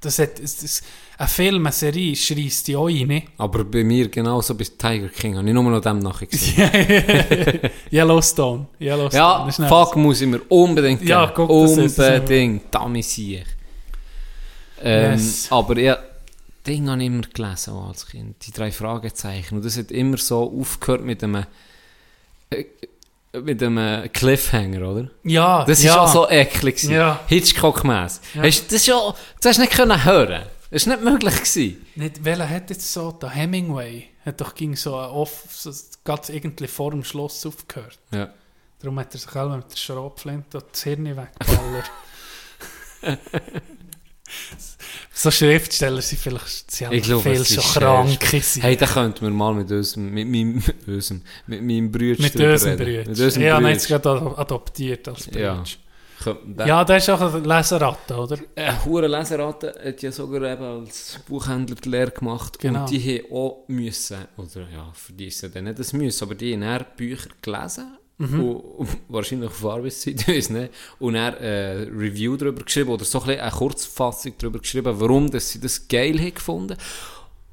Das 0.00 0.18
hat, 0.18 0.42
das, 0.42 0.56
das, 0.56 0.82
ein 1.16 1.28
Film, 1.28 1.64
eine 1.64 1.72
Serie 1.72 2.16
schreist 2.16 2.66
die 2.66 2.74
auch 2.74 2.86
rein. 2.88 3.22
Aber 3.38 3.62
bei 3.62 3.84
mir 3.84 4.08
genauso 4.08 4.56
bis 4.56 4.76
Tiger 4.76 5.10
King 5.10 5.36
habe 5.36 5.46
ich 5.46 5.54
nur 5.54 5.62
noch 5.62 5.80
dem 5.80 6.00
nachher 6.00 6.26
gesehen. 6.26 6.70
Yellowstone. 7.92 8.66
Yellowstone. 8.80 9.16
ja, 9.22 9.44
das 9.46 9.54
ist 9.54 9.58
nicht- 9.60 9.68
fuck, 9.68 9.94
muss 9.94 10.20
ich 10.22 10.26
mir 10.26 10.40
unbedingt 10.48 11.02
Ja, 11.02 11.26
geben. 11.26 11.46
guck, 11.46 11.50
das 11.50 11.76
ist- 11.76 11.98
Unbedingt, 12.00 12.62
damit 12.74 13.04
sehe 13.04 13.42
ich. 13.42 13.61
Ähm, 14.82 15.12
Yes. 15.12 15.48
Aber 15.50 15.78
ja, 15.78 15.98
Ding 16.66 16.88
habe 16.88 17.00
ich 17.00 17.06
immer 17.06 17.22
gelesen 17.22 17.74
auch 17.74 17.88
als 17.88 18.06
Kind, 18.06 18.36
die 18.46 18.52
drei 18.52 18.70
Fragezeichen. 18.70 19.56
Und 19.56 19.64
das 19.64 19.76
hat 19.76 19.90
immer 19.90 20.16
so 20.18 20.52
aufgehört 20.60 21.02
mit 21.02 21.22
einem, 21.24 21.44
äh, 22.50 22.64
mit 23.40 23.62
einem 23.62 24.12
Cliffhanger, 24.12 24.88
oder? 24.88 25.10
Ja, 25.24 25.64
Das 25.64 25.82
ja. 25.82 25.92
ist 25.92 25.98
auch 25.98 26.12
so 26.12 26.30
eklig. 26.30 26.82
Ja. 26.84 27.20
Hitchcock-mässig. 27.26 28.22
Ja. 28.34 28.42
Hast 28.42 28.70
das 28.72 28.84
schon, 28.84 29.14
das 29.40 29.50
hast 29.50 29.56
du 29.56 29.62
nicht 29.62 29.72
können 29.72 30.04
hören. 30.04 30.42
Das 30.70 30.86
war 30.86 30.96
nicht 30.96 31.04
möglich. 31.04 31.34
Gewesen. 31.34 31.86
Nicht, 31.96 32.24
welcher 32.24 32.48
hat 32.48 32.70
jetzt 32.70 32.92
so, 32.92 33.12
der 33.12 33.30
Hemingway, 33.30 34.08
hat 34.24 34.40
doch 34.40 34.54
ging 34.54 34.76
so 34.76 34.94
off, 34.96 35.44
so, 35.50 35.70
ganz 36.04 36.28
irgendwie 36.28 36.66
vor 36.68 36.92
dem 36.92 37.04
Schloss 37.04 37.44
aufgehört. 37.44 37.98
Ja. 38.12 38.30
Darum 38.80 38.98
hat 38.98 39.14
er 39.14 39.18
sich 39.20 39.30
selber 39.30 39.56
mit 39.56 39.70
der 39.70 39.76
Schrotflinte 39.76 40.62
das 40.72 40.82
Hirn 40.82 41.04
weggeballert. 41.04 41.90
so 45.12 45.30
Schriftsteller 45.30 46.02
sind 46.02 46.18
vielleicht 46.20 46.70
sie 46.70 46.86
haben 46.86 46.92
Ich 46.94 47.02
glaube, 47.04 47.22
viel 47.34 47.44
schon 47.44 47.62
krank. 47.64 48.24
sind. 48.40 48.62
Hey, 48.62 48.76
da 48.76 48.86
könnten 48.86 49.22
wir 49.22 49.30
mal 49.30 49.54
mit 49.54 49.70
unserem, 49.70 50.10
mit 50.12 50.26
meinem, 50.28 50.54
mit 50.86 50.88
unserem, 50.88 51.22
mit 51.46 51.62
meinem 51.62 51.90
Bruder 51.92 52.22
mit 52.22 52.36
unserem. 52.36 52.76
Bruder. 52.76 52.90
Mit 52.98 53.08
unserem 53.08 53.42
Ja, 53.42 53.60
jetzt 53.68 53.88
gerade 53.88 54.10
ad- 54.10 54.38
adoptiert 54.38 55.08
als 55.08 55.26
Bruder. 55.26 55.40
Ja. 55.40 55.64
Wir- 56.44 56.66
ja 56.66 56.84
der 56.84 56.98
ist 56.98 57.10
auch 57.10 57.20
eine 57.20 57.40
Leseratte, 57.40 58.14
oder? 58.14 58.38
Eine 58.54 58.84
hure 58.84 59.08
Leseratte 59.08 59.74
hat 59.84 60.02
ja 60.02 60.12
sogar 60.12 60.52
eben 60.52 60.62
als 60.62 61.18
Buchhändler 61.26 61.74
die 61.74 61.88
Lehre 61.88 62.12
gemacht. 62.12 62.60
Genau. 62.60 62.82
Und 62.82 62.90
die 62.90 63.00
haben 63.18 63.32
auch 63.34 63.64
müssen, 63.66 64.18
oder 64.36 64.60
ja, 64.72 64.92
für 64.94 65.12
die 65.12 65.26
ist 65.26 65.42
es 65.42 65.52
dann 65.52 65.64
nicht 65.64 65.80
das 65.80 65.92
müssen, 65.92 66.22
aber 66.24 66.36
die 66.36 66.56
haben 66.56 66.84
Bücher 66.96 67.28
gelesen. 67.42 67.96
Mhm. 68.18 68.40
Und, 68.44 68.88
wahrscheinlich 69.08 69.50
auf 69.50 69.64
Arbeitszeit, 69.64 70.26
weiss 70.28 70.50
nicht. 70.50 70.72
Und 70.98 71.14
dann 71.14 71.34
äh, 71.34 71.82
Review 71.90 72.36
darüber 72.36 72.62
geschrieben, 72.62 72.90
oder 72.90 73.04
so 73.04 73.20
ein 73.20 73.26
bisschen 73.26 73.40
eine 73.42 73.50
Kurzfassung 73.50 74.32
darüber 74.38 74.58
geschrieben, 74.60 74.94
warum 75.00 75.30
dass 75.30 75.50
sie 75.50 75.60
das 75.60 75.88
geil 75.88 76.18
haben 76.20 76.34
gefunden. 76.34 76.76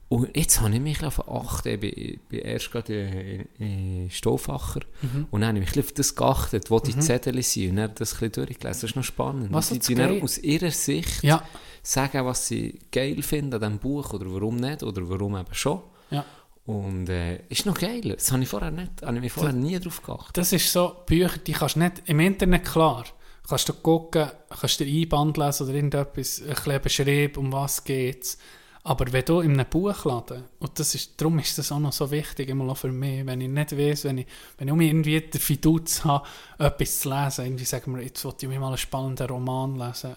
Und 0.09 0.35
jetzt 0.35 0.59
habe 0.59 0.73
ich 0.73 0.81
mich 0.81 1.03
auf 1.03 1.29
achten, 1.29 1.67
ich 1.69 1.79
bin, 1.79 1.93
ich 1.95 2.19
bin 2.21 2.39
erst 2.39 2.71
gerade 2.71 3.47
in, 3.59 3.63
in 4.03 4.09
Stoffacher 4.09 4.79
Mhm. 5.03 5.27
und 5.29 5.41
dann 5.41 5.49
habe 5.55 5.59
ich 5.63 5.75
mich 5.75 5.85
auf 5.85 5.91
das 5.91 6.15
geachtet, 6.15 6.71
wo 6.71 6.79
die 6.79 6.97
Zettel 6.97 7.39
sind 7.43 7.69
und 7.71 7.75
dann 7.75 7.91
das 7.93 8.13
ein 8.13 8.19
bisschen 8.29 8.31
durchgelesen. 8.31 8.81
Das 8.81 8.83
ist 8.83 8.95
noch 8.95 9.03
spannend. 9.03 9.49
Was 9.51 9.69
die, 9.69 9.77
die 9.77 9.93
dann 9.93 10.19
aus 10.23 10.39
ihrer 10.39 10.71
Sicht 10.71 11.23
Ja. 11.23 11.43
sagen, 11.83 12.25
was 12.25 12.47
sie 12.47 12.79
geil 12.91 13.21
finden 13.21 13.53
an 13.53 13.59
diesem 13.61 13.77
Buch 13.77 14.11
oder 14.13 14.25
warum 14.33 14.55
nicht 14.55 14.81
oder 14.81 15.07
warum 15.07 15.35
eben 15.37 15.53
schon. 15.53 15.81
Ja. 16.09 16.25
Und 16.69 17.09
äh, 17.09 17.41
ist 17.49 17.65
noch 17.65 17.79
geil. 17.79 18.01
Das 18.01 18.31
habe 18.31 18.43
ich 18.43 18.47
vorher 18.47 18.69
nicht, 18.69 19.01
habe 19.01 19.15
ich 19.15 19.23
mir 19.23 19.29
vorher 19.31 19.53
nie 19.53 19.79
drauf 19.79 20.03
geachtet. 20.03 20.37
Das 20.37 20.53
ist 20.53 20.71
so, 20.71 20.97
Bücher, 21.07 21.39
die 21.39 21.53
kannst 21.53 21.75
du 21.75 21.79
nicht, 21.79 22.03
im 22.05 22.19
Internet 22.19 22.63
klar, 22.63 23.05
kannst 23.47 23.69
du 23.69 23.73
gucken, 23.73 24.27
kannst 24.49 24.79
du 24.79 24.85
den 24.85 25.01
Einband 25.01 25.37
lesen 25.37 25.63
oder 25.63 25.73
irgendetwas, 25.73 26.43
ein 26.43 26.49
bisschen 26.49 26.81
beschreiben, 26.81 27.37
um 27.37 27.51
was 27.51 27.83
geht's. 27.83 28.37
Aber 28.83 29.11
wenn 29.11 29.25
du 29.25 29.39
in 29.39 29.53
einem 29.53 29.65
Buchladen, 29.67 30.43
und 30.59 30.77
das 30.77 30.93
ist, 30.93 31.19
darum 31.19 31.39
ist 31.39 31.57
das 31.57 31.71
auch 31.71 31.79
noch 31.79 31.91
so 31.91 32.11
wichtig, 32.11 32.49
immer 32.49 32.71
auch 32.71 32.77
für 32.77 32.91
mich, 32.91 33.25
wenn 33.25 33.41
ich 33.41 33.49
nicht 33.49 33.75
weiss, 33.75 34.03
wenn 34.03 34.19
ich, 34.19 34.27
wenn 34.59 34.67
ich 34.67 34.87
irgendwie 34.89 35.21
den 35.21 35.41
Fiduz 35.41 36.03
habe, 36.03 36.27
etwas 36.59 36.99
zu 36.99 37.09
lesen, 37.09 37.45
irgendwie 37.45 37.65
sagen 37.65 37.95
wir, 37.95 38.03
jetzt 38.03 38.23
wollte 38.25 38.45
ich 38.45 38.51
mir 38.51 38.59
mal 38.59 38.67
einen 38.67 38.77
spannenden 38.77 39.27
Roman 39.27 39.75
lesen, 39.75 40.15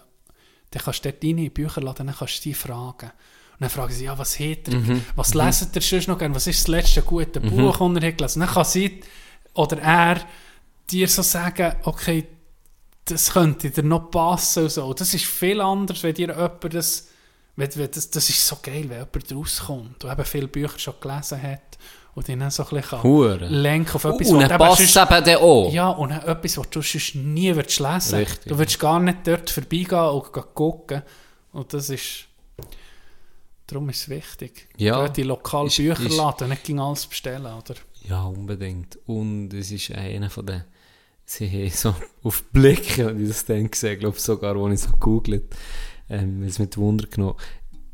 dann 0.70 0.83
kannst 0.83 1.03
du 1.03 1.11
dort 1.11 1.24
rein 1.24 1.31
in 1.31 1.37
den 1.39 1.51
Bücherladen, 1.51 2.09
dann 2.09 2.16
kannst 2.16 2.39
du 2.41 2.43
die 2.43 2.55
fragen. 2.55 3.11
Dann 3.63 3.71
fragen 3.71 3.93
sie, 3.93 4.05
ja, 4.05 4.19
was 4.19 4.39
hat 4.39 4.69
er, 4.69 5.01
was 5.17 5.35
lesen 5.35 5.71
ihr 5.75 5.81
sonst 5.81 6.09
noch 6.09 6.19
gerne, 6.19 6.35
was 6.35 6.47
ist 6.47 6.61
das 6.61 6.69
letzte 6.69 7.03
gute 7.03 7.41
Buch, 7.41 7.79
das 7.79 8.03
er 8.03 8.09
hat 8.09 8.19
gelesen? 8.19 8.41
Dann 8.41 8.49
kann 8.49 8.65
sie 8.65 9.01
oder 9.55 9.79
er 9.79 10.21
dir 10.91 11.09
so 11.09 11.23
sagen, 11.23 11.77
okay, 11.85 12.27
das 13.05 13.33
könnte 13.33 13.71
dir 13.71 13.83
noch 13.83 14.11
passen 14.11 14.65
und 14.65 14.73
so. 14.73 14.93
Das 14.95 15.15
ist 15.15 15.25
viel 15.25 15.61
anders, 15.61 16.03
wenn 16.03 16.15
dir 16.15 16.29
jemand 16.29 16.75
das, 16.75 17.09
wenn, 17.57 17.69
wenn 17.77 17.91
das, 17.91 18.11
das 18.11 18.29
ist 18.29 18.47
so 18.47 18.59
geil, 18.63 18.87
wenn 18.89 18.99
jemand 18.99 19.33
rauskommt 19.33 20.05
und 20.05 20.11
eben 20.11 20.25
viele 20.25 20.49
Bücher 20.49 20.79
schon 20.79 20.95
gelesen 21.01 21.43
hat 21.43 21.79
und 22.15 22.29
ihn 22.29 22.41
dann 22.41 22.51
so 22.51 22.65
ein 22.65 22.81
bisschen 22.81 23.41
lenken 23.49 23.95
auf 23.95 24.05
etwas, 24.05 24.29
und 24.29 24.41
was 24.41 24.59
passt 24.59 24.97
eben 24.97 25.25
dann 25.25 25.37
auch. 25.37 25.73
ja, 25.73 25.89
und 25.89 26.11
dann 26.11 26.23
etwas, 26.23 26.59
was 26.59 26.71
du 26.71 26.83
sonst 26.83 27.15
nie 27.15 27.55
würdest 27.55 27.81
lesen 27.81 28.19
Richtig. 28.19 28.51
Du 28.51 28.59
würdest 28.59 28.79
gar 28.79 29.01
nicht 29.01 29.19
dort 29.25 29.51
vorbeigehen 29.51 30.09
und 30.09 30.33
gucken. 30.55 31.03
Und 31.53 31.73
das 31.73 31.91
ist... 31.91 32.27
Darum 33.67 33.89
ist 33.89 34.03
es 34.03 34.09
wichtig. 34.09 34.69
Ja. 34.77 35.07
In 35.07 35.25
lokalen 35.29 35.69
Ist- 35.69 35.77
Bücherladen, 35.77 36.49
nicht 36.51 36.65
gegen 36.65 36.81
alles 36.81 37.07
bestellen, 37.07 37.47
oder? 37.47 37.75
Ja, 38.09 38.25
unbedingt. 38.25 38.99
Und 39.07 39.55
es 39.55 39.71
ist 39.71 39.93
einer 39.93 40.29
von 40.31 40.47
den, 40.47 40.65
sie 41.25 41.49
haben 41.49 41.71
so 41.71 41.95
auf 42.23 42.43
Blick, 42.53 42.99
habe 42.99 43.21
ich 43.23 43.29
das 43.29 43.45
dann 43.45 43.71
gesehen, 43.71 44.01
glaube 44.01 44.19
sogar, 44.19 44.57
als 44.57 44.83
ich 44.85 44.89
so 44.91 44.97
googelt, 44.99 45.45
ähm, 46.11 46.43
es 46.43 46.59
mit 46.59 46.77
Wunder 46.77 47.07
genommen. 47.07 47.37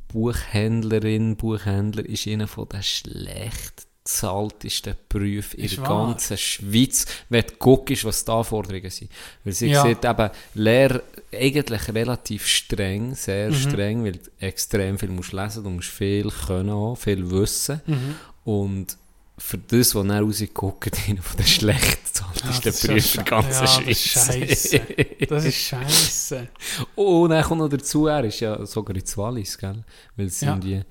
Buchhändlerin, 0.09 1.37
Buchhändler 1.37 2.05
ist 2.07 2.27
einer 2.27 2.49
von 2.49 2.69
den 2.69 2.83
schlecht 2.83 3.88
zahltesten 4.09 4.95
Berufen 5.09 5.61
in 5.61 5.69
der 5.69 5.79
wahr. 5.79 6.07
ganzen 6.09 6.39
Schweiz, 6.39 7.05
wenn 7.29 7.45
du 7.47 7.53
guckst, 7.59 8.05
was 8.05 8.25
die 8.25 8.31
Anforderungen 8.33 8.91
sind. 8.91 9.11
Weil 9.45 9.53
sie 9.53 9.69
Ja. 9.69 9.83
sieht 9.83 10.05
eben, 10.05 10.31
Lehre 10.55 11.03
eigentlich 11.33 11.89
relativ 11.95 12.47
streng, 12.47 13.15
sehr 13.15 13.51
Mhm. 13.51 13.55
streng, 13.55 14.05
weil 14.05 14.13
du 14.13 14.21
extrem 14.41 14.99
viel 14.99 15.11
musst 15.11 15.33
lesen, 15.33 15.63
du 15.63 15.71
musst 15.71 15.89
viel 15.91 16.31
können 16.31 16.71
auch, 16.71 16.97
viel 16.97 17.31
wissen. 17.31 17.83
Mhm. 17.87 18.15
Und 18.45 18.97
für 19.37 19.59
das, 19.59 19.95
was 19.95 20.07
dann 20.07 20.25
rausguckt, 20.25 20.99
einer 21.07 21.23
von 21.23 21.37
den 21.37 21.47
schlecht 21.47 22.17
zahltesten 22.17 22.63
das 22.65 22.85
ist 22.85 22.85
ja 22.85 22.89
Berufen 22.95 23.15
der 23.17 23.25
ganzen 23.25 23.53
ja, 23.53 23.61
das 23.61 23.79
ist 23.79 24.01
Schweiz. 24.09 24.71
scheisse. 24.71 25.27
Das 25.29 25.45
ist 25.45 25.55
scheiße. 25.69 26.49
Und 26.97 27.31
dann 27.31 27.45
kommt 27.45 27.61
noch 27.61 27.69
dazu, 27.69 28.07
er 28.07 28.25
ist 28.25 28.41
ja 28.41 28.65
sogar 28.67 28.97
in 28.97 29.03
Wallis, 29.17 29.57
gell? 29.59 29.85
Weil 30.17 30.29
sie 30.31 30.47
Ja. 30.47 30.53
irgendwie 30.55 30.83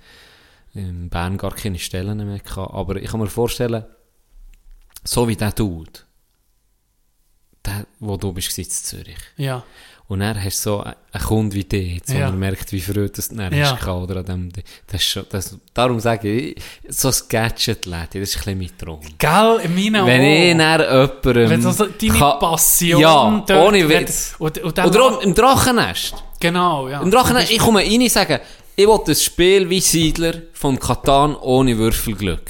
in 0.77 1.09
Bern 1.09 1.37
gar 1.37 1.53
keine 1.53 1.79
Stellen 1.79 2.17
mehr 2.17 2.39
hatten. 2.39 2.59
Aber 2.59 2.95
ich 2.97 3.09
kann 3.09 3.19
mir 3.19 3.27
vorstellen, 3.27 3.85
so 5.03 5.27
wie 5.27 5.35
der 5.35 5.53
tut, 5.53 6.05
der, 7.65 7.85
wo 7.99 8.17
du 8.17 8.31
bist 8.33 8.57
in 8.57 8.69
Zürich. 8.69 9.17
Ja. 9.37 9.63
Und 10.09 10.21
dann 10.21 10.41
hast 10.41 10.59
du 10.65 10.69
so 10.69 10.79
einen 10.83 10.95
Kunden 11.25 11.53
wie 11.53 11.65
dich, 11.65 11.95
jetzt, 11.95 12.13
wo 12.13 12.17
Ja. 12.17 12.29
man 12.29 12.39
merkt, 12.39 12.71
wie 12.71 12.79
verrückt 12.79 13.17
das 13.17 13.27
dann 13.27 13.53
Ja. 13.53 13.73
gehabt, 13.75 13.89
oder 13.89 14.17
an 14.21 14.25
dem, 14.25 14.49
das 14.87 15.01
ist 15.01 15.03
schon, 15.07 15.25
das, 15.29 15.57
darum 15.73 15.99
sage 15.99 16.29
ich, 16.31 16.61
so 16.87 17.09
ein 17.09 17.15
Gadget-Läden, 17.27 18.21
das 18.21 18.29
ist 18.29 18.47
ein 18.47 18.57
bisschen 18.57 18.57
mein 18.57 18.77
Traum. 18.77 19.01
Gell, 19.17 19.59
in 19.65 19.75
meinen 19.75 20.05
Wenn 20.07 20.21
ich 20.23 20.57
dann 20.57 20.79
jemandem... 20.79 21.49
Wenn 21.49 21.61
so 21.61 21.85
deine 21.85 22.13
kann- 22.13 22.39
Passion 22.39 23.01
Ja, 23.01 23.43
dort 23.45 23.67
ohne 23.67 23.89
Witz. 23.89 24.37
Dann- 24.39 24.87
Oder 24.89 25.01
auch 25.03 25.21
im 25.21 25.33
Drachennest. 25.35 26.23
Genau, 26.39 26.87
ja. 26.87 27.01
Im 27.01 27.11
Drachennest, 27.11 27.51
ich 27.51 27.59
komme 27.59 27.79
rein 27.81 28.01
und 28.01 28.09
sage, 28.09 28.39
ich 28.79 28.87
will 28.87 28.99
ein 29.07 29.15
Spiel 29.15 29.69
wie 29.69 29.81
Siedler 29.81 30.33
von 30.53 30.79
Katan 30.79 31.35
ohne 31.35 31.77
Würfelglück. 31.77 32.49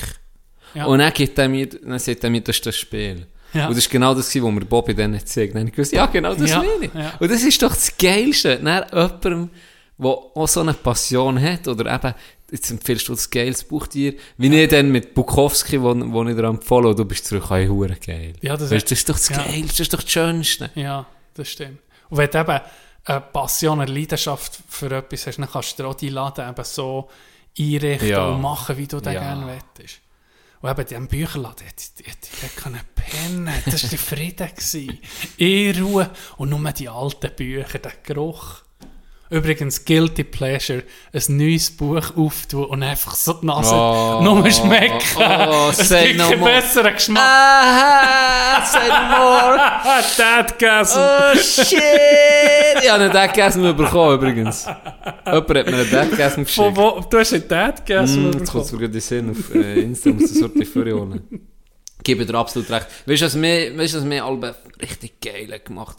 Ja. 0.74 0.86
Und 0.86 1.00
dann, 1.00 1.12
gibt 1.14 1.38
er 1.40 1.48
mir, 1.50 1.68
dann 1.68 1.98
sagt 1.98 2.24
er 2.24 2.30
mir, 2.30 2.42
das 2.42 2.58
ist 2.58 2.66
das 2.66 2.76
Spiel. 2.78 3.26
Ja. 3.54 3.68
Und 3.68 3.72
das 3.78 3.86
ist 3.86 3.90
genau 3.90 4.14
das, 4.14 4.28
was 4.36 4.52
mir 4.52 4.66
Bobby 4.66 4.94
dann 4.94 5.14
gesagt 5.14 5.56
hat. 5.56 5.64
Ich 5.64 5.72
gewusst, 5.72 5.94
ja, 5.94 6.06
genau 6.06 6.36
das 6.36 6.50
Ja, 6.50 6.58
meine 6.58 6.86
ich. 6.86 6.94
ja. 6.94 7.14
Und 7.20 7.32
das 7.32 7.42
ist 7.44 7.62
doch 7.64 7.74
das 7.74 7.96
Geilste. 7.98 8.58
Dann 8.58 8.86
jemandem, 8.92 9.50
der 9.98 10.10
auch 10.10 10.48
so 10.48 10.60
eine 10.60 10.74
Passion 10.74 11.42
hat, 11.42 11.68
oder 11.68 11.92
eben, 11.96 12.14
jetzt 12.52 12.70
empfiehlst 12.70 13.08
du 13.08 13.14
das 13.14 13.30
geiles 13.30 13.64
Buchtier, 13.64 14.14
wie 14.38 14.54
ich 14.54 14.70
dann 14.70 14.92
mit 14.92 15.14
Bukowski, 15.14 15.82
wo, 15.82 15.96
wo 16.12 16.24
ich 16.26 16.36
dir 16.36 16.44
empfohlen 16.44 16.96
du 16.96 17.06
bist 17.06 17.26
zurück, 17.26 17.46
hey, 17.50 17.68
hure 17.68 17.96
geil. 18.06 18.34
Ja, 18.42 18.58
das 18.58 18.70
weißt, 18.70 18.92
ist- 18.92 18.92
das 18.92 19.00
ist 19.00 19.10
doch 19.10 19.16
das 19.16 19.30
ja. 19.30 19.38
Geilste, 19.38 19.68
das 19.70 19.80
ist 19.80 19.94
doch 19.94 20.02
das 20.04 20.12
Schönste. 20.12 20.70
Ja, 20.76 21.06
das 21.34 21.50
stimmt. 21.50 21.80
Und 22.10 22.18
wenn 22.18 22.30
eben 22.30 22.60
eine 23.08 23.22
Passion, 23.22 23.80
eine 23.82 23.92
Leidenschaft 23.92 24.60
für 24.68 24.92
etwas 24.92 25.28
hast, 25.28 25.38
dann 25.38 25.50
kannst 25.50 25.78
du 25.80 25.84
dir 25.84 25.90
auch 25.90 25.96
die 25.96 26.10
Laden 26.10 26.50
eben 26.50 26.64
so 26.64 27.10
einrichten 27.58 28.08
Ja. 28.10 28.28
und 28.28 28.42
machen, 28.42 28.78
wie 28.78 28.88
du 28.88 29.00
den 29.00 29.14
Ja. 29.14 29.22
gerne 29.22 29.46
möchtest. 29.46 30.02
Und 30.62 30.70
eben, 30.72 30.88
in 30.96 31.08
Bücherladen, 31.08 31.68
ich 32.00 32.56
können 32.56 32.82
pennen. 32.96 33.54
Das 33.66 33.84
war 33.84 33.90
der 33.92 34.00
Frieden. 34.00 35.00
In 35.38 35.84
Ruhe. 35.84 36.10
Und 36.38 36.50
nur 36.50 36.72
die 36.72 36.90
alten 36.90 37.36
Bücher, 37.36 37.80
der 37.80 37.94
Geruch. 38.04 38.64
Übrigens, 39.30 39.84
Guilty 39.84 40.24
Pleasure, 40.24 40.84
ein 41.14 41.38
neues 41.38 41.70
Buch 41.72 42.16
auftun 42.16 42.64
und 42.66 42.82
einfach 42.84 43.14
so 43.14 43.34
die 43.34 43.46
Nase 43.46 43.76
Oh. 43.76 44.22
nur 44.24 44.50
schmecken. 44.50 44.98
Oh, 45.18 45.68
es 45.72 45.90
say 45.90 46.08
gibt 46.08 46.20
no 46.20 46.30
keinen 46.30 46.40
more. 46.40 46.52
besseren 46.54 46.94
Geschmack. 46.94 47.22
Aha, 47.24 48.66
say 48.66 48.88
no 48.88 49.18
more. 49.18 49.60
Dadgasm. 50.18 51.00
Oh 51.00 51.38
shit! 51.38 51.82
Ich 52.82 52.90
habe 52.90 53.04
einen 53.04 53.12
Deadgasm 53.12 53.62
bekommen 53.76 54.16
übrigens. 54.16 54.66
Jemand 54.66 55.50
hat 55.50 55.50
mir 55.50 55.62
einen 55.66 55.90
Deadgasm 55.90 56.46
Von 56.46 56.74
geschickt. 56.74 56.78
wo, 56.78 57.02
du 57.10 57.20
hast 57.20 57.34
einen 57.34 57.48
Dadgasm 57.48 58.30
Mm, 58.30 58.32
jetzt 58.38 58.52
kommt 58.52 58.66
es 58.66 58.72
mir 58.72 58.78
gerade 58.80 58.86
in 58.88 58.92
den 58.94 59.02
Sinn 59.02 59.30
auf 59.32 59.56
äh, 59.56 59.80
Insta, 59.82 60.10
muss 60.12 60.22
das 60.24 60.34
Sorte 60.40 60.66
vorholen. 60.66 61.22
Gebe 62.08 62.26
dir 62.26 62.36
absolut 62.36 62.70
recht. 62.72 62.88
Weißt 63.06 63.22
du, 63.22 63.26
was 63.26 63.36
mir, 63.36 63.78
weißt 63.78 63.96
was 63.96 64.04
mir 64.06 64.24
alle 64.24 64.56
richtig 64.82 65.20
geil 65.20 65.60
gemacht 65.60 65.98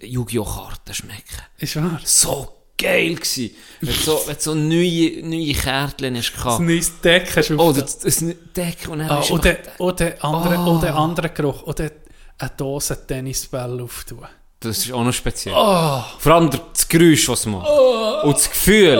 Yu-Gi-Oh! 0.00 0.44
Karten 0.44 0.94
schmecken. 0.94 1.42
Ist 1.58 1.76
wahr. 1.76 2.00
So 2.02 2.62
geil 2.78 3.16
gsi. 3.16 3.54
Wenn 3.82 3.94
du 3.94 4.00
so, 4.00 4.22
wenn 4.26 4.38
so 4.38 4.54
neue, 4.54 5.20
neue 5.22 5.52
Kärtchen 5.52 6.16
hast 6.16 6.32
Ein 6.32 6.42
gehabt. 6.42 6.60
neues 6.60 7.00
Deck 7.02 7.36
hast 7.36 7.50
du 7.50 7.58
Oh, 7.60 7.72
das, 7.72 7.98
das 7.98 8.24
Deck 8.56 8.88
und 8.88 9.00
dann 9.00 9.10
ah, 9.10 9.22
oder, 9.30 9.56
oder, 9.78 10.24
andere, 10.24 10.56
Oh. 10.58 10.78
oder 10.78 10.94
andere 10.96 11.28
Geruch. 11.28 11.62
Oder 11.64 11.90
eine 12.38 12.50
Dose 12.56 13.06
Tennisbälle 13.06 13.82
auftun. 13.82 14.26
Das 14.60 14.78
ist 14.78 14.92
auch 14.92 15.04
noch 15.04 15.12
speziell. 15.12 15.54
Oh. 15.54 16.02
Vor 16.18 16.32
allem 16.32 16.48
das 16.72 16.88
Geräusch, 16.88 17.28
was 17.28 17.40
es 17.40 17.46
macht. 17.46 17.68
Und 18.24 18.34
das 18.34 18.48
Gefühl. 18.50 18.98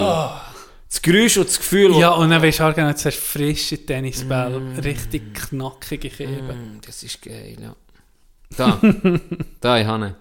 Das 0.95 1.03
Geräusch 1.03 1.37
und 1.39 1.49
das 1.49 1.59
Gefühl. 1.59 1.97
Ja, 1.97 2.11
und 2.11 2.31
dann 2.31 2.41
weißt 2.41 2.61
du 2.61 2.63
auch 2.63 2.77
jetzt 2.77 3.05
hast 3.05 3.17
du 3.17 3.21
frische 3.21 3.85
Tennisbälle. 3.85 4.63
Richtig 4.85 5.35
knackige 5.35 6.09
Keben. 6.09 6.77
Mm, 6.77 6.81
das 6.87 7.03
ist 7.03 7.21
geil, 7.21 7.57
ja. 7.61 7.75
Da. 8.57 8.81
da, 9.61 9.81
ich 9.81 9.87
habe. 9.89 10.15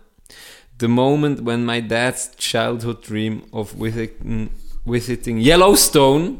The 0.80 0.88
moment 0.88 1.46
when 1.46 1.64
my 1.64 1.88
dad's 1.88 2.32
childhood 2.38 3.08
dream 3.08 3.44
of 3.52 3.80
visiting, 3.80 4.50
visiting 4.84 5.38
Yellowstone 5.38 6.38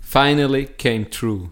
finally 0.00 0.66
came 0.78 1.10
true. 1.10 1.50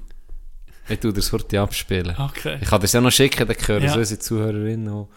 Ich 0.89 1.01
tue 1.01 1.13
das 1.13 1.33
heute 1.33 1.61
abspielen. 1.61 2.15
Okay. 2.17 2.59
Ich 2.63 2.69
kann 2.69 2.81
das 2.81 2.93
ja 2.93 3.01
noch 3.01 3.11
schicken, 3.11 3.45
dann 3.45 3.57
hören 3.67 3.83
Ja. 3.83 3.93
so 3.95 3.99
unsere 3.99 4.21
Zuhörerinnen 4.21 4.89
auch. 4.89 5.09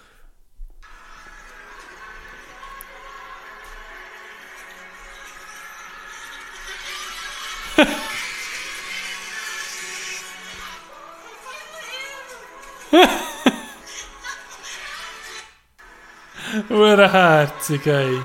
Urherzig, 16.70 17.86
ey. 17.88 18.20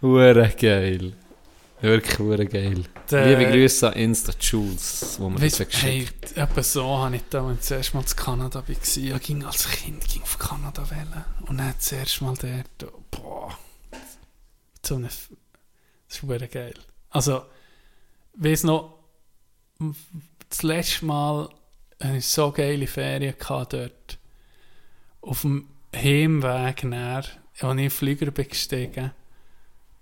Hure 0.00 0.48
geil. 0.58 1.12
Wirklich 1.80 2.18
hure 2.18 2.46
geil. 2.46 2.84
Der- 3.10 3.26
Liebe 3.26 3.50
Grüße 3.50 3.88
an 3.88 3.92
Insta 3.94 4.32
Jules, 4.40 5.16
wo 5.18 5.28
mir 5.28 5.40
das 5.40 5.58
hey, 5.58 5.66
geschickt 5.66 6.36
etwa 6.36 6.62
so 6.62 6.98
habe 6.98 7.16
ich 7.16 7.22
da, 7.30 7.46
als 7.46 7.58
ich 7.60 7.66
zuerst 7.66 7.94
mal 7.94 8.00
in 8.00 8.06
Kanada 8.16 8.62
war. 8.66 8.68
Ich 8.68 9.22
ging 9.22 9.44
als 9.44 9.68
Kind 9.70 10.06
ging 10.08 10.22
auf 10.22 10.38
Kanada 10.38 10.88
wählen. 10.90 11.24
Und 11.46 11.58
dann 11.58 11.74
zuerst 11.78 12.20
mal 12.22 12.34
dort, 12.40 12.92
boah, 13.10 13.56
so 14.84 14.96
eine, 14.96 15.06
das 15.08 15.28
ist 16.08 16.26
wirklich 16.28 16.50
geil. 16.50 16.74
Also, 17.10 17.42
weiss 18.34 18.64
noch, 18.64 18.98
das 20.48 20.62
letzte 20.62 21.04
Mal 21.04 21.48
hatte 22.02 22.16
ich 22.16 22.26
so 22.26 22.50
geile 22.52 22.86
Ferien 22.86 23.34
dort. 23.48 24.18
Auf 25.22 25.40
dem 25.42 25.68
Heimweg 25.94 26.84
näher, 26.84 27.24
als 27.60 27.80
ich 27.80 27.92
Flieger 27.92 28.30
bin 28.30 28.48
gestiegen. 28.48 29.10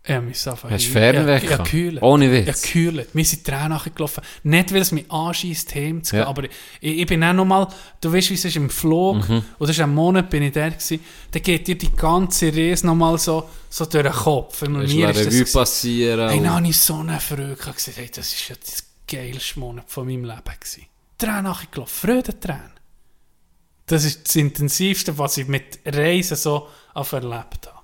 Ich 0.07 0.11
habe 0.11 0.27
mich 0.27 0.39
so 0.39 0.51
Hast 0.53 0.65
du 0.65 0.91
Fernweg 0.91 1.49
gehabt? 1.49 1.65
gekühlt. 1.65 2.03
Ohne 2.03 2.31
Witz? 2.31 2.61
gekühlt. 2.61 3.09
Wir 3.15 3.25
sind 3.25 3.43
Tränen 3.43 3.71
nachgelaufen. 3.71 4.23
Nicht, 4.43 4.75
weil 4.75 4.83
es 4.83 4.93
mich 4.93 5.11
anschießt, 5.11 5.75
heim 5.75 6.05
zu 6.05 6.11
gehen, 6.11 6.21
Ja. 6.21 6.27
aber 6.27 6.45
ich, 6.45 6.51
ich 6.83 7.07
bin 7.07 7.25
auch 7.25 7.33
nochmal, 7.33 7.69
du 8.03 8.13
weißt, 8.13 8.29
wie 8.29 8.35
es 8.35 8.45
ist 8.45 8.57
im 8.57 8.69
Flug, 8.69 9.27
Mhm. 9.27 9.43
oder 9.59 9.71
ist 9.71 9.81
ein 9.81 9.95
Monat 9.95 10.29
bin 10.29 10.43
ich 10.43 10.53
da 10.53 10.69
gewesen, 10.69 11.01
dann 11.31 11.43
geht 11.43 11.67
dir 11.67 11.79
die 11.79 11.91
ganze 11.97 12.55
Reise 12.55 12.85
nochmal 12.87 13.17
so, 13.17 13.49
so 13.71 13.87
durch 13.87 14.03
den 14.05 14.13
Kopf. 14.13 14.61
Und 14.61 14.75
du 14.75 14.81
mir 14.81 15.09
eine 15.09 15.13
ist 15.13 15.21
das 15.21 15.27
Revue 15.29 15.39
gewesen. 15.39 15.53
passieren? 15.55 16.29
Hey, 16.29 16.39
dann 16.43 16.51
habe 16.55 16.67
ich 16.69 16.77
so 16.79 16.97
eine 16.97 17.19
Freude 17.19 17.57
gesagt, 17.57 17.97
hey, 17.97 18.11
das 18.15 18.31
ist 18.31 18.47
ja 18.51 18.57
das 18.63 18.85
geilste 19.11 19.59
Monat 19.59 19.87
von 19.89 20.07
meinem 20.07 20.25
Leben 20.25 20.43
gewesen. 20.61 20.85
Tränen 21.25 21.45
nachgelaufen, 21.45 22.09
Freudentränen. 22.09 22.71
Das 23.87 24.05
ist 24.05 24.27
das 24.27 24.37
Intensivste, 24.37 25.17
was 25.19 25.37
ich 25.37 25.47
mit 25.47 25.81
Reisen 25.85 26.37
so 26.37 26.69
erlebt 26.95 27.67
habe. 27.67 27.81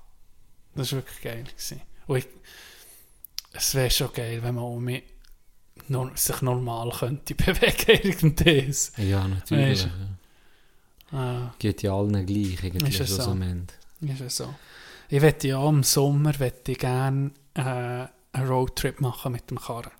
Das 0.75 0.91
war 0.91 0.99
wirklich 0.99 1.21
geil. 1.21 1.43
Gewesen. 1.43 1.81
Und 2.07 2.17
ich, 2.17 2.27
es 3.53 3.75
wäre 3.75 3.91
schon 3.91 4.13
geil, 4.13 4.41
wenn 4.41 4.55
man 4.55 4.63
um 4.63 4.83
mich 4.83 5.03
nor 5.87 6.11
sich 6.15 6.41
normal 6.41 6.91
könnte 6.91 7.35
bewegen 7.35 8.01
irgendwas. 8.03 8.93
Ja, 8.97 9.27
natürlich. 9.27 9.83
Weisst 9.83 9.89
ja. 11.11 11.17
Ah, 11.17 11.53
Geht 11.59 11.83
ja 11.83 11.93
allen 11.93 12.25
gleich, 12.25 12.63
eigentlich, 12.63 12.99
Ist 12.99 13.15
so 13.15 13.31
am 13.31 13.41
Ende. 13.41 13.73
ist 14.25 14.37
so. 14.37 14.53
Ich 15.09 15.21
wette 15.21 15.49
ja 15.49 15.67
im 15.67 15.83
Sommer 15.83 16.39
wette 16.39 16.71
ich 16.71 16.77
gerne 16.79 17.31
äh, 17.53 17.61
einen 17.61 18.47
Roadtrip 18.47 19.01
machen 19.01 19.33
mit 19.33 19.49
dem 19.49 19.59
Karren. 19.59 19.91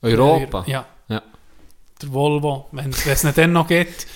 Europa? 0.00 0.64
Ja. 0.66 0.86
Ja. 1.08 1.22
Der 2.02 2.12
Volvo, 2.12 2.66
wenn 2.72 2.90
es 2.90 3.24
nicht 3.24 3.38
dann 3.38 3.52
noch 3.52 3.66
gibt, 3.66 4.06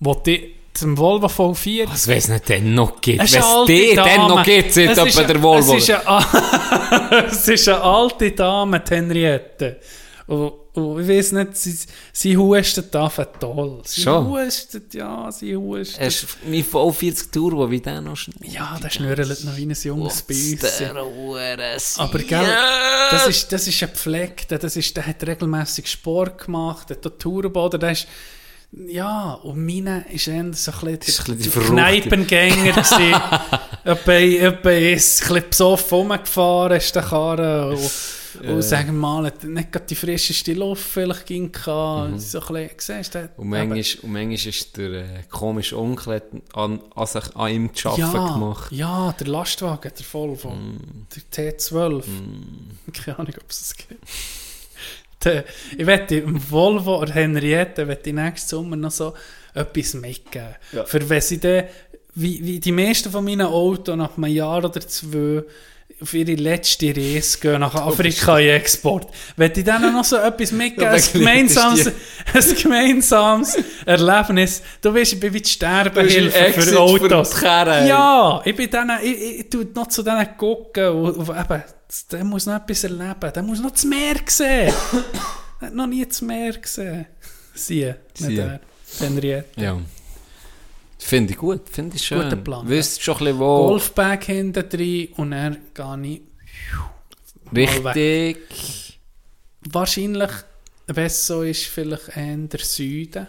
wo 0.00 0.14
die 0.14 0.56
zum 0.74 0.96
Volvo 0.96 1.26
V4 1.26 1.86
Was, 1.88 2.08
es 2.08 2.28
nicht 2.28 2.50
dann 2.50 2.74
noch 2.74 3.00
gibt? 3.00 3.20
Alte 3.20 3.72
die 3.72 3.94
Dame. 3.94 4.28
noch 4.28 4.42
gibt, 4.42 4.72
sind 4.72 4.90
etwa 4.90 5.22
der 5.22 5.42
Volvo. 5.42 5.74
Es 5.76 5.88
ist 5.88 6.06
eine, 6.06 7.26
es 7.26 7.48
ist 7.48 7.68
eine 7.68 7.80
alte 7.80 8.32
Dame, 8.32 8.80
die 8.80 8.94
Henriette. 8.94 9.80
Und, 10.32 10.52
und 10.72 11.02
ich 11.02 11.08
weiß 11.08 11.32
nicht, 11.32 11.58
sie, 11.58 11.76
sie 12.10 12.36
hustet 12.38 12.96
einfach 12.96 13.26
toll. 13.38 13.82
Sie 13.84 14.00
Schon? 14.00 14.28
hustet, 14.30 14.94
ja, 14.94 15.30
sie 15.30 15.54
hustet. 15.54 16.00
Hast 16.00 16.22
du 16.22 16.26
mein 16.48 16.64
V40 16.64 17.30
Turbo, 17.30 17.70
wie 17.70 17.80
der 17.80 18.00
noch 18.00 18.16
schnell? 18.16 18.50
ja, 18.50 18.78
der 18.82 18.88
schnürrt 18.88 19.18
noch 19.44 19.56
wie 19.58 19.66
ein 19.66 19.76
junges 19.82 20.22
Büsschen. 20.22 20.96
Aber 20.96 22.18
gell, 22.18 22.56
das 23.10 23.28
ist, 23.28 23.52
das 23.52 23.68
ist 23.68 23.82
ein 23.82 23.90
Pflegter, 23.90 24.56
das 24.56 24.74
ist, 24.74 24.96
der 24.96 25.06
hat 25.06 25.22
regelmäßig 25.22 25.86
Sport 25.86 26.46
gemacht, 26.46 26.88
der 26.88 26.96
hat 26.96 27.18
Turbo, 27.18 27.66
oder 27.66 27.76
der 27.76 27.92
ist, 27.92 28.06
ja, 28.86 29.34
und 29.34 29.66
meine 29.66 30.06
ist 30.10 30.28
eher 30.28 30.50
so 30.54 30.72
ein 30.72 30.96
bisschen 30.98 31.36
die 31.36 31.42
Verrückte. 31.50 31.74
Kneipengänger 31.74 32.72
gewesen. 32.72 33.20
Etwa 33.84 34.12
etwa 34.12 34.70
ist 34.70 35.20
ein 35.20 35.28
bisschen 35.28 35.50
besoffen 35.50 35.98
rumgefahren, 35.98 36.78
ist 36.78 36.94
der 36.94 37.02
Karre, 37.02 37.68
und, 37.76 37.90
und 38.40 38.62
sagen 38.62 38.88
wir 38.88 38.92
mal, 38.92 39.32
nicht 39.42 39.72
gerade 39.72 39.86
die 39.86 39.94
frischeste 39.94 40.54
Luft 40.54 40.82
vielleicht 40.82 41.26
ging 41.26 41.44
mhm. 41.44 42.18
so 42.18 42.40
ein 42.40 42.54
bisschen, 42.54 42.70
siehst 42.78 43.14
du, 43.14 43.28
Und 43.36 43.48
manchmal, 43.48 43.78
und 44.02 44.12
manchmal 44.12 44.48
ist 44.48 44.76
der 44.76 44.90
äh, 44.90 45.22
komische 45.30 45.78
Onkel 45.78 46.22
an, 46.54 46.80
an, 46.94 47.06
sich, 47.06 47.36
an 47.36 47.52
ihm 47.52 47.74
zu 47.74 47.90
arbeiten 47.90 48.16
ja, 48.16 48.32
gemacht. 48.32 48.72
ja, 48.72 49.12
der 49.18 49.26
Lastwagen, 49.26 49.92
der 49.96 50.06
Volvo, 50.12 50.56
der 51.32 51.58
T12. 51.58 52.04
Keine 52.92 53.18
Ahnung, 53.18 53.34
ob 53.38 53.50
es 53.50 53.58
das 53.58 53.76
gibt. 53.76 54.02
Der, 55.24 55.44
ich 55.76 55.86
wette, 55.86 56.16
im 56.16 56.50
Volvo 56.50 57.00
oder 57.00 57.12
Henriette 57.12 57.86
wette 57.86 58.10
ich 58.10 58.16
nächsten 58.16 58.48
Sommer 58.48 58.76
noch 58.76 58.90
so 58.90 59.14
etwas 59.54 59.94
mitgeben. 59.94 60.56
Für 60.84 61.08
wenn 61.08 61.20
sie 61.20 61.38
dann, 61.38 61.64
wie, 62.14 62.44
wie 62.44 62.60
die 62.60 62.72
meisten 62.72 63.10
von 63.10 63.24
meinen 63.24 63.46
Autos 63.46 63.96
nach 63.96 64.16
einem 64.16 64.32
Jahr 64.32 64.58
oder 64.58 64.80
zwei 64.80 65.44
auf 66.02 66.14
ihre 66.14 66.34
letzte 66.34 66.94
Reise 66.94 67.38
gehen 67.38 67.60
nach 67.60 67.74
Afrika 67.86 68.38
in 68.38 68.50
Export. 68.50 69.06
Wenn 69.36 69.52
ich 69.54 69.64
dann 69.64 69.92
noch 69.92 70.04
so 70.04 70.16
etwas 70.16 70.52
mitgeben, 70.52 70.88
ein 70.88 71.02
gemeinsames, 71.12 71.86
ein 71.86 72.56
gemeinsames 72.62 73.58
Erlebnis. 73.86 74.62
Du 74.80 74.94
weißt, 74.94 75.14
ich 75.14 75.20
bin 75.20 75.32
wie 75.32 75.40
die 75.40 75.48
Sterbehilfe 75.48 76.60
für 76.60 76.80
Autos. 76.80 77.30
die 77.30 77.44
ja, 77.44 78.42
ich 78.44 78.56
bin 78.56 78.70
dann, 78.70 78.90
ich, 79.02 79.12
ich, 79.12 79.40
ich 79.40 79.50
tu 79.50 79.64
noch 79.74 79.86
zu 79.86 80.02
denen 80.02 80.26
gucken 80.36 80.88
und, 80.88 81.16
und 81.16 81.28
eben 81.28 81.62
der 82.10 82.24
muss 82.24 82.46
noch 82.46 82.56
etwas 82.56 82.84
erleben. 82.84 83.32
Der 83.34 83.42
muss 83.42 83.60
noch 83.60 83.70
das 83.70 83.84
Meer 83.84 84.16
sehen. 84.26 84.72
hat 85.60 85.74
noch 85.74 85.86
nie 85.86 86.04
das 86.04 86.20
Meer 86.22 86.52
gesehen. 86.52 87.06
Sie, 87.54 87.92
nicht 88.18 88.38
er. 88.38 88.60
Henriette. 88.98 89.60
Ja. 89.60 89.78
Finde 91.02 91.32
ich 91.32 91.38
gut, 91.38 91.68
finde 91.68 91.96
ich 91.96 92.04
schön. 92.04 92.22
Guter 92.22 92.36
Plan, 92.36 92.68
Wisst 92.68 93.02
schon 93.02 93.14
ein 93.16 93.18
bisschen, 93.24 93.38
wo... 93.38 93.66
Golfbag 93.68 94.24
hinten 94.24 94.68
drin 94.68 95.08
und 95.16 95.30
dann 95.32 95.58
gehe 95.74 96.02
ich 96.14 96.20
Richtig. 97.52 99.00
Wahrscheinlich, 99.60 100.30
so 101.08 101.42
ist, 101.42 101.64
vielleicht 101.66 102.16
eher 102.16 102.36
der 102.36 102.60
Süden. 102.60 103.26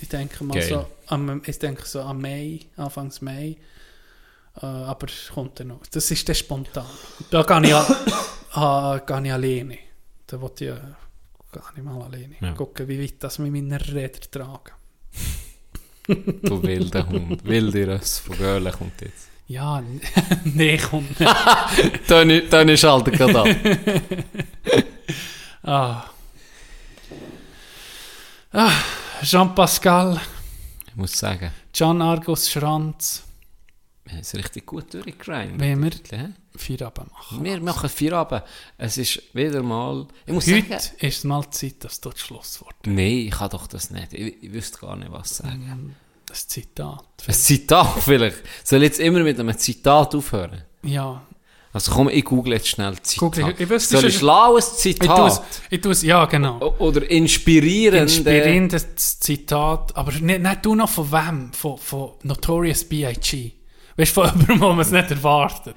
Ich 0.00 0.08
denke 0.08 0.42
mal 0.44 0.54
Geil. 0.54 0.68
so, 0.68 0.86
am, 1.06 1.42
ich 1.46 1.58
denke 1.58 1.86
so 1.86 2.00
am 2.00 2.20
Mai, 2.20 2.60
Anfangs 2.76 3.20
Mai. 3.20 3.56
Äh, 4.60 4.66
aber 4.66 5.06
es 5.06 5.30
kommt 5.32 5.58
dann 5.60 5.68
noch. 5.68 5.86
Das 5.90 6.10
ist 6.10 6.28
dann 6.28 6.34
spontan. 6.34 6.86
Da 7.30 7.42
gehe 7.42 7.68
ich, 7.68 7.74
a- 7.74 8.96
äh, 8.96 9.00
gehe 9.06 9.22
ich 9.24 9.32
alleine. 9.32 9.78
Da 10.26 10.40
wollte 10.40 10.64
ich, 10.64 10.70
äh, 10.70 10.74
gehe 11.52 11.62
ich 11.76 11.82
mal 11.82 12.02
alleine. 12.02 12.34
Ja. 12.40 12.52
Gucken, 12.52 12.88
wie 12.88 13.02
weit 13.02 13.14
das 13.20 13.38
mit 13.38 13.52
meinen 13.52 13.72
Rädern 13.72 14.20
tragen. 14.30 14.72
Du 16.42 16.62
wilder 16.62 17.08
Hund. 17.08 17.44
Wilde 17.44 17.86
Röss 17.86 18.18
von 18.18 18.36
Göhlen 18.36 18.72
kommt 18.72 19.00
jetzt. 19.00 19.28
Ja, 19.48 19.82
nee, 20.44 20.78
kommt 20.78 21.18
nicht. 21.20 21.32
Dann, 22.08 22.42
dann 22.50 22.76
schaltet 22.76 23.14
gerade 23.14 23.40
ab. 23.40 23.48
Ah. 25.62 26.04
Ah, 28.52 28.72
Jean-Pascal, 29.22 30.20
Ich 30.88 30.96
muss 30.96 31.12
sagen, 31.18 31.50
Gian 31.72 32.02
Argus 32.02 32.50
Schranz, 32.50 33.22
wir 34.04 34.12
haben 34.14 34.20
es 34.20 34.34
richtig 34.34 34.66
gut 34.66 34.92
durchgegrindet. 34.92 35.60
wenn 35.60 35.82
wir? 35.82 35.90
Feierabend 36.56 37.10
machen. 37.12 37.44
Wir 37.44 37.60
machen 37.60 37.88
vier 37.88 38.12
Abend. 38.14 38.42
Es 38.76 38.98
ist 38.98 39.22
wieder 39.32 39.62
mal... 39.62 40.06
Ich 40.26 40.32
muss 40.32 40.46
Heute 40.46 40.62
sagen... 40.68 40.96
ist 41.00 41.18
es 41.18 41.24
mal 41.24 41.48
Zeit, 41.50 41.76
dass 41.84 42.00
du 42.00 42.10
das 42.10 42.20
Schlusswort 42.20 42.74
Nein, 42.84 43.26
ich 43.28 43.30
kann 43.30 43.48
doch 43.50 43.66
das 43.66 43.90
nicht. 43.90 44.12
Ich, 44.12 44.42
ich 44.42 44.52
wüsste 44.52 44.78
gar 44.80 44.96
nicht, 44.96 45.10
was 45.12 45.36
sagen. 45.38 45.94
Das 46.26 46.46
Zitat. 46.48 47.04
Ein 47.26 47.34
Zitat 47.34 47.88
vielleicht. 48.00 48.36
Soll 48.64 48.82
ich 48.82 48.88
jetzt 48.90 49.00
immer 49.00 49.20
mit 49.20 49.38
einem 49.40 49.56
Zitat 49.56 50.14
aufhören? 50.14 50.62
Ja. 50.82 51.22
Also 51.74 51.92
komm, 51.92 52.10
ich 52.10 52.24
google 52.24 52.52
jetzt 52.52 52.68
schnell 52.68 53.00
Zitat. 53.00 53.20
Google, 53.20 53.54
ich- 53.58 53.68
wüsste 53.70 53.96
Soll 53.96 54.08
ich 54.10 54.18
schlaues 54.18 54.84
Ich 54.84 54.98
tue 54.98 55.08
Zitat? 55.08 55.42
ich 55.70 55.80
tu's, 55.80 56.02
ja, 56.02 56.26
genau. 56.26 56.58
O- 56.60 56.84
Oder 56.84 57.08
inspirierende... 57.10 58.12
Inspirierendes 58.12 59.20
Zitat. 59.20 59.96
Aber 59.96 60.12
nicht, 60.12 60.42
nicht 60.42 60.64
du 60.66 60.74
noch 60.74 60.90
von 60.90 61.10
wem? 61.10 61.52
Von, 61.54 61.78
von 61.78 62.10
Notorious 62.24 62.84
B.I.G. 62.84 63.52
Weißt 63.96 64.16
du, 64.16 64.22
von 64.22 64.30
jemandem, 64.40 64.60
wo 64.60 64.68
man 64.70 64.80
es 64.80 64.90
nicht 64.90 65.10
erwartet. 65.10 65.76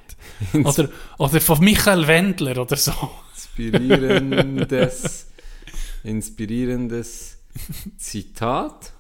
Oder, 0.54 0.90
oder 1.18 1.42
von 1.42 1.60
Michael 1.60 2.08
Wendler 2.08 2.58
oder 2.62 2.76
so. 2.78 2.94
Inspirierendes, 3.34 5.28
inspirierendes 6.04 7.38
Zitat. 7.98 8.94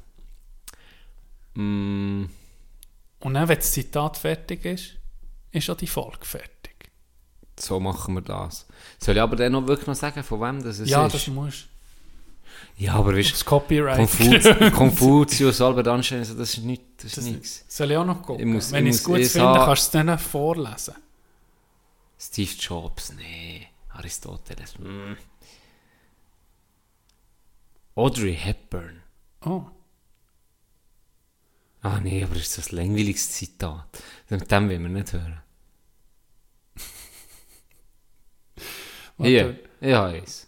Mm, 1.55 2.25
Und 3.19 3.33
dann, 3.33 3.47
wenn 3.47 3.57
das 3.57 3.71
Zitat 3.71 4.17
fertig 4.17 4.65
ist, 4.65 4.95
ist 5.51 5.69
auch 5.69 5.77
die 5.77 5.87
Folge 5.87 6.25
fertig. 6.25 6.91
so 7.59 7.79
machen 7.79 8.15
wir 8.15 8.21
das. 8.21 8.65
Soll 8.99 9.15
ich 9.15 9.21
aber 9.21 9.35
dann 9.37 9.53
noch 9.53 9.67
wirklich 9.67 9.87
noch 9.87 9.95
sagen, 9.95 10.23
von 10.23 10.41
wem 10.41 10.63
das 10.63 10.79
es 10.79 10.89
ja, 10.89 11.05
ist? 11.05 11.13
das 11.15 11.27
musst 11.27 11.67
ja, 12.77 12.93
aber 12.95 13.13
du. 13.13 13.19
weißt 13.19 13.31
Das 13.31 13.45
Copyright. 13.45 13.97
Konfuz, 13.97 14.43
Konfuzius, 14.75 15.61
Albert 15.61 15.87
Einstein, 15.87 16.19
also 16.19 16.35
das 16.35 16.55
ist 16.57 16.63
nicht, 16.63 16.81
das 16.97 17.17
ist 17.17 17.25
nichts. 17.25 17.65
Soll 17.67 17.91
ich 17.91 17.97
auch 17.97 18.05
noch 18.05 18.21
gucken? 18.21 18.45
Ich 18.47 18.53
muss- 18.53 18.71
Wenn 18.71 18.85
ich 18.85 18.91
ich 18.95 18.97
es 18.97 19.03
gut 19.03 19.19
es 19.19 19.31
finde, 19.31 19.53
kannst 19.53 19.93
du 19.93 19.97
es 19.99 20.05
dann 20.05 20.19
vorlesen. 20.19 20.95
Steve 22.17 22.51
Jobs, 22.59 23.13
nee. 23.13 23.67
Aristoteles, 23.89 24.77
mm. 24.79 25.13
Audrey 27.95 28.35
Hepburn. 28.35 29.01
Oh. 29.45 29.63
Ah 31.81 31.99
nee, 32.01 32.23
aber 32.23 32.35
ist 32.35 32.57
das 32.57 32.71
ein 32.71 32.77
langweiliges 32.77 33.31
Zitat. 33.31 33.85
Mit 34.29 34.51
dem 34.51 34.69
will 34.69 34.79
wir 34.79 34.89
nicht 34.89 35.13
hören. 35.13 35.41
Hier, 39.17 39.59
ich 39.79 39.93
habe 39.93 40.17
es. 40.17 40.47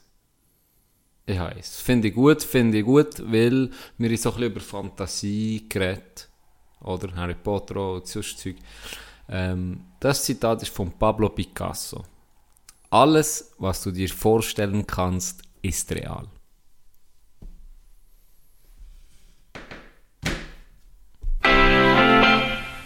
Ich 1.30 1.38
es. 1.60 1.82
Finde 1.82 2.08
ich 2.08 2.16
gut, 2.16 2.42
finde 2.42 2.78
ich 2.78 2.86
gut, 2.86 3.20
weil 3.20 3.70
wir 3.98 4.10
haben 4.10 4.18
so 4.18 4.30
ein 4.30 4.36
bisschen 4.36 4.52
über 4.52 4.62
Fantasie 4.62 5.66
geredet. 5.68 6.30
Oder 6.80 7.14
Harry 7.16 7.36
Potter 7.36 7.96
und 7.96 8.08
sonst 8.08 8.40
Zeug. 8.40 8.56
Ähm, 9.28 9.82
das 10.00 10.24
Zitat 10.24 10.62
ist 10.62 10.74
von 10.74 10.90
Pablo 10.98 11.28
Picasso. 11.28 12.06
Alles, 12.90 13.52
was 13.58 13.84
du 13.84 13.92
dir 13.92 14.08
vorstellen 14.08 14.88
kannst, 14.88 15.42
ist 15.62 15.92
real. 15.92 16.28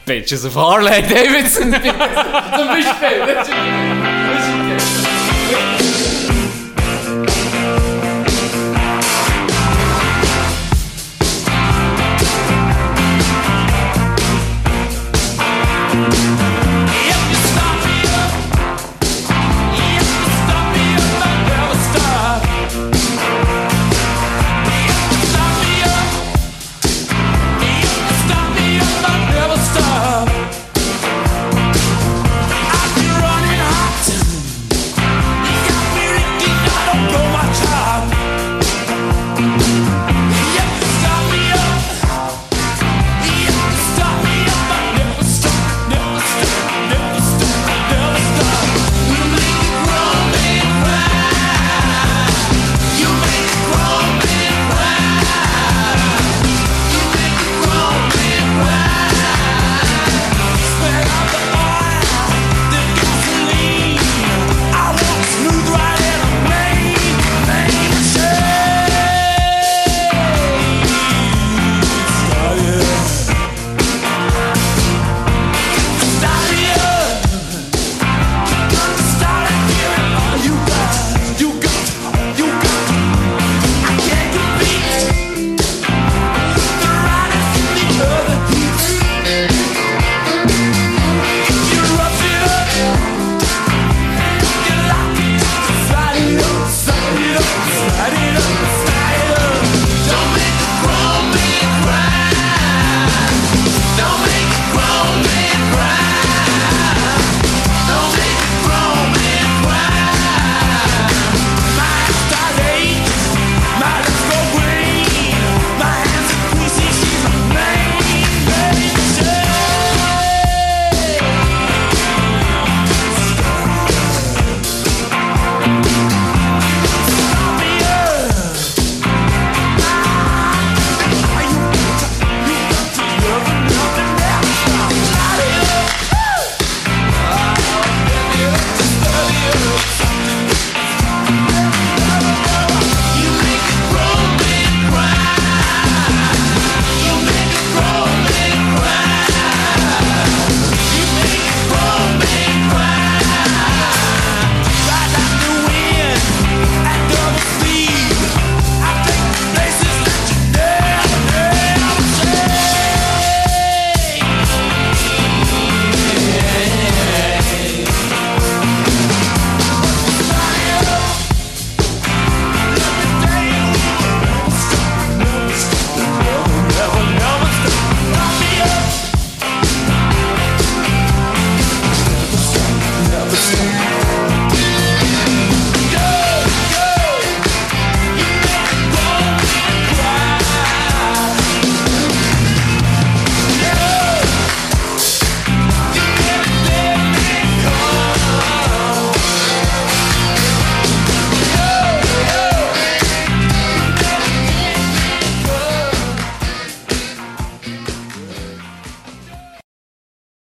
Bitches 0.07 0.45
of 0.45 0.55
Harley 0.55 1.03
Davidson. 1.03 1.72
Zum 1.73 2.68
Beispiel. 2.68 4.07